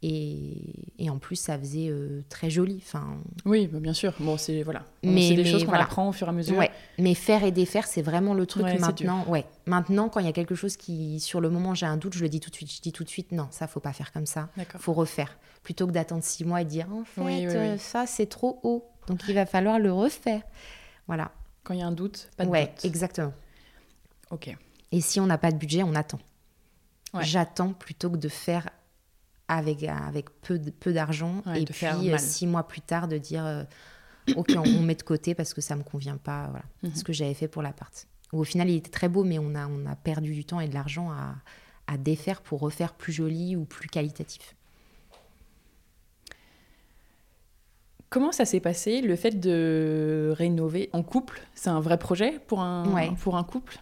Et, 0.04 0.58
et 1.00 1.10
en 1.10 1.18
plus, 1.18 1.38
ça 1.38 1.58
faisait 1.58 1.88
euh, 1.90 2.22
très 2.30 2.50
joli. 2.50 2.80
Enfin, 2.86 3.18
Oui, 3.46 3.66
bah, 3.68 3.80
bien 3.80 3.94
sûr. 3.94 4.14
Bon, 4.20 4.38
c'est 4.38 4.62
voilà. 4.62 4.84
Mais- 5.04 5.30
des 5.32 5.38
mais 5.38 5.46
choses 5.46 5.64
qu'on 5.64 5.70
voilà. 5.70 5.86
apprend 5.86 6.10
au 6.10 6.12
fur 6.12 6.28
et 6.28 6.30
à 6.30 6.34
mesure. 6.34 6.58
ouais. 6.58 6.70
Mais 7.00 7.16
faire 7.16 7.44
et 7.44 7.52
défaire, 7.52 7.88
c'est 7.88 8.02
vraiment 8.04 8.34
le 8.34 8.46
truc 8.46 8.66
Ouais, 8.66 8.78
maintenant. 8.78 9.26
Ouais. 9.28 9.46
Maintenant, 9.66 10.10
quand 10.10 10.20
il 10.20 10.26
y 10.26 10.30
a 10.30 10.34
quelque 10.34 10.54
chose 10.54 10.76
qui, 10.78 11.20
sur 11.20 11.42
le 11.42 11.50
moment, 11.50 11.74
j'ai 11.74 11.86
un 11.88 11.98
doute, 11.98 12.14
je 12.14 12.22
le 12.22 12.30
dis 12.30 12.40
tout 12.40 12.50
de 12.52 12.56
suite. 12.56 12.72
Je 12.72 12.82
dis 12.82 12.92
tout 12.92 13.04
de 13.04 13.10
suite, 13.10 13.32
non, 13.32 13.48
ça, 13.52 13.68
faut 13.68 13.80
pas 13.80 13.94
faire 13.94 14.12
comme 14.12 14.26
ça. 14.28 14.50
Faut 14.78 14.94
refaire. 14.94 15.38
Plutôt 15.64 15.88
que 15.88 15.92
d'attendre 15.94 16.24
six 16.24 16.46
mois 16.46 16.62
et 16.62 16.66
dire 16.66 16.88
en 16.94 17.04
fait, 17.06 17.22
Oui, 17.22 17.38
oui, 17.40 17.46
oui. 17.48 17.56
euh, 17.56 17.78
ça 17.80 18.06
c'est 18.06 18.28
trop 18.28 18.60
haut. 18.62 18.86
Donc 19.08 19.22
il 19.28 19.34
va 19.34 19.48
falloir 19.48 19.80
le 19.80 19.92
refaire. 19.92 20.42
Voilà. 21.08 21.32
Quand 21.66 21.74
il 21.74 21.82
y 21.82 21.84
a 21.84 21.88
un 21.88 21.92
doute, 21.92 22.30
pas 22.38 22.46
de 22.46 22.50
ouais, 22.50 22.68
doute. 22.68 22.86
exactement. 22.86 23.34
Ok. 24.32 24.56
Et 24.94 25.02
si 25.02 25.20
on 25.20 25.26
n'a 25.26 25.38
pas 25.38 25.52
de 25.52 25.58
budget, 25.58 25.84
on 25.84 25.94
attend. 25.96 26.20
Ouais. 27.14 27.24
J'attends 27.26 27.74
plutôt 27.74 28.10
que 28.10 28.18
de 28.18 28.30
faire 28.30 28.70
avec, 29.48 29.84
avec 29.84 30.30
peu, 30.42 30.60
peu 30.80 30.94
d'argent 30.94 31.42
Ouais, 31.46 31.62
et 31.62 31.66
puis 31.66 31.86
euh, 32.14 32.18
six 32.18 32.48
mois 32.48 32.68
plus 32.68 32.82
tard 32.82 33.08
de 33.08 33.18
dire 33.18 33.46
euh, 33.46 33.64
ok, 34.36 34.54
on, 34.56 34.64
on 34.64 34.82
met 34.82 34.96
de 34.96 35.04
côté 35.04 35.36
parce 35.36 35.54
que 35.54 35.62
ça 35.62 35.76
me 35.76 35.84
convient 35.84 36.18
pas. 36.18 36.48
Voilà. 36.50 36.66
Mhm. 36.84 36.96
Ce 36.96 37.04
que 37.04 37.14
j'avais 37.14 37.34
fait 37.34 37.48
pour 37.48 37.62
l'appart. 37.62 38.08
Au 38.32 38.44
final, 38.44 38.70
il 38.70 38.76
était 38.78 38.90
très 38.92 39.10
beau, 39.10 39.24
mais 39.24 39.40
on 39.40 39.54
a, 39.56 39.68
on 39.68 39.86
a 39.86 39.96
perdu 39.96 40.34
du 40.34 40.46
temps 40.46 40.60
et 40.60 40.68
de 40.68 40.74
l'argent 40.74 41.12
à, 41.12 41.36
à 41.88 41.98
défaire 41.98 42.42
pour 42.42 42.60
refaire 42.60 42.94
plus 42.94 43.14
joli 43.14 43.56
ou 43.56 43.66
plus 43.66 43.88
qualitatif. 43.90 44.56
Comment 48.16 48.32
ça 48.32 48.46
s'est 48.46 48.62
passé 48.62 49.02
le 49.02 49.18
fait 49.18 49.42
de 49.42 50.34
rénover 50.38 50.90
en 50.94 51.04
couple? 51.04 51.42
C'est 51.54 51.70
un 51.70 51.82
vrai 51.82 51.98
projet 51.98 52.40
pour 52.48 52.62
un, 52.62 52.86
Ouais. 52.94 53.12
pour 53.22 53.36
un 53.36 53.44
couple? 53.44 53.78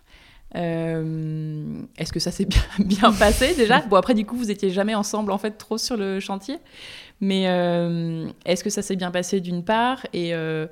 Euh, 0.55 1.77
Est-ce 1.99 2.11
que 2.11 2.19
ça 2.19 2.31
s'est 2.31 2.45
bien, 2.47 2.63
bien 2.79 3.13
passé 3.13 3.53
déjà? 3.53 3.81
Bon 3.81 3.95
après 3.95 4.15
du 4.15 4.25
coup 4.25 4.35
vous 4.35 4.49
étiez 4.49 4.71
jamais 4.71 4.95
ensemble 4.95 5.31
en 5.31 5.37
fait 5.37 5.51
trop 5.51 5.77
sur 5.77 5.97
le 5.97 6.19
chantier, 6.19 6.57
mais 7.21 7.43
euh, 7.47 8.27
est-ce 8.47 8.63
que 8.63 8.71
ça 8.71 8.81
s'est 8.81 8.95
bien 8.95 9.11
passé 9.11 9.39
d'une 9.39 9.63
part? 9.63 10.03
Et 10.13 10.33
euh, 10.33 10.65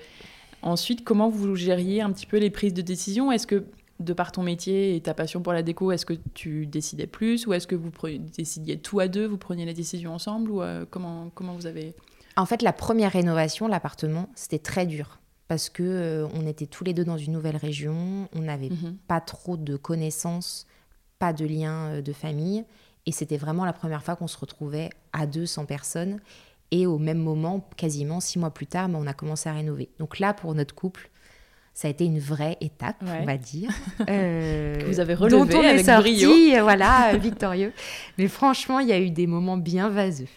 ensuite 0.64 1.03
comment 1.03 1.30
vous 1.30 1.55
gériez 1.55 2.01
un 2.01 2.12
petit 2.12 2.26
peu 2.26 2.38
les 2.39 2.49
prises 2.49 2.74
de 2.74 2.82
décision? 2.82 3.32
Est-ce 3.32 3.45
que 3.45 3.64
de 3.99 4.14
par 4.14 4.32
ton 4.32 4.41
métier 4.41 4.95
et 4.95 5.01
ta 5.01 5.14
passion 5.14 5.43
pour 5.43 5.53
la 5.53 5.62
déco, 5.62 5.91
est-ce 5.91 6.07
que 6.07 6.16
tu 6.34 6.66
décidais 6.66 7.05
plus? 7.05 7.45
Ou 7.45 7.53
est-ce 7.53 7.68
que 7.68 7.76
vous 7.76 7.91
décidiez 8.36 8.80
tout 8.80 8.99
à 8.99 9.07
deux, 9.07 9.28
vous 9.28 9.38
preniez 9.38 9.68
la 9.68 9.74
décision 9.74 10.16
ensemble? 10.16 10.49
Ou 10.49 10.64
comment 10.89 11.30
comment 11.36 11.53
vous 11.53 11.68
avez 11.68 11.93
En 12.38 12.46
fait, 12.46 12.62
la 12.62 12.74
première 12.74 13.12
rénovation, 13.12 13.68
l'appartement, 13.68 14.30
c'était 14.36 14.60
très 14.60 14.86
dur 14.86 15.20
parce 15.48 15.70
que 15.70 15.84
euh, 15.84 16.28
on 16.34 16.48
était 16.48 16.66
tous 16.66 16.84
les 16.86 16.94
deux 16.94 17.04
dans 17.04 17.18
une 17.18 17.34
nouvelle 17.34 17.58
région, 17.58 18.30
on 18.34 18.40
n'avait 18.40 18.70
Mhm. 18.70 18.96
pas 19.08 19.20
trop 19.20 19.58
de 19.58 19.76
connaissances, 19.76 20.66
pas 21.20 21.34
de 21.34 21.46
liens 21.46 21.88
euh, 21.90 22.02
de 22.02 22.14
famille, 22.14 22.64
et 23.06 23.12
c'était 23.12 23.36
vraiment 23.38 23.66
la 23.66 23.74
première 23.74 24.02
fois 24.04 24.16
qu'on 24.16 24.28
se 24.30 24.38
retrouvait 24.38 24.90
à 25.12 25.26
deux 25.26 25.46
sans 25.46 25.66
personne. 25.66 26.20
Et 26.72 26.86
au 26.88 26.98
même 27.00 27.18
moment, 27.18 27.68
quasiment 27.76 28.22
six 28.22 28.40
mois 28.40 28.52
plus 28.54 28.66
tard, 28.68 28.88
ben, 28.88 28.98
on 29.02 29.08
a 29.08 29.14
commencé 29.14 29.50
à 29.50 29.54
rénover. 29.54 29.90
Donc 30.00 30.20
là, 30.20 30.34
pour 30.34 30.56
notre 30.56 30.74
couple, 30.74 31.10
ça 31.74 31.90
a 31.90 31.92
été 31.92 32.06
une 32.06 32.20
vraie 32.20 32.56
étape, 32.62 33.02
Ouais. 33.02 33.20
on 33.22 33.26
va 33.26 33.36
dire. 33.38 33.70
Euh, 34.10 34.80
Que 34.80 34.86
vous 34.86 35.02
avez 35.02 35.16
dont 35.16 35.22
relevé 35.24 35.56
on 35.58 35.62
est 35.64 35.68
avec 35.70 35.86
sorti, 35.86 36.14
brio. 36.26 36.32
euh, 36.60 36.64
voilà, 36.64 37.18
victorieux. 37.18 37.74
Mais 38.18 38.30
franchement, 38.30 38.80
il 38.80 38.88
y 38.88 38.94
a 38.94 39.00
eu 39.02 39.10
des 39.12 39.28
moments 39.28 39.58
bien 39.58 39.90
vaseux. 39.90 40.28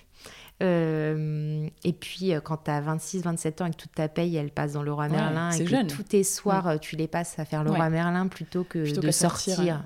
Euh, 0.63 1.69
et 1.83 1.93
puis, 1.93 2.33
euh, 2.33 2.41
quand 2.41 2.59
tu 2.65 2.71
as 2.71 2.81
26-27 2.81 3.63
ans 3.63 3.67
et 3.67 3.71
que 3.71 3.77
toute 3.77 3.93
ta 3.95 4.09
paye, 4.09 4.37
elle 4.37 4.51
passe 4.51 4.73
dans 4.73 4.83
le 4.83 4.93
roi 4.93 5.05
Ouais, 5.07 5.11
Merlin, 5.11 5.51
et 5.51 5.65
que 5.65 5.71
jeune. 5.71 5.87
tous 5.89 6.03
tes 6.05 6.23
soirs, 6.25 6.69
euh, 6.69 6.79
tu 6.79 6.97
les 6.97 7.09
passes 7.09 7.39
à 7.39 7.45
faire 7.45 7.65
le 7.65 7.71
roi 7.71 7.91
Merlin 7.91 8.29
plutôt 8.29 8.65
que 8.65 8.83
Plutôt 8.83 9.01
de 9.01 9.07
qu'à 9.07 9.13
sortir, 9.13 9.85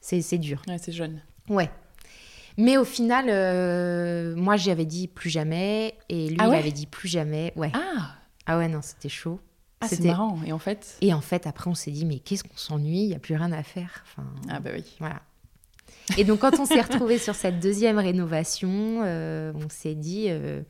c'est 0.00 0.38
dur. 0.38 0.62
Ouais, 0.66 0.78
c'est 0.78 0.92
jeune. 0.92 1.20
Ouais. 1.48 1.70
Mais 2.58 2.76
au 2.76 2.84
final, 2.84 3.26
euh, 3.28 4.34
moi, 4.36 4.56
j'avais 4.56 4.84
dit 4.84 5.08
plus 5.08 5.30
jamais, 5.30 5.94
et 6.08 6.28
lui, 6.28 6.36
Ah 6.38 6.48
il 6.48 6.54
avait 6.54 6.72
dit 6.72 6.86
plus 6.86 7.08
jamais. 7.08 7.52
Ouais. 7.56 7.70
Ah, 7.74 8.16
Ah 8.46 8.58
ouais, 8.58 8.68
non, 8.68 8.80
c'était 8.82 9.08
chaud. 9.08 9.40
ah 9.80 9.88
c'est 9.88 9.96
C'était- 9.96 10.08
marrant. 10.08 10.38
Et 10.46 10.52
en 10.52 10.58
fait, 10.58 10.96
Et 11.00 11.14
en 11.14 11.20
fait, 11.20 11.46
après, 11.46 11.70
on 11.70 11.74
s'est 11.74 11.90
dit, 11.90 12.04
mais 12.04 12.18
qu'est-ce 12.18 12.44
qu'on 12.44 12.56
s'ennuie? 12.56 13.02
Il 13.04 13.08
n'y 13.08 13.14
a 13.14 13.18
plus 13.18 13.36
rien 13.36 13.52
à 13.52 13.62
faire. 13.62 14.04
Enfin, 14.04 14.26
ah 14.50 14.60
bah 14.60 14.70
oui. 14.74 14.84
Voilà. 14.98 15.20
Et 16.18 16.24
donc, 16.24 16.40
quand 16.40 16.58
on 16.58 16.64
s'est 16.66 16.80
retrouvés 16.80 17.18
sur 17.18 17.34
cette 17.34 17.60
deuxième 17.60 17.98
rénovation, 17.98 19.02
euh, 19.04 19.52
on 19.54 19.68
s'est 19.68 19.94
dit, 19.94 20.26
euh, 20.28 20.62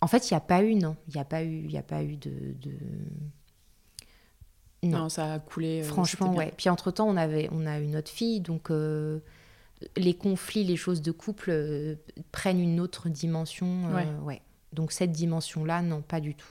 en 0.00 0.06
fait, 0.06 0.30
il 0.30 0.34
n'y 0.34 0.36
a 0.38 0.40
pas 0.40 0.62
eu, 0.62 0.74
non, 0.74 0.96
il 1.08 1.14
n'y 1.14 1.20
a 1.20 1.24
pas 1.24 1.42
eu, 1.42 1.62
il 1.64 1.70
y 1.70 1.78
a 1.78 1.82
pas 1.82 2.02
eu 2.02 2.16
de, 2.16 2.30
de- 2.60 2.78
Non, 4.84 4.98
Non. 5.00 5.08
ça 5.08 5.34
a 5.34 5.38
coulé. 5.38 5.80
euh, 5.80 5.84
Franchement, 5.84 6.34
ouais. 6.34 6.52
Puis 6.56 6.68
entre 6.68 6.90
temps, 6.90 7.08
on 7.08 7.16
avait, 7.16 7.48
on 7.52 7.66
a 7.66 7.78
une 7.78 7.96
autre 7.96 8.10
fille, 8.10 8.40
donc 8.40 8.70
euh, 8.70 9.18
les 9.96 10.14
conflits, 10.14 10.64
les 10.64 10.76
choses 10.76 11.02
de 11.02 11.10
couple 11.10 11.50
euh, 11.50 11.94
prennent 12.32 12.60
une 12.60 12.80
autre 12.80 13.08
dimension. 13.08 13.88
euh, 13.88 13.94
Ouais. 13.94 14.06
ouais. 14.24 14.42
Donc 14.72 14.92
cette 14.92 15.12
dimension-là, 15.12 15.82
non, 15.82 16.02
pas 16.02 16.20
du 16.20 16.34
tout. 16.34 16.48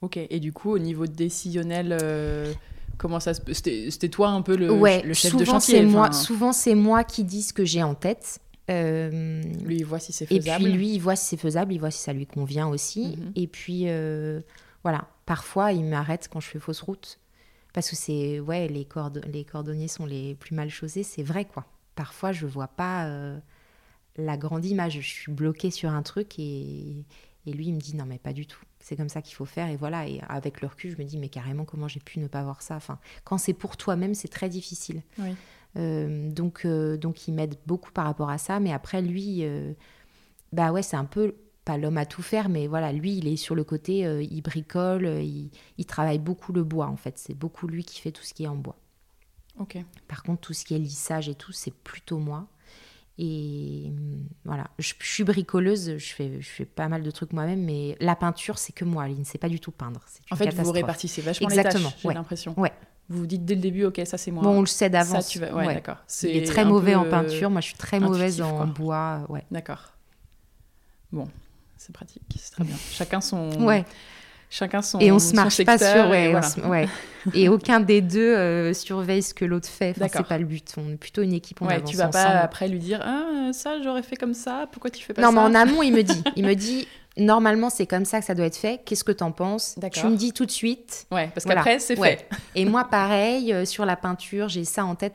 Ok. 0.00 0.16
Et 0.16 0.40
du 0.40 0.52
coup, 0.52 0.70
au 0.70 0.78
niveau 0.78 1.06
décisionnel, 1.06 1.92
comment 2.96 3.20
ça 3.20 3.34
se 3.34 3.40
C'était 3.52 4.08
toi 4.08 4.28
un 4.30 4.42
peu 4.42 4.56
le, 4.56 4.70
ouais. 4.70 5.02
le 5.02 5.14
chef 5.14 5.30
souvent 5.32 5.40
de 5.40 5.46
chantier. 5.46 5.82
moi, 5.84 6.02
enfin, 6.08 6.12
souvent 6.12 6.52
c'est 6.52 6.74
moi 6.74 7.04
qui 7.04 7.24
dis 7.24 7.42
ce 7.42 7.52
que 7.52 7.64
j'ai 7.64 7.82
en 7.82 7.94
tête. 7.94 8.40
Euh, 8.70 9.40
Lui, 9.64 9.76
il 9.76 9.84
voit 9.84 9.98
si 9.98 10.12
c'est 10.12 10.30
et 10.30 10.40
faisable. 10.40 10.64
puis 10.64 10.72
lui, 10.72 10.90
il 10.94 10.98
voit 10.98 11.16
si 11.16 11.24
c'est 11.26 11.36
faisable, 11.38 11.72
il 11.72 11.78
voit 11.78 11.90
si 11.90 12.00
ça 12.02 12.12
lui 12.12 12.26
convient 12.26 12.68
aussi. 12.68 13.16
Mhm. 13.16 13.32
Et 13.34 13.46
puis 13.46 13.84
euh, 13.86 14.40
voilà, 14.82 15.06
parfois 15.26 15.72
il 15.72 15.84
m'arrête 15.84 16.28
quand 16.30 16.40
je 16.40 16.48
fais 16.48 16.58
fausse 16.58 16.80
route. 16.82 17.18
Parce 17.72 17.88
que 17.90 17.96
c'est, 17.96 18.40
ouais, 18.40 18.66
les, 18.68 18.84
corde- 18.84 19.22
les 19.32 19.44
cordonniers 19.44 19.88
sont 19.88 20.04
les 20.06 20.34
plus 20.34 20.54
mal 20.54 20.68
chaussés, 20.70 21.02
c'est 21.02 21.22
vrai 21.22 21.44
quoi. 21.46 21.64
Parfois 21.94 22.32
je 22.32 22.46
vois 22.46 22.68
pas 22.68 23.06
euh, 23.06 23.38
la 24.16 24.36
grande 24.36 24.64
image, 24.64 24.94
je 25.00 25.06
suis 25.06 25.32
bloquée 25.32 25.70
sur 25.70 25.90
un 25.90 26.02
truc 26.02 26.38
et, 26.38 27.04
et 27.46 27.52
lui 27.52 27.66
il 27.68 27.74
me 27.74 27.80
dit 27.80 27.94
non 27.96 28.04
mais 28.06 28.18
pas 28.18 28.32
du 28.32 28.46
tout. 28.46 28.60
C'est 28.80 28.96
comme 28.96 29.08
ça 29.08 29.22
qu'il 29.22 29.34
faut 29.34 29.44
faire 29.44 29.68
et 29.68 29.76
voilà. 29.76 30.06
Et 30.06 30.20
avec 30.28 30.60
le 30.60 30.68
recul, 30.68 30.92
je 30.92 30.98
me 30.98 31.04
dis 31.04 31.18
mais 31.18 31.28
carrément 31.28 31.64
comment 31.64 31.88
j'ai 31.88 32.00
pu 32.00 32.20
ne 32.20 32.26
pas 32.26 32.42
voir 32.42 32.62
ça? 32.62 32.76
Enfin, 32.76 32.98
quand 33.24 33.38
c'est 33.38 33.52
pour 33.52 33.76
toi-même, 33.76 34.14
c'est 34.14 34.28
très 34.28 34.48
difficile. 34.48 35.02
Oui. 35.18 35.34
Euh, 35.76 36.30
donc, 36.30 36.64
euh, 36.64 36.96
donc 36.96 37.28
il 37.28 37.34
m'aide 37.34 37.56
beaucoup 37.66 37.92
par 37.92 38.04
rapport 38.04 38.30
à 38.30 38.38
ça. 38.38 38.60
Mais 38.60 38.72
après, 38.72 39.02
lui, 39.02 39.40
euh, 39.42 39.72
bah 40.52 40.72
ouais, 40.72 40.82
c'est 40.82 40.96
un 40.96 41.04
peu 41.04 41.34
pas 41.64 41.76
l'homme 41.76 41.98
à 41.98 42.06
tout 42.06 42.22
faire, 42.22 42.48
mais 42.48 42.66
voilà, 42.66 42.92
lui, 42.92 43.18
il 43.18 43.28
est 43.28 43.36
sur 43.36 43.54
le 43.54 43.62
côté, 43.62 43.98
il 44.22 44.40
bricole, 44.40 45.04
il, 45.22 45.50
il 45.76 45.84
travaille 45.84 46.18
beaucoup 46.18 46.54
le 46.54 46.64
bois 46.64 46.86
en 46.86 46.96
fait. 46.96 47.18
C'est 47.18 47.34
beaucoup 47.34 47.66
lui 47.66 47.84
qui 47.84 48.00
fait 48.00 48.10
tout 48.10 48.22
ce 48.22 48.32
qui 48.32 48.44
est 48.44 48.48
en 48.48 48.56
bois. 48.56 48.78
Ok. 49.58 49.76
Par 50.06 50.22
contre, 50.22 50.40
tout 50.40 50.54
ce 50.54 50.64
qui 50.64 50.74
est 50.74 50.78
lissage 50.78 51.28
et 51.28 51.34
tout, 51.34 51.52
c'est 51.52 51.74
plutôt 51.74 52.18
moi. 52.18 52.48
Et 53.20 53.86
hum, 53.88 54.24
voilà, 54.44 54.68
je, 54.78 54.94
je 55.00 55.12
suis 55.12 55.24
bricoleuse, 55.24 55.96
je 55.98 56.12
fais, 56.14 56.40
je 56.40 56.48
fais 56.48 56.64
pas 56.64 56.88
mal 56.88 57.02
de 57.02 57.10
trucs 57.10 57.32
moi-même, 57.32 57.64
mais 57.64 57.96
la 58.00 58.14
peinture, 58.14 58.58
c'est 58.58 58.72
que 58.72 58.84
moi. 58.84 59.02
Aline 59.04 59.18
ne 59.20 59.24
sait 59.24 59.38
pas 59.38 59.48
du 59.48 59.58
tout 59.58 59.72
peindre. 59.72 60.00
C'est 60.06 60.20
une 60.20 60.34
En 60.34 60.36
fait, 60.36 60.44
vous 60.44 60.50
vous 60.50 60.56
catastrophe. 60.56 60.76
répartissez 60.76 61.22
vachement 61.22 61.48
Exactement, 61.48 61.78
les 61.88 61.90
tâches, 61.90 62.00
j'ai 62.02 62.08
ouais. 62.08 62.14
l'impression. 62.14 62.54
Ouais. 62.60 62.72
Vous 63.08 63.20
vous 63.20 63.26
dites 63.26 63.44
dès 63.44 63.54
le 63.54 63.60
début, 63.60 63.84
ok, 63.84 64.00
ça 64.04 64.18
c'est 64.18 64.30
moi. 64.30 64.42
Bon, 64.42 64.50
on 64.58 64.60
le 64.60 64.66
sait 64.66 64.90
d'avance. 64.90 65.24
Ça, 65.24 65.28
tu 65.30 65.38
vas... 65.40 65.52
Ouais, 65.54 65.66
Ouais. 65.66 65.74
d'accord. 65.74 65.96
Il 66.22 66.28
est 66.28 66.46
C'est 66.46 66.52
très 66.52 66.64
mauvais 66.64 66.94
en 66.94 67.04
peinture. 67.08 67.48
Moi, 67.50 67.60
je 67.62 67.66
suis 67.68 67.76
très 67.76 67.98
mauvaise 68.00 68.40
en 68.42 68.56
quoi. 68.56 68.66
bois. 68.66 69.26
Ouais. 69.30 69.44
D'accord. 69.50 69.92
Bon, 71.10 71.26
c'est 71.78 71.92
pratique, 71.92 72.22
c'est 72.38 72.52
très 72.52 72.64
bien. 72.64 72.76
Chacun 72.92 73.20
son. 73.22 73.50
Ouais. 73.64 73.84
Chacun 74.50 74.80
son. 74.82 74.98
Et 75.00 75.12
on 75.12 75.18
se 75.18 75.30
son 75.30 75.36
marche 75.36 75.62
pas 75.64 75.76
sur. 75.78 75.86
et 76.06 76.08
Ouais, 76.08 76.30
voilà. 76.30 76.42
se- 76.46 76.60
ouais. 76.60 76.88
Et 77.34 77.48
aucun 77.50 77.80
des 77.80 78.00
deux 78.00 78.34
euh, 78.34 78.72
surveille 78.72 79.22
ce 79.22 79.34
que 79.34 79.44
l'autre 79.44 79.68
fait. 79.68 79.90
Enfin, 79.96 80.06
c'est 80.10 80.26
pas 80.26 80.38
le 80.38 80.46
but. 80.46 80.74
On 80.78 80.92
est 80.92 80.96
plutôt 80.96 81.22
une 81.22 81.34
équipe. 81.34 81.60
On 81.60 81.66
Ouais, 81.66 81.74
avance 81.74 81.90
tu 81.90 81.96
vas 81.96 82.08
pas 82.08 82.24
ensemble. 82.24 82.38
après 82.38 82.68
lui 82.68 82.78
dire 82.78 83.00
Ah, 83.04 83.50
ça 83.52 83.82
j'aurais 83.82 84.02
fait 84.02 84.16
comme 84.16 84.32
ça, 84.34 84.66
pourquoi 84.72 84.90
tu 84.90 85.04
fais 85.04 85.12
pas 85.12 85.20
Non, 85.20 85.28
ça 85.28 85.34
mais 85.34 85.40
en 85.40 85.54
amont, 85.54 85.82
il 85.82 85.92
me 85.92 86.02
dit. 86.02 86.22
Il 86.36 86.46
me 86.46 86.54
dit. 86.54 86.88
Normalement, 87.18 87.68
c'est 87.68 87.86
comme 87.86 88.04
ça 88.04 88.20
que 88.20 88.24
ça 88.26 88.34
doit 88.34 88.46
être 88.46 88.56
fait. 88.56 88.80
Qu'est-ce 88.86 89.02
que 89.02 89.10
t'en 89.12 89.32
penses? 89.32 89.74
Tu 89.92 90.06
me 90.06 90.14
dis 90.16 90.32
tout 90.32 90.46
de 90.46 90.50
suite. 90.52 91.06
Ouais, 91.10 91.28
parce 91.34 91.44
Voilà. 91.46 91.60
qu'après 91.62 91.78
c'est 91.80 91.98
Ouais. 91.98 92.16
fait. 92.18 92.28
Et 92.54 92.64
moi, 92.64 92.84
pareil, 92.84 93.52
euh, 93.52 93.64
sur 93.64 93.84
la 93.84 93.96
peinture, 93.96 94.48
j'ai 94.48 94.64
ça 94.64 94.84
en 94.84 94.94
tête. 94.94 95.14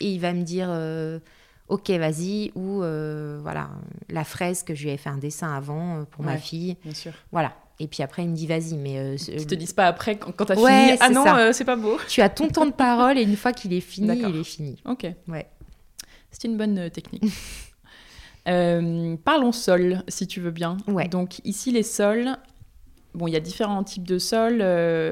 Et 0.00 0.12
il 0.12 0.20
va 0.20 0.32
me 0.32 0.42
dire 0.42 0.68
euh, 0.70 1.18
Ok, 1.68 1.90
vas-y. 1.90 2.52
Ou 2.54 2.78
voilà, 3.42 3.70
la 4.08 4.24
fresque, 4.24 4.72
je 4.74 4.82
lui 4.84 4.90
avais 4.90 4.98
fait 4.98 5.10
un 5.10 5.18
dessin 5.18 5.52
avant 5.54 6.04
pour 6.10 6.24
ma 6.24 6.36
fille. 6.38 6.76
Bien 6.84 6.94
sûr. 6.94 7.12
Voilà. 7.32 7.52
Et 7.82 7.88
puis 7.88 8.02
après, 8.02 8.22
il 8.22 8.28
me 8.30 8.34
dit 8.36 8.46
Vas-y, 8.46 8.76
mais. 8.76 8.98
euh, 8.98 9.16
Ils 9.28 9.46
te 9.46 9.54
disent 9.54 9.72
pas 9.72 9.86
après 9.88 10.16
quand, 10.16 10.30
quand 10.32 10.44
t'as 10.46 10.54
Ouais, 10.58 10.86
fini 10.86 10.98
Ah 11.00 11.10
non, 11.10 11.26
euh, 11.26 11.52
c'est 11.52 11.64
pas 11.64 11.76
beau. 11.76 11.98
Tu 12.08 12.20
as 12.20 12.28
ton 12.28 12.48
temps 12.48 12.64
de 12.66 12.70
parole 12.72 13.18
et 13.18 13.22
une 13.22 13.36
fois 13.36 13.52
qu'il 13.52 13.72
est 13.72 13.80
fini, 13.80 14.08
il 14.16 14.36
est 14.36 14.44
fini. 14.44 14.80
Ok. 14.84 15.06
Ouais. 15.28 15.46
C'est 16.30 16.44
une 16.44 16.56
bonne 16.56 16.78
euh, 16.78 16.88
technique. 16.88 17.24
Euh, 18.48 19.16
parlons 19.24 19.52
sol, 19.52 20.02
si 20.08 20.26
tu 20.26 20.40
veux 20.40 20.50
bien. 20.50 20.76
Ouais. 20.88 21.06
Donc 21.06 21.40
ici, 21.44 21.70
les 21.70 21.84
sols, 21.84 22.36
bon, 23.14 23.28
il 23.28 23.32
y 23.34 23.36
a 23.36 23.40
différents 23.40 23.84
types 23.84 24.06
de 24.06 24.18
sols. 24.18 24.58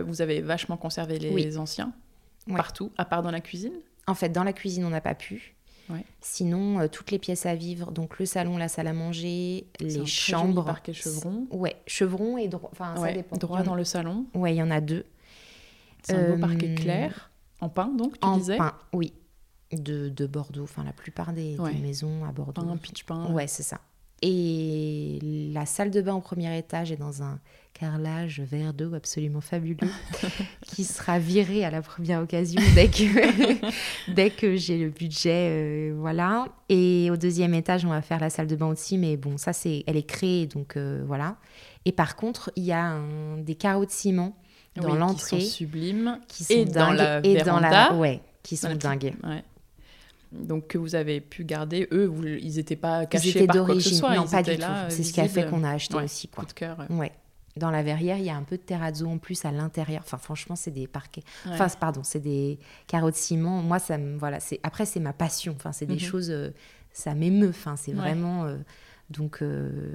vous 0.05 0.21
avez 0.21 0.41
vachement 0.41 0.77
conservé 0.77 1.19
les 1.21 1.31
Oui. 1.31 1.57
anciens, 1.57 1.93
Ouais. 2.49 2.57
partout, 2.57 2.91
à 2.99 3.05
part 3.05 3.23
dans 3.23 3.31
la 3.31 3.41
cuisine. 3.41 3.75
En 4.09 4.15
fait, 4.17 4.31
dans 4.31 4.43
la 4.43 4.53
cuisine, 4.53 4.85
on 4.85 4.91
n'a 4.91 5.01
pas 5.01 5.15
pu. 5.15 5.55
Ouais. 5.91 6.05
Sinon, 6.21 6.81
euh, 6.81 6.89
toutes 6.89 7.11
les 7.11 7.19
pièces 7.19 7.47
à 7.47 7.55
vivre, 7.55 7.91
donc 7.91 8.19
le 8.19 8.27
salon, 8.27 8.57
la 8.57 8.69
salle 8.69 8.87
à 8.87 8.93
manger, 8.93 9.67
un 9.81 9.85
les 9.85 9.91
joli 9.91 10.07
chambres. 10.07 10.65
parquet 10.65 10.93
chevron. 10.93 11.47
Ouais, 11.51 11.77
chevron 11.87 12.37
et 12.39 12.49
droit. 12.49 12.71
Enfin, 12.73 12.95
ça 12.97 13.13
dépend. 13.13 13.37
droit 13.37 13.61
en- 13.61 13.65
dans 13.65 13.75
le 13.75 13.85
salon. 13.85 14.27
Ouais, 14.35 14.55
il 14.55 14.59
y 14.59 14.63
en 14.63 14.71
a 14.71 14.81
deux. 14.81 15.05
C'est 16.03 16.15
un 16.15 16.29
beau 16.29 16.35
Euh, 16.35 16.39
parquet 16.39 16.75
clair, 16.75 17.31
en 17.61 17.69
pain 17.69 17.89
donc, 17.89 18.19
tu 18.21 18.27
en 18.27 18.37
disais 18.39 18.57
pain, 18.57 18.75
oui. 18.93 19.13
De, 19.73 20.09
de 20.09 20.27
Bordeaux. 20.27 20.65
Enfin, 20.65 20.83
la 20.83 20.93
plupart 20.93 21.33
des, 21.33 21.57
maisons 21.81 22.25
à 22.25 22.33
Bordeaux. 22.33 22.63
Pain, 22.63 22.77
pitch 22.77 23.05
pain. 23.05 23.31
Ouais, 23.33 23.47
c'est 23.47 23.63
ça. 23.63 23.81
Et 24.23 25.19
la 25.53 25.65
salle 25.67 25.91
de 25.91 26.01
bain 26.03 26.15
au 26.15 26.21
premier 26.21 26.57
étage 26.59 26.93
est 26.93 26.97
dans 26.97 27.23
un 27.23 27.39
carrelage 27.73 28.41
vert 28.41 28.75
d'eau 28.75 28.93
absolument 28.95 29.41
fabuleux 29.41 29.89
qui 30.67 30.85
sera 30.85 31.19
viré 31.19 31.65
à 31.65 31.71
la 31.71 31.81
première 31.81 32.21
occasion 32.21 32.61
dès 32.75 32.89
que, 32.89 34.13
dès 34.15 34.29
que 34.31 34.57
j'ai 34.57 34.77
le 34.79 34.91
budget. 34.91 35.49
euh, 35.51 35.95
voilà. 35.97 36.47
Et 36.69 37.09
au 37.11 37.17
deuxième 37.17 37.55
étage, 37.55 37.85
on 37.87 37.89
va 37.91 38.03
faire 38.03 38.21
la 38.21 38.29
salle 38.29 38.47
de 38.49 38.57
bain 38.57 38.67
aussi, 38.67 38.99
mais 38.99 39.17
bon, 39.17 39.39
ça, 39.39 39.53
c'est, 39.55 39.83
elle 39.87 39.97
est 39.97 40.03
créée, 40.07 40.47
donc 40.47 40.77
euh, 40.77 41.03
voilà. 41.07 41.37
Et 41.87 41.93
par 41.93 42.17
contre, 42.17 42.51
il 42.57 42.65
y 42.65 42.73
a 42.73 42.85
un- 42.85 43.39
des 43.39 43.55
carreaux 43.55 43.87
de 43.87 43.91
ciment 43.91 44.37
dans 44.77 44.91
Oui, 44.93 44.99
l'entrée 44.99 45.39
Qui 45.39 45.47
sont 45.47 45.51
sublimes. 45.57 46.19
qui 46.29 46.45
sont 46.45 46.53
et 46.53 46.65
dingues 46.67 46.75
dans 46.75 46.93
la 46.93 47.19
et 47.27 47.35
dans 47.43 47.59
la 47.61 47.69
véranda. 47.71 47.95
ouais, 47.95 48.21
qui 48.43 48.57
sont 48.59 48.75
dingues. 48.75 49.15
Ouais. 49.25 49.43
Donc 50.33 50.69
que 50.69 50.79
vous 50.79 50.95
avez 50.95 51.21
pu 51.21 51.45
garder, 51.45 51.89
eux, 51.93 52.07
vous- 52.07 52.25
ils 52.25 52.57
n'étaient 52.57 52.77
pas 52.77 53.05
cachés 53.07 53.29
Ils 53.29 53.37
étaient 53.37 53.47
par 53.47 53.57
quoi 53.65 53.75
que 53.75 53.81
ce 53.81 53.89
d'origine, 53.89 53.99
soit. 53.99 54.15
non 54.15 54.25
ils 54.27 54.31
pas 54.31 54.43
du 54.43 54.57
tout. 54.57 54.63
C'est 54.89 55.03
ce 55.03 55.13
qui 55.13 55.21
a 55.21 55.29
fait 55.29 55.49
qu'on 55.49 55.65
a 55.65 55.71
acheté 55.73 55.97
Ouais, 55.97 56.05
aussi 56.05 56.29
quoi. 56.29 56.45
Coup 56.45 56.49
de 56.49 56.53
cœur. 56.55 56.87
ouais. 56.91 57.13
Dans 57.57 57.73
la 57.73 57.83
verrière, 57.83 58.17
il 58.17 58.25
y 58.25 58.31
a 58.31 58.37
un 58.37 58.45
peu 58.45 58.57
de 58.57 58.63
terrazzo 58.63 59.09
en 59.09 59.19
plus 59.19 59.45
à 59.45 59.51
l'intérieur. 59.51 60.03
Enfin, 60.05 60.19
franchement, 60.19 60.55
c'est 60.55 60.71
des 60.71 60.87
parquets. 60.87 61.25
Ouais. 61.47 61.53
Enfin, 61.55 61.67
pardon, 61.81 62.03
c'est 62.05 62.21
des 62.21 62.61
carreaux 62.87 63.11
de 63.11 63.17
ciment. 63.17 63.61
Moi, 63.61 63.81
ça 63.81 63.99
me 63.99 64.17
voilà. 64.19 64.39
C'est 64.39 64.61
après, 64.63 64.87
c'est 64.87 65.01
ma 65.01 65.13
passion. 65.13 65.55
Enfin, 65.57 65.73
c'est 65.73 65.85
des 65.87 65.95
Mhm. 65.95 66.01
choses. 66.01 66.31
euh, 66.31 66.51
ça 66.93 67.13
m'émeut. 67.15 67.49
Enfin, 67.51 67.75
c'est 67.77 67.93
vraiment. 67.93 68.45
euh, 68.45 68.57
donc, 69.11 69.43
euh, 69.43 69.93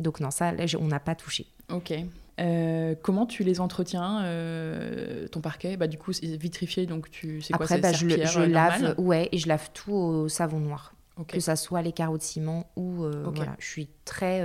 donc 0.00 0.20
non, 0.20 0.30
ça, 0.30 0.52
là, 0.52 0.64
on 0.78 0.86
n'a 0.88 1.00
pas 1.00 1.14
touché. 1.14 1.46
Ok. 1.72 1.94
Euh, 2.38 2.94
comment 3.00 3.24
tu 3.24 3.44
les 3.44 3.60
entretiens, 3.60 4.22
euh, 4.24 5.26
ton 5.28 5.40
parquet? 5.40 5.76
Bah, 5.76 5.86
Du 5.86 5.96
coup, 5.98 6.12
c'est 6.12 6.26
vitrifié, 6.36 6.84
donc 6.86 7.10
tu... 7.10 7.40
c'est 7.40 7.54
quoi 7.54 7.64
après, 7.64 7.80
bah, 7.80 7.92
je, 7.92 8.08
je 8.08 8.40
euh, 8.40 8.46
lave. 8.46 8.94
Ouais, 8.98 9.28
et 9.32 9.38
je 9.38 9.48
lave 9.48 9.70
tout 9.72 9.92
au 9.92 10.28
savon 10.28 10.60
noir. 10.60 10.92
Que 11.28 11.40
ça 11.40 11.56
soit 11.56 11.80
les 11.80 11.92
carreaux 11.92 12.18
de 12.18 12.22
ciment 12.22 12.70
ou 12.76 13.04
euh, 13.04 13.24
voilà. 13.34 13.56
Je 13.58 13.66
suis 13.66 13.88
très 14.04 14.42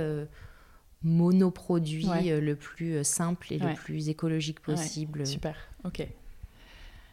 monoproduit, 1.02 2.08
Ouais. 2.08 2.40
le 2.40 2.56
plus 2.56 3.04
simple 3.04 3.52
et 3.52 3.58
Ouais. 3.60 3.70
le 3.70 3.74
plus 3.76 4.08
écologique 4.08 4.58
Ouais, 4.66 4.74
possible. 4.74 5.26
Super, 5.26 5.56
ok. 5.84 6.06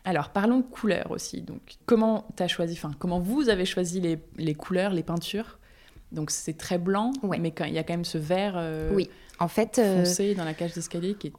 Alors, 0.06 0.30
parlons 0.30 0.62
couleurs 0.62 1.12
aussi. 1.12 1.42
Donc, 1.42 1.76
comment 1.86 2.26
tu 2.38 2.44
as 2.44 2.48
choisi, 2.48 2.74
enfin, 2.74 2.92
comment 3.00 3.20
vous 3.20 3.50
avez 3.50 3.66
choisi 3.66 4.00
les, 4.00 4.18
les 4.38 4.56
couleurs, 4.56 4.92
les 4.92 5.04
peintures? 5.04 5.59
Donc, 6.12 6.32
c'est 6.32 6.58
très 6.58 6.78
blanc, 6.78 7.12
Ouais. 7.24 7.38
mais 7.40 7.54
il 7.68 7.74
y 7.74 7.78
a 7.78 7.84
quand 7.84 7.94
même 7.94 8.06
ce 8.06 8.18
vert 8.18 8.54
euh, 8.56 8.90
Oui, 8.94 9.10
en 9.40 9.48
fait, 9.48 9.78
euh, 9.80 10.04
foncé 10.06 10.34
dans 10.36 10.44
la 10.46 10.54
cage 10.54 10.74
d'escalier 10.74 11.14
qui 11.16 11.28
est, 11.28 11.34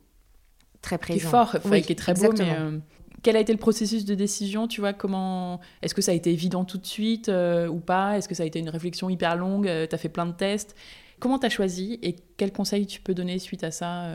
très 0.83 0.97
qui 0.99 1.13
est 1.13 1.17
présent. 1.17 1.31
fort, 1.31 1.53
enfin, 1.57 1.71
Oui, 1.71 1.83
qui 1.83 1.93
est 1.93 1.97
très 1.97 2.13
exactement. 2.13 2.49
beau. 2.49 2.55
Mais 2.71 2.77
euh, 2.77 2.79
quel 3.23 3.37
a 3.37 3.41
été 3.41 3.53
le 3.53 3.59
processus 3.59 4.05
de 4.05 4.15
décision 4.15 4.69
Tu 4.69 4.81
vois, 4.81 4.93
comment 4.93 5.61
Est-ce 5.83 5.95
que 5.95 6.03
ça 6.03 6.13
a 6.13 6.15
été 6.15 6.31
évident 6.33 6.65
tout 6.65 6.79
de 6.79 6.87
suite 6.87 7.29
ou 7.29 7.79
pas? 7.81 8.17
Est-ce 8.17 8.29
que 8.29 8.35
ça 8.35 8.45
a 8.45 8.47
été 8.47 8.59
une 8.61 8.71
réflexion 8.71 9.11
hyper 9.11 9.37
longue 9.37 9.65
Tu 9.89 9.95
as 9.95 9.99
fait 9.99 10.09
plein 10.09 10.27
de 10.27 10.33
tests? 10.33 10.75
Comment 11.19 11.39
tu 11.39 11.45
as 11.47 11.51
choisi 11.51 11.99
et 12.03 12.17
quels 12.39 12.53
conseils 12.53 12.87
tu 12.87 13.01
peux 13.01 13.13
donner 13.13 13.39
suite 13.39 13.63
à 13.65 13.71
ça 13.71 14.07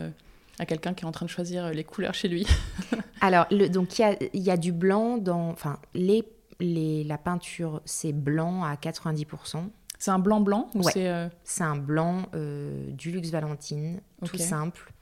à 0.58 0.64
quelqu'un 0.66 0.92
qui 0.94 1.04
est 1.04 1.06
en 1.06 1.12
train 1.12 1.26
de 1.26 1.30
choisir 1.30 1.70
les 1.70 1.84
couleurs 1.84 2.14
chez 2.14 2.26
lui? 2.28 2.46
Alors, 3.20 3.46
le- 3.52 3.68
donc 3.68 3.96
il 3.98 4.02
y 4.02 4.04
a, 4.06 4.16
il 4.32 4.40
y 4.42 4.50
a 4.50 4.56
du 4.56 4.72
blanc 4.72 5.18
dans. 5.18 5.50
Enfin, 5.50 5.78
les, 5.94 6.24
les, 6.58 7.04
la 7.04 7.16
peinture, 7.18 7.80
c'est 7.84 8.12
blanc 8.12 8.64
à 8.64 8.74
90%. 8.74 9.68
C'est 10.06 10.12
un 10.12 10.20
blanc-blanc 10.20 10.70
ou 10.76 10.84
Ouais. 10.84 10.92
c'est 10.92 11.08
euh, 11.08 11.28
C'est 11.42 11.64
un 11.64 11.74
blanc 11.74 12.26
euh, 12.36 12.92
du 12.92 13.10
luxe 13.10 13.30
Valentine, 13.30 14.00
tout 14.24 14.38
simple. 14.38 14.92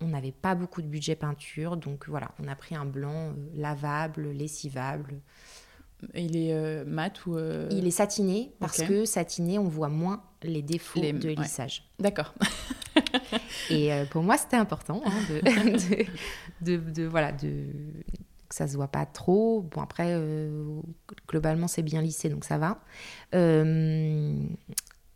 On 0.00 0.06
n'avait 0.06 0.30
pas 0.30 0.54
beaucoup 0.54 0.80
de 0.80 0.86
budget 0.86 1.16
peinture, 1.16 1.76
donc 1.76 2.08
voilà, 2.08 2.30
on 2.40 2.46
a 2.46 2.54
pris 2.54 2.76
un 2.76 2.84
blanc 2.84 3.30
euh, 3.30 3.32
lavable, 3.56 4.28
lessivable. 4.30 5.14
Il 6.14 6.36
est 6.36 6.84
mat 6.84 7.26
ou. 7.26 7.36
Il 7.72 7.84
est 7.84 7.90
satiné 7.90 8.52
parce 8.60 8.80
que 8.80 9.04
satiné, 9.06 9.58
on 9.58 9.64
voit 9.66 9.88
moins 9.88 10.22
les 10.44 10.62
défauts 10.62 11.00
Les- 11.00 11.12
de 11.12 11.30
ouais. 11.30 11.34
lissage. 11.34 11.88
D'accord. 11.98 12.32
Et 13.70 13.90
pour 14.12 14.22
moi, 14.22 14.36
c'était 14.38 14.56
important 14.56 15.02
hein, 15.04 15.10
de, 15.30 15.40
de, 16.64 16.76
de- 16.76 16.90
de- 16.92 17.06
voilà, 17.06 17.32
de, 17.32 17.64
ça 18.54 18.68
se 18.68 18.76
voit 18.76 18.88
pas 18.88 19.04
trop. 19.04 19.62
Bon, 19.62 19.80
après, 19.82 20.10
euh, 20.10 20.80
globalement, 21.28 21.66
c'est 21.66 21.82
bien 21.82 22.00
lissé, 22.02 22.28
donc 22.28 22.44
ça 22.44 22.56
va. 22.56 22.78
Euh, 23.34 24.36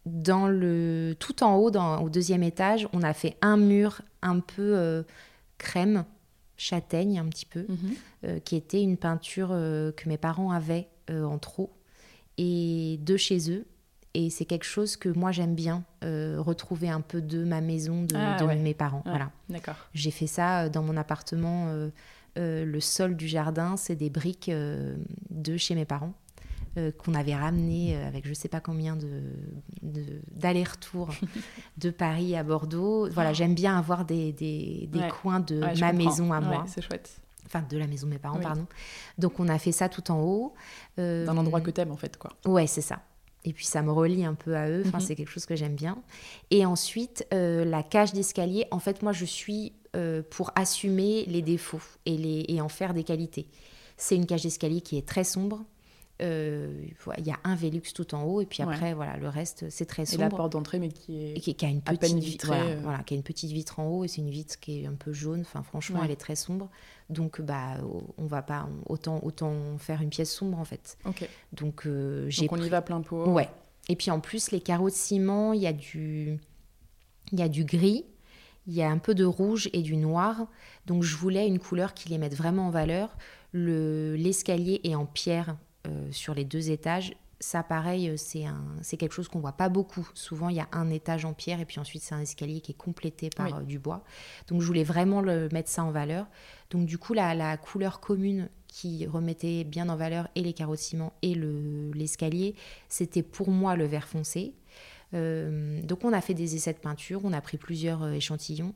dans 0.07 0.49
le, 0.49 1.14
tout 1.18 1.43
en 1.45 1.55
haut, 1.57 1.70
dans, 1.70 2.01
au 2.03 2.09
deuxième 2.11 2.43
étage, 2.43 2.89
on 2.93 3.03
a 3.03 3.12
fait 3.12 3.36
un 3.43 3.57
mur 3.57 4.03
un 4.22 4.41
peu 4.41 4.76
euh, 4.76 5.03
crème, 5.59 6.05
châtaigne 6.57 7.18
un 7.20 7.26
petit 7.28 7.47
peu, 7.47 7.66
Mhm. 7.68 8.41
qui 8.41 8.57
était 8.57 8.82
une 8.82 8.97
peinture 8.97 9.49
que 9.51 10.09
mes 10.09 10.18
parents 10.18 10.51
avaient 10.51 10.89
en 11.09 11.39
trop 11.39 11.70
et 12.36 12.99
de 13.01 13.16
chez 13.16 13.51
eux. 13.53 13.64
Et 14.14 14.30
c'est 14.30 14.45
quelque 14.47 14.64
chose 14.64 14.97
que 14.97 15.09
moi 15.09 15.30
j'aime 15.30 15.55
bien, 15.55 15.84
euh, 16.03 16.36
retrouver 16.41 16.89
un 16.89 17.01
peu 17.03 17.20
de 17.22 17.45
ma 17.45 17.61
maison, 17.61 18.03
de, 18.03 18.16
Ah, 18.16 18.36
de 18.41 18.45
ouais. 18.45 18.57
mes 18.57 18.74
parents. 18.74 19.03
Voilà. 19.05 19.30
D'accord. 19.49 19.76
J'ai 19.95 20.11
fait 20.11 20.26
ça 20.26 20.68
dans 20.68 20.82
mon 20.82 20.97
appartement. 20.97 21.66
euh, 21.68 21.91
euh, 22.37 22.64
le 22.64 22.81
sol 22.81 23.16
du 23.16 23.29
jardin, 23.29 23.76
c'est 23.76 23.97
des 23.97 24.11
briques 24.11 24.49
euh, 24.49 24.97
de 25.31 25.57
chez 25.57 25.74
mes 25.74 25.85
parents. 25.85 26.14
euh, 26.76 26.93
qu'on 26.93 27.14
avait 27.14 27.35
ramené 27.35 27.97
euh, 27.97 28.07
avec 28.07 28.26
je 28.26 28.35
sais 28.35 28.49
pas 28.49 28.61
combien 28.61 28.95
de, 28.95 29.22
d'aller-retour 29.83 31.11
de, 31.79 31.91
Paris 31.91 32.37
à 32.37 32.43
Bordeaux. 32.43 33.09
Voilà, 33.11 33.33
j'aime 33.33 33.55
bien 33.55 33.79
avoir 33.79 34.05
des, 34.05 34.33
des, 34.33 34.89
coins 35.22 35.41
de 35.41 35.61
ma 35.81 35.93
maison 35.93 36.33
à 36.33 36.41
moi. 36.41 36.64
c'est 36.68 36.83
chouette. 36.83 37.20
Enfin, 37.47 37.64
de 37.68 37.79
la 37.79 37.87
maison 37.87 38.07
de 38.07 38.12
mes 38.12 38.18
parents, 38.18 38.41
pardon. 38.41 38.66
Donc, 39.16 39.41
on 39.41 39.49
a 39.49 39.59
fait 39.59 39.72
ça 39.72 39.89
tout 39.89 40.11
en 40.11 40.20
haut. 40.20 40.55
D'un 40.99 41.37
endroit 41.37 41.62
que 41.62 41.70
t'aimes, 41.70 41.93
en 41.93 41.97
fait, 41.97 42.18
quoi. 42.18 42.33
Ouais, 42.45 42.66
c'est 42.66 42.83
ça. 42.83 43.01
Et 43.49 43.53
puis, 43.53 43.65
ça 43.65 43.83
me 43.83 43.91
relie 43.91 44.25
un 44.25 44.35
peu 44.35 44.57
à 44.57 44.69
eux. 44.69 44.83
Enfin, 44.87 44.99
mhm. 44.99 45.05
c'est 45.05 45.17
quelque 45.17 45.31
chose 45.31 45.47
que 45.47 45.57
j'aime 45.57 45.75
bien. 45.75 45.99
Et 46.51 46.65
ensuite, 46.67 47.27
la 47.33 47.83
cage 47.83 48.13
d'escalier. 48.13 48.67
En 48.71 48.79
fait, 48.79 49.03
moi, 49.03 49.13
je 49.13 49.25
suis 49.25 49.73
pour 50.31 50.53
assumer 50.55 51.25
les 51.27 51.43
défauts 51.43 51.81
et, 52.07 52.17
les, 52.17 52.45
et 52.49 52.61
en 52.61 52.69
faire 52.69 52.95
des 52.95 53.05
qualités. 53.05 53.49
C'est 53.97 54.15
une 54.15 54.27
cage 54.27 54.43
d'escalier 54.43 54.81
qui 54.81 54.97
est 54.97 55.07
très 55.07 55.25
sombre, 55.25 55.65
euh, 56.21 56.85
il 57.16 57.27
y 57.27 57.31
a 57.31 57.39
un 57.45 57.55
Velux 57.55 57.93
tout 57.95 58.14
en 58.14 58.25
haut 58.25 58.41
et 58.41 58.47
puis 58.47 58.62
après 58.62 58.93
voilà 58.93 59.16
le 59.16 59.29
reste 59.29 59.71
c'est 59.71 59.87
très 59.87 60.05
sombre. 60.05 60.23
Et 60.23 60.25
la 60.25 60.31
porte 60.31 60.53
d'entrée 60.53 60.81
mais 60.81 60.89
qui 60.89 61.33
est 61.33 61.41
qui, 61.41 61.64
a 61.64 61.69
une 61.69 61.81
petite 61.81 62.19
vitre 62.19 62.51
euh. 62.53 62.77
voilà, 62.83 63.05
qui 63.05 63.14
a 63.14 63.16
une 63.16 63.23
petite 63.23 63.53
vitre 63.53 63.79
en 63.79 63.87
haut 63.87 64.05
et 64.05 64.09
c'est 64.09 64.21
une 64.21 64.31
vitre 64.31 64.59
qui 64.59 64.83
est 64.83 64.87
un 64.87 64.95
peu 64.95 65.12
jaune. 65.12 65.43
Enfin 65.43 65.62
franchement 65.62 66.01
elle 66.05 66.11
est 66.11 66.16
très 66.16 66.35
sombre 66.35 66.69
donc 67.09 67.41
bah 67.41 67.77
on 68.16 68.27
va 68.27 68.43
pas 68.43 68.69
autant 68.87 69.21
autant 69.23 69.79
faire 69.79 70.03
une 70.03 70.11
pièce 70.11 70.33
sombre 70.33 70.59
en 70.59 70.64
fait. 70.64 70.99
Donc 71.53 71.87
euh, 71.87 72.27
j'ai 72.29 72.49
on 72.51 72.57
y 72.57 72.69
va 72.69 72.83
plein 72.83 73.01
pot. 73.01 73.25
Ouais. 73.31 73.49
Et 73.89 73.95
puis 73.95 74.11
en 74.11 74.19
plus 74.19 74.51
les 74.51 74.61
carreaux 74.61 74.91
de 74.91 74.95
ciment 74.95 75.53
il 75.53 75.61
y 75.61 75.69
a 75.69 75.73
du 75.73 76.39
il 77.31 77.39
y 77.39 77.43
a 77.43 77.49
du 77.49 77.64
gris 77.64 78.05
il 78.66 78.75
y 78.75 78.83
a 78.83 78.91
un 78.91 78.99
peu 78.99 79.14
de 79.14 79.25
rouge 79.25 79.71
et 79.73 79.83
du 79.83 79.97
noir. 79.97 80.47
Donc 80.87 81.03
je 81.03 81.16
voulais 81.16 81.47
une 81.47 81.59
couleur 81.59 81.95
qui 81.95 82.09
les 82.11 82.19
mette 82.19 82.35
vraiment 82.35 82.66
en 82.66 82.71
valeur. 82.71 83.16
L'escalier 83.55 84.81
est 84.85 84.95
en 84.95 85.07
pierre 85.07 85.57
sur 86.11 86.34
les 86.34 86.45
deux 86.45 86.70
étages. 86.70 87.14
Ça, 87.41 87.62
pareil, 87.62 88.09
euh, 88.09 88.16
c'est 88.82 88.97
quelque 88.97 89.12
chose 89.12 89.28
qu'on 89.28 89.39
voit 89.39 89.53
pas 89.53 89.68
beaucoup. 89.68 90.09
Souvent, 90.14 90.49
il 90.49 90.57
y 90.57 90.61
a 90.61 90.68
un 90.72 90.91
étage 90.91 91.24
en 91.24 91.34
pierre 91.34 91.61
et 91.61 91.64
puis 91.64 91.78
ensuite, 91.78 92.03
c'est 92.03 92.14
un 92.14 92.20
escalier 92.20 92.61
qui 92.61 92.72
est 92.72 92.76
complété 92.76 93.30
par 93.30 93.59
euh, 93.59 93.62
du 93.62 93.78
bois. 93.78 94.03
Donc, 94.49 94.61
je 94.61 94.66
voulais 94.66 94.82
vraiment 94.82 95.20
le, 95.20 95.49
mettre 95.53 95.68
ça 95.68 95.84
en 95.84 95.93
valeur. 95.93 96.26
Donc, 96.70 96.86
du 96.86 96.99
coup, 96.99 97.14
la, 97.14 97.57
couleur 97.57 98.01
commune 98.01 98.49
qui 98.66 99.07
remettait 99.07 99.62
bien 99.62 99.89
en 99.89 99.95
valeur 99.95 100.28
et 100.34 100.43
les 100.43 100.53
carreaux 100.53 100.74
de 100.74 100.80
ciment 100.80 101.12
et 101.22 101.34
l'escalier, 101.95 102.57
c'était 102.89 103.22
pour 103.22 103.51
moi 103.51 103.76
le 103.76 103.86
vert 103.86 104.09
foncé. 104.09 104.55
donc, 105.12 106.05
on 106.05 106.12
a 106.12 106.20
fait 106.20 106.34
des 106.34 106.57
essais 106.57 106.72
de 106.72 106.78
peinture, 106.78 107.20
on 107.24 107.32
a 107.32 107.41
pris 107.41 107.57
plusieurs 107.57 108.07
échantillons. 108.09 108.74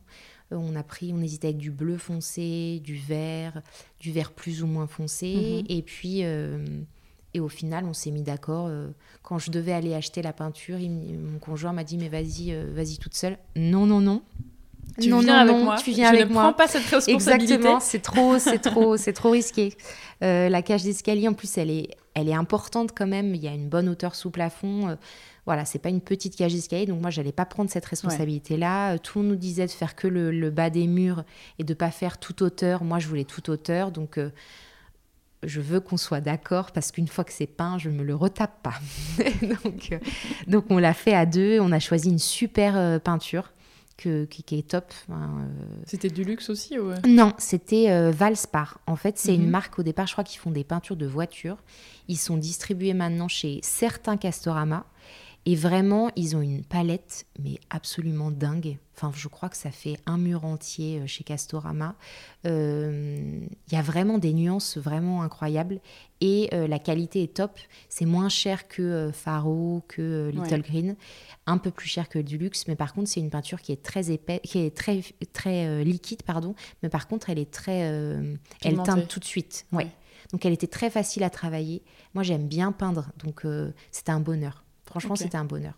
on 0.52 0.76
a 0.76 0.82
pris, 0.82 1.12
on 1.12 1.20
hésitait 1.20 1.48
avec 1.48 1.58
du 1.58 1.72
bleu 1.72 1.98
foncé, 1.98 2.80
du 2.82 2.96
vert, 2.96 3.60
du 4.00 4.12
vert 4.12 4.32
plus 4.32 4.62
ou 4.62 4.66
moins 4.66 4.86
foncé, 4.86 5.26
mm-hmm. 5.26 5.66
et 5.68 5.82
puis 5.82 6.22
et 7.34 7.40
au 7.40 7.48
final, 7.48 7.84
on 7.86 7.94
s'est 7.94 8.10
mis 8.10 8.22
d'accord. 8.22 8.66
Euh, 8.68 8.88
quand 9.22 9.38
je 9.38 9.50
devais 9.50 9.72
aller 9.72 9.94
acheter 9.94 10.20
la 10.20 10.32
peinture, 10.32 10.78
mon 10.78 11.38
conjoint 11.38 11.72
m'a 11.72 11.84
dit 11.84 11.96
Mais 11.96 12.08
vas-y, 12.08 12.52
euh, 12.52 12.70
vas-y 12.74 12.98
toute 12.98 13.14
seule. 13.14 13.38
Non, 13.56 13.86
non, 13.86 14.00
non. 14.00 14.22
Tu 15.00 15.08
viens 15.08 15.38
avec 15.38 15.56
moi. 15.56 15.76
Tu 15.76 15.90
viens 15.92 16.10
je 16.10 16.16
avec 16.16 16.28
ne 16.28 16.34
moi. 16.34 16.42
prends 16.42 16.52
pas 16.52 16.68
cette 16.68 16.84
responsabilité. 16.84 17.54
Exactement. 17.54 17.80
C'est 17.80 18.00
trop, 18.00 18.38
c'est 18.38 18.58
trop, 18.58 18.96
c'est 18.98 19.14
trop 19.14 19.30
risqué. 19.30 19.74
Euh, 20.22 20.50
la 20.50 20.60
cage 20.60 20.82
d'escalier, 20.82 21.28
en 21.28 21.32
plus, 21.32 21.56
elle 21.56 21.70
est, 21.70 21.88
elle 22.12 22.28
est 22.28 22.34
importante 22.34 22.90
quand 22.94 23.06
même. 23.06 23.34
Il 23.34 23.42
y 23.42 23.48
a 23.48 23.54
une 23.54 23.68
bonne 23.68 23.88
hauteur 23.88 24.14
sous 24.14 24.30
plafond. 24.30 24.98
voilà, 25.46 25.64
c'est 25.64 25.78
pas 25.78 25.88
une 25.88 26.02
petite 26.02 26.36
cage 26.36 26.52
d'escalier, 26.52 26.84
donc 26.84 27.00
moi 27.00 27.08
j'allais 27.08 27.32
pas 27.32 27.46
prendre 27.46 27.70
cette 27.70 27.86
responsabilité-là. 27.86 28.98
Tout 28.98 29.22
nous 29.22 29.36
disait 29.36 29.64
de 29.64 29.70
faire 29.70 29.96
que 29.96 30.06
le, 30.06 30.30
le, 30.30 30.50
bas 30.50 30.68
des 30.68 30.86
murs 30.86 31.24
et 31.58 31.64
de 31.64 31.72
pas 31.72 31.90
faire 31.90 32.18
toute 32.18 32.42
hauteur. 32.42 32.84
Moi 32.84 32.98
je 32.98 33.08
voulais 33.08 33.24
toute 33.24 33.48
hauteur, 33.48 33.92
donc 33.92 34.18
je 35.42 35.60
veux 35.60 35.80
qu'on 35.80 35.96
soit 35.96 36.20
d'accord 36.20 36.72
parce 36.72 36.92
qu'une 36.92 37.08
fois 37.08 37.24
que 37.24 37.32
c'est 37.32 37.46
peint, 37.46 37.78
je 37.78 37.90
ne 37.90 37.96
me 37.96 38.04
le 38.04 38.14
retape 38.14 38.62
pas. 38.62 38.74
donc, 39.42 39.92
euh, 39.92 39.98
donc, 40.46 40.66
on 40.70 40.78
l'a 40.78 40.94
fait 40.94 41.14
à 41.14 41.26
deux. 41.26 41.60
On 41.60 41.72
a 41.72 41.80
choisi 41.80 42.10
une 42.10 42.18
super 42.18 42.76
euh, 42.76 42.98
peinture 42.98 43.52
que, 43.96 44.24
qui, 44.24 44.56
est 44.56 44.68
top. 44.68 44.92
Euh. 45.10 45.14
C'était 45.86 46.10
du 46.10 46.24
luxe 46.24 46.48
aussi 46.50 46.76
Non, 47.06 47.32
c'était 47.38 48.10
Valspar. 48.10 48.80
En 48.86 48.96
fait, 48.96 49.18
c'est 49.18 49.34
une 49.34 49.44
mhm. 49.44 49.50
marque 49.50 49.78
au 49.78 49.82
départ, 49.82 50.06
je 50.06 50.12
crois 50.12 50.24
qu'ils 50.24 50.40
font 50.40 50.50
des 50.50 50.64
peintures 50.64 50.96
de 50.96 51.06
voitures. 51.06 51.58
Ils 52.08 52.18
sont 52.18 52.36
distribués 52.36 52.94
maintenant 52.94 53.28
chez 53.28 53.60
certains 53.62 54.16
Castorama. 54.16 54.86
Et 55.44 55.56
vraiment, 55.56 56.10
ils 56.14 56.36
ont 56.36 56.40
une 56.40 56.62
palette, 56.62 57.26
mais 57.42 57.58
absolument 57.68 58.30
dingue. 58.30 58.78
Enfin, 58.94 59.10
je 59.16 59.26
crois 59.26 59.48
que 59.48 59.56
ça 59.56 59.72
fait 59.72 59.98
un 60.06 60.16
mur 60.16 60.44
entier 60.44 61.00
euh, 61.00 61.06
chez 61.08 61.24
Castorama. 61.24 61.96
Euh, 62.46 63.40
il 63.66 63.74
y 63.74 63.76
a 63.76 63.82
vraiment 63.82 64.18
des 64.18 64.32
nuances 64.32 64.78
vraiment 64.78 65.22
incroyables. 65.22 65.80
Et 66.20 66.48
euh, 66.52 66.68
la 66.68 66.78
qualité 66.78 67.24
est 67.24 67.34
top. 67.34 67.58
C'est 67.88 68.04
moins 68.04 68.28
cher 68.28 68.68
que 68.68 69.10
Faro, 69.12 69.82
que 69.88 70.30
Little 70.32 70.62
Green. 70.62 70.96
Un 71.46 71.58
peu 71.58 71.72
plus 71.72 71.88
cher 71.88 72.08
que 72.08 72.20
du 72.20 72.38
luxe. 72.38 72.68
Mais 72.68 72.76
par 72.76 72.92
contre, 72.92 73.08
c'est 73.08 73.20
une 73.20 73.30
peinture 73.30 73.60
qui 73.60 73.72
est 73.72 73.82
très 73.82 74.12
épais, 74.12 74.40
qui 74.44 74.60
est 74.60 74.76
très, 74.76 75.02
très 75.32 75.82
liquide, 75.82 76.22
pardon. 76.22 76.54
Mais 76.84 76.88
par 76.88 77.08
contre, 77.08 77.30
elle 77.30 77.40
est 77.40 77.50
très. 77.50 77.80
elle 77.80 78.82
teinte 78.84 79.08
tout 79.08 79.18
de 79.18 79.24
suite. 79.24 79.66
Ouais. 79.72 79.88
Donc, 80.30 80.46
elle 80.46 80.52
était 80.52 80.68
très 80.68 80.88
facile 80.88 81.24
à 81.24 81.30
travailler. 81.30 81.82
Moi, 82.14 82.22
j'aime 82.22 82.46
bien 82.46 82.70
peindre. 82.70 83.10
Donc, 83.24 83.44
c'était 83.90 84.12
un 84.12 84.20
bonheur. 84.20 84.61
Franchement, 84.84 85.16
c'était 85.16 85.36
un 85.36 85.44
bonheur. 85.44 85.74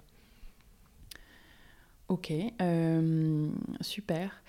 Ok, 2.08 2.32
euh, 2.60 3.48
super. 3.80 4.42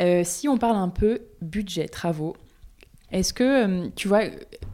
Euh, 0.00 0.22
si 0.24 0.48
on 0.48 0.56
parle 0.56 0.76
un 0.76 0.88
peu 0.88 1.22
budget, 1.42 1.86
travaux, 1.86 2.34
est-ce 3.12 3.34
que, 3.34 3.84
euh, 3.84 3.88
tu 3.94 4.08
vois, 4.08 4.22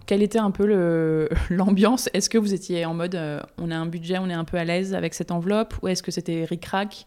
quelle 0.07 0.22
était 0.22 0.39
un 0.39 0.51
peu 0.51 1.28
l'ambiance? 1.51 2.09
Est-ce 2.14 2.31
que 2.31 2.39
vous 2.39 2.55
étiez 2.55 2.85
en 2.85 2.95
mode, 2.95 3.20
on 3.59 3.70
a 3.70 3.76
un 3.76 3.87
budget, 3.87 4.18
on 4.18 4.28
est 4.28 4.35
un 4.35 4.45
peu 4.45 4.59
à 4.59 4.64
l'aise 4.64 4.95
avec 4.95 5.14
cette 5.14 5.33
enveloppe? 5.33 5.74
Ou 5.83 5.89
est-ce 5.89 6.03
que 6.03 6.11
c'était 6.11 6.45
ric-rac? 6.45 7.07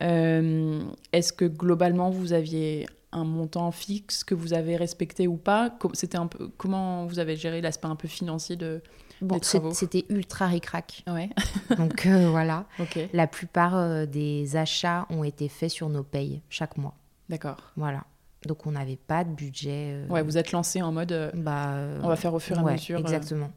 Est-ce 0.00 1.32
que 1.32 1.44
globalement, 1.44 2.10
vous 2.10 2.32
aviez 2.32 2.86
un 3.12 3.24
montant 3.24 3.70
fixe 3.70 4.24
que 4.24 4.34
vous 4.34 4.54
avez 4.54 4.76
respecté 4.76 5.28
ou 5.28 5.36
pas? 5.36 5.78
C'était 5.92 6.18
un 6.18 6.26
peu 6.26 6.48
comment 6.56 7.04
vous 7.06 7.18
avez 7.18 7.36
géré 7.36 7.60
l'aspect 7.60 7.88
un 7.88 7.96
peu 7.96 8.08
financier 8.08 8.56
de, 8.56 8.82
Bon, 9.20 9.38
c'était 9.72 10.04
ultra 10.10 10.46
ricrac. 10.46 11.02
Ouais. 11.06 11.30
Donc 11.76 12.06
euh, 12.06 12.28
voilà. 12.30 12.66
La 13.12 13.26
plupart 13.26 13.76
euh, 13.76 14.06
des 14.06 14.56
achats 14.56 15.06
ont 15.10 15.24
été 15.24 15.48
faits 15.48 15.70
sur 15.70 15.88
nos 15.88 16.02
payes 16.02 16.42
chaque 16.50 16.76
mois. 16.76 16.94
D'accord. 17.28 17.56
Voilà. 17.76 18.04
Donc 18.46 18.66
on 18.66 18.72
n'avait 18.72 18.96
pas 18.96 19.24
de 19.24 19.30
budget. 19.30 19.92
Euh, 19.92 20.08
ouais, 20.08 20.22
vous 20.22 20.36
êtes 20.36 20.52
lancé 20.52 20.82
en 20.82 20.92
mode. 20.92 21.32
bah, 21.34 21.74
on 22.02 22.08
va 22.08 22.16
faire 22.16 22.34
au 22.34 22.38
fur 22.38 22.56
et 22.56 22.60
à 22.60 22.62
mesure. 22.62 22.98
Exactement. 22.98 23.50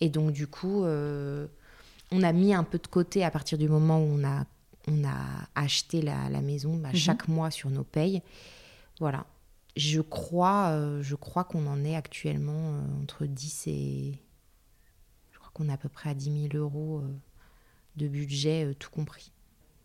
Et 0.00 0.08
donc 0.08 0.32
du 0.32 0.46
coup, 0.46 0.84
on 0.84 2.22
a 2.22 2.32
mis 2.32 2.52
un 2.54 2.64
peu 2.64 2.78
de 2.78 2.86
côté 2.86 3.24
à 3.24 3.30
partir 3.30 3.58
du 3.58 3.68
moment 3.68 3.98
où 3.98 4.18
on 4.18 4.24
a 4.24 4.44
on 4.90 5.04
a 5.04 5.46
acheté 5.54 6.00
la, 6.00 6.30
la 6.30 6.40
maison 6.40 6.74
bah, 6.76 6.88
mhm. 6.88 6.96
chaque 6.96 7.28
mois 7.28 7.50
sur 7.50 7.68
nos 7.68 7.84
payes. 7.84 8.22
Voilà. 9.00 9.26
Je 9.76 10.00
crois, 10.00 10.76
je 11.02 11.14
crois 11.14 11.44
qu'on 11.44 11.66
en 11.66 11.84
est 11.84 11.94
actuellement 11.94 12.80
entre 13.00 13.26
10 13.26 13.64
et 13.66 14.18
on 15.60 15.68
est 15.68 15.72
à 15.72 15.76
peu 15.76 15.88
près 15.88 16.10
à 16.10 16.14
10 16.14 16.48
000 16.52 16.62
euros 16.62 17.00
euh, 17.02 17.08
de 17.96 18.08
budget, 18.08 18.64
euh, 18.64 18.74
tout 18.78 18.90
compris. 18.90 19.32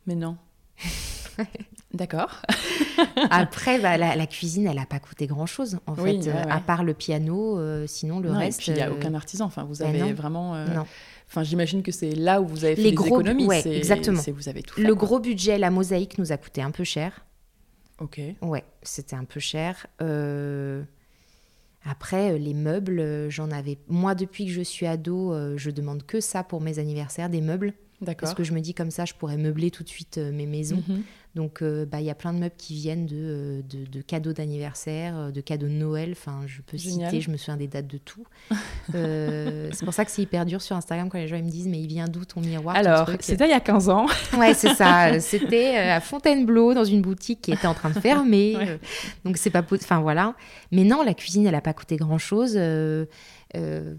Mais 0.05 0.15
non. 0.15 0.37
D'accord. 1.93 2.41
Après, 3.29 3.79
bah, 3.79 3.97
la, 3.97 4.27
cuisine, 4.27 4.67
elle 4.67 4.75
n'a 4.77 4.85
pas 4.85 4.99
coûté 4.99 5.27
grand-chose, 5.27 5.79
en 5.85 5.95
fait, 5.95 6.27
euh, 6.27 6.43
à 6.49 6.59
part 6.59 6.83
le 6.83 6.93
piano, 6.93 7.59
sinon 7.87 8.19
le 8.19 8.31
reste... 8.31 8.67
il 8.67 8.73
n'y 8.73 8.81
a 8.81 8.91
aucun 8.91 9.13
artisan, 9.13 9.45
enfin, 9.45 9.63
vous 9.63 9.77
ben 9.77 10.01
avez 10.01 10.13
vraiment... 10.13 10.55
Enfin, 11.29 11.43
j'imagine 11.43 11.81
que 11.81 11.91
c'est 11.91 12.13
là 12.13 12.41
où 12.41 12.47
vous 12.47 12.63
avez 12.63 12.75
fait 12.75 12.83
Les 12.83 12.91
des 12.91 13.07
économies. 13.07 13.47
Ouais, 13.47 13.65
exactement. 13.65 14.21
Vous 14.35 14.49
avez 14.49 14.61
tout 14.61 14.79
le 14.79 14.93
gros 14.93 15.19
budget, 15.19 15.57
la 15.57 15.71
mosaïque, 15.71 16.19
nous 16.19 16.31
a 16.31 16.37
coûté 16.37 16.61
un 16.61 16.69
peu 16.69 16.83
cher. 16.83 17.25
Ok. 17.99 18.19
Ouais, 18.41 18.63
c'était 18.83 19.15
un 19.15 19.23
peu 19.23 19.39
cher. 19.39 19.87
Après, 21.85 22.31
euh, 22.31 22.37
les 22.37 22.53
meubles, 22.53 22.99
euh, 22.99 23.29
j'en 23.29 23.51
avais. 23.51 23.77
Moi, 23.87 24.15
depuis 24.15 24.45
que 24.45 24.51
je 24.51 24.61
suis 24.61 24.85
ado, 24.85 25.33
euh, 25.33 25.57
je 25.57 25.69
demande 25.69 26.03
que 26.03 26.21
ça 26.21 26.43
pour 26.43 26.61
mes 26.61 26.79
anniversaires, 26.79 27.29
des 27.29 27.41
meubles. 27.41 27.73
Parce 28.19 28.33
que 28.33 28.43
je 28.43 28.51
me 28.51 28.59
dis 28.59 28.73
comme 28.73 28.91
ça, 28.91 29.05
je 29.05 29.13
pourrais 29.13 29.37
meubler 29.37 29.71
tout 29.71 29.83
de 29.83 29.87
suite 29.87 30.17
mes 30.17 30.45
maisons. 30.45 30.83
Mhm. 30.87 31.03
Donc, 31.35 31.63
bah, 31.63 31.99
il 31.99 32.05
y 32.05 32.09
a 32.11 32.15
plein 32.15 32.31
de 32.31 32.37
meubles 32.37 32.55
qui 32.57 32.75
viennent 32.75 33.07
de, 33.07 33.63
de, 33.67 34.01
cadeaux 34.01 34.33
d'anniversaire, 34.33 35.31
de 35.31 35.41
cadeaux 35.41 35.67
de 35.67 35.71
Noël. 35.71 36.11
Enfin, 36.11 36.41
je 36.45 36.61
peux 36.61 36.77
citer, 36.77 37.21
je 37.21 37.31
me 37.31 37.37
souviens 37.37 37.57
des 37.57 37.67
dates 37.67 37.87
de 37.87 37.97
tout. 37.97 38.25
c'est 38.91 39.83
pour 39.83 39.93
ça 39.93 40.05
que 40.05 40.11
c'est 40.11 40.21
hyper 40.21 40.45
dur 40.45 40.61
sur 40.61 40.75
Instagram 40.75 41.09
quand 41.09 41.17
les 41.17 41.27
gens 41.27 41.37
me 41.37 41.49
disent 41.49 41.67
Mais 41.67 41.79
il 41.79 41.87
vient 41.87 42.07
d'où 42.07 42.23
ton 42.25 42.41
miroir 42.41 42.75
Alors, 42.75 43.09
c'était 43.19 43.45
il 43.45 43.51
y 43.51 43.53
a 43.53 43.59
15 43.59 43.89
ans. 43.89 44.05
ouais, 44.37 44.53
c'est 44.53 44.75
ça. 44.75 45.19
C'était 45.19 45.77
à 45.77 45.99
Fontainebleau, 45.99 46.73
dans 46.73 46.85
une 46.85 47.01
boutique 47.01 47.41
qui 47.41 47.51
était 47.51 47.67
en 47.67 47.73
train 47.73 47.89
de 47.89 47.99
fermer. 47.99 48.55
donc, 49.25 49.37
c'est 49.37 49.49
pas. 49.49 49.63
Enfin, 49.71 50.01
voilà. 50.01 50.35
Mais 50.71 50.83
non, 50.83 51.01
la 51.03 51.13
cuisine, 51.13 51.45
elle 51.45 51.53
n'a 51.53 51.61
pas 51.61 51.73
coûté 51.73 51.95
grand-chose. 51.95 52.57
Euh, 53.55 53.95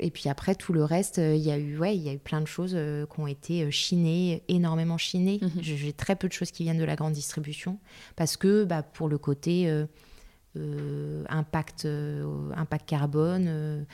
et 0.00 0.10
puis 0.10 0.28
après, 0.28 0.54
tout 0.54 0.72
le 0.72 0.84
reste, 0.84 1.18
euh, 1.18 1.34
il 1.34 1.42
y 1.42 1.50
a 1.50 1.58
eu, 1.58 1.78
ouais, 1.78 1.96
il 1.96 2.02
y 2.02 2.08
a 2.08 2.12
eu 2.12 2.18
plein 2.18 2.40
de 2.40 2.46
choses 2.46 2.72
euh, 2.74 3.06
qui 3.06 3.20
ont 3.20 3.26
été 3.26 3.62
euh, 3.64 3.70
chinées, 3.70 4.42
énormément 4.48 4.98
chinées. 4.98 5.38
Mhm. 5.42 5.50
J'ai 5.60 5.92
très 5.92 6.16
peu 6.16 6.28
de 6.28 6.32
choses 6.32 6.50
qui 6.50 6.62
viennent 6.64 6.78
de 6.78 6.84
la 6.84 6.96
grande 6.96 7.12
distribution 7.12 7.78
parce 8.16 8.36
que, 8.36 8.64
bah, 8.64 8.82
pour 8.82 9.08
le 9.08 9.18
côté 9.18 9.68
impact, 11.28 11.86
impact 12.56 12.88
carbone, 12.88 13.86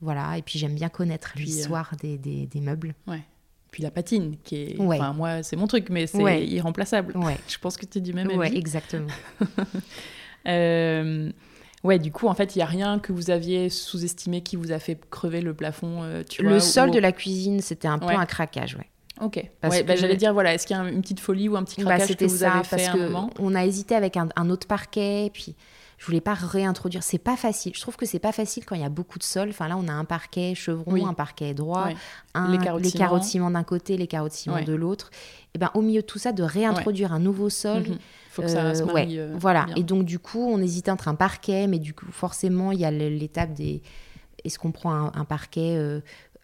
Voilà, 0.00 0.36
et 0.36 0.42
puis 0.42 0.58
j'aime 0.58 0.74
bien 0.74 0.88
connaître 0.88 1.32
l'histoire 1.36 1.92
des, 2.00 2.18
des, 2.18 2.46
des 2.46 2.60
meubles. 2.60 2.94
Puis 3.70 3.82
la 3.82 3.90
patine, 3.90 4.36
qui 4.44 4.56
est. 4.56 4.78
Ouais. 4.78 4.98
Enfin, 4.98 5.14
moi, 5.14 5.42
c'est 5.42 5.56
mon 5.56 5.66
truc, 5.66 5.88
mais 5.88 6.06
c'est 6.06 6.22
Ouais. 6.22 6.44
irremplaçable. 6.46 7.16
Ouais, 7.16 7.38
Je 7.48 7.56
pense 7.56 7.78
que 7.78 7.86
tu 7.86 7.98
es 7.98 8.00
du 8.02 8.12
même 8.12 8.28
ouais 8.28 8.48
avis. 8.48 8.58
exactement. 8.58 9.08
Euh, 10.48 11.30
Ouais, 11.84 11.98
du 11.98 12.12
coup, 12.12 12.28
en 12.28 12.34
fait, 12.34 12.54
il 12.54 12.58
n'y 12.58 12.62
a 12.62 12.66
rien 12.66 12.98
que 13.00 13.12
vous 13.12 13.30
aviez 13.30 13.68
sous-estimé 13.68 14.40
qui 14.42 14.54
vous 14.56 14.70
a 14.72 14.78
fait 14.78 14.98
crever 15.10 15.40
le 15.40 15.52
plafond, 15.52 16.02
euh, 16.02 16.22
tu 16.28 16.42
vois, 16.42 16.52
Le 16.52 16.60
sol 16.60 16.90
ou- 16.90 16.92
de 16.92 16.98
la 17.00 17.10
cuisine, 17.12 17.60
c'était 17.60 17.88
un 17.88 17.98
peu 17.98 18.06
Ouais. 18.06 18.14
un 18.14 18.26
craquage, 18.26 18.76
ouais. 18.76 18.88
Ok. 19.20 19.36
Ouais, 19.64 19.82
bah, 19.82 19.96
J'allais 19.96 20.16
dire, 20.16 20.32
voilà, 20.32 20.54
est-ce 20.54 20.66
qu'il 20.66 20.76
y 20.76 20.80
a 20.80 20.88
une 20.88 21.00
petite 21.02 21.20
folie 21.20 21.48
ou 21.48 21.56
un 21.56 21.64
petit 21.64 21.82
Bah, 21.82 21.96
craquage 21.96 22.16
que 22.16 22.24
vous 22.24 22.36
ça, 22.38 22.52
avez 22.52 22.64
fait 22.64 22.76
parce 22.76 22.88
un 22.88 22.92
que 22.92 22.98
moment? 23.04 23.30
on 23.38 23.54
a 23.54 23.64
hésité 23.64 23.94
avec 23.94 24.16
un, 24.16 24.28
un 24.36 24.48
autre 24.50 24.66
parquet, 24.66 25.30
puis 25.34 25.54
je 25.98 26.06
voulais 26.06 26.20
pas 26.20 26.34
réintroduire. 26.34 27.02
C'est 27.02 27.18
pas 27.18 27.36
facile. 27.36 27.72
Je 27.76 27.80
trouve 27.80 27.96
que 27.96 28.06
c'est 28.06 28.18
pas 28.18 28.32
facile 28.32 28.64
quand 28.64 28.74
il 28.74 28.80
y 28.80 28.84
a 28.84 28.88
beaucoup 28.88 29.18
de 29.18 29.22
sol. 29.24 29.48
Enfin 29.50 29.68
là, 29.68 29.76
on 29.76 29.86
a 29.88 29.92
un 29.92 30.04
parquet 30.04 30.54
chevron, 30.56 30.92
Oui. 30.92 31.04
un 31.06 31.14
parquet 31.14 31.52
droit, 31.54 31.88
un, 32.34 32.50
Les 32.78 32.90
carottiments 32.90 33.50
d'un 33.50 33.62
côté, 33.64 33.96
les 33.96 34.06
carottiments 34.08 34.56
Ouais. 34.56 34.64
de 34.64 34.72
l'autre. 34.74 35.10
Et 35.54 35.58
ben 35.58 35.70
au 35.74 35.82
milieu 35.82 36.00
de 36.00 36.06
tout 36.06 36.18
ça, 36.18 36.32
de 36.32 36.42
réintroduire 36.42 37.12
un 37.12 37.20
nouveau 37.20 37.50
sol. 37.50 37.82
Mhm. 37.82 37.98
Faut 38.32 38.42
que 38.42 38.48
ça 38.48 38.64
Euh, 38.66 38.74
se 38.74 38.82
marie. 38.82 39.18
euh, 39.18 39.34
voilà. 39.38 39.64
bien. 39.66 39.74
Et 39.76 39.82
donc, 39.82 40.04
du 40.04 40.18
coup, 40.18 40.40
on 40.40 40.58
hésitait 40.58 40.90
entre 40.90 41.08
un 41.08 41.14
parquet, 41.14 41.66
mais 41.66 41.78
du 41.78 41.92
coup, 41.94 42.06
forcément, 42.10 42.72
il 42.72 42.80
y 42.80 42.84
a 42.84 42.90
l'étape 42.90 43.52
des. 43.52 43.82
Est-ce 44.44 44.58
qu'on 44.58 44.72
prend 44.72 44.92
un, 44.92 45.12
un 45.14 45.24
parquet 45.24 45.76
euh, 45.76 46.00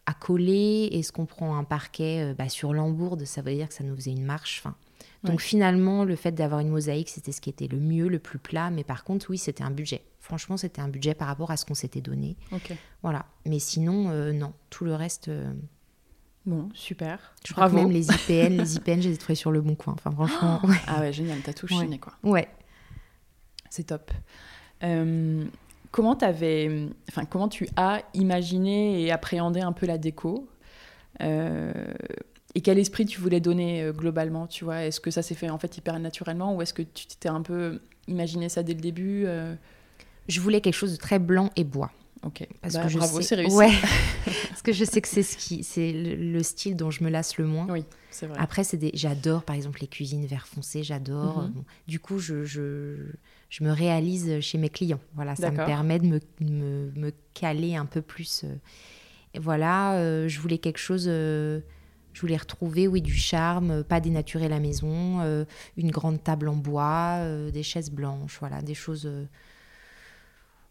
à 0.06 0.12
coller 0.14 0.88
Est-ce 0.92 1.12
qu'on 1.12 1.26
prend 1.26 1.56
un 1.58 1.64
parquet 1.64 2.20
euh, 2.22 2.34
bah, 2.34 2.48
sur 2.48 2.72
l'embourde 2.74 3.24
Ça 3.24 3.40
veut 3.42 3.54
dire 3.54 3.68
que 3.68 3.74
ça 3.74 3.84
nous 3.84 3.96
faisait 3.96 4.12
une 4.12 4.24
marche. 4.24 4.60
Enfin, 4.64 4.76
donc, 5.24 5.36
Ouais. 5.38 5.42
finalement, 5.42 6.04
le 6.04 6.14
fait 6.14 6.32
d'avoir 6.32 6.60
une 6.60 6.68
mosaïque, 6.68 7.08
c'était 7.08 7.32
ce 7.32 7.40
qui 7.40 7.50
était 7.50 7.66
le 7.68 7.78
mieux, 7.80 8.08
le 8.08 8.18
plus 8.18 8.38
plat. 8.38 8.70
Mais 8.70 8.84
par 8.84 9.02
contre, 9.02 9.30
oui, 9.30 9.38
c'était 9.38 9.64
un 9.64 9.70
budget. 9.70 10.02
Franchement, 10.20 10.56
c'était 10.58 10.82
un 10.82 10.88
budget 10.88 11.14
par 11.14 11.26
rapport 11.28 11.50
à 11.50 11.56
ce 11.56 11.64
qu'on 11.64 11.74
s'était 11.74 12.02
donné. 12.02 12.36
Voilà. 13.02 13.24
Mais 13.46 13.58
sinon, 13.58 14.10
euh, 14.10 14.32
non. 14.32 14.52
Tout 14.70 14.84
le 14.84 14.94
reste. 14.94 15.28
euh, 15.28 15.50
Bon, 16.48 16.68
super. 16.72 17.34
je 17.46 17.52
crois 17.52 17.68
que 17.68 17.74
même 17.74 17.90
les 17.90 18.06
IPN, 18.10 18.56
les 18.56 18.76
IPN, 18.76 19.00
j'ai 19.02 19.16
trouvé 19.18 19.34
sur 19.34 19.50
le 19.50 19.60
bon 19.60 19.74
coin. 19.74 19.92
Enfin, 19.94 20.10
franchement, 20.10 20.60
ouais. 20.64 20.76
Ah 20.86 21.00
ouais, 21.00 21.12
génial, 21.12 21.38
t'as 21.44 21.52
tout 21.52 21.66
Ouais. 21.72 21.82
chiné, 21.82 21.98
quoi. 21.98 22.14
ouais. 22.22 22.48
C'est 23.68 23.84
top. 23.88 24.10
Euh, 24.82 25.44
comment 25.90 26.14
t'avais, 26.16 26.88
enfin, 27.10 27.26
comment 27.26 27.48
tu 27.48 27.68
as 27.76 28.00
imaginé 28.14 29.02
et 29.02 29.12
appréhendé 29.12 29.60
un 29.60 29.72
peu 29.72 29.84
la 29.86 29.98
déco 29.98 30.48
Euh, 31.20 31.72
Et 32.54 32.62
quel 32.62 32.78
esprit 32.78 33.04
tu 33.04 33.20
voulais 33.20 33.40
donner 33.40 33.82
euh, 33.82 33.92
globalement, 33.92 34.46
tu 34.46 34.64
vois? 34.64 34.84
Est-ce 34.84 35.00
que 35.00 35.10
ça 35.10 35.20
s'est 35.22 35.34
fait 35.34 35.50
en 35.50 35.58
fait 35.58 35.76
hyper 35.76 35.98
naturellement 35.98 36.56
ou 36.56 36.62
est-ce 36.62 36.72
que 36.72 36.82
tu 36.82 37.06
t'étais 37.06 37.28
un 37.28 37.42
peu 37.42 37.80
imaginé 38.06 38.48
ça 38.48 38.62
dès 38.62 38.72
le 38.74 38.80
début 38.80 39.26
Je 40.28 40.40
voulais 40.40 40.62
quelque 40.62 40.74
chose 40.74 40.92
de 40.92 40.96
très 40.96 41.18
blanc 41.18 41.50
et 41.56 41.64
bois. 41.64 41.90
Ok. 42.24 42.46
Parce 42.60 42.74
Bah, 42.74 42.82
que 42.82 42.88
je 42.88 42.98
bravo, 42.98 43.20
sais... 43.20 43.28
c'est 43.28 43.34
réussi. 43.36 43.56
Ouais. 43.56 43.70
Parce 44.48 44.62
que 44.62 44.72
je 44.72 44.84
sais 44.84 45.00
que 45.00 45.08
c'est 45.08 45.22
ce 45.22 45.36
qui, 45.36 45.62
c'est 45.62 45.92
le, 45.92 46.14
le 46.16 46.42
style 46.42 46.76
dont 46.76 46.90
je 46.90 47.04
me 47.04 47.10
lasse 47.10 47.38
le 47.38 47.46
moins. 47.46 47.66
Oui, 47.70 47.84
c'est 48.10 48.26
vrai. 48.26 48.36
Après, 48.40 48.64
c'est 48.64 48.76
des, 48.76 48.90
j'adore 48.94 49.44
par 49.44 49.54
exemple 49.54 49.78
les 49.80 49.86
cuisines 49.86 50.26
vert 50.26 50.46
foncé, 50.48 50.82
j'adore. 50.82 51.42
Mhm. 51.42 51.50
Bon, 51.52 51.64
Du 51.86 52.00
coup, 52.00 52.18
je, 52.18 52.44
je, 52.44 52.96
je 53.50 53.64
me 53.64 53.70
réalise 53.70 54.40
chez 54.40 54.58
mes 54.58 54.68
clients. 54.68 55.00
Voilà, 55.14 55.36
ça 55.36 55.50
me 55.52 55.56
permet 55.56 55.98
de 56.00 56.06
me, 56.06 56.20
me, 56.40 56.90
me 56.96 57.12
caler 57.34 57.76
un 57.76 57.86
peu 57.86 58.02
plus. 58.02 58.42
euh. 58.44 58.54
Et 59.34 59.38
voilà, 59.38 59.94
euh, 59.94 60.26
je 60.26 60.40
voulais 60.40 60.58
quelque 60.58 60.78
chose. 60.78 61.04
euh, 61.06 61.60
je 62.14 62.20
voulais 62.22 62.36
retrouver, 62.36 62.88
oui, 62.88 63.00
du 63.00 63.14
charme, 63.14 63.70
euh, 63.70 63.82
pas 63.84 64.00
dénaturer 64.00 64.48
la 64.48 64.58
maison, 64.58 65.20
euh, 65.20 65.44
une 65.76 65.92
grande 65.92 66.24
table 66.24 66.48
en 66.48 66.56
bois, 66.56 67.18
euh, 67.20 67.52
des 67.52 67.62
chaises 67.62 67.92
blanches, 67.92 68.38
voilà, 68.40 68.60
des 68.60 68.74
choses. 68.74 69.06
euh, 69.06 69.24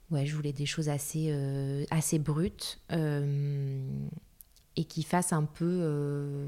Ouais, 0.10 0.26
je 0.26 0.36
voulais 0.36 0.54
des 0.54 0.66
choses 0.66 0.88
assez, 0.88 1.28
euh, 1.32 1.86
brutes 2.20 2.80
euh, 2.92 3.82
et 4.78 4.86
qui 4.86 5.04
fassent 5.04 5.34
un 5.34 5.44
peu. 5.44 5.66
euh, 5.66 6.48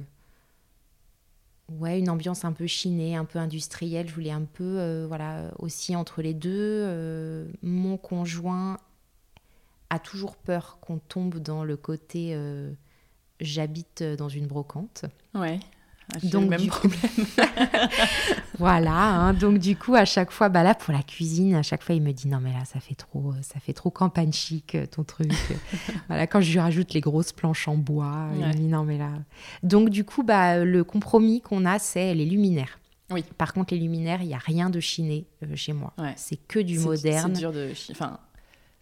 une 2.00 2.10
ambiance 2.10 2.46
un 2.46 2.54
peu 2.54 2.68
chinée, 2.68 3.16
un 3.16 3.26
peu 3.26 3.38
industrielle. 3.38 4.08
Je 4.08 4.14
voulais 4.14 4.32
un 4.32 4.46
peu, 4.46 5.04
voilà, 5.08 5.52
aussi 5.60 5.96
entre 5.96 6.22
les 6.22 6.34
deux. 6.34 7.48
mon 7.62 7.98
conjoint 7.98 8.78
a 9.92 10.00
toujours 10.00 10.36
peur 10.36 10.80
qu'on 10.82 10.98
tombe 10.98 11.38
dans 11.38 11.64
le 11.64 11.78
côté 11.78 12.36
j'habite 13.40 14.02
dans 14.02 14.30
une 14.30 14.48
brocante. 14.48 15.06
Ouais. 15.36 15.60
Ah, 16.16 16.18
Donc, 16.24 16.44
le 16.44 16.50
même 16.50 16.62
du 16.62 16.68
problème. 16.68 17.00
Voilà, 18.58 18.92
hein, 18.92 19.34
donc 19.34 19.58
du 19.58 19.78
coup, 19.78 19.96
à 19.96 20.04
chaque 20.04 20.32
fois, 20.32 20.50
bah 20.50 20.64
là, 20.64 20.76
pour 20.76 20.94
la 20.94 21.02
cuisine, 21.02 21.56
à 21.56 21.64
chaque 21.64 21.82
fois, 21.82 21.96
il 21.96 22.02
me 22.02 22.12
dit 22.12 22.28
non, 22.28 22.40
mais 22.42 22.52
là, 22.52 22.66
ça 22.66 22.82
fait 22.82 22.96
trop, 22.96 23.34
ça 23.42 23.60
fait 23.62 23.72
trop 23.72 23.90
campagne 23.90 24.34
chic, 24.34 24.76
euh, 24.76 24.86
ton 24.86 25.04
truc. 25.06 25.32
voilà, 26.10 26.28
quand 26.28 26.42
je 26.42 26.52
lui 26.52 26.60
rajoute 26.60 26.94
les 26.94 27.00
grosses 27.00 27.32
planches 27.32 27.70
en 27.70 27.78
bois, 27.78 28.28
il 28.36 28.46
me 28.46 28.52
dit 28.52 28.68
non, 28.68 28.84
mais 28.84 28.98
là. 28.98 29.12
Donc, 29.64 29.90
du 29.90 30.04
coup, 30.04 30.24
bah, 30.24 30.58
le 30.66 30.84
compromis 30.84 31.40
qu'on 31.40 31.66
a, 31.66 31.80
c'est 31.80 32.14
les 32.14 32.26
luminaires. 32.26 32.80
Oui. 33.12 33.24
Par 33.38 33.54
contre, 33.54 33.74
les 33.74 33.80
luminaires, 33.80 34.22
il 34.22 34.28
n'y 34.28 34.34
a 34.36 34.40
rien 34.40 34.70
de 34.70 34.80
chiné 34.82 35.26
euh, 35.44 35.56
chez 35.56 35.72
moi. 35.74 35.94
Ouais. 35.98 36.14
C'est 36.18 36.36
que 36.36 36.60
du 36.60 36.80
moderne. 36.80 37.32
C'est 37.34 37.40
dur 37.40 37.54
de. 37.54 37.72
Enfin, 37.92 38.20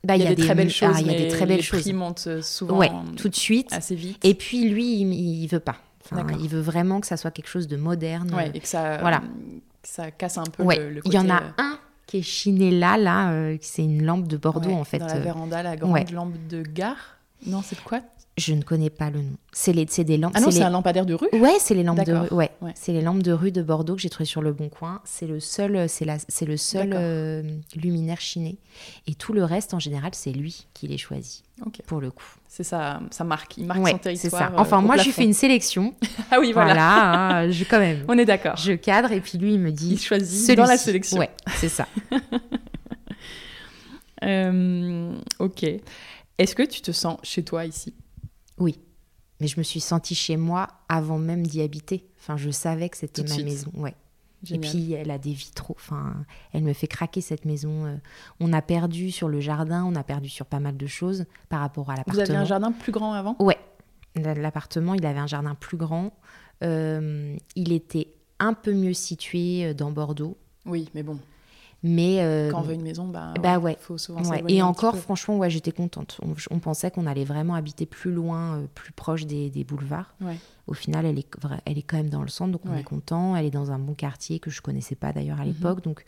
Bah, 0.04 0.16
il 0.18 0.24
y 0.24 0.26
a 0.28 0.34
des 0.34 0.44
très 0.44 0.56
belles 0.56 0.68
ah, 0.70 0.88
choses, 0.88 1.00
il 1.02 1.08
y 1.08 1.16
a 1.16 1.18
des 1.18 1.28
très 1.28 1.46
belles 1.46 1.58
les 1.58 1.64
choses. 1.64 1.82
prix 1.82 1.94
montent 1.94 2.26
euh, 2.28 2.42
souvent 2.42 2.78
Ouais, 2.78 2.90
tout 3.16 3.30
de 3.30 3.36
suite. 3.36 3.72
assez 3.72 3.94
vite. 3.96 4.26
Et 4.26 4.34
puis, 4.34 4.68
lui, 4.70 5.02
il, 5.02 5.14
il 5.14 5.48
veut 5.48 5.60
pas. 5.60 5.78
Enfin, 6.12 6.26
il 6.40 6.50
veut 6.50 6.62
vraiment 6.62 7.00
que 7.02 7.08
ça 7.08 7.18
soit 7.18 7.32
quelque 7.32 7.48
chose 7.50 7.68
de 7.68 7.78
moderne. 7.78 8.34
Ouais, 8.34 8.52
et 8.54 8.60
que 8.60 8.68
ça, 8.68 8.98
Voilà. 8.98 9.20
que 9.20 9.88
ça 9.90 10.12
casse 10.12 10.38
un 10.38 10.44
peu 10.44 10.64
Ouais, 10.64 10.78
le, 10.78 10.90
le 10.96 11.02
il 11.06 11.14
y 11.14 11.18
en 11.20 11.30
a 11.30 11.42
euh, 11.42 11.50
un 11.58 11.80
qui 12.06 12.18
est 12.20 12.22
chiné 12.24 12.72
là, 12.72 12.98
là, 12.98 13.32
euh, 13.32 13.58
c'est 13.62 13.84
une 13.84 14.04
lampe 14.06 14.28
de 14.28 14.38
Bordeaux 14.38 14.70
ouais, 14.70 14.76
en 14.76 14.84
fait. 14.86 15.00
Dans 15.00 15.08
la 15.08 15.16
euh, 15.16 15.20
véranda, 15.20 15.64
la 15.64 15.76
grande 15.76 15.92
ouais. 15.92 16.06
lampe 16.12 16.36
de 16.50 16.62
gare. 16.64 17.18
Non, 17.46 17.62
c'est 17.62 17.76
de 17.76 17.82
quoi 17.82 18.00
Je 18.38 18.54
ne 18.54 18.62
connais 18.62 18.92
pas 18.92 19.10
le 19.10 19.22
nom. 19.24 19.32
C'est 19.52 19.74
c'est 19.90 20.04
des 20.04 20.18
lampes. 20.18 20.34
Ah 20.36 20.42
non, 20.42 20.52
c'est 20.52 20.60
les- 20.60 20.66
un 20.66 20.70
lampadaire 20.70 21.08
de 21.08 21.16
rue? 21.16 21.28
Ouais, 21.34 21.56
c'est 21.60 21.74
les 21.74 21.82
lampes 21.82 22.04
de 22.06 22.14
rue. 22.14 22.28
Ouais, 22.30 22.52
Ouais. 22.62 22.72
c'est 22.76 22.92
les 22.94 23.02
lampes 23.02 23.24
de 23.24 23.32
rue 23.32 23.52
de 23.52 23.64
Bordeaux 23.64 23.96
que 23.96 24.02
j'ai 24.02 24.12
trouvé 24.12 24.26
sur 24.26 24.44
le 24.44 24.54
Bon 24.54 24.70
Coin. 24.70 25.02
C'est 25.06 25.26
le 25.26 25.40
seul, 25.40 25.90
c'est 25.90 26.06
la, 26.06 26.18
c'est 26.28 26.46
le 26.46 26.56
seul 26.56 26.92
euh, 26.94 27.42
luminaire 27.76 28.22
chiné. 28.22 28.60
Et 29.08 29.16
tout 29.16 29.34
le 29.34 29.44
reste, 29.44 29.74
en 29.74 29.80
général, 29.80 30.12
c'est 30.14 30.32
lui 30.32 30.68
qui 30.76 30.88
les 30.88 31.00
choisit. 31.00 31.44
Pour 31.88 32.00
le 32.00 32.12
coup. 32.12 32.24
C'est 32.48 32.64
ça, 32.64 33.00
ça 33.10 33.24
marque. 33.24 33.58
Il 33.58 33.66
marque 33.66 33.80
Ouais, 33.84 33.90
son 33.92 33.98
c'est 33.98 34.04
territoire. 34.04 34.50
ça. 34.50 34.54
euh, 34.56 34.60
Enfin, 34.60 34.78
au 34.78 34.82
moi, 34.82 34.98
j'ai 34.98 35.12
fait 35.12 35.24
une 35.24 35.34
sélection. 35.34 35.96
Ah 36.30 36.40
oui, 36.40 36.52
voilà. 36.52 36.74
Voilà, 36.74 37.38
hein, 37.40 37.50
je 37.52 37.64
quand 37.64 37.80
même. 37.80 38.06
On 38.08 38.18
est 38.20 38.26
d'accord. 38.26 38.56
Je 38.58 38.74
cadre 38.74 39.12
et 39.14 39.22
puis 39.22 39.40
lui, 39.40 39.54
il 39.56 39.60
me 39.60 39.72
dit. 39.72 39.94
Il 39.94 40.00
choisit 40.00 40.56
dans 40.56 40.66
la 40.66 40.78
sélection. 40.78 41.18
Ouais, 41.18 41.32
c'est 41.56 41.70
ça. 41.70 41.88
Euh, 44.24 45.16
ok. 45.40 45.64
Est-ce 46.38 46.56
que 46.56 46.64
tu 46.64 46.82
te 46.82 46.92
sens 46.92 47.18
chez 47.24 47.44
toi 47.44 47.66
ici? 47.66 47.94
Oui. 48.58 48.80
Mais 49.40 49.48
je 49.48 49.60
me 49.60 49.64
suis 49.64 49.80
sentie 49.80 50.16
chez 50.16 50.36
moi 50.38 50.68
avant 50.90 51.18
même 51.20 51.46
d'y 51.46 51.62
habiter. 51.62 52.08
Enfin, 52.20 52.38
je 52.38 52.50
savais 52.50 52.90
que 52.90 52.98
c'était 52.98 53.22
ma 53.24 53.28
suite. 53.30 53.46
maison. 53.46 53.72
Ouais. 53.76 53.94
Génial. 54.44 54.66
Et 54.66 54.70
puis, 54.70 54.94
elle 54.94 55.12
a 55.12 55.18
des 55.18 55.32
vitraux. 55.34 55.76
Enfin, 55.78 56.14
elle 56.54 56.64
me 56.64 56.74
fait 56.74 56.88
craquer 56.88 57.22
cette 57.22 57.46
maison. 57.46 57.86
euh. 57.86 57.96
On 58.40 58.54
a 58.54 58.62
perdu 58.62 59.12
sur 59.12 59.28
le 59.30 59.40
jardin, 59.40 59.84
on 59.86 59.96
a 59.96 60.04
perdu 60.04 60.30
sur 60.30 60.46
pas 60.46 60.60
mal 60.60 60.78
de 60.78 60.88
choses 60.88 61.26
par 61.50 61.60
rapport 61.62 61.90
à 61.90 61.94
Vous 61.94 61.98
l'appartement. 61.98 62.22
aviez 62.24 62.36
un 62.36 62.46
jardin 62.46 62.72
plus 62.72 62.92
grand 62.92 63.14
avant? 63.14 63.36
Ouais. 63.40 63.58
L'appartement, 64.16 64.94
il 64.96 65.06
avait 65.06 65.20
un 65.20 65.28
jardin 65.28 65.54
plus 65.56 65.78
grand. 65.78 66.12
Euh, 66.64 67.36
il 67.56 67.72
était 67.72 68.14
un 68.40 68.54
peu 68.54 68.74
mieux 68.74 68.94
situé 68.94 69.66
euh, 69.66 69.74
dans 69.74 69.92
Bordeaux. 69.92 70.38
Oui, 70.66 70.90
mais 70.96 71.04
bon, 71.04 71.20
Mais. 71.84 72.18
euh, 72.22 72.50
quand 72.52 72.60
on 72.60 72.64
veut 72.64 72.74
une 72.74 72.82
maison, 72.82 73.08
bah, 73.08 73.34
bah 73.42 73.60
ouais. 73.60 73.78
faut 73.80 73.98
souvent 73.98 74.22
Ouais, 74.24 74.44
Et 74.48 74.62
encore, 74.62 74.98
franchement, 74.98 75.38
ouais, 75.38 75.50
j'étais 75.50 75.72
contente. 75.72 76.20
On, 76.24 76.34
on 76.50 76.60
pensait 76.60 76.90
qu'on 76.92 77.06
allait 77.06 77.24
vraiment 77.24 77.54
habiter 77.56 77.86
plus 77.86 78.12
loin, 78.12 78.58
euh, 78.58 78.66
plus 78.74 78.92
proche 78.92 79.26
des, 79.26 79.50
des 79.50 79.64
boulevards. 79.64 80.16
Ouais. 80.22 80.38
Au 80.66 80.74
final, 80.74 81.06
elle 81.06 81.20
est, 81.20 81.28
elle 81.66 81.78
est 81.78 81.84
quand 81.84 81.98
même 81.98 82.10
dans 82.10 82.24
le 82.24 82.28
centre, 82.30 82.52
donc 82.52 82.62
on 82.66 82.76
est 82.76 82.84
content. 82.84 83.36
Elle 83.36 83.46
est 83.46 83.52
dans 83.52 83.72
un 83.72 83.80
bon 83.80 83.94
quartier 83.94 84.40
que 84.40 84.50
je 84.50 84.62
connaissais 84.62 84.96
pas 84.96 85.14
d'ailleurs 85.14 85.40
à 85.40 85.46
Mhm. 85.46 85.48
l'époque, 85.54 85.84
donc 85.84 86.04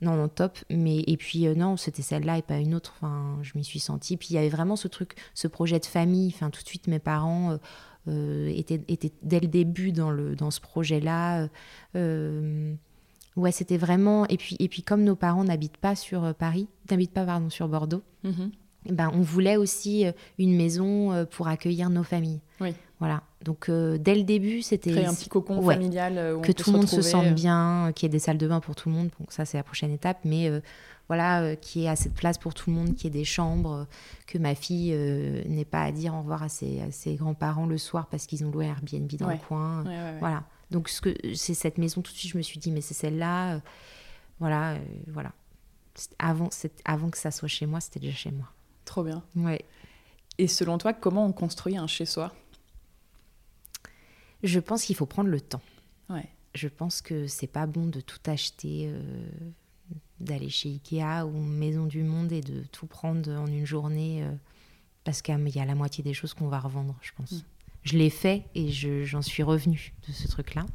non, 0.00 0.14
non, 0.14 0.28
top. 0.28 0.56
Mais 0.70 0.98
et 1.08 1.16
puis 1.16 1.46
euh, 1.48 1.54
non, 1.56 1.76
c'était 1.76 2.02
celle-là 2.02 2.38
et 2.38 2.42
pas 2.42 2.58
une 2.58 2.74
autre. 2.74 2.94
Enfin, 2.96 3.36
je 3.42 3.52
m'y 3.56 3.64
suis 3.64 3.80
sentie. 3.80 4.16
Puis 4.16 4.28
il 4.30 4.34
y 4.34 4.38
avait 4.38 4.48
vraiment 4.48 4.76
ce 4.76 4.86
truc, 4.88 5.16
ce 5.34 5.48
projet 5.48 5.80
de 5.80 5.86
famille. 5.86 6.32
Enfin, 6.34 6.50
tout 6.50 6.62
de 6.62 6.68
suite, 6.68 6.86
mes 6.86 7.00
parents. 7.00 7.58
étaient, 8.06 8.80
étaient 8.88 9.12
dès 9.22 9.40
le 9.40 9.48
début 9.48 9.92
dans, 9.92 10.10
le, 10.12 10.34
dans 10.36 10.50
ce 10.52 10.60
projet-là. 10.60 11.48
Ouais, 13.38 13.52
c'était 13.52 13.76
vraiment. 13.78 14.26
Et 14.26 14.36
puis, 14.36 14.56
et 14.58 14.68
puis 14.68 14.82
comme 14.82 15.02
nos 15.04 15.16
parents 15.16 15.44
n'habitent 15.44 15.76
pas 15.78 15.94
sur 15.94 16.24
euh, 16.24 16.32
Paris, 16.32 16.68
n'habitent 16.90 17.12
pas 17.12 17.24
pardon, 17.24 17.48
sur 17.50 17.68
Bordeaux, 17.68 18.02
Mhm. 18.24 18.50
eh 18.86 18.92
ben, 18.92 19.10
on 19.14 19.20
voulait 19.22 19.56
aussi 19.56 20.06
euh, 20.06 20.12
une 20.38 20.54
maison 20.56 21.12
euh, 21.12 21.24
pour 21.24 21.48
accueillir 21.48 21.88
nos 21.90 22.02
familles. 22.02 22.40
Oui. 22.60 22.74
Voilà. 22.98 23.22
Donc 23.44 23.68
euh, 23.68 23.96
dès 23.98 24.16
le 24.16 24.24
début, 24.24 24.60
c'était 24.62 24.90
Créer 24.90 25.06
un 25.06 25.14
petit 25.14 25.28
cocon 25.28 25.60
Ouais. 25.62 25.74
familial 25.74 26.36
où 26.36 26.40
que 26.40 26.50
tout 26.52 26.70
le 26.72 26.78
monde 26.78 26.88
se 26.88 27.00
sente 27.02 27.32
bien, 27.34 27.92
qu'il 27.94 28.06
y 28.06 28.08
ait 28.08 28.12
des 28.12 28.18
salles 28.18 28.38
de 28.38 28.48
bain 28.48 28.58
pour 28.60 28.74
tout 28.74 28.88
le 28.88 28.94
monde. 28.96 29.10
Bon, 29.20 29.26
ça 29.28 29.44
c'est 29.44 29.56
la 29.56 29.62
prochaine 29.62 29.92
étape, 29.92 30.18
mais 30.24 30.48
euh, 30.48 30.60
voilà, 31.06 31.42
euh, 31.42 31.54
qu'il 31.54 31.82
y 31.82 31.84
ait 31.84 31.88
assez 31.88 32.08
de 32.08 32.14
place 32.14 32.36
pour 32.38 32.54
tout 32.54 32.70
le 32.70 32.76
monde, 32.76 32.94
qu'il 32.96 33.04
y 33.04 33.06
ait 33.16 33.20
des 33.20 33.24
chambres, 33.24 33.86
que 34.26 34.36
ma 34.38 34.56
fille 34.56 34.92
n'ait 35.46 35.64
pas 35.64 35.82
à 35.82 35.92
dire 35.92 36.12
au 36.14 36.18
revoir 36.18 36.42
à 36.42 36.48
ses, 36.48 36.80
grands-parents 37.14 37.66
le 37.66 37.78
soir 37.78 38.08
parce 38.10 38.26
qu'ils 38.26 38.44
ont 38.44 38.50
loué 38.50 38.66
un 38.66 38.70
Airbnb 38.70 39.08
dans 39.16 39.28
Ouais. 39.28 39.34
le 39.34 39.46
coin. 39.46 39.84
ouais. 39.84 40.18
Voilà. 40.18 40.42
Donc 40.70 40.88
ce 40.88 41.00
que 41.00 41.14
c'est 41.34 41.54
cette 41.54 41.78
maison 41.78 42.02
tout 42.02 42.12
de 42.12 42.16
suite, 42.16 42.32
je 42.32 42.36
me 42.38 42.42
suis 42.42 42.58
dit 42.58 42.70
mais 42.70 42.80
c'est 42.80 42.94
celle-là, 42.94 43.54
euh, 43.54 43.60
voilà, 44.38 44.72
euh, 44.72 44.78
voilà. 45.08 45.32
Avant, 46.18 46.48
avant 46.84 47.10
que 47.10 47.18
ça 47.18 47.30
soit 47.30 47.48
chez 47.48 47.66
moi, 47.66 47.80
c'était 47.80 48.00
déjà 48.00 48.16
chez 48.16 48.30
moi. 48.30 48.48
Trop 48.84 49.02
bien. 49.02 49.24
Ouais. 49.34 49.64
Et 50.38 50.46
selon 50.46 50.78
toi, 50.78 50.92
comment 50.92 51.26
on 51.26 51.32
construit 51.32 51.76
un 51.76 51.86
chez 51.86 52.06
soi? 52.06 52.32
Je 54.44 54.60
pense 54.60 54.84
qu'il 54.84 54.94
faut 54.94 55.06
prendre 55.06 55.30
le 55.30 55.40
temps. 55.40 55.62
Ouais. 56.08 56.28
Je 56.54 56.68
pense 56.68 57.02
que 57.02 57.26
c'est 57.26 57.48
pas 57.48 57.66
bon 57.66 57.86
de 57.86 58.00
tout 58.00 58.20
acheter, 58.26 58.84
euh, 58.86 59.28
d'aller 60.20 60.48
chez 60.48 60.68
Ikea 60.68 61.26
ou 61.26 61.32
Maison 61.32 61.86
du 61.86 62.04
Monde 62.04 62.30
et 62.30 62.40
de 62.40 62.62
tout 62.70 62.86
prendre 62.86 63.28
en 63.32 63.46
une 63.46 63.66
journée 63.66 64.24
parce 65.02 65.22
qu'il 65.22 65.48
y 65.48 65.58
a 65.58 65.64
la 65.64 65.74
moitié 65.74 66.04
des 66.04 66.14
choses 66.14 66.34
qu'on 66.34 66.48
va 66.48 66.60
revendre, 66.60 66.94
je 67.00 67.12
pense. 67.16 67.32
Mm. 67.32 67.42
Je 67.88 67.96
l'ai 67.96 68.10
fait 68.10 68.44
et 68.54 68.70
je- 68.70 69.04
j'en 69.04 69.22
suis 69.22 69.42
revenue 69.42 69.94
de 70.06 70.12
ce 70.12 70.28
truc-là. 70.28 70.66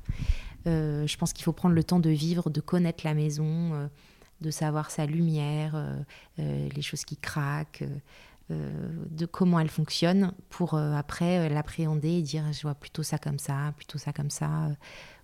Euh, 0.66 1.06
je 1.06 1.16
pense 1.18 1.32
qu'il 1.32 1.44
faut 1.44 1.54
prendre 1.54 1.76
le 1.76 1.84
temps 1.84 2.00
de 2.00 2.10
vivre, 2.10 2.50
de 2.50 2.60
connaître 2.60 3.06
la 3.06 3.14
maison, 3.14 3.74
euh, 3.74 3.88
de 4.42 4.50
savoir 4.50 4.90
sa 4.90 5.06
lumière, 5.06 5.74
euh, 6.40 6.70
les 6.76 6.82
choses 6.82 7.06
qui 7.06 7.18
craquent, 7.18 7.84
de 8.50 9.26
comment 9.26 9.60
elle 9.60 9.70
fonctionne 9.70 10.34
pour 10.50 10.76
après 10.76 11.50
l'appréhender 11.50 12.10
et 12.10 12.22
dire 12.22 12.44
je 12.52 12.62
vois 12.64 12.76
plutôt 12.76 13.02
ça 13.02 13.18
comme 13.18 13.40
ça, 13.40 13.74
plutôt 13.78 13.98
ça 13.98 14.12
comme 14.12 14.30
ça. 14.30 14.68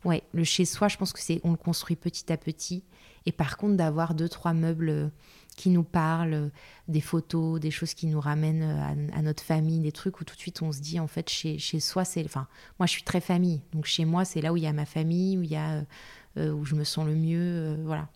Ouais, 0.05 0.23
le 0.31 0.43
chez 0.43 0.65
soi, 0.65 0.87
je 0.87 0.97
pense 0.97 1.11
que 1.13 1.19
c'est 1.19 1.41
on 1.43 1.51
le 1.51 1.57
construit 1.57 1.95
petit 1.95 2.31
à 2.31 2.37
petit. 2.37 2.83
Et 3.25 3.31
par 3.31 3.57
contre, 3.57 3.75
d'avoir 3.75 4.13
deux 4.13 4.29
trois 4.29 4.53
meubles 4.53 5.11
qui 5.59 5.69
nous 5.69 5.83
parlent, 5.83 6.33
euh, 6.33 6.49
des 6.87 7.01
photos, 7.01 7.59
des 7.59 7.69
choses 7.69 7.93
qui 7.93 8.07
nous 8.07 8.21
ramènent 8.21 8.63
euh, 8.63 9.09
à, 9.13 9.21
notre 9.21 9.43
famille, 9.43 9.79
des 9.79 9.91
trucs 9.91 10.21
où 10.21 10.23
tout 10.23 10.33
de 10.33 10.39
suite 10.39 10.61
on 10.61 10.71
se 10.71 10.79
dit 10.79 11.01
en 11.01 11.07
fait 11.07 11.29
chez, 11.29 11.59
chez 11.59 11.81
soi, 11.81 12.05
c'est. 12.05 12.23
Enfin, 12.23 12.47
moi 12.79 12.87
je 12.87 12.93
suis 12.93 13.03
très 13.03 13.19
famille, 13.19 13.61
donc 13.73 13.85
chez 13.85 14.05
moi 14.05 14.23
c'est 14.23 14.39
là 14.39 14.53
où 14.53 14.57
il 14.57 14.63
y 14.63 14.67
a 14.67 14.73
ma 14.73 14.85
famille, 14.85 15.37
où 15.37 15.43
il 15.43 15.51
y 15.51 15.57
a 15.57 15.83
euh, 16.37 16.51
où 16.53 16.63
je 16.63 16.75
me 16.75 16.85
sens 16.85 17.05
le 17.05 17.13
mieux, 17.13 17.77
voilà. 17.83 18.07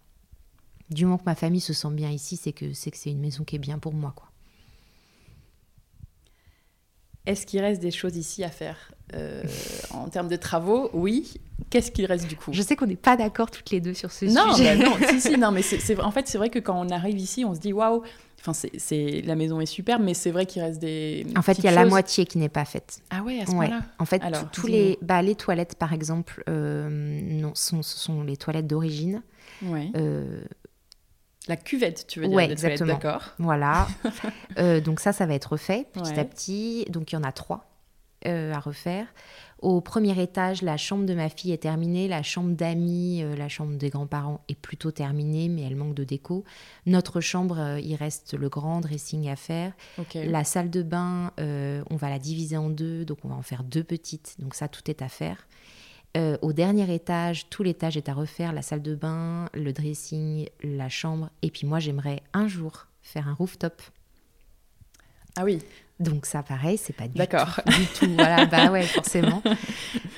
Du 0.89 1.03
moment 1.03 1.17
que 1.17 1.25
ma 1.25 1.35
famille 1.35 1.59
se 1.59 1.73
sent 1.73 1.91
bien 1.91 2.11
ici, 2.11 2.37
c'est 2.37 2.53
que 2.53 2.71
c'est 2.71 2.91
que 2.91 2.97
c'est 2.97 3.11
une 3.11 3.19
maison 3.19 3.43
qui 3.43 3.57
est 3.57 3.59
bien 3.59 3.77
pour 3.77 3.93
moi, 3.93 4.13
quoi. 4.15 4.29
Est-ce 7.25 7.45
qu'il 7.45 7.61
reste 7.61 7.81
des 7.81 7.91
choses 7.91 8.17
ici 8.17 8.43
à 8.43 8.49
faire 8.49 8.91
Euh, 9.15 9.43
En 9.91 10.09
termes 10.09 10.27
de 10.27 10.35
travaux, 10.35 10.89
oui. 10.93 11.33
Qu'est-ce 11.69 11.91
qu'il 11.91 12.05
reste 12.05 12.27
du 12.27 12.35
coup? 12.35 12.51
Je 12.53 12.61
sais 12.61 12.75
qu'on 12.75 12.85
n'est 12.87 12.95
pas 12.95 13.15
d'accord 13.15 13.49
toutes 13.49 13.71
les 13.71 13.79
deux 13.81 13.93
sur 13.93 14.11
ce 14.11 14.25
Non, 14.25 14.53
sujet. 14.53 14.75
bah 14.77 14.85
non, 14.85 14.95
si, 15.09 15.21
si, 15.21 15.37
non, 15.37 15.51
mais 15.51 15.61
c'est, 15.61 15.99
en 16.01 16.11
fait, 16.11 16.27
c'est 16.27 16.37
vrai 16.37 16.49
que 16.49 16.59
quand 16.59 16.79
on 16.85 16.89
arrive 16.89 17.17
ici, 17.17 17.45
on 17.45 17.55
se 17.55 17.59
dit 17.59 17.73
waouh. 17.73 18.03
Enfin, 18.45 18.51
c'est, 18.77 19.21
la 19.21 19.35
maison 19.35 19.61
est 19.61 19.65
superbe, 19.65 20.01
mais 20.03 20.13
c'est 20.13 20.29
vrai 20.31 20.45
qu'il 20.45 20.61
reste 20.61 20.79
des. 20.81 21.25
En 21.37 21.41
fait, 21.41 21.57
il 21.59 21.63
y 21.63 21.67
a 21.69 21.71
la 21.71 21.85
moitié 21.85 22.25
qui 22.25 22.37
n'est 22.37 22.49
pas 22.49 22.65
faite. 22.65 22.99
Ah 23.09 23.23
ouais, 23.23 23.39
à 23.39 23.45
ce 23.45 23.51
Ouais. 23.51 23.67
point-là? 23.67 23.81
En 23.99 24.05
fait, 24.05 24.21
Alors, 24.21 24.51
tous- 24.51 24.67
les, 24.67 24.97
bah, 25.01 25.21
les 25.21 25.35
toilettes, 25.35 25.75
par 25.75 25.93
exemple, 25.93 26.43
euh, 26.49 26.89
non, 26.89 27.53
sont, 27.55 27.81
ce 27.83 27.97
sont 27.97 28.21
les 28.23 28.35
toilettes 28.35 28.67
d'origine. 28.67 29.21
Ouais. 29.61 29.89
Euh, 29.95 30.41
La 31.47 31.57
cuvette, 31.57 32.07
tu 32.07 32.19
veux 32.21 32.27
dire 32.27 32.35
Ouais, 32.35 32.49
exactement. 32.51 32.93
d'accord. 32.93 33.23
voilà. 33.37 33.87
Euh, 34.59 34.79
donc 34.81 34.99
ça, 34.99 35.13
ça 35.13 35.25
va 35.25 35.33
être 35.33 35.53
refait 35.53 35.87
petit 35.93 36.11
Ouais. 36.11 36.19
à 36.19 36.25
petit. 36.25 36.85
Donc 36.89 37.11
il 37.11 37.15
y 37.15 37.17
en 37.17 37.23
a 37.23 37.31
trois 37.31 37.65
euh, 38.27 38.53
à 38.53 38.59
refaire. 38.59 39.07
Au 39.59 39.81
premier 39.81 40.21
étage, 40.21 40.61
la 40.61 40.77
chambre 40.77 41.05
de 41.05 41.13
ma 41.15 41.27
fille 41.29 41.51
est 41.53 41.57
terminée. 41.63 42.07
La 42.07 42.21
chambre 42.21 42.51
d'amis, 42.55 43.23
euh, 43.23 43.35
la 43.35 43.49
chambre 43.49 43.77
des 43.77 43.89
grands-parents 43.89 44.41
est 44.47 44.55
plutôt 44.59 44.91
terminée, 44.91 45.49
mais 45.49 45.63
elle 45.63 45.75
manque 45.75 45.95
de 45.95 46.03
déco. 46.03 46.43
Notre 46.85 47.19
chambre, 47.19 47.77
il 47.81 47.95
reste 47.95 48.35
le 48.35 48.47
grand 48.49 48.79
dressing 48.81 49.27
à 49.29 49.35
faire. 49.35 49.73
La 50.15 50.43
salle 50.43 50.69
de 50.69 50.83
bain, 50.83 51.31
on 51.39 51.95
va 51.95 52.09
la 52.09 52.19
diviser 52.19 52.57
en 52.57 52.69
deux, 52.69 53.05
donc 53.05 53.19
on 53.23 53.29
va 53.29 53.35
en 53.35 53.41
faire 53.41 53.63
deux 53.63 53.83
petites. 53.83 54.35
Donc 54.39 54.53
ça, 54.53 54.67
tout 54.67 54.89
est 54.91 55.01
à 55.01 55.07
faire. 55.09 55.47
Euh, 56.15 56.37
au 56.43 56.53
dernier 56.53 56.93
étage, 56.93 57.49
tout 57.49 57.63
l'étage 57.63 57.97
est 57.97 58.07
à 58.07 58.13
refaire, 58.13 58.53
la 58.53 58.61
salle 58.61 58.81
de 58.83 58.93
bain, 58.93 59.49
le 59.53 59.73
dressing, 59.73 60.47
la 60.63 60.87
chambre. 60.89 61.29
Et 61.41 61.49
puis 61.49 61.65
moi, 61.65 61.79
j'aimerais 61.79 62.21
un 62.33 62.47
jour 62.47 62.85
faire 63.01 63.27
un 63.27 63.33
rooftop. 63.33 63.81
Ah 65.35 65.43
oui, 65.43 65.59
Donc 65.99 66.27
ça, 66.27 66.43
pareil, 66.43 66.77
c'est 66.77 66.93
pas 66.93 67.07
du 67.07 67.17
D'accord. 67.17 67.55
tout, 67.65 67.71
du 67.79 67.85
tout. 67.87 68.13
Voilà, 68.13 68.45
bah 68.51 68.71
ouais, 68.71 68.83
forcément. 68.83 69.41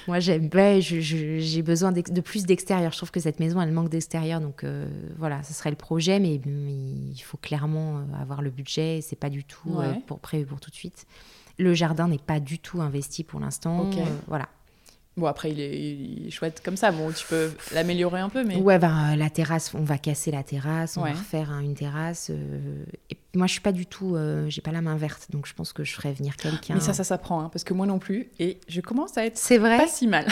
Moi, 0.08 0.20
j'aime, 0.20 0.50
je- 0.54 1.00
je- 1.00 1.40
j'ai 1.40 1.62
besoin 1.62 1.94
de 1.94 2.22
plus 2.22 2.46
d'extérieur. 2.46 2.92
Je 2.92 2.98
trouve 2.98 3.12
que 3.12 3.22
cette 3.22 3.40
maison, 3.40 3.62
elle 3.62 3.72
manque 3.72 3.88
d'extérieur. 3.90 4.42
Donc 4.42 4.66
euh, 4.66 4.90
voilà, 5.18 5.42
ce 5.44 5.54
serait 5.54 5.70
le 5.70 5.78
projet, 5.78 6.20
mais, 6.20 6.42
mais 6.46 6.74
il 6.74 7.20
faut 7.24 7.38
clairement 7.38 8.00
euh, 8.00 8.22
avoir 8.22 8.42
le 8.42 8.50
budget. 8.50 9.00
C'est 9.02 9.16
pas 9.16 9.30
du 9.30 9.46
tout 9.46 9.80
euh, 9.80 9.94
pour 10.08 10.20
prévu 10.20 10.46
pour 10.46 10.60
tout 10.60 10.70
de 10.70 10.76
suite. 10.76 11.06
Le 11.58 11.74
jardin 11.74 12.10
n'est 12.10 12.18
pas 12.18 12.42
du 12.42 12.60
tout 12.60 12.82
investi 12.82 13.24
pour 13.24 13.40
l'instant. 13.40 13.90
Ok. 13.90 13.98
Euh, 13.98 14.04
voilà. 14.28 14.50
Bon, 15.18 15.28
après, 15.28 15.50
il 15.52 15.62
est, 15.62 15.78
il 15.80 16.28
est 16.28 16.32
chouette 16.32 16.62
comme 16.64 16.76
ça. 16.76 16.92
Bon, 16.92 17.10
tu 17.12 17.26
peux 17.28 17.50
l'améliorer 17.74 18.20
un 18.20 18.28
peu, 18.28 18.44
mais. 18.44 18.58
Ouais, 18.58 18.78
ben, 18.80 19.14
euh, 19.14 19.16
la 19.16 19.30
terrasse, 19.30 19.74
on 19.74 19.84
va 19.84 19.98
casser 19.98 20.30
la 20.32 20.44
terrasse, 20.44 20.98
on 20.98 21.04
Ouais. 21.04 21.14
va 21.14 21.18
refaire 21.20 21.52
hein, 21.52 21.62
une 21.62 21.74
terrasse. 21.74 22.32
euh, 22.32 22.84
et 23.10 23.18
moi, 23.34 23.48
je 23.48 23.54
suis 23.54 23.62
pas 23.62 23.72
du 23.72 23.86
tout, 23.86 24.16
euh, 24.16 24.50
j'ai 24.50 24.60
pas 24.62 24.72
la 24.74 24.82
main 24.82 24.98
verte, 24.98 25.28
donc 25.32 25.46
je 25.48 25.54
pense 25.54 25.72
que 25.72 25.86
je 25.86 25.94
ferais 25.94 26.12
venir 26.12 26.36
quelqu'un. 26.36 26.74
Mais 26.74 26.80
ça, 26.82 26.92
ça 26.94 27.06
s'apprend, 27.06 27.40
hein, 27.40 27.50
parce 27.50 27.64
que 27.64 27.74
moi 27.74 27.86
non 27.86 27.98
plus. 27.98 28.28
Et 28.40 28.58
je 28.68 28.82
commence 28.82 29.18
à 29.18 29.26
être 29.26 29.38
C'est 29.38 29.58
vrai. 29.58 29.78
pas 29.78 29.88
si 29.88 30.06
mal. 30.08 30.26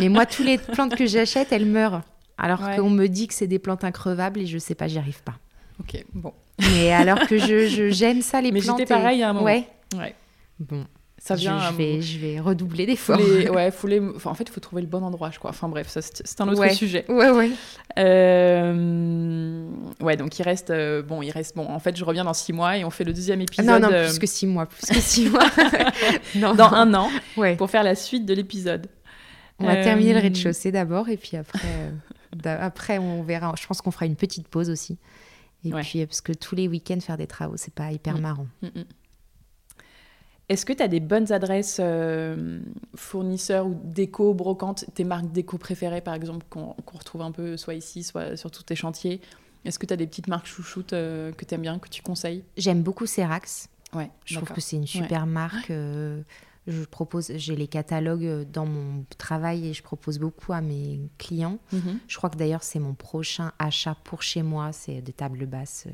Mais 0.00 0.10
moi, 0.10 0.26
toutes 0.26 0.44
les 0.46 0.58
plantes 0.58 0.94
que 0.96 1.06
j'achète, 1.06 1.50
elles 1.52 1.66
meurent. 1.66 2.02
Alors 2.36 2.60
Ouais. 2.62 2.76
qu'on 2.76 2.90
me 2.90 3.06
dit 3.06 3.26
que 3.26 3.34
c'est 3.34 3.46
des 3.46 3.58
plantes 3.58 3.84
increvables 3.84 4.40
et 4.40 4.46
je 4.46 4.58
sais 4.58 4.74
pas, 4.74 4.86
j'y 4.86 4.98
arrive 4.98 5.22
pas. 5.22 5.36
ok, 5.80 6.04
bon. 6.12 6.32
Mais 6.60 6.92
alors 6.92 7.26
que 7.26 7.38
je, 7.38 7.88
j'aime 7.90 8.20
ça, 8.20 8.42
les 8.42 8.52
Mais 8.52 8.60
plantes. 8.60 8.78
j'étais 8.80 8.92
et- 8.94 8.96
pareil 8.96 9.22
à 9.22 9.30
un 9.30 9.32
moment. 9.32 9.46
Ouais. 9.46 9.66
Ouais. 9.96 10.14
Bon, 10.58 10.84
Ça 11.22 11.36
je, 11.36 11.42
vient. 11.42 11.58
je 11.60 11.66
à- 11.68 11.72
vais, 11.72 12.00
je 12.00 12.18
vais 12.18 12.40
redoubler 12.40 12.86
d'efforts. 12.86 13.20
ouais, 13.54 13.70
faut 13.70 13.86
les... 13.86 14.00
enfin, 14.00 14.30
en 14.30 14.34
fait, 14.34 14.44
il 14.44 14.50
faut 14.52 14.60
trouver 14.60 14.80
le 14.80 14.88
bon 14.88 15.02
endroit, 15.02 15.30
je 15.30 15.38
crois. 15.38 15.50
Enfin 15.50 15.68
bref, 15.68 15.86
ça, 15.88 16.00
c'est 16.00 16.40
un 16.40 16.48
autre 16.48 16.58
Ouais. 16.60 16.72
sujet. 16.72 17.04
Ouais, 17.10 17.30
ouais. 17.30 17.50
Euh, 17.98 19.66
Ouais, 20.00 20.16
donc 20.16 20.38
il 20.38 20.42
reste, 20.42 20.70
euh, 20.70 21.02
bon, 21.02 21.22
il 21.22 21.30
reste, 21.30 21.56
bon, 21.56 21.66
en 21.68 21.78
fait, 21.78 21.96
je 21.96 22.04
reviens 22.04 22.24
dans 22.24 22.32
six 22.34 22.52
mois 22.52 22.78
et 22.78 22.84
on 22.84 22.90
fait 22.90 23.04
le 23.04 23.12
deuxième 23.12 23.40
épisode 23.40 23.66
non, 23.66 23.78
non, 23.88 23.92
euh, 23.94 24.08
plus 24.08 24.18
que 24.18 24.26
six 24.26 24.46
mois. 24.46 24.66
Plus 24.66 24.86
que 24.86 25.00
six 25.00 25.28
mois. 25.28 25.44
non, 26.36 26.54
dans 26.54 26.70
non. 26.70 26.76
un 26.76 26.94
an 26.94 27.10
Ouais. 27.36 27.56
pour 27.56 27.68
faire 27.70 27.82
la 27.82 27.94
suite 27.94 28.24
de 28.24 28.34
l'épisode. 28.34 28.86
On 29.58 29.66
va 29.66 29.74
Euh, 29.74 29.82
terminer 29.84 30.14
le 30.14 30.20
rez-de-chaussée 30.20 30.72
d'abord 30.72 31.10
et 31.10 31.18
puis 31.18 31.36
après, 31.36 31.60
euh, 32.46 32.56
après 32.60 32.96
on 32.98 33.22
verra. 33.22 33.52
Je 33.60 33.66
pense 33.66 33.82
qu'on 33.82 33.90
fera 33.90 34.06
une 34.06 34.16
petite 34.16 34.48
pause 34.48 34.70
aussi. 34.70 34.96
Et 35.66 35.74
Ouais. 35.74 35.82
puis, 35.82 36.00
euh, 36.00 36.06
parce 36.06 36.22
que 36.22 36.32
tous 36.32 36.54
les 36.54 36.66
week-ends 36.66 36.98
faire 37.00 37.18
des 37.18 37.26
travaux, 37.26 37.56
c'est 37.58 37.74
pas 37.74 37.92
hyper 37.92 38.16
Mm. 38.16 38.20
marrant. 38.22 38.46
Mm, 38.62 38.66
mm. 38.68 38.84
Est-ce 40.50 40.66
que 40.66 40.72
tu 40.72 40.82
as 40.82 40.88
des 40.88 40.98
bonnes 40.98 41.30
adresses 41.30 41.78
euh, 41.80 42.60
fournisseurs 42.96 43.68
ou 43.68 43.80
déco, 43.84 44.34
brocantes, 44.34 44.84
tes 44.94 45.04
marques 45.04 45.30
déco 45.30 45.58
préférées 45.58 46.00
par 46.00 46.14
exemple, 46.14 46.44
qu'on 46.50 46.74
retrouve 46.92 47.22
un 47.22 47.30
peu 47.30 47.56
soit 47.56 47.74
ici, 47.74 48.02
soit 48.02 48.36
sur 48.36 48.50
tous 48.50 48.64
tes 48.64 48.74
chantiers? 48.74 49.20
Est-ce 49.64 49.78
que 49.78 49.86
tu 49.86 49.94
as 49.94 49.96
des 49.96 50.08
petites 50.08 50.26
marques 50.26 50.46
chouchoutes 50.46 50.92
euh, 50.92 51.30
que 51.30 51.44
tu 51.44 51.54
aimes 51.54 51.62
bien, 51.62 51.78
que 51.78 51.88
tu 51.88 52.02
conseilles? 52.02 52.42
J'aime 52.56 52.82
beaucoup 52.82 53.06
Serax. 53.06 53.68
Ouais, 53.94 54.10
Je 54.24 54.36
trouve 54.36 54.50
que 54.50 54.60
c'est 54.60 54.74
une 54.76 54.88
super 54.88 55.24
marque. 55.26 55.70
euh, 55.70 56.20
je 56.66 56.82
propose, 56.84 57.30
j'ai 57.36 57.54
les 57.54 57.68
catalogues 57.68 58.44
dans 58.50 58.66
mon 58.66 59.04
travail 59.18 59.68
et 59.68 59.72
je 59.72 59.82
propose 59.84 60.18
beaucoup 60.18 60.52
à 60.52 60.60
mes 60.60 61.00
clients. 61.18 61.58
Mhm. 61.72 62.00
Je 62.08 62.16
crois 62.16 62.28
que 62.28 62.36
d'ailleurs 62.36 62.64
c'est 62.64 62.80
mon 62.80 62.94
prochain 62.94 63.52
achat 63.60 63.96
pour 64.02 64.22
chez 64.22 64.42
moi, 64.42 64.72
c'est 64.72 65.00
des 65.00 65.12
tables 65.12 65.46
basses. 65.46 65.86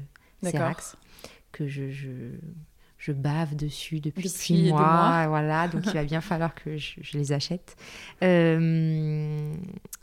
Serax 0.42 0.96
que 1.52 1.66
je, 1.66 1.90
je, 1.90 2.08
je 3.06 3.12
bave 3.12 3.54
dessus 3.54 4.00
depuis, 4.00 4.28
six 4.28 4.70
mois. 4.70 4.80
mois. 4.80 5.26
Voilà, 5.28 5.68
donc 5.68 5.86
il 5.86 5.92
va 5.92 6.04
bien 6.04 6.20
falloir 6.30 6.54
que 6.54 6.76
je, 6.76 6.94
je 7.00 7.16
les 7.16 7.32
achète. 7.32 7.76
Euh, 8.22 9.54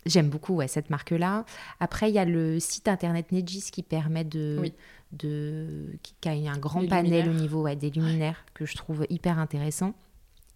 J'aime 0.05 0.29
beaucoup 0.29 0.55
ouais, 0.55 0.67
cette 0.67 0.89
marque-là. 0.89 1.45
Après, 1.79 2.09
il 2.09 2.15
y 2.15 2.19
a 2.19 2.25
le 2.25 2.59
site 2.59 2.87
internet 2.87 3.31
Negis 3.31 3.69
qui 3.71 3.83
permet 3.83 4.23
de. 4.23 4.57
Oui. 4.61 4.73
de 5.11 5.97
qui, 6.01 6.15
qui 6.21 6.29
a 6.29 6.51
un 6.51 6.57
grand 6.57 6.87
panel 6.87 7.29
au 7.29 7.33
niveau 7.33 7.63
ouais, 7.63 7.75
des 7.75 7.89
luminaires 7.89 8.45
que 8.53 8.65
je 8.65 8.75
trouve 8.75 9.05
hyper 9.09 9.37
intéressant. 9.37 9.93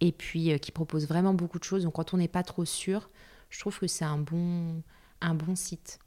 Et 0.00 0.12
puis 0.12 0.52
euh, 0.52 0.58
qui 0.58 0.70
propose 0.70 1.06
vraiment 1.06 1.34
beaucoup 1.34 1.58
de 1.58 1.64
choses. 1.64 1.84
Donc 1.84 1.94
quand 1.94 2.14
on 2.14 2.16
n'est 2.16 2.28
pas 2.28 2.42
trop 2.42 2.64
sûr, 2.64 3.10
je 3.50 3.60
trouve 3.60 3.78
que 3.78 3.86
c'est 3.86 4.04
un 4.04 4.18
bon, 4.18 4.82
un 5.20 5.34
bon 5.34 5.54
site. 5.54 5.98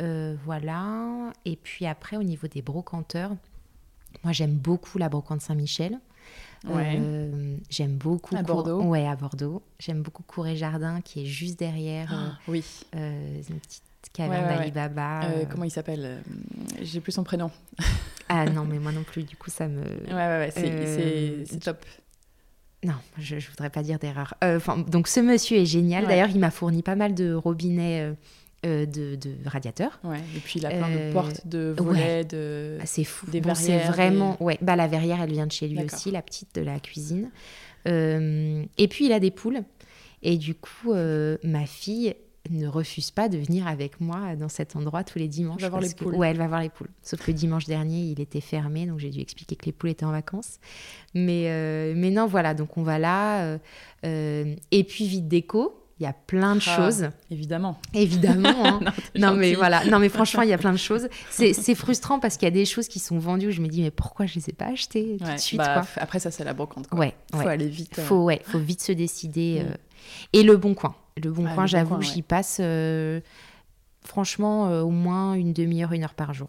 Euh, 0.00 0.34
voilà. 0.44 1.32
Et 1.44 1.56
puis 1.56 1.86
après, 1.86 2.16
au 2.16 2.22
niveau 2.24 2.48
des 2.48 2.62
brocanteurs, 2.62 3.36
moi 4.22 4.32
j'aime 4.32 4.52
beaucoup 4.54 4.98
la 4.98 5.08
brocante 5.08 5.40
Saint-Michel. 5.40 5.98
Ouais. 6.66 6.96
Euh, 6.98 7.56
j'aime 7.68 7.96
beaucoup 7.96 8.34
À 8.36 8.38
Cour- 8.42 8.64
Bordeaux. 8.64 8.82
Ouais, 8.84 9.06
à 9.06 9.16
Bordeaux. 9.16 9.62
J'aime 9.78 10.00
beaucoup 10.02 10.22
Cour 10.22 10.46
et 10.46 10.56
Jardin 10.56 11.00
qui 11.02 11.22
est 11.22 11.26
juste 11.26 11.58
derrière 11.58 12.10
euh, 12.12 12.28
Ah, 12.30 12.38
oui. 12.48 12.64
euh, 12.96 13.42
une 13.50 13.58
petite 13.60 13.82
caverne 14.14 14.32
Ouais, 14.44 14.46
ouais, 14.46 14.52
ouais. 14.52 14.58
d'Alibaba. 14.58 15.24
Euh, 15.24 15.26
euh. 15.42 15.44
comment 15.50 15.64
il 15.64 15.70
s'appelle 15.70 16.04
Euh, 16.04 16.20
J'ai 16.82 17.00
plus 17.00 17.12
son 17.12 17.24
prénom. 17.24 17.50
Ah 18.30 18.46
non, 18.46 18.64
mais 18.64 18.78
moi 18.78 18.90
non 18.90 19.02
plus, 19.02 19.22
du 19.24 19.36
coup 19.36 19.50
ça 19.50 19.68
me. 19.68 19.82
Ouais, 19.82 20.14
ouais, 20.14 20.38
ouais, 20.38 20.50
c'est 20.50 20.64
Euh, 20.64 21.44
top. 21.62 21.84
Non, 22.82 22.94
je, 23.18 23.38
je 23.38 23.50
voudrais 23.50 23.68
pas 23.68 23.82
dire 23.82 23.98
d'erreur. 23.98 24.32
Euh, 24.42 24.58
donc 24.88 25.08
ce 25.08 25.20
monsieur 25.20 25.58
est 25.58 25.66
génial. 25.66 26.04
Ouais. 26.04 26.08
D'ailleurs, 26.08 26.30
il 26.30 26.38
m'a 26.40 26.50
fourni 26.50 26.82
pas 26.82 26.96
mal 26.96 27.14
de 27.14 27.34
robinets 27.34 28.14
euh, 28.64 28.86
de, 28.86 29.14
de 29.16 29.30
radiateurs. 29.46 30.00
Ouais. 30.04 30.18
Et 30.36 30.40
puis 30.40 30.58
il 30.60 30.66
a 30.66 30.70
plein 30.70 30.88
de 30.88 30.94
Euh, 30.98 31.12
portes, 31.12 31.46
de 31.46 31.74
volets, 31.76 32.24
de. 32.24 32.78
Ah, 32.80 32.86
C'est 32.86 33.04
fou. 33.04 33.26
Des 33.30 33.40
Bon, 33.40 33.54
c'est 33.54 33.78
vraiment. 33.78 34.36
Ouais, 34.42 34.58
bah 34.62 34.76
la 34.76 34.86
verrière, 34.86 35.20
elle 35.22 35.32
vient 35.32 35.46
de 35.46 35.52
chez 35.52 35.68
lui 35.68 35.82
aussi, 35.84 36.10
la 36.10 36.22
petite 36.22 36.54
de 36.54 36.62
la 36.62 36.80
cuisine. 36.80 37.30
Euh, 37.86 38.64
et 38.78 38.88
puis 38.88 39.06
il 39.06 39.12
a 39.12 39.20
des 39.20 39.30
poules. 39.30 39.62
Et 40.22 40.38
du 40.38 40.54
coup, 40.54 40.94
ma 41.42 41.66
fille 41.66 42.14
ne 42.50 42.66
refuse 42.66 43.10
pas 43.10 43.28
de 43.30 43.38
venir 43.38 43.66
avec 43.66 44.00
moi 44.00 44.36
dans 44.36 44.48
cet 44.50 44.76
endroit 44.76 45.02
tous 45.04 45.18
les 45.18 45.28
dimanches. 45.28 45.56
Elle 45.58 45.64
va 45.64 45.68
voir 45.70 45.80
les 45.82 45.88
que- 45.92 46.02
poules. 46.04 46.14
Ouais, 46.14 46.28
elle 46.30 46.36
va 46.38 46.46
voir 46.46 46.60
les 46.60 46.68
poules. 46.68 46.90
Sauf 47.02 47.20
que 47.24 47.30
dimanche 47.32 47.64
dernier, 47.66 48.00
il 48.10 48.20
était 48.20 48.40
fermé, 48.42 48.84
donc 48.86 48.98
j'ai 49.00 49.10
dû 49.10 49.20
expliquer 49.20 49.56
que 49.56 49.64
les 49.66 49.72
poules 49.72 49.90
étaient 49.90 50.04
en 50.04 50.10
vacances. 50.12 50.58
Mais, 51.14 51.44
euh, 51.48 51.94
mais 51.96 52.10
non, 52.10 52.26
voilà, 52.26 52.52
donc 52.54 52.76
on 52.76 52.82
va 52.82 52.98
là. 52.98 53.58
euh, 54.04 54.54
et 54.70 54.84
puis, 54.84 55.06
vide 55.06 55.26
déco, 55.28 55.80
il 56.00 56.02
y 56.02 56.06
a 56.06 56.12
plein 56.12 56.56
de 56.56 56.60
Ah, 56.66 56.76
choses, 56.76 57.08
Évidemment. 57.30 57.78
évidemment. 57.94 58.48
hein. 58.66 58.80
Non, 59.16 59.34
mais 59.34 59.54
voilà, 59.54 59.84
non 59.84 59.98
mais 60.00 60.08
franchement 60.08 60.42
il 60.42 60.48
y 60.48 60.52
a 60.52 60.58
plein 60.58 60.72
de 60.72 60.76
choses. 60.90 61.08
C'est 61.30 61.74
frustrant 61.74 62.18
parce 62.18 62.36
qu'il 62.36 62.46
y 62.46 62.50
a 62.50 62.54
des 62.54 62.64
choses 62.64 62.88
qui 62.88 62.98
sont 62.98 63.18
vendues 63.18 63.48
où 63.48 63.50
je 63.52 63.60
me 63.60 63.68
dis 63.68 63.82
mais 63.82 63.90
pourquoi 63.90 64.26
je 64.26 64.34
les 64.34 64.50
ai 64.50 64.52
pas 64.52 64.66
achetées 64.66 65.16
tout 65.18 65.24
Ouais, 65.24 65.34
de 65.36 65.40
suite 65.40 65.58
bah, 65.58 65.82
quoi. 65.94 66.02
Après, 66.02 66.18
ça, 66.18 66.30
c'est 66.30 66.42
la 66.44 66.52
brocante. 66.54 66.88
Quoi. 66.88 66.98
Ouais, 66.98 67.14
Faut 67.32 67.38
ouais. 67.38 67.46
aller 67.52 67.68
vite. 67.68 67.98
euh. 67.98 68.02
Faut 68.02 68.24
ouais, 68.24 68.40
faut 68.44 68.58
vite 68.58 68.82
se 68.82 68.92
décider. 68.92 69.62
Mm. 69.64 69.66
euh. 69.72 69.74
Et 70.32 70.42
le 70.42 70.56
bon 70.56 70.74
coin, 70.74 70.94
le 71.22 71.30
bon 71.30 71.46
Ah, 71.48 71.54
coin, 71.54 71.66
j'avoue, 71.66 72.02
j'y 72.02 72.22
passe 72.22 72.58
euh, 72.60 73.20
franchement 74.04 74.68
euh, 74.68 74.82
au 74.82 74.90
moins 74.90 75.34
une 75.34 75.52
demi-heure, 75.52 75.92
une 75.92 76.02
heure 76.04 76.14
par 76.14 76.34
jour. 76.34 76.48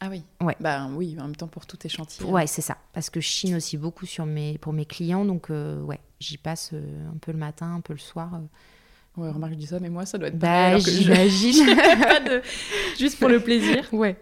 Ah 0.00 0.08
oui. 0.10 0.22
Ouais. 0.40 0.54
Bah 0.60 0.88
oui, 0.92 1.16
en 1.18 1.24
même 1.24 1.34
temps 1.36 1.48
pour 1.48 1.66
tous 1.66 1.76
tes 1.78 1.88
chantiers. 1.88 2.24
Ouais, 2.24 2.46
c'est 2.46 2.62
ça. 2.62 2.76
Parce 2.92 3.10
que 3.10 3.20
je 3.20 3.26
chine 3.26 3.56
aussi 3.56 3.76
beaucoup 3.76 4.06
sur 4.06 4.26
mes, 4.26 4.56
pour 4.58 4.72
mes 4.72 4.84
clients, 4.86 5.24
donc 5.24 5.50
euh, 5.50 5.80
ouais, 5.82 5.98
j'y 6.20 6.38
passe 6.38 6.70
euh, 6.72 7.08
un 7.12 7.16
peu 7.18 7.32
le 7.32 7.38
matin, 7.38 7.74
un 7.74 7.80
peu 7.80 7.92
le 7.94 7.98
soir. 7.98 8.34
euh. 8.34 9.20
Ouais, 9.20 9.30
remarque, 9.30 9.54
je 9.54 9.58
dis 9.58 9.66
ça, 9.66 9.80
mais 9.80 9.88
moi, 9.88 10.06
ça 10.06 10.16
doit 10.16 10.28
être 10.28 10.38
Bah 10.38 10.78
j'imagine. 10.78 11.66
de- 12.26 12.42
Juste 12.98 13.18
pour 13.18 13.28
le 13.28 13.40
plaisir. 13.40 13.88
ouais. 13.92 14.16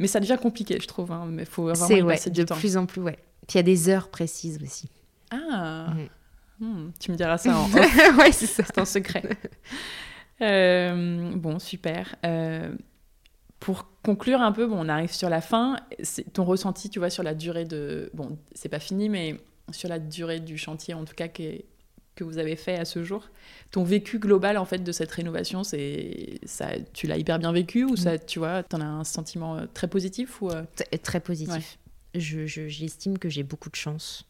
Mais 0.00 0.08
ça 0.08 0.18
devient 0.18 0.38
compliqué, 0.42 0.78
je 0.80 0.88
trouve. 0.88 1.12
hein, 1.12 1.26
Mais 1.28 1.44
faut 1.44 1.64
vraiment 1.64 1.86
C'est 1.86 1.98
y 1.98 2.02
ouais, 2.02 2.14
passer 2.14 2.30
de 2.30 2.34
du 2.34 2.44
temps. 2.44 2.56
plus 2.56 2.76
en 2.76 2.86
plus 2.86 3.00
ouais. 3.02 3.18
Puis 3.46 3.54
il 3.54 3.56
y 3.56 3.60
a 3.60 3.62
des 3.62 3.88
heures 3.88 4.08
précises 4.08 4.58
aussi. 4.60 4.88
Ah. 5.30 5.94
Mm. 5.94 6.64
Hmm, 6.64 6.90
tu 6.98 7.10
me 7.12 7.16
diras 7.16 7.38
ça 7.38 7.56
en 7.56 7.68
ouais, 7.70 8.32
c'est 8.32 8.46
ça. 8.46 8.62
c'est 8.64 8.78
en 8.80 8.84
secret. 8.84 9.22
Euh, 10.40 11.32
bon, 11.36 11.58
super. 11.58 12.14
Euh, 13.62 13.64
pour 13.64 13.86
conclure 14.02 14.40
un 14.40 14.52
peu, 14.52 14.66
bon, 14.66 14.76
on 14.84 14.88
arrive 14.88 15.12
sur 15.12 15.28
la 15.28 15.40
fin. 15.40 15.76
Ton 16.32 16.44
ressenti, 16.44 16.90
tu 16.90 16.98
vois, 16.98 17.10
sur 17.10 17.22
la 17.22 17.34
durée 17.34 17.64
de. 17.64 18.10
Bon, 18.14 18.36
c'est 18.54 18.68
pas 18.68 18.80
fini, 18.80 19.08
mais 19.08 19.36
sur 19.70 19.88
la 19.88 19.98
durée 19.98 20.40
du 20.40 20.58
chantier, 20.58 20.94
en 20.94 21.04
tout 21.04 21.14
cas, 21.14 21.28
qui 21.28 21.44
est- 21.44 21.64
que 22.14 22.24
vous 22.24 22.36
avez 22.36 22.56
fait 22.56 22.76
à 22.76 22.84
ce 22.84 23.02
jour. 23.04 23.30
Ton 23.70 23.84
vécu 23.84 24.18
global, 24.18 24.58
en 24.58 24.66
fait, 24.66 24.78
de 24.84 24.92
cette 24.92 25.10
rénovation, 25.10 25.64
c'est 25.64 26.38
ça, 26.44 26.68
tu 26.92 27.06
l'as 27.06 27.16
hyper 27.16 27.38
bien 27.38 27.52
vécu 27.52 27.84
ou 27.84 27.96
ça, 27.96 28.18
tu 28.18 28.38
vois, 28.38 28.62
t'en 28.62 28.80
as 28.82 28.86
un 28.86 29.04
sentiment 29.04 29.56
euh, 29.56 29.66
très 29.72 29.88
positif 29.88 30.42
ou 30.42 30.50
euh, 30.50 30.62
T- 30.76 30.98
Très 30.98 31.20
positif. 31.20 31.78
Je, 32.14 32.44
je- 32.46 32.68
j'estime 32.68 33.16
que 33.18 33.30
j'ai 33.30 33.42
beaucoup 33.44 33.70
de 33.70 33.76
chance. 33.76 34.26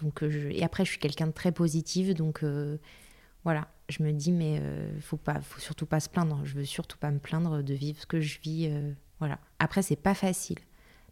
Donc, 0.00 0.22
euh, 0.22 0.30
je- 0.30 0.48
Et 0.50 0.62
après, 0.62 0.84
je 0.84 0.90
suis 0.90 1.00
quelqu'un 1.00 1.26
de 1.26 1.32
très 1.32 1.50
positif. 1.50 2.14
Donc, 2.14 2.44
euh, 2.44 2.76
voilà. 3.42 3.66
Je 3.88 4.02
me 4.02 4.12
dis, 4.12 4.32
mais 4.32 4.58
euh, 4.60 4.98
faut 5.00 5.16
pas, 5.16 5.40
faut 5.40 5.60
surtout 5.60 5.86
pas 5.86 6.00
se 6.00 6.08
plaindre. 6.08 6.40
Je 6.44 6.54
veux 6.54 6.64
surtout 6.64 6.98
pas 6.98 7.10
me 7.10 7.18
plaindre 7.18 7.62
de 7.62 7.74
vivre 7.74 8.00
ce 8.00 8.06
que 8.06 8.20
je 8.20 8.40
vis. 8.40 8.66
euh, 8.70 8.92
voilà. 9.20 9.38
Après, 9.58 9.82
c'est 9.82 9.96
pas 9.96 10.14
facile. 10.14 10.58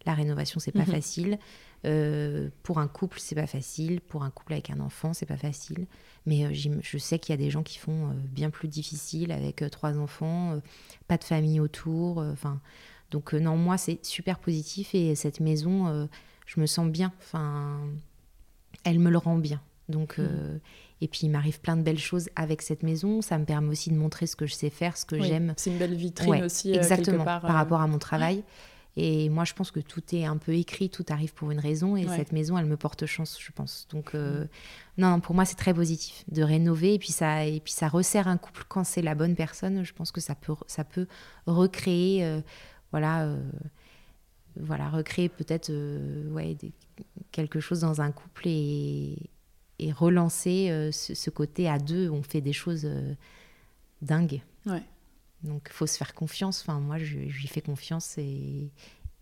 La 0.05 0.13
rénovation, 0.13 0.59
c'est 0.59 0.71
pas 0.73 0.79
Mhm. 0.81 0.85
facile. 0.85 1.39
Euh, 1.85 2.49
pour 2.63 2.79
un 2.79 2.87
couple, 2.87 3.19
c'est 3.19 3.33
pas 3.35 3.47
facile. 3.47 4.01
Pour 4.01 4.23
un 4.23 4.29
couple 4.29 4.53
avec 4.53 4.69
un 4.69 4.79
enfant, 4.79 5.13
c'est 5.13 5.25
pas 5.25 5.37
facile. 5.37 5.87
Mais 6.25 6.45
euh, 6.45 6.49
je 6.53 6.97
sais 6.97 7.17
qu'il 7.17 7.33
y 7.33 7.37
a 7.37 7.37
des 7.37 7.49
gens 7.49 7.63
qui 7.63 7.77
font 7.79 8.09
euh, 8.09 8.13
bien 8.13 8.49
plus 8.49 8.67
difficile 8.67 9.31
avec 9.31 9.63
trois 9.71 9.97
enfants, 9.97 10.59
pas 11.07 11.17
de 11.17 11.23
famille 11.23 11.59
autour. 11.59 12.17
Enfin, 12.17 12.59
donc 13.11 13.33
non, 13.33 13.55
moi 13.57 13.77
c'est 13.77 14.03
super 14.05 14.37
positif 14.39 14.93
et 14.93 15.15
cette 15.15 15.39
maison, 15.39 16.07
je 16.45 16.59
me 16.59 16.65
sens 16.65 16.87
bien. 16.89 17.13
Enfin, 17.19 17.79
elle 18.83 18.99
me 18.99 19.09
le 19.09 19.17
rend 19.17 19.37
bien. 19.37 19.61
Donc 19.89 20.17
euh, 20.19 20.57
et 21.01 21.07
puis 21.07 21.21
il 21.23 21.29
m'arrive 21.29 21.59
plein 21.59 21.75
de 21.77 21.81
belles 21.81 21.99
choses 21.99 22.29
avec 22.35 22.61
cette 22.61 22.83
maison. 22.83 23.21
Ça 23.21 23.37
me 23.37 23.45
permet 23.45 23.69
aussi 23.69 23.89
de 23.89 23.95
montrer 23.95 24.27
ce 24.27 24.35
que 24.35 24.45
je 24.45 24.53
sais 24.53 24.69
faire, 24.69 24.95
ce 24.97 25.05
que 25.05 25.15
oui, 25.15 25.27
j'aime. 25.27 25.53
C'est 25.57 25.69
une 25.71 25.77
belle 25.77 25.93
vitrine 25.95 26.29
Ouais, 26.29 26.43
aussi, 26.43 26.71
euh, 26.71 26.75
Exactement, 26.75 27.17
quelque 27.17 27.25
part. 27.25 27.41
par 27.41 27.51
euh, 27.51 27.53
rapport 27.53 27.81
à 27.81 27.87
mon 27.87 27.97
travail. 27.99 28.43
Et 28.97 29.27
moi, 29.27 29.43
je 29.43 29.53
pense 29.53 29.71
que 29.71 29.81
tout 29.81 30.01
est 30.13 30.23
un 30.23 30.37
peu 30.37 30.53
écrit, 30.53 30.89
tout 30.89 31.03
arrive 31.09 31.33
pour 31.33 31.51
une 31.51 31.59
raison. 31.59 31.97
Et 31.97 32.07
Ouais. 32.07 32.15
cette 32.15 32.31
maison, 32.31 32.57
elle 32.57 32.65
me 32.65 32.77
porte 32.77 33.05
chance, 33.05 33.37
je 33.41 33.51
pense. 33.51 33.87
Donc, 33.89 34.15
euh, 34.15 34.45
non, 34.97 35.09
non, 35.09 35.19
pour 35.19 35.35
moi, 35.35 35.43
c'est 35.43 35.55
très 35.57 35.73
positif 35.73 36.23
de 36.31 36.41
rénover. 36.43 36.93
Et 36.93 36.97
puis, 36.99 37.11
ça, 37.11 37.45
et 37.45 37.59
puis, 37.59 37.73
ça 37.73 37.89
resserre 37.89 38.29
un 38.29 38.37
couple 38.37 38.63
quand 38.69 38.85
c'est 38.85 39.01
la 39.01 39.13
bonne 39.13 39.35
personne. 39.35 39.83
Je 39.83 39.91
pense 39.93 40.13
que 40.13 40.21
ça 40.21 40.33
peut, 40.33 40.53
ça 40.67 40.85
peut 40.85 41.07
recréer, 41.45 42.23
euh, 42.23 42.39
voilà, 42.91 43.23
euh, 43.25 43.41
voilà, 44.57 44.89
recréer 44.89 45.27
peut-être 45.27 45.69
ouais, 46.31 46.53
des- 46.55 46.71
quelque 47.33 47.59
chose 47.59 47.81
dans 47.81 47.99
un 47.99 48.11
couple 48.11 48.43
et, 48.47 49.17
et 49.79 49.91
relancer 49.91 50.69
euh, 50.69 50.91
ce, 50.91 51.13
ce 51.13 51.29
côté 51.29 51.67
à 51.69 51.79
deux. 51.79 52.09
On 52.09 52.23
fait 52.23 52.41
des 52.41 52.53
choses 52.53 52.85
euh, 52.85 53.13
dingues. 54.01 54.41
Ouais. 54.65 54.83
Donc, 55.43 55.69
faut 55.69 55.87
se 55.87 55.97
faire 55.97 56.13
confiance. 56.13 56.61
Enfin, 56.61 56.79
moi, 56.79 56.97
je, 56.97 57.05
je 57.05 57.39
lui 57.41 57.47
fais 57.47 57.61
confiance 57.61 58.17
et, 58.17 58.69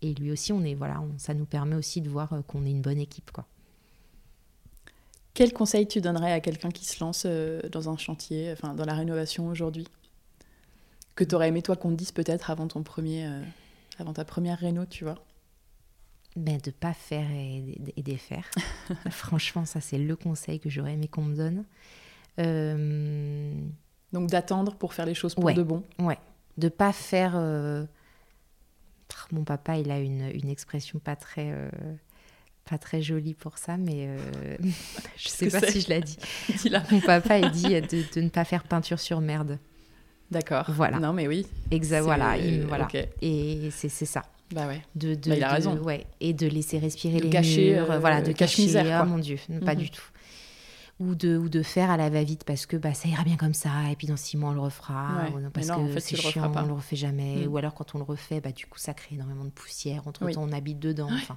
et 0.02 0.14
lui 0.14 0.30
aussi, 0.30 0.52
on 0.52 0.62
est 0.64 0.74
voilà, 0.74 1.00
on- 1.00 1.18
ça 1.18 1.34
nous 1.34 1.46
permet 1.46 1.76
aussi 1.76 2.00
de 2.00 2.08
voir 2.08 2.32
euh, 2.32 2.42
qu'on 2.42 2.64
est 2.64 2.70
une 2.70 2.82
bonne 2.82 2.98
équipe, 3.00 3.30
quoi. 3.30 3.46
Quel 5.34 5.52
conseil 5.52 5.88
tu 5.88 6.00
donnerais 6.00 6.30
à 6.32 6.38
quelqu'un 6.40 6.70
qui 6.70 6.84
se 6.84 7.00
lance 7.02 7.26
dans 7.26 7.88
un 7.90 7.96
chantier, 7.96 8.52
enfin 8.52 8.72
dans 8.72 8.84
la 8.84 8.94
rénovation 8.94 9.48
aujourd'hui? 9.48 9.88
Que 11.16 11.24
tu 11.24 11.34
aurais 11.34 11.48
aimé 11.48 11.60
toi 11.60 11.74
qu'on 11.74 11.90
te 11.90 11.96
dise 11.96 12.12
peut-être 12.12 12.50
avant 12.50 12.68
ton 12.68 12.84
premier, 12.84 13.26
euh, 13.26 13.42
avant 13.98 14.12
ta 14.12 14.24
première 14.24 14.58
réno, 14.60 14.86
tu 14.86 15.02
vois? 15.02 15.16
Ben, 16.36 16.58
de 16.58 16.70
pas 16.72 16.92
faire 16.94 17.30
et, 17.30 17.64
et 17.96 18.02
défaire. 18.02 18.50
Franchement, 19.10 19.64
ça 19.64 19.80
c'est 19.80 19.98
le 19.98 20.16
conseil 20.16 20.58
que 20.60 20.68
j'aurais 20.68 20.94
aimé 20.94 21.06
qu'on 21.08 21.22
me 21.22 21.36
donne. 21.36 21.64
Euh, 22.40 23.52
Donc 24.12 24.30
d'attendre 24.30 24.74
pour 24.74 24.94
faire 24.94 25.06
les 25.06 25.14
choses 25.14 25.34
pour 25.34 25.44
Ouais. 25.44 25.54
de 25.54 25.62
bon. 25.62 25.82
ouais, 26.00 26.18
de 26.58 26.68
pas 26.68 26.92
faire. 26.92 27.34
euh, 27.36 27.84
Mon 29.32 29.44
papa, 29.44 29.76
il 29.78 29.90
a 29.90 29.98
une, 30.00 30.28
une 30.34 30.48
expression 30.48 30.98
pas 30.98 31.14
très. 31.16 31.50
euh, 31.52 31.70
Pas 32.68 32.78
très 32.78 33.00
jolie 33.02 33.34
pour 33.34 33.58
ça, 33.58 33.76
mais 33.76 34.08
je 35.16 35.28
sais 35.28 35.46
que 35.48 35.52
pas 35.60 35.66
si 35.70 35.80
je 35.82 35.88
l'ai 35.88 36.00
dit. 36.00 36.18
Dis-la. 36.58 36.82
Mon 36.90 37.00
papa, 37.00 37.38
il 37.38 37.50
dit 37.52 37.68
de, 37.80 38.12
de 38.14 38.20
ne 38.20 38.28
pas 38.28 38.44
faire 38.44 38.64
peinture 38.64 38.98
sur 38.98 39.20
merde. 39.20 39.58
D'accord. 40.30 40.64
Voilà. 40.70 40.98
Non 40.98 41.12
mais 41.12 41.28
oui. 41.28 41.46
Exact, 41.70 42.00
voilà, 42.02 42.36
il- 42.38 42.66
voilà. 42.66 42.88
Et 43.22 43.68
c'est 43.70 43.88
ça. 43.88 44.22
Bah 44.52 44.66
ouais. 44.68 44.82
De, 44.94 45.14
de, 45.14 45.30
Bah, 45.30 45.36
il 45.36 45.44
a 45.44 45.48
de- 45.48 45.54
raison. 45.54 45.76
Ouais, 45.82 46.04
et 46.20 46.32
de 46.32 46.46
laisser 46.46 46.78
respirer 46.78 47.18
De 47.18 47.24
les 47.24 47.30
cacher, 47.30 47.74
murs, 47.74 47.90
euh, 47.90 47.98
voilà, 47.98 48.22
de 48.22 48.32
cacher. 48.32 48.76
Ah 48.76 48.82
quoi. 48.98 49.04
mon 49.06 49.18
Dieu, 49.18 49.36
pas 49.64 49.74
Mhm. 49.74 49.80
du 49.80 49.90
tout. 49.90 50.02
Ou 51.00 51.16
de, 51.16 51.36
ou 51.36 51.48
de 51.48 51.62
faire 51.64 51.90
à 51.90 51.96
la 51.96 52.08
va-vite 52.08 52.44
parce 52.44 52.66
que 52.66 52.76
bah, 52.76 52.94
ça 52.94 53.08
ira 53.08 53.24
bien 53.24 53.36
comme 53.36 53.52
ça, 53.52 53.90
et 53.90 53.96
puis 53.96 54.06
dans 54.06 54.16
six 54.16 54.36
mois 54.36 54.50
on 54.50 54.54
le 54.54 54.60
refera, 54.60 55.24
Ouais. 55.24 55.30
ou 55.30 55.40
non, 55.40 55.46
Mais 55.46 55.50
parce 55.50 55.66
non, 55.66 55.74
en 55.74 55.86
que 55.88 55.92
fait, 55.94 56.00
c'est 56.00 56.16
le 56.16 56.22
chiant, 56.22 56.48
pas. 56.52 56.62
on 56.62 56.66
le 56.68 56.72
refait 56.72 56.94
jamais, 56.94 57.48
Mm. 57.48 57.52
ou 57.52 57.56
alors 57.56 57.74
quand 57.74 57.96
on 57.96 57.98
le 57.98 58.04
refait, 58.04 58.40
bah, 58.40 58.52
du 58.52 58.66
coup 58.66 58.78
ça 58.78 58.94
crée 58.94 59.16
énormément 59.16 59.44
de 59.44 59.50
poussière, 59.50 60.06
entre 60.06 60.24
Oui. 60.24 60.34
temps 60.34 60.44
on 60.44 60.52
habite 60.52 60.78
dedans, 60.78 61.08
enfin 61.12 61.36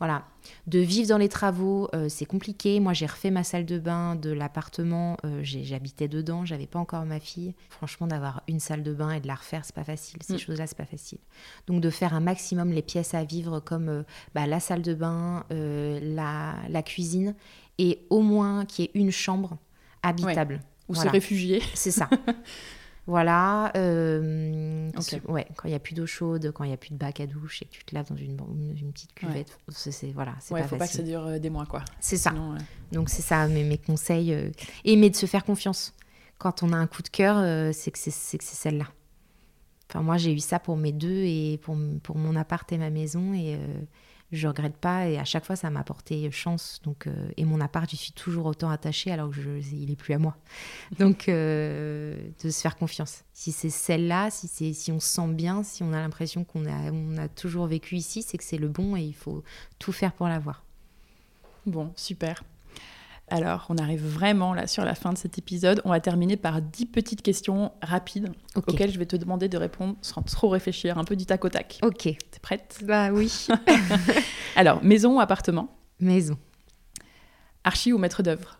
voilà. 0.00 0.26
De 0.66 0.78
vivre 0.80 1.08
dans 1.08 1.16
les 1.18 1.30
travaux, 1.30 1.88
euh, 1.94 2.10
c'est 2.10 2.26
compliqué. 2.26 2.78
Moi 2.78 2.92
j'ai 2.92 3.06
refait 3.06 3.30
ma 3.30 3.42
salle 3.42 3.64
de 3.64 3.78
bain 3.78 4.16
de 4.16 4.30
l'appartement, 4.30 5.16
euh, 5.24 5.40
j'habitais 5.42 6.08
dedans, 6.08 6.44
j'avais 6.44 6.66
pas 6.66 6.78
encore 6.78 7.04
ma 7.06 7.20
fille. 7.20 7.54
Franchement, 7.70 8.06
d'avoir 8.06 8.42
une 8.48 8.60
salle 8.60 8.82
de 8.82 8.92
bain 8.92 9.12
et 9.12 9.20
de 9.20 9.26
la 9.28 9.34
refaire, 9.34 9.64
c'est 9.64 9.74
pas 9.74 9.84
facile. 9.84 10.18
Ces 10.22 10.34
Mm. 10.34 10.38
choses-là, 10.38 10.66
c'est 10.66 10.76
pas 10.76 10.84
facile. 10.84 11.18
Donc 11.68 11.80
de 11.80 11.88
faire 11.88 12.12
un 12.12 12.20
maximum 12.20 12.70
les 12.70 12.82
pièces 12.82 13.14
à 13.14 13.24
vivre 13.24 13.60
comme 13.60 13.88
euh, 13.88 14.02
bah, 14.34 14.46
la 14.46 14.60
salle 14.60 14.82
de 14.82 14.92
bain, 14.92 15.44
la, 15.50 16.54
la 16.68 16.82
cuisine 16.82 17.34
et 17.82 18.06
au 18.10 18.20
moins 18.20 18.64
qu'il 18.66 18.84
y 18.84 18.88
ait 18.88 18.90
une 18.94 19.10
chambre 19.10 19.56
habitable. 20.02 20.60
Ou 20.88 20.94
Voilà. 20.94 21.10
se 21.10 21.12
réfugier. 21.12 21.62
C'est 21.74 21.90
ça. 21.92 22.08
voilà. 23.06 23.72
euh, 23.76 24.90
ouais, 25.28 25.46
quand 25.56 25.66
il 25.66 25.70
n'y 25.70 25.74
a 25.76 25.78
plus 25.80 25.94
d'eau 25.94 26.06
chaude, 26.06 26.52
quand 26.54 26.64
il 26.64 26.68
n'y 26.68 26.74
a 26.74 26.76
plus 26.76 26.90
de 26.90 26.96
bac 26.98 27.20
à 27.20 27.26
douche 27.26 27.62
et 27.62 27.64
que 27.66 27.70
tu 27.70 27.84
te 27.84 27.94
laves 27.94 28.08
dans 28.10 28.16
une, 28.16 28.36
petite 28.92 29.14
cuvette, 29.14 29.58
c'est, 29.68 29.92
c'est- 29.92 30.12
voilà, 30.12 30.34
c'est 30.40 30.54
Ouais, 30.54 30.62
pas 30.62 30.68
faut 30.68 30.76
pas 30.76 30.84
que 30.86 30.90
facile. 30.92 31.06
ça 31.06 31.10
dure 31.10 31.26
euh, 31.26 31.38
des 31.38 31.50
mois 31.50 31.66
quoi. 31.66 31.84
c'est 32.00 32.16
ça. 32.16 32.32
Euh, 32.32 32.58
Donc 32.92 33.08
c'est 33.08 33.22
ça 33.22 33.46
mes, 33.48 33.64
mes 33.64 33.78
conseils. 33.78 34.32
euh, 34.34 34.50
Et 34.84 34.96
mais 34.96 35.10
de 35.10 35.16
se 35.16 35.26
faire 35.26 35.44
confiance. 35.44 35.94
Quand 36.38 36.62
on 36.62 36.72
a 36.72 36.76
un 36.76 36.86
coup 36.86 37.02
de 37.02 37.08
cœur, 37.08 37.36
euh, 37.38 37.70
c'est 37.72 37.90
que 37.90 37.98
c'est, 37.98 38.10
celle-là. 38.10 38.86
Enfin 39.88 40.02
moi 40.02 40.16
j'ai 40.18 40.32
eu 40.32 40.38
ça 40.38 40.58
pour 40.58 40.76
mes 40.76 40.92
deux 40.92 41.24
et 41.24 41.58
pour, 41.62 41.76
pour 42.02 42.16
mon 42.16 42.36
appart 42.36 42.70
et 42.72 42.78
ma 42.78 42.90
maison 42.90 43.34
et 43.34 43.54
euh, 43.56 43.58
je 44.32 44.46
regrette 44.46 44.76
pas 44.76 45.08
et 45.08 45.18
à 45.18 45.24
chaque 45.24 45.44
fois 45.44 45.56
ça 45.56 45.70
m'a 45.70 45.80
apporté 45.80 46.30
chance. 46.30 46.80
Donc 46.84 47.06
euh, 47.06 47.30
et 47.36 47.44
mon 47.44 47.60
appart 47.60 47.88
j'y 47.88 47.96
suis 47.96 48.12
toujours 48.12 48.46
autant 48.46 48.70
attachée 48.70 49.10
alors 49.10 49.30
que 49.30 49.36
je, 49.36 49.50
il 49.72 49.90
est 49.90 49.96
plus 49.96 50.14
à 50.14 50.18
moi. 50.18 50.36
Donc 50.98 51.28
euh, 51.28 52.16
de 52.42 52.50
se 52.50 52.60
faire 52.60 52.76
confiance. 52.76 53.24
Si 53.32 53.52
c'est 53.52 53.70
celle-là, 53.70 54.30
si 54.30 54.48
c'est 54.48 54.72
si 54.72 54.92
on 54.92 55.00
se 55.00 55.08
sent 55.08 55.28
bien, 55.28 55.62
si 55.62 55.82
on 55.82 55.92
a 55.92 56.00
l'impression 56.00 56.44
qu'on 56.44 56.66
a 56.66 56.90
on 56.92 57.16
a 57.18 57.28
toujours 57.28 57.66
vécu 57.66 57.96
ici, 57.96 58.22
c'est 58.22 58.38
que 58.38 58.44
c'est 58.44 58.58
le 58.58 58.68
bon 58.68 58.96
et 58.96 59.02
il 59.02 59.14
faut 59.14 59.42
tout 59.78 59.92
faire 59.92 60.12
pour 60.12 60.28
l'avoir. 60.28 60.64
Bon, 61.66 61.92
super. 61.96 62.42
Alors, 63.30 63.66
on 63.68 63.78
arrive 63.78 64.04
vraiment 64.04 64.52
là 64.52 64.66
sur 64.66 64.84
la 64.84 64.94
fin 64.94 65.12
de 65.12 65.18
cet 65.18 65.38
épisode. 65.38 65.80
On 65.84 65.90
va 65.90 66.00
terminer 66.00 66.36
par 66.36 66.60
10 66.60 66.86
petites 66.86 67.22
questions 67.22 67.72
rapides 67.80 68.32
auxquelles 68.56 68.90
je 68.90 68.98
vais 68.98 69.06
te 69.06 69.16
demander 69.16 69.48
de 69.48 69.56
répondre 69.56 69.96
sans 70.02 70.22
trop 70.22 70.48
réfléchir, 70.48 70.98
un 70.98 71.04
peu 71.04 71.14
du 71.14 71.26
tac 71.26 71.44
au 71.44 71.48
tac. 71.48 71.78
Ok. 71.82 72.02
T'es 72.02 72.18
prête? 72.42 72.80
Bah 72.84 73.10
oui. 73.12 73.46
Alors, 74.56 74.82
maison 74.82 75.16
ou 75.16 75.20
appartement? 75.20 75.68
Maison. 76.00 76.36
Archi 77.62 77.92
ou 77.92 77.98
maître 77.98 78.22
d'œuvre? 78.22 78.58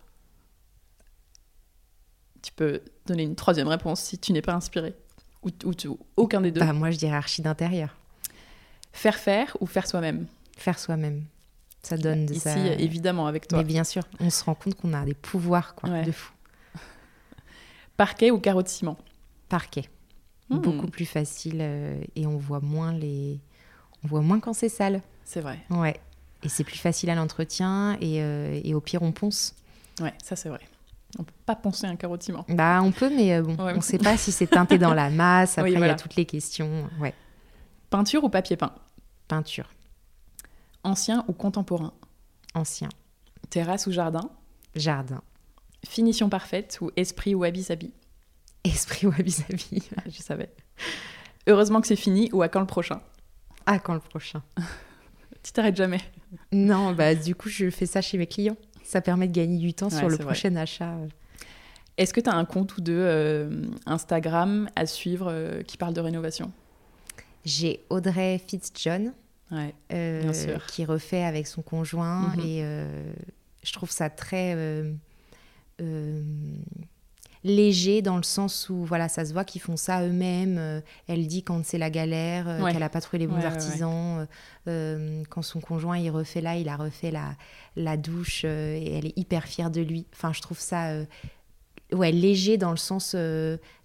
Tu 2.41 2.51
peux 2.53 2.81
donner 3.05 3.23
une 3.23 3.35
troisième 3.35 3.67
réponse 3.67 3.99
si 3.99 4.17
tu 4.17 4.31
n'es 4.31 4.41
pas 4.41 4.53
inspiré. 4.53 4.95
Ou, 5.43 5.49
ou 5.65 5.99
aucun 6.15 6.41
des 6.41 6.51
deux. 6.51 6.61
Bah, 6.61 6.71
moi, 6.71 6.91
je 6.91 6.97
dirais 6.97 7.15
archi 7.15 7.41
d'intérieur. 7.41 7.97
Faire 8.93 9.17
faire 9.17 9.57
ou 9.59 9.65
faire 9.65 9.87
soi-même? 9.87 10.27
Faire 10.57 10.79
soi-même. 10.79 11.25
Ça 11.83 11.97
donne 11.97 12.25
de 12.27 12.33
Ici, 12.33 12.41
ça. 12.41 12.55
évidemment, 12.57 13.25
avec 13.27 13.47
toi. 13.47 13.57
Mais 13.57 13.63
bien 13.63 13.83
sûr, 13.83 14.03
on 14.19 14.29
se 14.29 14.43
rend 14.43 14.53
compte 14.55 14.75
qu'on 14.75 14.93
a 14.93 15.03
des 15.03 15.13
pouvoirs 15.15 15.73
quoi, 15.75 15.89
Ouais. 15.89 16.03
de 16.03 16.11
fou. 16.11 16.31
Parquet 17.97 18.31
ou 18.31 18.39
carreau 18.39 18.63
de 18.63 18.67
ciment? 18.67 18.97
Parquet. 19.49 19.85
Hmm, 20.49 20.57
Beaucoup 20.59 20.87
plus 20.87 21.05
facile 21.05 21.57
euh, 21.61 22.01
et 22.15 22.25
on 22.27 22.37
voit 22.37 22.59
moins 22.59 22.93
les. 22.93 23.39
On 24.03 24.07
voit 24.07 24.21
moins 24.21 24.39
quand 24.39 24.53
c'est 24.53 24.69
sale. 24.69 25.01
C'est 25.23 25.41
vrai. 25.41 25.59
Ouais. 25.69 25.99
Et 26.43 26.49
c'est 26.49 26.63
plus 26.63 26.77
facile 26.77 27.09
à 27.09 27.15
l'entretien 27.15 27.97
et, 28.01 28.21
euh, 28.21 28.59
et 28.63 28.73
au 28.73 28.81
pire 28.81 29.01
on 29.03 29.11
ponce. 29.11 29.55
Ouais, 30.01 30.13
ça 30.23 30.35
c'est 30.35 30.49
vrai. 30.49 30.59
On 31.19 31.23
peut 31.23 31.33
pas 31.45 31.55
penser 31.55 31.85
un 31.87 31.95
carreau 31.95 32.17
de 32.17 32.23
ciment. 32.23 32.45
Bah 32.49 32.79
on 32.83 32.91
peut 32.91 33.09
mais 33.15 33.33
euh, 33.35 33.43
bon, 33.43 33.55
Ouais. 33.63 33.73
on 33.73 33.77
ne 33.77 33.81
sait 33.81 33.97
pas 33.99 34.17
si 34.17 34.31
c'est 34.31 34.47
teinté 34.47 34.77
dans 34.77 34.93
la 34.93 35.09
masse. 35.09 35.51
Après 35.57 35.69
Oui, 35.71 35.77
il 35.77 35.85
y 35.85 35.89
a 35.89 35.95
toutes 35.95 36.15
les 36.15 36.25
questions. 36.25 36.89
Ouais. 36.99 37.13
Peinture 37.89 38.23
ou 38.23 38.29
papier 38.29 38.55
peint? 38.57 38.73
Peinture. 39.27 39.69
Ancien 40.83 41.23
ou 41.27 41.33
contemporain 41.33 41.93
Ancien. 42.53 42.89
Terrasse 43.49 43.87
ou 43.87 43.91
jardin 43.91 44.29
Jardin. 44.75 45.21
Finition 45.85 46.29
parfaite 46.29 46.77
ou 46.81 46.91
esprit 46.95 47.35
ou 47.35 47.39
wabi-sabi 47.39 47.93
Esprit 48.63 49.07
wabi-sabi. 49.07 49.83
Ah, 49.97 50.03
Je 50.09 50.21
savais. 50.21 50.49
Heureusement 51.47 51.81
que 51.81 51.87
c'est 51.87 51.95
fini 51.95 52.29
ou 52.33 52.41
à 52.41 52.49
quand 52.49 52.59
le 52.59 52.65
prochain 52.67 53.01
Ah 53.65 53.79
quand 53.79 53.93
le 53.93 53.99
prochain 53.99 54.43
Tu 55.43 55.51
t'arrêtes 55.51 55.75
jamais. 55.75 56.01
Non, 56.51 56.93
bah 56.93 57.15
du 57.15 57.33
coup 57.35 57.49
je 57.49 57.69
fais 57.71 57.87
ça 57.87 58.01
chez 58.01 58.17
mes 58.17 58.27
clients. 58.27 58.57
Ça 58.83 59.01
permet 59.01 59.27
de 59.27 59.33
gagner 59.33 59.57
du 59.57 59.73
temps 59.73 59.87
Ouais, 59.89 59.97
sur 59.97 60.07
le 60.09 60.15
vrai. 60.15 60.25
prochain 60.25 60.55
achat. 60.55 60.95
Est-ce 61.97 62.13
que 62.13 62.21
tu 62.21 62.29
as 62.29 62.35
un 62.35 62.45
compte 62.45 62.77
ou 62.77 62.81
deux 62.81 62.93
euh, 62.95 63.65
Instagram 63.85 64.69
à 64.75 64.85
suivre 64.85 65.27
euh, 65.29 65.61
qui 65.63 65.77
parle 65.77 65.93
de 65.93 65.99
rénovation? 66.01 66.51
J'ai 67.43 67.83
Audrey 67.89 68.39
Fitzjohn. 68.47 69.13
Ouais. 69.51 69.73
euh, 69.93 70.21
Bien 70.21 70.33
sûr. 70.33 70.65
qui 70.67 70.85
refait 70.85 71.23
avec 71.23 71.45
son 71.47 71.61
conjoint 71.61 72.29
Mhm. 72.35 72.39
et 72.39 72.59
euh, 72.63 73.13
je 73.63 73.73
trouve 73.73 73.91
ça 73.91 74.09
très 74.09 74.53
euh, 74.55 74.93
léger 77.43 78.03
dans 78.03 78.17
le 78.17 78.23
sens 78.23 78.69
où 78.69 78.85
voilà 78.85 79.09
ça 79.09 79.25
se 79.25 79.33
voit 79.33 79.43
qu'ils 79.43 79.61
font 79.61 79.75
ça 79.75 80.03
eux-mêmes 80.05 80.57
euh, 80.59 80.79
elle 81.07 81.25
dit 81.25 81.41
quand 81.43 81.65
c'est 81.65 81.79
la 81.79 81.89
galère 81.89 82.47
euh, 82.47 82.61
Ouais. 82.61 82.71
qu'elle 82.71 82.83
a 82.83 82.89
pas 82.89 83.01
trouvé 83.01 83.17
les 83.17 83.27
bons 83.27 83.33
Ouais, 83.37 83.39
ouais, 83.41 83.47
ouais. 83.47 83.53
artisans 83.55 84.27
euh, 84.67 85.23
quand 85.29 85.41
son 85.41 85.59
conjoint 85.59 85.97
il 85.97 86.11
refait 86.11 86.41
là 86.41 86.55
il 86.55 86.69
a 86.69 86.75
refait 86.75 87.09
la, 87.09 87.35
la 87.75 87.97
douche 87.97 88.45
et 88.45 88.93
elle 88.95 89.07
est 89.07 89.17
hyper 89.17 89.45
fière 89.45 89.71
de 89.71 89.81
lui 89.81 90.05
enfin 90.13 90.33
je 90.33 90.41
trouve 90.41 90.59
ça 90.59 90.93
ouais 91.91 92.11
léger 92.11 92.57
dans 92.57 92.71
le 92.71 92.77
sens 92.77 93.15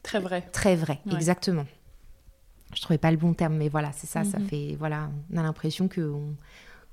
Très 0.03 0.21
vrai. 0.21 0.43
Très 0.53 0.77
vrai, 0.77 1.01
exactement. 1.11 1.65
Je 2.77 2.83
trouvais 2.83 2.99
pas 2.99 3.11
le 3.11 3.17
bon 3.17 3.33
terme, 3.35 3.57
mais 3.57 3.69
voilà, 3.69 3.91
c'est 3.93 4.07
ça. 4.07 4.23
Ça 4.23 4.39
Mhm. 4.39 4.47
fait, 4.47 4.77
voilà, 4.79 5.11
on 5.33 5.39
a 5.39 5.43
l'impression 5.43 5.89
que 5.89 6.03
on- 6.03 6.37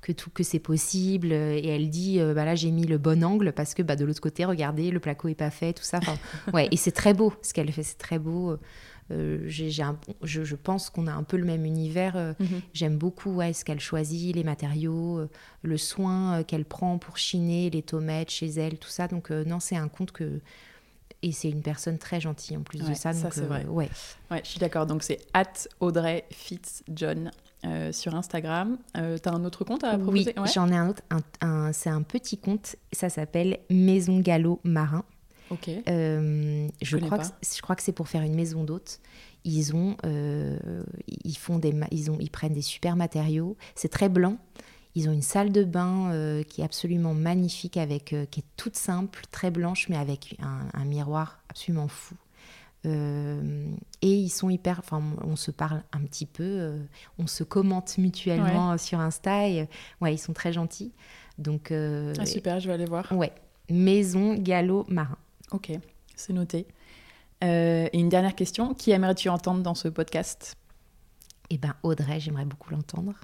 que 0.00 0.12
tout 0.12 0.30
que 0.30 0.42
c'est 0.42 0.58
possible. 0.58 1.28
euh, 1.32 1.54
Et 1.54 1.68
elle 1.68 1.88
dit, 1.88 2.20
euh, 2.20 2.34
bah 2.34 2.44
là 2.44 2.54
j'ai 2.54 2.70
mis 2.70 2.84
le 2.86 2.98
bon 2.98 3.22
angle 3.24 3.52
parce 3.52 3.72
que 3.74 3.82
bah 3.82 3.96
de 3.96 4.04
l'autre 4.04 4.20
côté, 4.20 4.44
regardez, 4.44 4.90
le 4.90 5.00
placo 5.00 5.28
est 5.28 5.34
pas 5.34 5.50
fait, 5.50 5.72
tout 5.74 5.82
ça. 5.84 5.98
Enfin, 5.98 6.16
ouais, 6.54 6.68
et 6.70 6.76
c'est 6.76 6.92
très 6.92 7.14
beau 7.14 7.32
ce 7.42 7.54
qu'elle 7.54 7.70
fait, 7.72 7.82
c'est 7.82 7.96
très 7.98 8.18
beau. 8.18 8.58
Euh, 9.10 9.48
un- 9.82 9.96
je, 10.22 10.44
je 10.44 10.56
pense 10.56 10.88
qu'on 10.90 11.06
a 11.06 11.12
un 11.12 11.22
peu 11.22 11.36
le 11.36 11.44
même 11.44 11.64
univers. 11.66 12.16
euh, 12.16 12.32
Mhm. 12.40 12.60
J'aime 12.72 12.96
beaucoup 12.98 13.30
ouais, 13.34 13.52
ce 13.52 13.64
qu'elle 13.64 13.80
choisit, 13.80 14.34
les 14.34 14.44
matériaux, 14.44 15.26
le 15.62 15.76
soin 15.78 16.42
qu'elle 16.44 16.64
prend 16.64 16.98
pour 16.98 17.16
chiner 17.18 17.68
les 17.70 17.82
tomates 17.82 18.30
chez 18.30 18.48
elle, 18.48 18.78
tout 18.78 18.88
ça. 18.88 19.08
Donc 19.08 19.30
non, 19.30 19.60
c'est 19.60 19.76
un 19.76 19.88
compte 19.88 20.12
que 20.12 20.40
et 21.26 21.32
c'est 21.32 21.48
une 21.50 21.62
personne 21.62 21.98
très 21.98 22.20
gentille 22.20 22.56
en 22.56 22.62
plus 22.62 22.78
de 22.78 22.84
Ouais, 22.84 22.94
ça. 22.94 23.12
ça, 23.12 23.22
donc, 23.24 23.34
c'est 23.34 23.40
euh, 23.42 23.46
vrai. 23.46 23.64
Ouais. 23.66 23.88
Ouais, 24.30 24.40
je 24.44 24.50
suis 24.50 24.58
d'accord. 24.60 24.86
Donc 24.86 25.02
c'est 25.02 25.18
at 25.32 25.44
Audrey 25.80 26.24
Fitzjohn 26.30 27.30
euh, 27.64 27.92
sur 27.92 28.14
Instagram. 28.14 28.76
Euh, 28.96 29.16
T'as 29.18 29.32
un 29.32 29.44
autre 29.44 29.64
compte 29.64 29.84
à 29.84 29.96
Oui, 29.96 30.02
proposer? 30.24 30.34
Ouais. 30.38 30.48
j'en 30.54 30.70
ai 30.70 30.76
un 30.76 30.90
autre. 30.90 31.02
Un, 31.10 31.20
un- 31.40 31.72
c'est 31.72 31.90
un 31.90 32.02
petit 32.02 32.36
compte. 32.38 32.76
Ça 32.92 33.08
s'appelle 33.08 33.58
Maison 33.70 34.20
Gallo 34.20 34.60
Marin. 34.64 35.04
Ok. 35.50 35.68
Euh, 35.88 36.68
je, 36.82 36.96
crois 36.98 37.18
que, 37.18 37.24
je 37.56 37.62
crois 37.62 37.76
que 37.76 37.82
c'est 37.82 37.92
pour 37.92 38.08
faire 38.08 38.22
une 38.22 38.34
maison 38.34 38.64
d'hôte. 38.64 39.00
Ils 39.46 39.74
ont, 39.74 39.96
ils 41.24 41.36
font 41.36 41.58
des, 41.58 41.74
ils 41.90 42.10
ont, 42.10 42.16
ils 42.18 42.30
prennent 42.30 42.54
des 42.54 42.62
super 42.62 42.96
matériaux. 42.96 43.56
C'est 43.74 43.90
très 43.90 44.08
blanc. 44.08 44.38
Ils 44.96 45.08
ont 45.08 45.12
une 45.12 45.22
salle 45.22 45.50
de 45.50 45.64
bain 45.64 46.12
euh, 46.12 46.42
qui 46.44 46.60
est 46.60 46.64
absolument 46.64 47.14
magnifique, 47.14 47.76
avec, 47.76 48.12
euh, 48.12 48.26
qui 48.26 48.40
est 48.40 48.46
toute 48.56 48.76
simple, 48.76 49.22
très 49.30 49.50
blanche, 49.50 49.88
mais 49.88 49.96
avec 49.96 50.36
un, 50.40 50.60
un 50.72 50.84
miroir 50.84 51.40
absolument 51.48 51.88
fou. 51.88 52.14
Euh, 52.86 53.66
et 54.02 54.12
ils 54.12 54.28
sont 54.28 54.50
hyper. 54.50 54.78
Enfin, 54.78 55.02
on 55.22 55.36
se 55.36 55.50
parle 55.50 55.82
un 55.92 56.00
petit 56.00 56.26
peu, 56.26 56.78
on 57.18 57.26
se 57.26 57.42
commente 57.42 57.96
mutuellement 57.98 58.76
sur 58.78 59.00
Insta. 59.00 59.48
Et, 59.48 59.68
ouais, 60.00 60.14
ils 60.14 60.18
sont 60.18 60.34
très 60.34 60.52
gentils. 60.52 60.92
Donc, 61.38 61.72
Ah 61.72 62.26
super, 62.26 62.60
je 62.60 62.68
vais 62.68 62.74
aller 62.74 62.84
voir. 62.84 63.10
ouais, 63.12 63.32
Maison 63.70 64.34
Gallo 64.34 64.84
Marin. 64.88 65.16
Ok, 65.50 65.72
c'est 66.14 66.34
noté. 66.34 66.66
Et 67.40 67.98
une 67.98 68.10
dernière 68.10 68.34
question. 68.34 68.74
Qui 68.74 68.90
aimerais-tu 68.90 69.28
entendre 69.30 69.62
dans 69.62 69.74
ce 69.74 69.88
podcast? 69.88 70.56
Eh 71.50 71.58
ben 71.58 71.74
Audrey, 71.82 72.20
j'aimerais 72.20 72.44
beaucoup 72.44 72.70
l'entendre. 72.70 73.14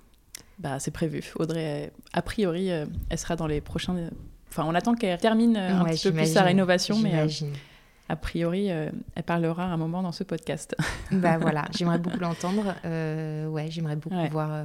Bah, 0.61 0.78
c'est 0.78 0.91
prévu. 0.91 1.32
Audrey, 1.37 1.87
euh, 1.87 1.91
a 2.12 2.23
priori, 2.23 2.70
euh, 2.70 2.87
elle 3.09 3.19
sera 3.19 3.35
dans 3.35 3.47
les 3.47 3.61
prochains. 3.61 3.97
euh, 3.97 4.11
Enfin, 4.51 4.65
on 4.66 4.74
attend 4.74 4.95
qu'elle 4.95 5.19
termine 5.19 5.57
un 5.57 5.85
Ouais, 5.85 5.93
petit 5.93 6.09
peu 6.11 6.15
plus 6.15 6.32
sa 6.32 6.43
rénovation, 6.43 6.99
mais 6.99 7.27
a 8.09 8.16
priori, 8.16 8.70
euh, 8.70 8.91
elle 9.15 9.23
parlera 9.23 9.65
un 9.65 9.77
moment 9.77 10.03
dans 10.03 10.11
ce 10.12 10.24
podcast. 10.24 10.74
bah 11.12 11.39
voilà, 11.41 11.65
j'aimerais 11.77 11.99
beaucoup 12.01 12.19
l'entendre. 12.19 12.74
Euh, 12.85 13.47
ouais, 13.47 13.70
j'aimerais 13.70 13.95
beaucoup 13.97 14.16
Ouais. 14.16 14.28
voir. 14.28 14.53
euh, 14.53 14.65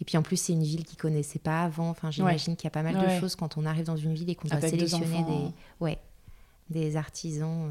Et 0.00 0.04
puis 0.06 0.16
en 0.16 0.22
plus, 0.22 0.38
c'est 0.38 0.54
une 0.54 0.62
ville 0.62 0.84
qu'ils 0.84 0.96
connaissaient 0.98 1.38
pas 1.38 1.62
avant. 1.64 1.90
Enfin, 1.90 2.10
j'imagine 2.10 2.56
qu'il 2.56 2.64
y 2.64 2.68
a 2.68 2.70
pas 2.70 2.82
mal 2.82 2.96
Ouais. 2.96 3.14
de 3.14 3.20
choses 3.20 3.36
quand 3.36 3.56
on 3.58 3.66
arrive 3.66 3.84
dans 3.84 3.96
une 3.98 4.14
ville 4.14 4.30
et 4.30 4.34
qu'on 4.34 4.48
doit 4.48 4.60
sélectionner 4.62 5.04
des, 5.06 5.14
enfants. 5.20 5.52
ouais, 5.80 5.98
des 6.70 6.96
artisans. 6.96 7.70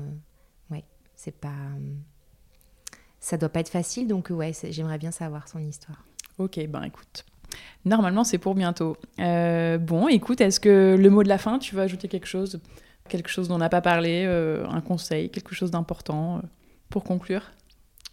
ouais, 0.70 0.84
c'est 1.16 1.36
pas. 1.36 1.50
Ça 3.20 3.38
doit 3.38 3.50
pas 3.50 3.62
être 3.62 3.70
facile, 3.70 4.08
donc 4.08 4.30
ouais, 4.30 4.52
j'aimerais 4.70 4.98
bien 4.98 5.12
savoir 5.12 5.48
son 5.48 5.60
histoire. 5.60 6.06
Ok, 6.38 6.60
ben 6.68 6.84
écoute. 6.84 7.26
Normalement, 7.86 8.24
c'est 8.24 8.38
pour 8.38 8.56
bientôt. 8.56 8.98
Euh, 9.20 9.78
bon, 9.78 10.08
écoute, 10.08 10.42
est-ce 10.42 10.60
que 10.60 10.96
le 10.98 11.10
mot 11.10 11.24
de 11.24 11.30
la 11.30 11.38
fin, 11.38 11.60
tu 11.60 11.76
veux 11.76 11.82
ajouter 11.82 12.08
quelque 12.08 12.28
chose? 12.28 12.60
Quelque 13.10 13.30
chose 13.30 13.50
dont 13.50 13.56
on 13.56 13.60
n'a 13.60 13.70
pas 13.70 13.82
parlé, 13.82 14.24
euh, 14.26 14.66
un 14.70 14.82
conseil, 14.82 15.30
quelque 15.30 15.54
chose 15.54 15.72
d'important 15.72 16.38
euh, 16.38 16.42
pour 16.90 17.04
conclure? 17.04 17.52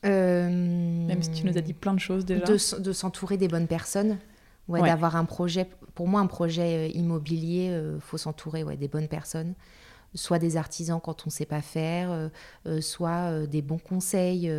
Même 0.02 1.22
si 1.22 1.30
tu 1.30 1.46
nous 1.46 1.56
as 1.58 1.60
dit 1.60 1.74
plein 1.74 1.94
de 1.94 2.00
choses 2.00 2.24
déjà. 2.24 2.44
de, 2.46 2.92
s'entourer 2.92 3.36
des 3.36 3.48
bonnes 3.48 3.66
personnes, 3.66 4.18
ouais, 4.66 4.80
Ouais. 4.80 4.88
d'avoir 4.88 5.14
un 5.14 5.26
projet. 5.26 5.68
Pour 5.94 6.08
moi, 6.08 6.20
un 6.20 6.26
projet 6.26 6.90
immobilier, 6.90 7.78
il 7.94 8.00
faut 8.00 8.16
s'entourer 8.16 8.64
ouais, 8.64 8.76
des 8.76 8.88
bonnes 8.88 9.08
personnes, 9.08 9.54
soit 10.14 10.38
des 10.38 10.56
artisans 10.56 11.00
quand 11.02 11.22
on 11.22 11.28
ne 11.28 11.32
sait 11.32 11.46
pas 11.46 11.62
faire, 11.62 12.10
euh, 12.10 12.28
euh, 12.66 12.80
soit 12.80 13.30
euh, 13.30 13.46
des 13.46 13.62
bons 13.62 13.78
conseils 13.78 14.50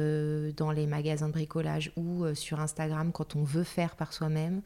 dans 0.56 0.72
les 0.72 0.88
magasins 0.88 1.28
de 1.28 1.34
bricolage 1.34 1.92
ou 1.96 2.26
sur 2.34 2.60
Instagram 2.60 3.12
quand 3.12 3.36
on 3.36 3.44
veut 3.44 3.64
faire 3.64 3.96
par 3.96 4.14
soi-même, 4.14 4.62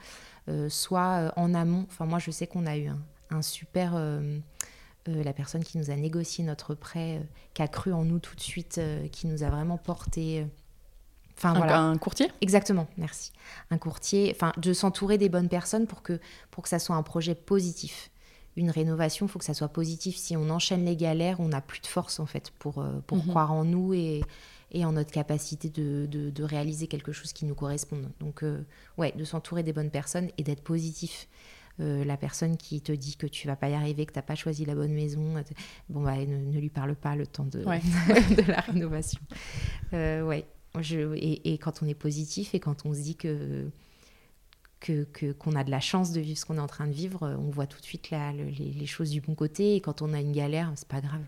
soit 0.70 1.34
en 1.36 1.54
amont. 1.54 1.86
Enfin, 1.90 2.06
moi, 2.06 2.20
je 2.20 2.32
sais 2.32 2.48
qu'on 2.48 2.66
a 2.66 2.78
eu 2.78 2.88
un, 2.88 3.00
un 3.32 3.42
super. 3.42 3.94
euh, 5.08 5.24
la 5.24 5.34
personne 5.34 5.64
qui 5.64 5.78
nous 5.78 5.92
a 5.92 5.96
négocié 5.96 6.44
notre 6.44 6.74
prêt, 6.76 7.18
euh, 7.18 7.24
qui 7.54 7.62
a 7.62 7.68
cru 7.68 7.94
en 7.94 8.04
nous 8.04 8.20
tout 8.20 8.36
de 8.36 8.42
suite, 8.42 8.78
euh, 8.78 9.08
qui 9.08 9.28
nous 9.28 9.44
a 9.44 9.50
vraiment 9.50 9.78
porté. 9.78 10.46
Enfin 11.38 11.52
un, 11.52 11.58
voilà. 11.58 11.80
un 11.80 11.98
courtier? 11.98 12.32
Exactement, 12.42 12.88
merci. 12.98 13.32
Un 13.70 13.78
courtier, 13.78 14.32
enfin, 14.36 14.54
de 14.58 14.74
s'entourer 14.74 15.18
des 15.18 15.30
bonnes 15.30 15.50
personnes 15.50 15.86
pour 15.86 16.02
que, 16.02 16.20
pour 16.50 16.64
que 16.64 16.70
ça 16.70 16.80
soit 16.80 16.96
un 16.96 17.04
projet 17.04 17.36
positif. 17.36 18.10
Une 18.58 18.70
rénovation, 18.70 19.26
il 19.26 19.30
faut 19.30 19.40
que 19.40 19.46
ça 19.46 19.54
soit 19.54 19.68
positif. 19.70 20.16
Si 20.16 20.36
on 20.38 20.50
enchaîne 20.50 20.86
les 20.86 20.96
galères, 20.96 21.40
on 21.40 21.50
n'a 21.50 21.62
plus 21.62 21.82
de 21.82 21.88
force, 21.88 22.20
en 22.20 22.26
fait, 22.26 22.52
pour, 22.60 22.80
euh, 22.80 23.00
pour 23.08 23.18
Mhm. 23.18 23.28
croire 23.28 23.52
en 23.52 23.66
nous 23.66 23.94
et, 23.94 24.22
et 24.72 24.86
en 24.86 24.94
notre 24.94 25.12
capacité 25.12 25.70
de, 25.70 26.06
de, 26.10 26.30
de 26.30 26.44
réaliser 26.44 26.88
quelque 26.88 27.12
chose 27.12 27.34
qui 27.34 27.46
nous 27.46 27.56
corresponde. 27.56 28.10
Donc, 28.20 28.44
euh, 28.44 28.64
ouais, 28.98 29.12
de 29.16 29.24
s'entourer 29.26 29.64
des 29.64 29.74
bonnes 29.74 29.92
personnes 29.92 30.30
et 30.38 30.44
d'être 30.44 30.62
positif. 30.64 31.28
Euh, 31.82 32.06
la 32.06 32.16
personne 32.16 32.56
qui 32.56 32.80
te 32.80 32.94
dit 32.94 33.18
que 33.18 33.28
tu 33.28 33.48
vas 33.48 33.58
pas 33.58 33.68
y 33.68 33.74
arriver, 33.74 34.06
que 34.06 34.14
tu 34.14 34.18
n'as 34.18 34.24
pas 34.24 34.36
choisi 34.36 34.64
la 34.64 34.76
bonne 34.76 34.94
maison, 34.94 35.36
euh, 35.36 35.42
bon, 35.90 36.04
bah, 36.04 36.16
ne, 36.16 36.38
ne 36.38 36.58
lui 36.58 36.70
parle 36.70 36.96
pas 36.96 37.18
le 37.18 37.28
temps 37.28 37.44
de, 37.44 37.66
Ouais. 37.66 37.82
de 38.38 38.50
la 38.50 38.62
rénovation. 38.62 39.20
Euh, 39.94 40.24
ouais. 40.24 40.46
Je, 40.80 41.14
et, 41.16 41.54
et 41.54 41.58
quand 41.58 41.84
on 41.84 41.88
est 41.88 41.94
positif 41.94 42.54
et 42.56 42.60
quand 42.62 42.86
on 42.86 42.94
se 42.94 43.00
dit 43.02 43.16
que 43.16 43.70
que- 44.86 45.04
que- 45.14 45.32
qu'on 45.32 45.56
a 45.56 45.64
de 45.64 45.72
la 45.72 45.80
chance 45.80 46.12
de 46.12 46.20
vivre 46.22 46.38
ce 46.38 46.46
qu'on 46.46 46.58
est 46.58 46.62
en 46.62 46.68
train 46.68 46.86
de 46.88 46.94
vivre, 46.94 47.24
euh, 47.24 47.36
on 47.38 47.50
voit 47.50 47.66
tout 47.66 47.80
de 47.80 47.86
suite 47.86 48.12
le- 48.12 48.44
les, 48.50 48.72
les 48.72 48.86
choses 48.86 49.10
du 49.10 49.20
bon 49.22 49.34
côté. 49.36 49.76
Et 49.76 49.82
quand 49.82 50.02
on 50.02 50.14
a 50.14 50.20
une 50.20 50.32
galère, 50.32 50.72
c'est 50.76 50.88
pas 50.88 51.02
grave. 51.02 51.24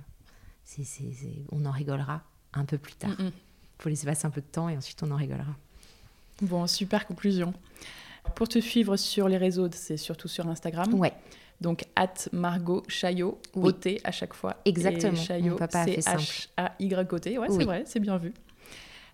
C'est- 0.63 0.83
c'est- 0.83 1.11
c'est- 1.13 1.41
on 1.51 1.65
en 1.65 1.71
rigolera 1.71 2.21
un 2.53 2.65
peu 2.65 2.77
plus 2.77 2.93
tard. 2.93 3.11
Mm, 3.19 3.25
mm. 3.25 3.31
faut 3.79 3.89
laisser 3.89 4.05
passer 4.05 4.25
un 4.25 4.31
peu 4.31 4.41
de 4.41 4.45
temps 4.47 4.69
et 4.69 4.77
ensuite 4.77 5.01
on 5.03 5.11
en 5.11 5.15
rigolera. 5.15 5.55
Bon, 6.41 6.65
super 6.67 7.05
conclusion. 7.07 7.53
Pour 8.35 8.47
te 8.49 8.59
suivre 8.59 8.97
sur 8.97 9.27
les 9.27 9.37
réseaux, 9.37 9.69
c'est 9.71 9.97
surtout 9.97 10.27
sur 10.27 10.47
Instagram. 10.47 10.93
Ouais. 10.95 11.13
Donc, 11.61 11.85
at 11.95 12.13
Margot 12.33 12.83
Chaillot, 12.87 13.39
Oui. 13.55 13.73
À 14.03 14.11
chaque 14.11 14.33
fois. 14.33 14.57
Exactement. 14.65 15.13
Et 15.13 15.15
Chaillot, 15.15 15.57
simple. 15.57 15.91
C-H-A-Y-O-T. 16.01 17.37
Ouais, 17.39 17.47
c'est 17.49 17.63
vrai, 17.65 17.83
c'est 17.87 17.99
bien 17.99 18.17
vu. 18.17 18.33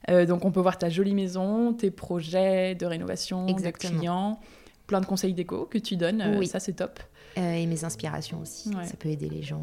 Euh, 0.09 0.25
donc, 0.25 0.45
on 0.45 0.51
peut 0.51 0.59
voir 0.61 0.77
ta 0.77 0.89
jolie 0.89 1.13
maison, 1.13 1.73
tes 1.73 1.91
projets 1.91 2.75
de 2.75 2.85
rénovation, 2.85 3.45
de 3.45 3.51
Exactement. 3.51 3.97
clients, 3.99 4.39
plein 4.87 5.01
de 5.01 5.05
conseils 5.05 5.33
déco 5.33 5.65
que 5.65 5.77
tu 5.77 5.95
donnes. 5.95 6.21
euh, 6.21 6.37
Oui. 6.39 6.47
Ça, 6.47 6.59
c'est 6.59 6.73
top. 6.73 6.99
Euh, 7.37 7.53
et 7.53 7.65
mes 7.65 7.83
inspirations 7.83 8.41
aussi. 8.41 8.69
Ouais. 8.75 8.85
Ça 8.85 8.95
peut 8.97 9.09
aider 9.09 9.29
les 9.29 9.41
gens. 9.41 9.61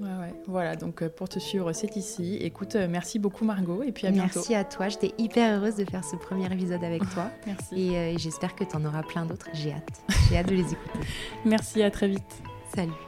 Ouais, 0.00 0.06
ouais. 0.08 0.34
Voilà, 0.46 0.76
donc 0.76 1.06
pour 1.08 1.28
te 1.28 1.38
suivre, 1.38 1.72
c'est 1.72 1.96
ici. 1.96 2.36
Écoute, 2.42 2.74
merci 2.74 3.18
beaucoup 3.18 3.44
Margot 3.46 3.82
et 3.82 3.92
puis 3.92 4.06
à 4.06 4.10
bientôt. 4.10 4.40
Merci 4.40 4.54
à 4.54 4.62
toi. 4.64 4.88
J'étais 4.90 5.14
hyper 5.16 5.56
heureuse 5.58 5.76
de 5.76 5.84
faire 5.86 6.04
ce 6.04 6.16
premier 6.16 6.52
épisode 6.52 6.84
avec 6.84 7.00
toi. 7.14 7.30
Merci. 7.46 7.80
Et 7.92 7.96
euh, 7.96 8.18
j'espère 8.18 8.54
que 8.54 8.64
tu 8.64 8.76
en 8.76 8.84
auras 8.84 9.02
plein 9.04 9.24
d'autres. 9.24 9.48
J'ai 9.54 9.72
hâte. 9.72 10.02
J'ai 10.28 10.36
hâte 10.36 10.48
de 10.48 10.54
les 10.54 10.72
écouter. 10.72 10.98
Merci, 11.46 11.82
à 11.82 11.90
très 11.90 12.08
vite. 12.08 12.42
Salut. 12.74 13.05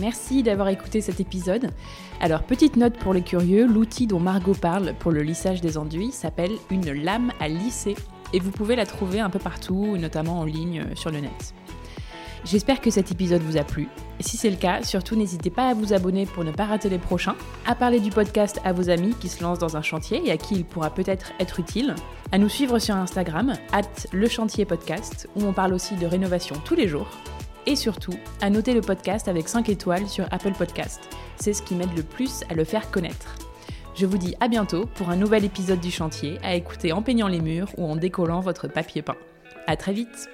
Merci 0.00 0.42
d'avoir 0.42 0.68
écouté 0.68 1.00
cet 1.00 1.20
épisode. 1.20 1.70
Alors, 2.20 2.42
petite 2.42 2.76
note 2.76 2.96
pour 2.98 3.14
les 3.14 3.22
curieux, 3.22 3.66
l'outil 3.66 4.06
dont 4.06 4.18
Margot 4.18 4.54
parle 4.54 4.94
pour 4.98 5.12
le 5.12 5.22
lissage 5.22 5.60
des 5.60 5.78
enduits 5.78 6.10
s'appelle 6.10 6.52
une 6.70 6.92
lame 6.92 7.30
à 7.40 7.48
lisser 7.48 7.94
et 8.32 8.40
vous 8.40 8.50
pouvez 8.50 8.74
la 8.74 8.86
trouver 8.86 9.20
un 9.20 9.30
peu 9.30 9.38
partout, 9.38 9.96
notamment 9.96 10.40
en 10.40 10.44
ligne 10.44 10.80
euh, 10.80 10.94
sur 10.96 11.10
le 11.10 11.20
net. 11.20 11.54
J'espère 12.44 12.80
que 12.82 12.90
cet 12.90 13.10
épisode 13.10 13.40
vous 13.40 13.56
a 13.56 13.64
plu. 13.64 13.88
Si 14.20 14.36
c'est 14.36 14.50
le 14.50 14.56
cas, 14.56 14.82
surtout 14.82 15.16
n'hésitez 15.16 15.48
pas 15.48 15.68
à 15.68 15.74
vous 15.74 15.94
abonner 15.94 16.26
pour 16.26 16.44
ne 16.44 16.50
pas 16.50 16.66
rater 16.66 16.90
les 16.90 16.98
prochains, 16.98 17.36
à 17.64 17.74
parler 17.74 18.00
du 18.00 18.10
podcast 18.10 18.60
à 18.64 18.72
vos 18.72 18.90
amis 18.90 19.14
qui 19.18 19.28
se 19.28 19.42
lancent 19.42 19.60
dans 19.60 19.78
un 19.78 19.82
chantier 19.82 20.20
et 20.26 20.30
à 20.30 20.36
qui 20.36 20.56
il 20.56 20.64
pourra 20.64 20.90
peut-être 20.90 21.32
être 21.40 21.58
utile, 21.58 21.94
à 22.32 22.38
nous 22.38 22.50
suivre 22.50 22.78
sur 22.78 22.96
Instagram, 22.96 23.54
at 23.72 23.82
le 24.12 24.28
chantier 24.28 24.66
où 25.36 25.42
on 25.42 25.52
parle 25.54 25.72
aussi 25.72 25.94
de 25.96 26.04
rénovation 26.04 26.56
tous 26.66 26.74
les 26.74 26.86
jours, 26.86 27.08
et 27.66 27.76
surtout 27.76 28.18
à 28.40 28.50
noter 28.50 28.74
le 28.74 28.80
podcast 28.80 29.28
avec 29.28 29.48
5 29.48 29.68
étoiles 29.68 30.08
sur 30.08 30.26
Apple 30.30 30.52
Podcast. 30.52 31.00
C'est 31.36 31.52
ce 31.52 31.62
qui 31.62 31.74
m'aide 31.74 31.96
le 31.96 32.02
plus 32.02 32.42
à 32.50 32.54
le 32.54 32.64
faire 32.64 32.90
connaître. 32.90 33.36
Je 33.94 34.06
vous 34.06 34.18
dis 34.18 34.34
à 34.40 34.48
bientôt 34.48 34.86
pour 34.86 35.10
un 35.10 35.16
nouvel 35.16 35.44
épisode 35.44 35.80
du 35.80 35.90
chantier 35.90 36.38
à 36.42 36.54
écouter 36.54 36.92
en 36.92 37.02
peignant 37.02 37.28
les 37.28 37.40
murs 37.40 37.70
ou 37.78 37.86
en 37.86 37.96
décollant 37.96 38.40
votre 38.40 38.66
papier 38.66 39.02
peint. 39.02 39.16
À 39.66 39.76
très 39.76 39.92
vite 39.92 40.28